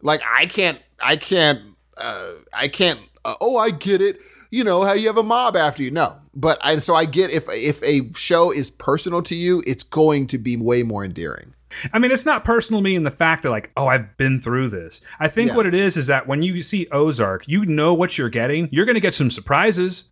Like 0.03 0.23
I 0.29 0.47
can't, 0.47 0.79
I 1.01 1.17
can't, 1.17 1.61
uh, 1.97 2.33
I 2.53 2.69
can't. 2.69 3.01
Uh, 3.23 3.35
oh, 3.41 3.59
I 3.59 3.71
get 3.71 4.01
it 4.01 4.19
you 4.51 4.65
know 4.65 4.83
how 4.83 4.93
you 4.93 5.07
have 5.07 5.17
a 5.17 5.23
mob 5.23 5.57
after 5.57 5.83
you. 5.83 5.91
No, 5.91 6.20
but 6.41 6.59
I 6.63 6.79
so 6.79 6.95
I 6.95 7.05
get 7.05 7.31
if 7.31 7.45
if 7.51 7.83
a 7.83 8.13
show 8.15 8.51
is 8.51 8.71
personal 8.71 9.23
to 9.23 9.35
you, 9.35 9.63
it's 9.67 9.85
going 9.85 10.27
to 10.29 10.39
be 10.39 10.57
way 10.57 10.83
more 10.83 11.05
endearing. 11.05 11.55
I 11.93 11.99
mean, 12.01 12.11
it's 12.11 12.27
not 12.27 12.45
personal 12.45 12.81
to 12.81 12.85
me 12.85 12.97
in 12.97 13.05
the 13.05 13.13
fact 13.13 13.45
of 13.45 13.53
like, 13.53 13.71
oh, 13.77 13.87
I've 13.87 14.17
been 14.17 14.41
through 14.41 14.69
this. 14.69 15.01
I 15.21 15.29
think 15.29 15.51
yeah. 15.51 15.57
what 15.57 15.67
it 15.67 15.75
is 15.75 15.97
is 15.97 16.09
that 16.09 16.27
when 16.27 16.43
you 16.43 16.59
see 16.63 16.89
Ozark, 16.91 17.47
you 17.47 17.65
know 17.65 17.95
what 17.95 18.19
you're 18.19 18.29
getting. 18.29 18.69
You're 18.73 18.87
going 18.87 18.95
to 18.95 19.01
get 19.01 19.15
some 19.15 19.31
surprises. 19.31 20.05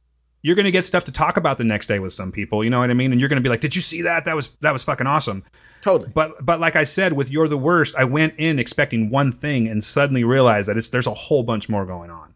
You're 0.43 0.55
going 0.55 0.67
to 0.67 0.71
get 0.71 0.87
stuff 0.87 1.03
to 1.05 1.13
talk 1.13 1.37
about 1.37 1.59
the 1.59 1.65
next 1.65 1.89
day 1.89 1.99
with 1.99 2.13
some 2.13 2.31
people. 2.31 2.63
You 2.63 2.71
know 2.71 2.79
what 2.79 2.91
I 2.91 2.95
mean? 2.95 3.11
And 3.11 3.21
you're 3.21 3.29
going 3.29 3.43
to 3.43 3.43
be 3.43 3.49
like, 3.49 3.61
"Did 3.61 3.75
you 3.75 3.83
see 3.83 4.03
that? 4.03 4.25
That 4.25 4.37
was 4.37 4.51
that 4.61 4.73
was 4.73 4.85
fucking 4.85 5.07
awesome." 5.07 5.43
Totally. 5.83 6.13
But 6.15 6.45
but 6.45 6.61
like 6.61 6.77
I 6.77 6.85
said, 6.85 7.15
with 7.15 7.33
You're 7.33 7.49
the 7.49 7.59
Worst, 7.59 7.97
I 7.97 8.05
went 8.05 8.35
in 8.37 8.61
expecting 8.61 9.11
one 9.11 9.33
thing 9.33 9.67
and 9.67 9.83
suddenly 9.83 10.23
realized 10.23 10.69
that 10.69 10.77
it's 10.77 10.91
there's 10.91 11.09
a 11.09 11.15
whole 11.15 11.43
bunch 11.43 11.69
more 11.69 11.87
going 11.87 12.11
on 12.11 12.35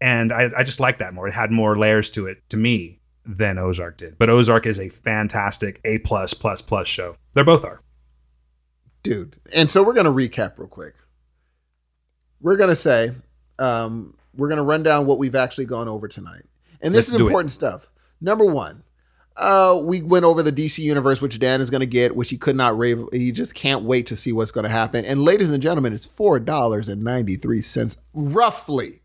and 0.00 0.32
I, 0.32 0.50
I 0.56 0.62
just 0.64 0.80
like 0.80 0.98
that 0.98 1.14
more. 1.14 1.26
It 1.26 1.32
had 1.34 1.50
more 1.50 1.76
layers 1.78 2.10
to 2.10 2.26
it 2.26 2.38
to 2.50 2.58
me 2.58 3.00
than 3.24 3.58
Ozark 3.58 3.98
did. 3.98 4.18
But 4.18 4.30
Ozark 4.30 4.66
is 4.66 4.78
a 4.78 4.88
fantastic 4.88 5.80
A 5.84 5.98
plus 5.98 6.34
plus 6.34 6.60
plus 6.60 6.88
show. 6.88 7.16
They're 7.32 7.44
both 7.44 7.64
are, 7.64 7.80
dude. 9.02 9.36
And 9.52 9.70
so 9.70 9.82
we're 9.82 9.94
gonna 9.94 10.12
recap 10.12 10.58
real 10.58 10.68
quick. 10.68 10.94
We're 12.40 12.56
gonna 12.56 12.76
say 12.76 13.12
um, 13.58 14.16
we're 14.34 14.48
gonna 14.48 14.64
run 14.64 14.82
down 14.82 15.06
what 15.06 15.18
we've 15.18 15.34
actually 15.34 15.66
gone 15.66 15.88
over 15.88 16.08
tonight, 16.08 16.44
and 16.80 16.94
this 16.94 17.08
Let's 17.08 17.20
is 17.20 17.20
important 17.20 17.50
it. 17.50 17.54
stuff. 17.54 17.88
Number 18.20 18.44
one, 18.44 18.84
uh, 19.36 19.80
we 19.82 20.02
went 20.02 20.24
over 20.24 20.42
the 20.42 20.52
DC 20.52 20.78
universe, 20.78 21.20
which 21.20 21.38
Dan 21.38 21.60
is 21.60 21.68
going 21.68 21.80
to 21.80 21.86
get, 21.86 22.16
which 22.16 22.30
he 22.30 22.38
could 22.38 22.56
not 22.56 22.78
rave. 22.78 23.02
He 23.12 23.32
just 23.32 23.54
can't 23.54 23.82
wait 23.82 24.06
to 24.06 24.16
see 24.16 24.32
what's 24.32 24.50
going 24.50 24.64
to 24.64 24.70
happen. 24.70 25.04
And 25.04 25.22
ladies 25.22 25.50
and 25.50 25.62
gentlemen, 25.62 25.92
it's 25.92 26.06
four 26.06 26.38
dollars 26.40 26.88
and 26.88 27.02
ninety 27.02 27.36
three 27.36 27.60
cents, 27.60 27.96
roughly 28.14 29.02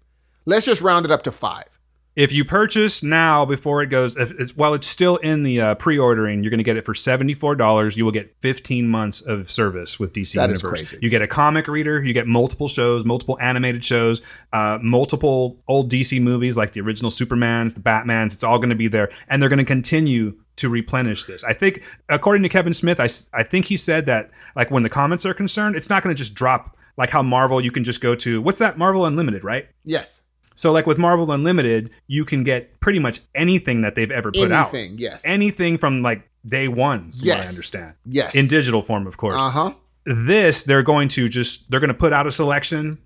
Let's 0.50 0.66
just 0.66 0.82
round 0.82 1.06
it 1.06 1.12
up 1.12 1.22
to 1.24 1.32
five. 1.32 1.79
If 2.16 2.34
you 2.34 2.44
purchase 2.44 3.02
now 3.02 3.46
before 3.46 3.82
it 3.82 3.88
goes, 3.88 4.18
if 4.18 4.32
it's, 4.32 4.56
while 4.56 4.74
it's 4.74 4.88
still 4.88 5.16
in 5.18 5.44
the 5.44 5.62
uh, 5.62 5.76
pre-ordering, 5.76 6.44
you're 6.44 6.50
going 6.50 6.58
to 6.58 6.64
get 6.64 6.76
it 6.76 6.86
for 6.86 6.94
seventy-four 6.94 7.56
dollars. 7.56 7.98
You 7.98 8.04
will 8.04 8.12
get 8.12 8.36
fifteen 8.42 8.88
months 8.88 9.22
of 9.22 9.50
service 9.50 10.00
with 10.00 10.12
DC 10.12 10.34
That 10.34 10.50
is 10.50 10.62
Universe. 10.62 10.80
crazy. 10.82 10.98
You 11.02 11.10
get 11.10 11.22
a 11.22 11.28
comic 11.28 11.68
reader. 11.68 12.04
You 12.04 12.14
get 12.14 12.28
multiple 12.28 12.68
shows, 12.68 13.06
multiple 13.06 13.38
animated 13.40 13.86
shows, 13.86 14.22
uh, 14.52 14.80
multiple 14.82 15.60
old 15.68 15.90
DC 15.90 16.22
movies 16.22 16.58
like 16.58 16.74
the 16.74 16.82
original 16.82 17.12
Supermans, 17.12 17.76
the 17.76 17.82
Batmans. 17.82 18.34
It's 18.34 18.44
all 18.44 18.58
going 18.58 18.70
to 18.70 18.76
be 18.76 18.88
there, 18.90 19.10
and 19.30 19.42
they're 19.42 19.50
going 19.50 19.60
to 19.60 19.66
continue 19.66 20.36
to 20.58 20.68
replenish 20.68 21.24
this. 21.24 21.44
I 21.46 21.54
think, 21.54 21.86
according 22.10 22.44
to 22.44 22.50
Kevin 22.50 22.74
Smith, 22.74 23.00
I, 23.00 23.08
I 23.34 23.44
think 23.44 23.64
he 23.66 23.78
said 23.78 24.06
that 24.08 24.30
like 24.58 24.72
when 24.72 24.84
the 24.84 24.90
comments 24.90 25.26
are 25.26 25.34
concerned, 25.34 25.78
it's 25.78 25.90
not 25.90 26.04
going 26.04 26.14
to 26.14 26.18
just 26.18 26.34
drop 26.34 26.76
like 26.98 27.10
how 27.12 27.22
Marvel. 27.22 27.64
You 27.64 27.72
can 27.72 27.86
just 27.86 28.02
go 28.02 28.14
to 28.16 28.42
what's 28.42 28.60
that 28.60 28.78
Marvel 28.78 29.06
Unlimited, 29.06 29.44
right? 29.46 29.70
Yes. 29.86 30.24
So 30.60 30.74
like 30.74 30.86
with 30.86 30.98
Marvel 30.98 31.32
Unlimited, 31.32 31.90
you 32.08 32.26
can 32.26 32.44
get 32.44 32.82
pretty 32.82 33.00
much 33.00 33.22
anything 33.34 33.80
that 33.84 33.96
they've 33.96 34.12
ever 34.12 34.30
put 34.30 34.52
out. 34.52 34.74
Anything, 34.74 34.98
yes. 35.00 35.22
Anything 35.24 35.78
from 35.78 36.02
like 36.02 36.30
day 36.46 36.68
one, 36.68 37.14
what 37.24 37.38
I 37.38 37.48
understand. 37.48 37.94
Yes. 38.06 38.36
In 38.36 38.50
digital 38.50 38.82
form, 38.82 39.08
of 39.08 39.16
course. 39.16 39.40
Uh-huh. 39.40 39.72
This, 40.04 40.64
they're 40.64 40.84
going 40.84 41.08
to 41.10 41.30
just 41.30 41.72
they're 41.72 41.80
going 41.80 41.88
to 41.88 41.94
put 41.94 42.12
out 42.12 42.28
a 42.28 42.32
selection 42.34 42.98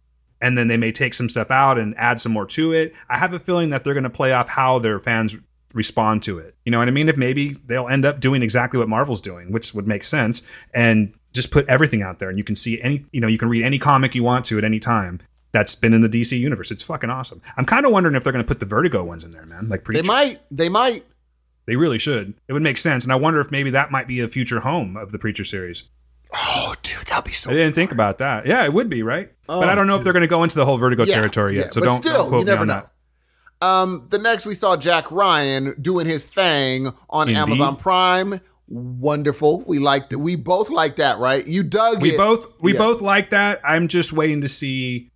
and 0.41 0.57
then 0.57 0.65
they 0.65 0.77
may 0.77 0.91
take 0.91 1.13
some 1.13 1.29
stuff 1.29 1.51
out 1.51 1.77
and 1.77 1.93
add 1.99 2.19
some 2.19 2.31
more 2.31 2.47
to 2.47 2.73
it. 2.73 2.95
I 3.07 3.19
have 3.19 3.33
a 3.33 3.39
feeling 3.39 3.69
that 3.69 3.83
they're 3.83 3.93
going 3.93 4.03
to 4.03 4.09
play 4.09 4.33
off 4.33 4.49
how 4.49 4.79
their 4.79 4.99
fans 4.99 5.37
respond 5.75 6.23
to 6.23 6.39
it. 6.39 6.55
You 6.65 6.71
know 6.71 6.79
what 6.79 6.87
I 6.87 6.91
mean? 6.91 7.07
If 7.07 7.17
maybe 7.17 7.55
they'll 7.67 7.87
end 7.87 8.03
up 8.03 8.19
doing 8.19 8.41
exactly 8.41 8.79
what 8.79 8.89
Marvel's 8.89 9.21
doing, 9.21 9.51
which 9.51 9.75
would 9.75 9.87
make 9.87 10.05
sense, 10.05 10.41
and 10.73 11.13
just 11.33 11.51
put 11.51 11.67
everything 11.67 12.01
out 12.01 12.17
there 12.17 12.29
and 12.29 12.37
you 12.39 12.43
can 12.43 12.55
see 12.55 12.81
any, 12.81 13.05
you 13.11 13.21
know, 13.21 13.27
you 13.27 13.37
can 13.37 13.47
read 13.47 13.63
any 13.63 13.77
comic 13.77 14.15
you 14.15 14.23
want 14.23 14.43
to 14.45 14.57
at 14.57 14.63
any 14.63 14.79
time. 14.79 15.19
That's 15.53 15.75
been 15.75 15.93
in 15.93 16.01
the 16.01 16.09
DC 16.09 16.37
universe. 16.37 16.71
It's 16.71 16.83
fucking 16.83 17.09
awesome. 17.09 17.41
I'm 17.57 17.65
kind 17.65 17.85
of 17.85 17.91
wondering 17.91 18.15
if 18.15 18.23
they're 18.23 18.33
going 18.33 18.43
to 18.43 18.47
put 18.47 18.59
the 18.59 18.65
Vertigo 18.65 19.03
ones 19.03 19.23
in 19.23 19.29
there, 19.31 19.45
man. 19.45 19.69
Like 19.69 19.85
They 19.85 20.01
might. 20.01 20.39
They 20.51 20.67
might. 20.67 21.05
They 21.65 21.75
really 21.77 21.99
should. 21.99 22.33
It 22.47 22.53
would 22.53 22.63
make 22.63 22.77
sense. 22.77 23.03
And 23.05 23.13
I 23.13 23.15
wonder 23.15 23.39
if 23.39 23.49
maybe 23.51 23.69
that 23.69 23.91
might 23.91 24.07
be 24.07 24.19
a 24.19 24.27
future 24.27 24.59
home 24.59 24.97
of 24.97 25.11
the 25.11 25.19
Preacher 25.19 25.45
series. 25.45 25.83
Oh, 26.35 26.73
dude, 26.81 26.97
that'd 27.05 27.23
be 27.23 27.31
so. 27.31 27.51
I 27.51 27.53
didn't 27.53 27.75
think 27.75 27.91
about 27.91 28.17
that. 28.17 28.47
Yeah, 28.47 28.65
it 28.65 28.73
would 28.73 28.89
be, 28.89 29.03
right? 29.03 29.31
Oh, 29.47 29.61
but 29.61 29.69
I 29.69 29.75
don't 29.75 29.85
know 29.87 29.95
if 29.95 30.03
they're 30.03 30.11
going 30.13 30.21
to 30.21 30.27
go 30.27 30.41
into 30.43 30.55
the 30.55 30.65
whole 30.65 30.77
Vertigo 30.77 31.03
Yeah, 31.03 31.13
territory 31.13 31.55
yet. 31.55 31.65
yeah, 31.65 31.69
so 31.69 31.81
but 31.81 31.85
don't, 31.85 31.97
still, 31.97 32.13
don't 32.13 32.29
quote 32.29 32.39
you 32.39 32.45
me 32.45 32.51
never 32.51 32.61
on 32.61 32.67
know. 32.67 32.73
that. 33.61 33.65
Um, 33.65 34.07
the 34.09 34.17
next 34.17 34.45
we 34.47 34.55
saw 34.55 34.75
Jack 34.75 35.09
Ryan 35.11 35.75
doing 35.79 36.07
his 36.07 36.25
thing 36.25 36.87
on 37.09 37.29
Indeed. 37.29 37.39
Amazon 37.39 37.75
Prime. 37.77 38.41
Wonderful. 38.67 39.61
We 39.61 39.79
liked 39.79 40.11
it. 40.11 40.17
We 40.17 40.35
both 40.35 40.69
liked 40.69 40.97
that, 40.97 41.19
right? 41.19 41.45
You 41.47 41.63
dug 41.63 42.01
We 42.01 42.11
it. 42.13 42.17
both 42.17 42.47
we 42.59 42.73
Yeah. 42.73 42.79
both 42.79 43.01
like 43.01 43.29
that. 43.29 43.61
I'm 43.63 43.87
just 43.87 44.11
waiting 44.11 44.41
to 44.41 44.49
see 44.49 45.11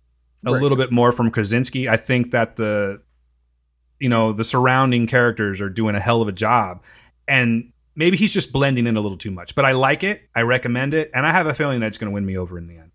a 0.46 0.52
Right. 0.52 0.62
little 0.62 0.76
bit 0.76 0.92
more 0.92 1.12
from 1.12 1.30
Krasinski. 1.30 1.88
I 1.88 1.96
think 1.96 2.30
that 2.30 2.56
the 2.56 3.00
you 4.00 4.08
know 4.08 4.32
the 4.32 4.44
surrounding 4.44 5.06
characters 5.06 5.60
are 5.60 5.68
doing 5.68 5.94
a 5.96 6.00
hell 6.00 6.22
of 6.22 6.28
a 6.28 6.32
job, 6.32 6.82
and 7.26 7.72
maybe 7.96 8.16
he's 8.16 8.32
just 8.32 8.52
blending 8.52 8.86
in 8.86 8.96
a 8.96 9.00
little 9.00 9.18
too 9.18 9.30
much. 9.32 9.54
But 9.54 9.64
I 9.64 9.72
like 9.72 10.04
it. 10.04 10.22
I 10.34 10.42
recommend 10.42 10.94
it, 10.94 11.10
and 11.14 11.26
I 11.26 11.32
have 11.32 11.46
a 11.46 11.54
feeling 11.54 11.80
that 11.80 11.86
it's 11.88 11.98
going 11.98 12.10
to 12.10 12.14
win 12.14 12.24
me 12.24 12.36
over 12.38 12.56
in 12.58 12.68
the 12.68 12.76
end. 12.76 12.92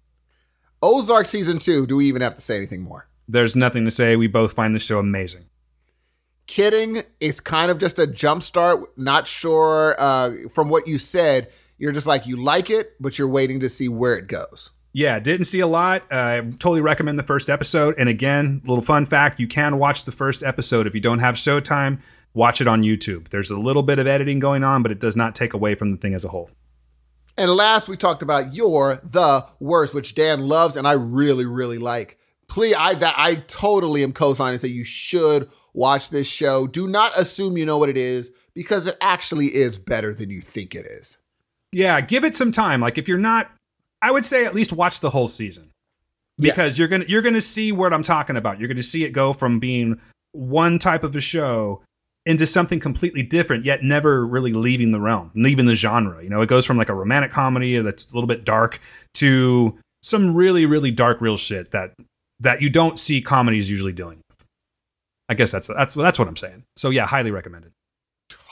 Ozark 0.81 1.25
season 1.25 1.59
two. 1.59 1.85
Do 1.85 1.97
we 1.97 2.05
even 2.05 2.21
have 2.21 2.35
to 2.35 2.41
say 2.41 2.57
anything 2.57 2.81
more? 2.81 3.07
There's 3.27 3.55
nothing 3.55 3.85
to 3.85 3.91
say. 3.91 4.15
We 4.15 4.27
both 4.27 4.53
find 4.53 4.73
the 4.75 4.79
show 4.79 4.99
amazing. 4.99 5.45
Kidding. 6.45 7.01
It's 7.21 7.39
kind 7.39 7.71
of 7.71 7.77
just 7.77 7.99
a 7.99 8.05
jump 8.07 8.43
start. 8.43 8.97
Not 8.97 9.27
sure 9.27 9.95
uh, 9.97 10.31
from 10.53 10.69
what 10.69 10.87
you 10.87 10.97
said. 10.99 11.49
You're 11.77 11.93
just 11.93 12.07
like 12.07 12.27
you 12.27 12.35
like 12.41 12.69
it, 12.69 12.93
but 12.99 13.17
you're 13.17 13.29
waiting 13.29 13.59
to 13.61 13.69
see 13.69 13.87
where 13.89 14.15
it 14.17 14.27
goes. 14.27 14.71
Yeah, 14.93 15.17
didn't 15.17 15.45
see 15.45 15.59
a 15.59 15.67
lot. 15.67 16.03
Uh, 16.11 16.43
totally 16.59 16.81
recommend 16.81 17.17
the 17.17 17.23
first 17.23 17.49
episode. 17.49 17.95
And 17.97 18.07
again, 18.07 18.61
little 18.65 18.83
fun 18.83 19.05
fact: 19.05 19.39
you 19.39 19.47
can 19.47 19.79
watch 19.79 20.03
the 20.03 20.11
first 20.11 20.43
episode 20.43 20.85
if 20.85 20.93
you 20.93 21.01
don't 21.01 21.19
have 21.19 21.35
Showtime. 21.35 21.99
Watch 22.35 22.61
it 22.61 22.67
on 22.67 22.83
YouTube. 22.83 23.29
There's 23.29 23.51
a 23.51 23.57
little 23.57 23.83
bit 23.83 23.99
of 23.99 24.07
editing 24.07 24.39
going 24.39 24.63
on, 24.63 24.83
but 24.83 24.91
it 24.91 24.99
does 24.99 25.15
not 25.15 25.35
take 25.35 25.53
away 25.53 25.75
from 25.75 25.89
the 25.89 25.97
thing 25.97 26.13
as 26.13 26.23
a 26.23 26.29
whole. 26.29 26.49
And 27.37 27.49
last, 27.49 27.87
we 27.87 27.97
talked 27.97 28.21
about 28.21 28.53
You're 28.53 29.01
the 29.03 29.45
Worst, 29.59 29.95
which 29.95 30.13
Dan 30.13 30.41
loves 30.41 30.75
and 30.75 30.87
I 30.87 30.93
really, 30.93 31.45
really 31.45 31.79
like. 31.79 32.19
Please, 32.47 32.75
I 32.77 32.93
that 32.93 33.15
I 33.17 33.35
totally 33.47 34.03
am 34.03 34.13
co-signing 34.13 34.53
and 34.53 34.61
say 34.61 34.67
you 34.67 34.83
should 34.83 35.49
watch 35.73 36.11
this 36.11 36.27
show. 36.27 36.67
Do 36.67 36.87
not 36.87 37.17
assume 37.17 37.57
you 37.57 37.65
know 37.65 37.79
what 37.79 37.89
it 37.89 37.97
is 37.97 38.31
because 38.53 38.85
it 38.85 38.97
actually 39.01 39.47
is 39.47 39.79
better 39.79 40.13
than 40.13 40.29
you 40.29 40.41
think 40.41 40.75
it 40.75 40.85
is. 40.85 41.17
Yeah, 41.71 41.99
give 42.01 42.23
it 42.23 42.35
some 42.35 42.51
time. 42.51 42.81
Like 42.81 42.99
if 42.99 43.07
you're 43.07 43.17
not, 43.17 43.49
I 44.03 44.11
would 44.11 44.25
say 44.25 44.45
at 44.45 44.53
least 44.53 44.73
watch 44.73 44.99
the 44.99 45.09
whole 45.09 45.27
season 45.27 45.71
because 46.37 46.77
you're 46.77 46.89
gonna 46.89 47.05
you're 47.07 47.21
gonna 47.21 47.41
see 47.41 47.71
what 47.71 47.93
I'm 47.93 48.03
talking 48.03 48.35
about. 48.35 48.59
You're 48.59 48.67
gonna 48.67 48.83
see 48.83 49.05
it 49.05 49.11
go 49.11 49.33
from 49.33 49.59
being 49.59 49.99
one 50.33 50.77
type 50.77 51.03
of 51.03 51.15
a 51.15 51.21
show 51.21 51.81
into 52.25 52.45
something 52.45 52.79
completely 52.79 53.23
different, 53.23 53.65
yet 53.65 53.83
never 53.83 54.25
really 54.25 54.53
leaving 54.53 54.91
the 54.91 54.99
realm, 54.99 55.31
leaving 55.35 55.65
the 55.65 55.75
genre. 55.75 56.21
You 56.23 56.29
know, 56.29 56.41
it 56.41 56.47
goes 56.47 56.65
from 56.65 56.77
like 56.77 56.89
a 56.89 56.93
romantic 56.93 57.31
comedy 57.31 57.79
that's 57.79 58.11
a 58.11 58.15
little 58.15 58.27
bit 58.27 58.43
dark 58.43 58.79
to 59.15 59.77
some 60.01 60.35
really 60.35 60.65
really 60.65 60.91
dark 60.91 61.21
real 61.21 61.37
shit 61.37 61.71
that 61.71 61.93
that 62.41 62.61
you 62.61 62.69
don't 62.69 62.99
see 62.99 63.21
comedies 63.21 63.69
usually 63.69 63.93
dealing 63.93 64.17
with. 64.29 64.45
I 65.29 65.33
guess 65.33 65.51
that's 65.51 65.67
that's 65.67 65.93
that's 65.93 66.19
what 66.19 66.27
I'm 66.27 66.35
saying. 66.35 66.63
So 66.75 66.89
yeah, 66.89 67.05
highly 67.05 67.31
recommended. 67.31 67.71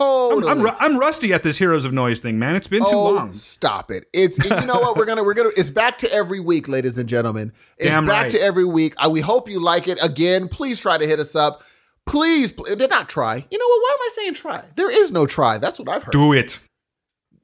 Totally. 0.01 0.51
I'm, 0.51 0.65
I'm, 0.65 0.75
I'm 0.79 0.97
rusty 0.97 1.31
at 1.31 1.43
this 1.43 1.57
Heroes 1.57 1.85
of 1.85 1.93
Noise 1.93 2.19
thing, 2.19 2.39
man. 2.39 2.55
It's 2.55 2.67
been 2.67 2.81
too 2.81 2.95
oh, 2.95 3.11
long. 3.11 3.33
Stop 3.33 3.91
it. 3.91 4.07
It's 4.13 4.43
you 4.43 4.65
know 4.65 4.79
what? 4.79 4.97
We're 4.97 5.05
gonna 5.05 5.23
we're 5.23 5.35
gonna 5.35 5.51
it's 5.55 5.69
back 5.69 5.99
to 5.99 6.11
every 6.11 6.39
week, 6.39 6.67
ladies 6.67 6.97
and 6.97 7.07
gentlemen. 7.07 7.53
It's 7.77 7.87
Damn 7.87 8.07
back 8.07 8.23
right. 8.23 8.31
to 8.31 8.41
every 8.41 8.65
week. 8.65 8.95
Uh, 8.97 9.09
we 9.09 9.21
hope 9.21 9.47
you 9.47 9.59
like 9.59 9.87
it. 9.87 9.99
Again, 10.01 10.47
please 10.47 10.79
try 10.79 10.97
to 10.97 11.05
hit 11.05 11.19
us 11.19 11.35
up. 11.35 11.63
Please, 12.07 12.51
pl- 12.51 12.75
did 12.75 12.89
not 12.89 13.09
try. 13.09 13.35
You 13.35 13.57
know 13.57 13.67
what? 13.67 13.81
Why 13.81 13.91
am 13.93 13.99
I 14.01 14.09
saying 14.13 14.33
try? 14.33 14.63
There 14.75 14.89
is 14.89 15.11
no 15.11 15.27
try. 15.27 15.59
That's 15.59 15.77
what 15.77 15.87
I've 15.87 16.03
heard. 16.03 16.11
Do 16.11 16.33
it. 16.33 16.59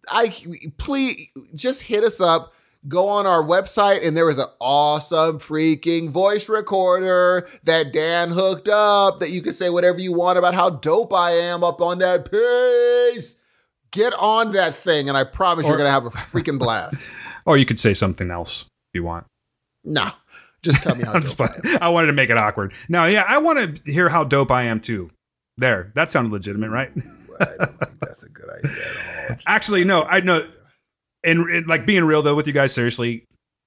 I 0.09 0.33
please 0.77 1.29
just 1.53 1.83
hit 1.83 2.03
us 2.03 2.19
up. 2.19 2.53
Go 2.87 3.07
on 3.09 3.25
our 3.25 3.43
website, 3.43 4.05
and 4.07 4.15
there 4.15 4.29
is 4.29 4.37
an 4.39 4.47
awesome 4.59 5.39
freaking 5.39 6.09
voice 6.09 6.47
recorder 6.47 7.47
that 7.63 7.91
Dan 7.91 8.29
hooked 8.29 8.69
up 8.69 9.19
that 9.19 9.29
you 9.29 9.41
can 9.41 9.51
say 9.53 9.69
whatever 9.69 9.99
you 9.99 10.13
want 10.13 10.37
about 10.37 10.53
how 10.53 10.69
dope 10.69 11.13
I 11.13 11.31
am 11.31 11.63
up 11.63 11.81
on 11.81 11.99
that 11.99 12.31
piece. 12.31 13.35
Get 13.91 14.13
on 14.13 14.51
that 14.53 14.75
thing, 14.75 15.09
and 15.09 15.17
I 15.17 15.23
promise 15.23 15.65
Or- 15.65 15.69
you're 15.69 15.77
gonna 15.77 15.91
have 15.91 16.05
a 16.05 16.09
freaking 16.11 16.59
blast. 16.59 17.01
Or 17.45 17.55
you 17.55 17.65
could 17.65 17.79
say 17.79 17.93
something 17.93 18.29
else 18.29 18.63
if 18.63 18.95
you 18.95 19.03
want. 19.05 19.25
no, 19.85 20.09
just 20.63 20.83
tell 20.83 20.95
me 20.97 21.05
how 21.05 21.13
dope 21.19 21.39
I 21.39 21.45
am. 21.45 21.77
I 21.81 21.87
wanted 21.87 22.07
to 22.07 22.13
make 22.13 22.29
it 22.29 22.37
awkward. 22.37 22.73
No, 22.89 23.05
yeah, 23.05 23.23
I 23.25 23.37
want 23.37 23.85
to 23.85 23.89
hear 23.91 24.09
how 24.09 24.25
dope 24.25 24.51
I 24.51 24.63
am 24.63 24.81
too. 24.81 25.09
There, 25.57 25.89
that 25.95 26.09
sounded 26.09 26.33
legitimate, 26.33 26.69
right? 26.71 26.91
I 27.39 27.45
don't 27.57 27.79
think 27.79 27.99
that's 28.01 28.23
a 28.23 28.29
good 28.29 28.49
idea 28.49 28.71
at 28.71 29.29
all. 29.31 29.37
Actually, 29.47 29.85
no, 29.85 30.03
I 30.03 30.19
know. 30.19 30.45
And, 31.27 31.49
and 31.49 31.67
like 31.67 31.85
being 31.85 32.05
real 32.05 32.23
though 32.23 32.35
with 32.35 32.47
you 32.47 32.53
guys, 32.53 32.73
seriously, 32.73 33.25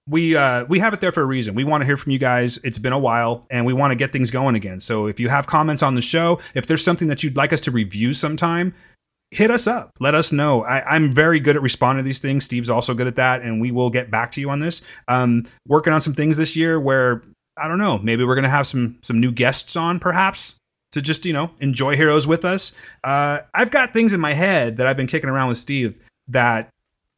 we 0.08 0.34
uh 0.34 0.64
we 0.64 0.78
have 0.78 0.92
it 0.92 1.00
there 1.00 1.12
for 1.12 1.22
a 1.22 1.26
reason. 1.26 1.54
We 1.54 1.62
want 1.62 1.82
to 1.82 1.86
hear 1.86 1.96
from 1.96 2.10
you 2.10 2.18
guys. 2.18 2.58
It's 2.64 2.78
been 2.78 2.92
a 2.92 2.98
while, 2.98 3.46
and 3.50 3.64
we 3.64 3.72
want 3.72 3.92
to 3.92 3.94
get 3.94 4.12
things 4.12 4.30
going 4.30 4.56
again. 4.56 4.80
So 4.80 5.06
if 5.06 5.20
you 5.20 5.28
have 5.28 5.46
comments 5.46 5.82
on 5.82 5.94
the 5.94 6.02
show, 6.02 6.40
if 6.54 6.66
there's 6.66 6.82
something 6.82 7.08
that 7.08 7.22
you'd 7.22 7.36
like 7.36 7.52
us 7.52 7.60
to 7.62 7.70
review 7.70 8.12
sometime, 8.12 8.72
hit 9.30 9.50
us 9.50 9.66
up. 9.66 9.92
Let 10.00 10.14
us 10.14 10.32
know. 10.32 10.64
I, 10.64 10.82
I'm 10.94 11.12
very 11.12 11.38
good 11.38 11.54
at 11.54 11.62
responding 11.62 12.04
to 12.04 12.06
these 12.06 12.18
things. 12.18 12.44
Steve's 12.44 12.70
also 12.70 12.94
good 12.94 13.06
at 13.06 13.16
that, 13.16 13.42
and 13.42 13.60
we 13.60 13.70
will 13.70 13.90
get 13.90 14.10
back 14.10 14.32
to 14.32 14.40
you 14.40 14.50
on 14.50 14.60
this. 14.60 14.82
Um, 15.06 15.44
working 15.68 15.92
on 15.92 16.00
some 16.00 16.14
things 16.14 16.36
this 16.36 16.56
year 16.56 16.80
where 16.80 17.22
I 17.56 17.68
don't 17.68 17.78
know. 17.78 17.98
Maybe 17.98 18.24
we're 18.24 18.36
gonna 18.36 18.48
have 18.48 18.66
some 18.66 18.98
some 19.02 19.20
new 19.20 19.30
guests 19.30 19.76
on, 19.76 20.00
perhaps 20.00 20.56
to 20.92 21.02
just 21.02 21.24
you 21.24 21.32
know 21.32 21.50
enjoy 21.60 21.94
heroes 21.94 22.26
with 22.26 22.44
us. 22.44 22.72
Uh, 23.04 23.40
I've 23.54 23.70
got 23.70 23.92
things 23.92 24.12
in 24.12 24.20
my 24.20 24.32
head 24.32 24.78
that 24.78 24.86
I've 24.86 24.96
been 24.96 25.06
kicking 25.06 25.30
around 25.30 25.48
with 25.48 25.58
Steve 25.58 25.98
that 26.28 26.70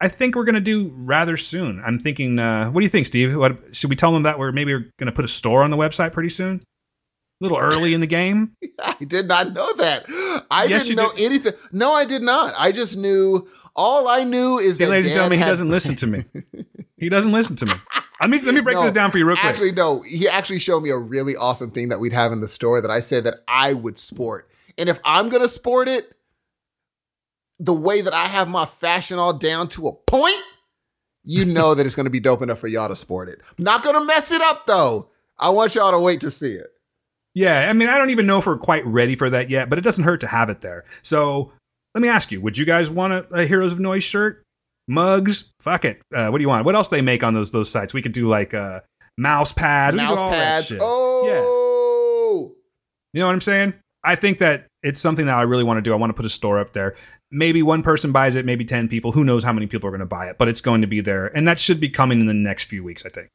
I 0.03 0.09
think 0.09 0.35
we're 0.35 0.43
gonna 0.43 0.59
do 0.59 0.91
rather 0.97 1.37
soon. 1.37 1.81
I'm 1.85 1.97
thinking. 1.97 2.37
Uh, 2.37 2.69
what 2.69 2.81
do 2.81 2.85
you 2.85 2.89
think, 2.89 3.05
Steve? 3.05 3.37
What 3.37 3.57
should 3.73 3.89
we 3.89 3.95
tell 3.95 4.11
them 4.11 4.23
that 4.23 4.37
we're 4.37 4.51
maybe 4.51 4.73
we're 4.73 4.91
gonna 4.99 5.13
put 5.13 5.23
a 5.23 5.29
store 5.29 5.63
on 5.63 5.71
the 5.71 5.77
website 5.77 6.11
pretty 6.11 6.27
soon? 6.27 6.57
A 6.59 7.43
little 7.43 7.57
early 7.57 7.93
in 7.93 8.01
the 8.01 8.07
game. 8.07 8.51
I 8.83 8.97
did 9.05 9.29
not 9.29 9.53
know 9.53 9.71
that. 9.77 10.03
I 10.51 10.65
Yes, 10.65 10.87
didn't 10.87 10.97
know 10.97 11.13
anything. 11.17 11.53
No, 11.71 11.93
I 11.93 12.03
did 12.03 12.21
not. 12.21 12.53
I 12.57 12.73
just 12.73 12.97
knew. 12.97 13.47
All 13.77 14.09
I 14.09 14.25
knew 14.25 14.59
is 14.59 14.77
that 14.79 14.89
ladies 14.89 15.07
and 15.07 15.13
gentlemen, 15.13 15.39
he 15.39 15.45
doesn't 15.45 15.69
listen 15.69 15.95
to 15.95 16.07
me. 16.07 16.25
He 16.97 17.09
doesn't 17.09 17.33
listen 17.33 17.57
to 17.57 17.65
me. 17.65 17.73
Let 18.21 18.29
me 18.29 18.39
let 18.39 18.55
me 18.55 18.61
break 18.61 18.77
No, 18.77 18.83
this 18.83 18.93
down 18.93 19.11
for 19.11 19.17
you 19.17 19.25
real 19.25 19.35
quick. 19.35 19.45
Actually, 19.45 19.73
no. 19.73 20.03
He 20.03 20.25
actually 20.25 20.59
showed 20.59 20.79
me 20.79 20.89
a 20.89 20.97
really 20.97 21.35
awesome 21.35 21.69
thing 21.69 21.89
that 21.89 21.99
we'd 21.99 22.13
have 22.13 22.31
in 22.31 22.39
the 22.39 22.47
store 22.47 22.79
that 22.79 22.89
I 22.89 23.01
said 23.01 23.25
that 23.25 23.39
I 23.45 23.73
would 23.73 23.97
sport. 23.97 24.49
And 24.77 24.87
if 24.87 25.01
I'm 25.03 25.27
gonna 25.27 25.49
sport 25.49 25.89
it, 25.89 26.15
the 27.59 27.73
way 27.73 28.01
that 28.01 28.13
I 28.13 28.25
have 28.25 28.49
my 28.49 28.65
fashion 28.65 29.19
all 29.19 29.33
down 29.33 29.67
to 29.69 29.87
a 29.87 29.93
point, 29.93 30.41
you 31.23 31.45
know 31.45 31.73
that 31.75 31.85
it's 31.85 31.95
gonna 31.95 32.09
be 32.09 32.19
dope 32.19 32.41
enough 32.41 32.59
for 32.59 32.67
y'all 32.67 32.89
to 32.89 32.95
sport 32.95 33.29
it. 33.29 33.41
Not 33.57 33.83
gonna 33.83 34.03
mess 34.03 34.31
it 34.31 34.41
up 34.41 34.67
though. 34.67 35.09
I 35.37 35.49
want 35.49 35.75
y'all 35.75 35.91
to 35.91 35.99
wait 35.99 36.21
to 36.21 36.31
see 36.31 36.51
it. 36.51 36.67
Yeah, 37.33 37.67
I 37.69 37.73
mean, 37.73 37.89
I 37.89 37.97
don't 37.97 38.11
even 38.11 38.27
know 38.27 38.37
if 38.39 38.45
we're 38.45 38.57
quite 38.57 38.85
ready 38.85 39.15
for 39.15 39.29
that 39.29 39.49
yet, 39.49 39.69
but 39.69 39.79
it 39.79 39.83
doesn't 39.83 40.03
hurt 40.03 40.19
to 40.21 40.27
have 40.27 40.49
it 40.49 40.61
there. 40.61 40.85
So 41.01 41.51
let 41.95 42.01
me 42.01 42.07
ask 42.07 42.31
you: 42.31 42.41
Would 42.41 42.57
you 42.57 42.65
guys 42.65 42.89
want 42.89 43.13
a, 43.13 43.27
a 43.33 43.45
Heroes 43.45 43.73
of 43.73 43.79
Noise 43.79 44.03
shirt, 44.03 44.43
mugs? 44.87 45.53
Fuck 45.61 45.85
it. 45.85 46.01
Uh, 46.13 46.29
what 46.29 46.37
do 46.37 46.43
you 46.43 46.49
want? 46.49 46.65
What 46.65 46.75
else 46.75 46.89
they 46.89 47.01
make 47.01 47.23
on 47.23 47.33
those 47.33 47.51
those 47.51 47.71
sites? 47.71 47.93
We 47.93 48.01
could 48.01 48.11
do 48.11 48.27
like 48.27 48.53
uh, 48.53 48.81
mouse 49.17 49.53
pads. 49.53 49.95
could 49.95 50.03
Mouse 50.03 50.17
pads. 50.17 50.73
Oh, 50.79 52.53
You 53.13 53.19
know 53.21 53.27
what 53.27 53.33
I'm 53.33 53.41
saying? 53.41 53.75
I 54.03 54.15
think 54.15 54.39
that 54.39 54.67
it's 54.83 54.99
something 54.99 55.25
that 55.27 55.37
I 55.37 55.43
really 55.43 55.63
want 55.63 55.77
to 55.77 55.81
do. 55.81 55.93
I 55.93 55.95
want 55.95 56.09
to 56.09 56.13
put 56.13 56.25
a 56.25 56.29
store 56.29 56.59
up 56.59 56.73
there. 56.73 56.95
Maybe 57.33 57.63
one 57.63 57.81
person 57.81 58.11
buys 58.11 58.35
it, 58.35 58.45
maybe 58.45 58.63
10 58.63 58.87
people. 58.87 59.11
Who 59.11 59.23
knows 59.23 59.43
how 59.43 59.51
many 59.51 59.67
people 59.67 59.87
are 59.87 59.91
going 59.91 59.99
to 59.99 60.05
buy 60.05 60.27
it, 60.27 60.37
but 60.37 60.47
it's 60.47 60.61
going 60.61 60.81
to 60.81 60.87
be 60.87 61.01
there. 61.01 61.27
And 61.27 61.47
that 61.47 61.59
should 61.59 61.79
be 61.79 61.89
coming 61.89 62.21
in 62.21 62.27
the 62.27 62.33
next 62.33 62.65
few 62.65 62.83
weeks, 62.83 63.05
I 63.05 63.09
think. 63.09 63.29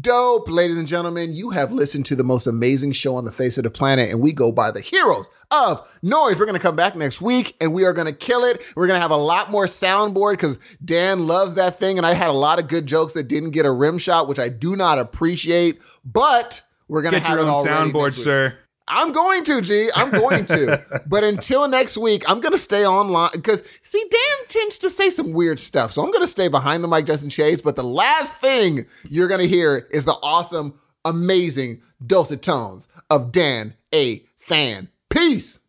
Dope, 0.00 0.48
ladies 0.48 0.78
and 0.78 0.88
gentlemen. 0.88 1.32
You 1.32 1.50
have 1.50 1.70
listened 1.70 2.06
to 2.06 2.16
the 2.16 2.24
most 2.24 2.48
amazing 2.48 2.90
show 2.90 3.14
on 3.14 3.24
the 3.24 3.30
face 3.30 3.56
of 3.56 3.62
the 3.62 3.70
planet, 3.70 4.10
and 4.10 4.20
we 4.20 4.32
go 4.32 4.50
by 4.50 4.72
the 4.72 4.80
heroes 4.80 5.28
of 5.52 5.86
noise. 6.02 6.38
We're 6.38 6.46
going 6.46 6.58
to 6.58 6.62
come 6.62 6.74
back 6.74 6.96
next 6.96 7.20
week 7.20 7.54
and 7.60 7.72
we 7.72 7.84
are 7.84 7.92
going 7.92 8.08
to 8.08 8.12
kill 8.12 8.42
it. 8.42 8.60
We're 8.74 8.88
going 8.88 8.96
to 8.96 9.02
have 9.02 9.12
a 9.12 9.16
lot 9.16 9.48
more 9.48 9.66
soundboard 9.66 10.32
because 10.32 10.58
Dan 10.84 11.28
loves 11.28 11.54
that 11.54 11.78
thing, 11.78 11.98
and 11.98 12.06
I 12.06 12.14
had 12.14 12.30
a 12.30 12.32
lot 12.32 12.58
of 12.58 12.66
good 12.66 12.86
jokes 12.86 13.12
that 13.12 13.28
didn't 13.28 13.52
get 13.52 13.64
a 13.64 13.70
rim 13.70 13.98
shot, 13.98 14.26
which 14.26 14.40
I 14.40 14.48
do 14.48 14.74
not 14.74 14.98
appreciate, 14.98 15.78
but 16.04 16.62
we're 16.88 17.02
going 17.02 17.14
to 17.14 17.20
have 17.20 17.38
your 17.38 17.46
it 17.46 17.50
own 17.50 17.64
soundboard, 17.64 18.16
sir. 18.16 18.58
I'm 18.88 19.12
going 19.12 19.44
to, 19.44 19.60
G. 19.60 19.88
I'm 19.94 20.10
going 20.10 20.46
to. 20.46 21.02
but 21.06 21.24
until 21.24 21.66
next 21.68 21.96
week, 21.96 22.28
I'm 22.28 22.40
going 22.40 22.52
to 22.52 22.58
stay 22.58 22.86
online 22.86 23.30
because, 23.34 23.62
see, 23.82 24.02
Dan 24.08 24.48
tends 24.48 24.78
to 24.78 24.90
say 24.90 25.10
some 25.10 25.32
weird 25.32 25.58
stuff. 25.58 25.92
So 25.92 26.02
I'm 26.02 26.10
going 26.10 26.22
to 26.22 26.28
stay 26.28 26.48
behind 26.48 26.84
the 26.84 26.88
mic 26.88 27.06
just 27.06 27.24
in 27.24 27.30
shades. 27.30 27.62
But 27.62 27.76
the 27.76 27.84
last 27.84 28.36
thing 28.36 28.86
you're 29.08 29.28
going 29.28 29.40
to 29.40 29.48
hear 29.48 29.88
is 29.90 30.04
the 30.04 30.16
awesome, 30.22 30.78
amazing 31.04 31.82
dulcet 32.06 32.42
tones 32.42 32.88
of 33.10 33.32
Dan 33.32 33.74
A. 33.94 34.22
Fan. 34.38 34.88
Peace. 35.10 35.60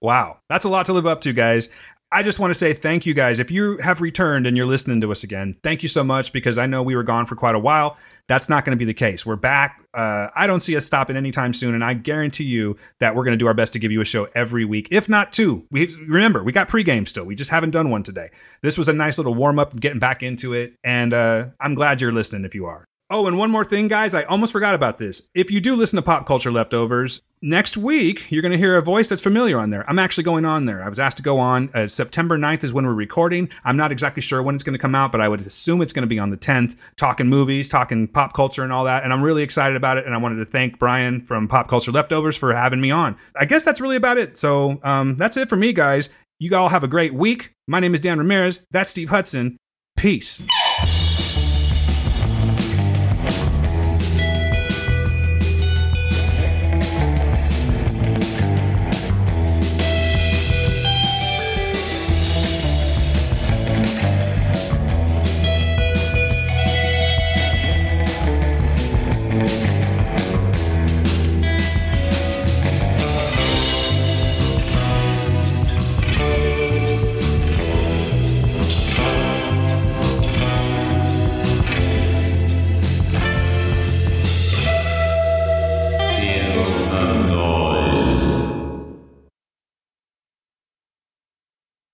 Wow. 0.00 0.38
That's 0.48 0.64
a 0.64 0.68
lot 0.68 0.86
to 0.86 0.92
live 0.92 1.06
up 1.06 1.20
to, 1.22 1.32
guys. 1.32 1.68
I 2.12 2.22
just 2.22 2.38
want 2.38 2.50
to 2.50 2.54
say 2.54 2.74
thank 2.74 3.06
you 3.06 3.14
guys. 3.14 3.38
If 3.38 3.50
you 3.50 3.78
have 3.78 4.02
returned 4.02 4.46
and 4.46 4.54
you're 4.54 4.66
listening 4.66 5.00
to 5.00 5.10
us 5.10 5.24
again, 5.24 5.56
thank 5.62 5.82
you 5.82 5.88
so 5.88 6.04
much 6.04 6.30
because 6.30 6.58
I 6.58 6.66
know 6.66 6.82
we 6.82 6.94
were 6.94 7.02
gone 7.02 7.24
for 7.24 7.36
quite 7.36 7.54
a 7.54 7.58
while. 7.58 7.96
That's 8.28 8.50
not 8.50 8.66
going 8.66 8.76
to 8.76 8.78
be 8.78 8.84
the 8.84 8.92
case. 8.92 9.24
We're 9.24 9.36
back. 9.36 9.82
Uh, 9.94 10.28
I 10.34 10.46
don't 10.46 10.60
see 10.60 10.76
us 10.76 10.84
stopping 10.84 11.16
anytime 11.16 11.54
soon, 11.54 11.74
and 11.74 11.82
I 11.82 11.94
guarantee 11.94 12.44
you 12.44 12.76
that 13.00 13.14
we're 13.14 13.24
going 13.24 13.32
to 13.32 13.38
do 13.38 13.46
our 13.46 13.54
best 13.54 13.72
to 13.72 13.78
give 13.78 13.90
you 13.92 14.02
a 14.02 14.04
show 14.04 14.28
every 14.34 14.66
week, 14.66 14.88
if 14.90 15.08
not 15.08 15.32
two. 15.32 15.66
We 15.70 15.88
remember 16.06 16.44
we 16.44 16.52
got 16.52 16.68
pregame 16.68 17.08
still. 17.08 17.24
We 17.24 17.34
just 17.34 17.50
haven't 17.50 17.70
done 17.70 17.88
one 17.88 18.02
today. 18.02 18.28
This 18.60 18.76
was 18.76 18.88
a 18.88 18.92
nice 18.92 19.16
little 19.16 19.34
warm 19.34 19.58
up, 19.58 19.74
getting 19.80 19.98
back 19.98 20.22
into 20.22 20.52
it, 20.52 20.74
and 20.84 21.14
uh, 21.14 21.46
I'm 21.60 21.74
glad 21.74 22.02
you're 22.02 22.12
listening. 22.12 22.44
If 22.44 22.54
you 22.54 22.66
are. 22.66 22.84
Oh, 23.14 23.26
and 23.26 23.36
one 23.36 23.50
more 23.50 23.62
thing, 23.62 23.88
guys. 23.88 24.14
I 24.14 24.22
almost 24.22 24.52
forgot 24.52 24.74
about 24.74 24.96
this. 24.96 25.28
If 25.34 25.50
you 25.50 25.60
do 25.60 25.76
listen 25.76 25.98
to 25.98 26.02
Pop 26.02 26.24
Culture 26.24 26.50
Leftovers, 26.50 27.20
next 27.42 27.76
week 27.76 28.32
you're 28.32 28.40
going 28.40 28.52
to 28.52 28.58
hear 28.58 28.78
a 28.78 28.80
voice 28.80 29.10
that's 29.10 29.20
familiar 29.20 29.58
on 29.58 29.68
there. 29.68 29.84
I'm 29.86 29.98
actually 29.98 30.24
going 30.24 30.46
on 30.46 30.64
there. 30.64 30.82
I 30.82 30.88
was 30.88 30.98
asked 30.98 31.18
to 31.18 31.22
go 31.22 31.38
on. 31.38 31.68
Uh, 31.74 31.86
September 31.86 32.38
9th 32.38 32.64
is 32.64 32.72
when 32.72 32.86
we're 32.86 32.94
recording. 32.94 33.50
I'm 33.66 33.76
not 33.76 33.92
exactly 33.92 34.22
sure 34.22 34.42
when 34.42 34.54
it's 34.54 34.64
going 34.64 34.72
to 34.72 34.78
come 34.78 34.94
out, 34.94 35.12
but 35.12 35.20
I 35.20 35.28
would 35.28 35.40
assume 35.40 35.82
it's 35.82 35.92
going 35.92 36.04
to 36.04 36.08
be 36.08 36.18
on 36.18 36.30
the 36.30 36.38
10th, 36.38 36.74
talking 36.96 37.26
movies, 37.26 37.68
talking 37.68 38.08
pop 38.08 38.32
culture, 38.32 38.64
and 38.64 38.72
all 38.72 38.84
that. 38.84 39.04
And 39.04 39.12
I'm 39.12 39.22
really 39.22 39.42
excited 39.42 39.76
about 39.76 39.98
it. 39.98 40.06
And 40.06 40.14
I 40.14 40.16
wanted 40.16 40.36
to 40.36 40.46
thank 40.46 40.78
Brian 40.78 41.20
from 41.20 41.48
Pop 41.48 41.68
Culture 41.68 41.92
Leftovers 41.92 42.38
for 42.38 42.54
having 42.54 42.80
me 42.80 42.92
on. 42.92 43.18
I 43.36 43.44
guess 43.44 43.62
that's 43.62 43.82
really 43.82 43.96
about 43.96 44.16
it. 44.16 44.38
So 44.38 44.80
um, 44.84 45.16
that's 45.16 45.36
it 45.36 45.50
for 45.50 45.56
me, 45.56 45.74
guys. 45.74 46.08
You 46.38 46.56
all 46.56 46.70
have 46.70 46.82
a 46.82 46.88
great 46.88 47.12
week. 47.12 47.52
My 47.68 47.78
name 47.78 47.92
is 47.92 48.00
Dan 48.00 48.16
Ramirez. 48.16 48.64
That's 48.70 48.88
Steve 48.88 49.10
Hudson. 49.10 49.58
Peace. 49.98 50.42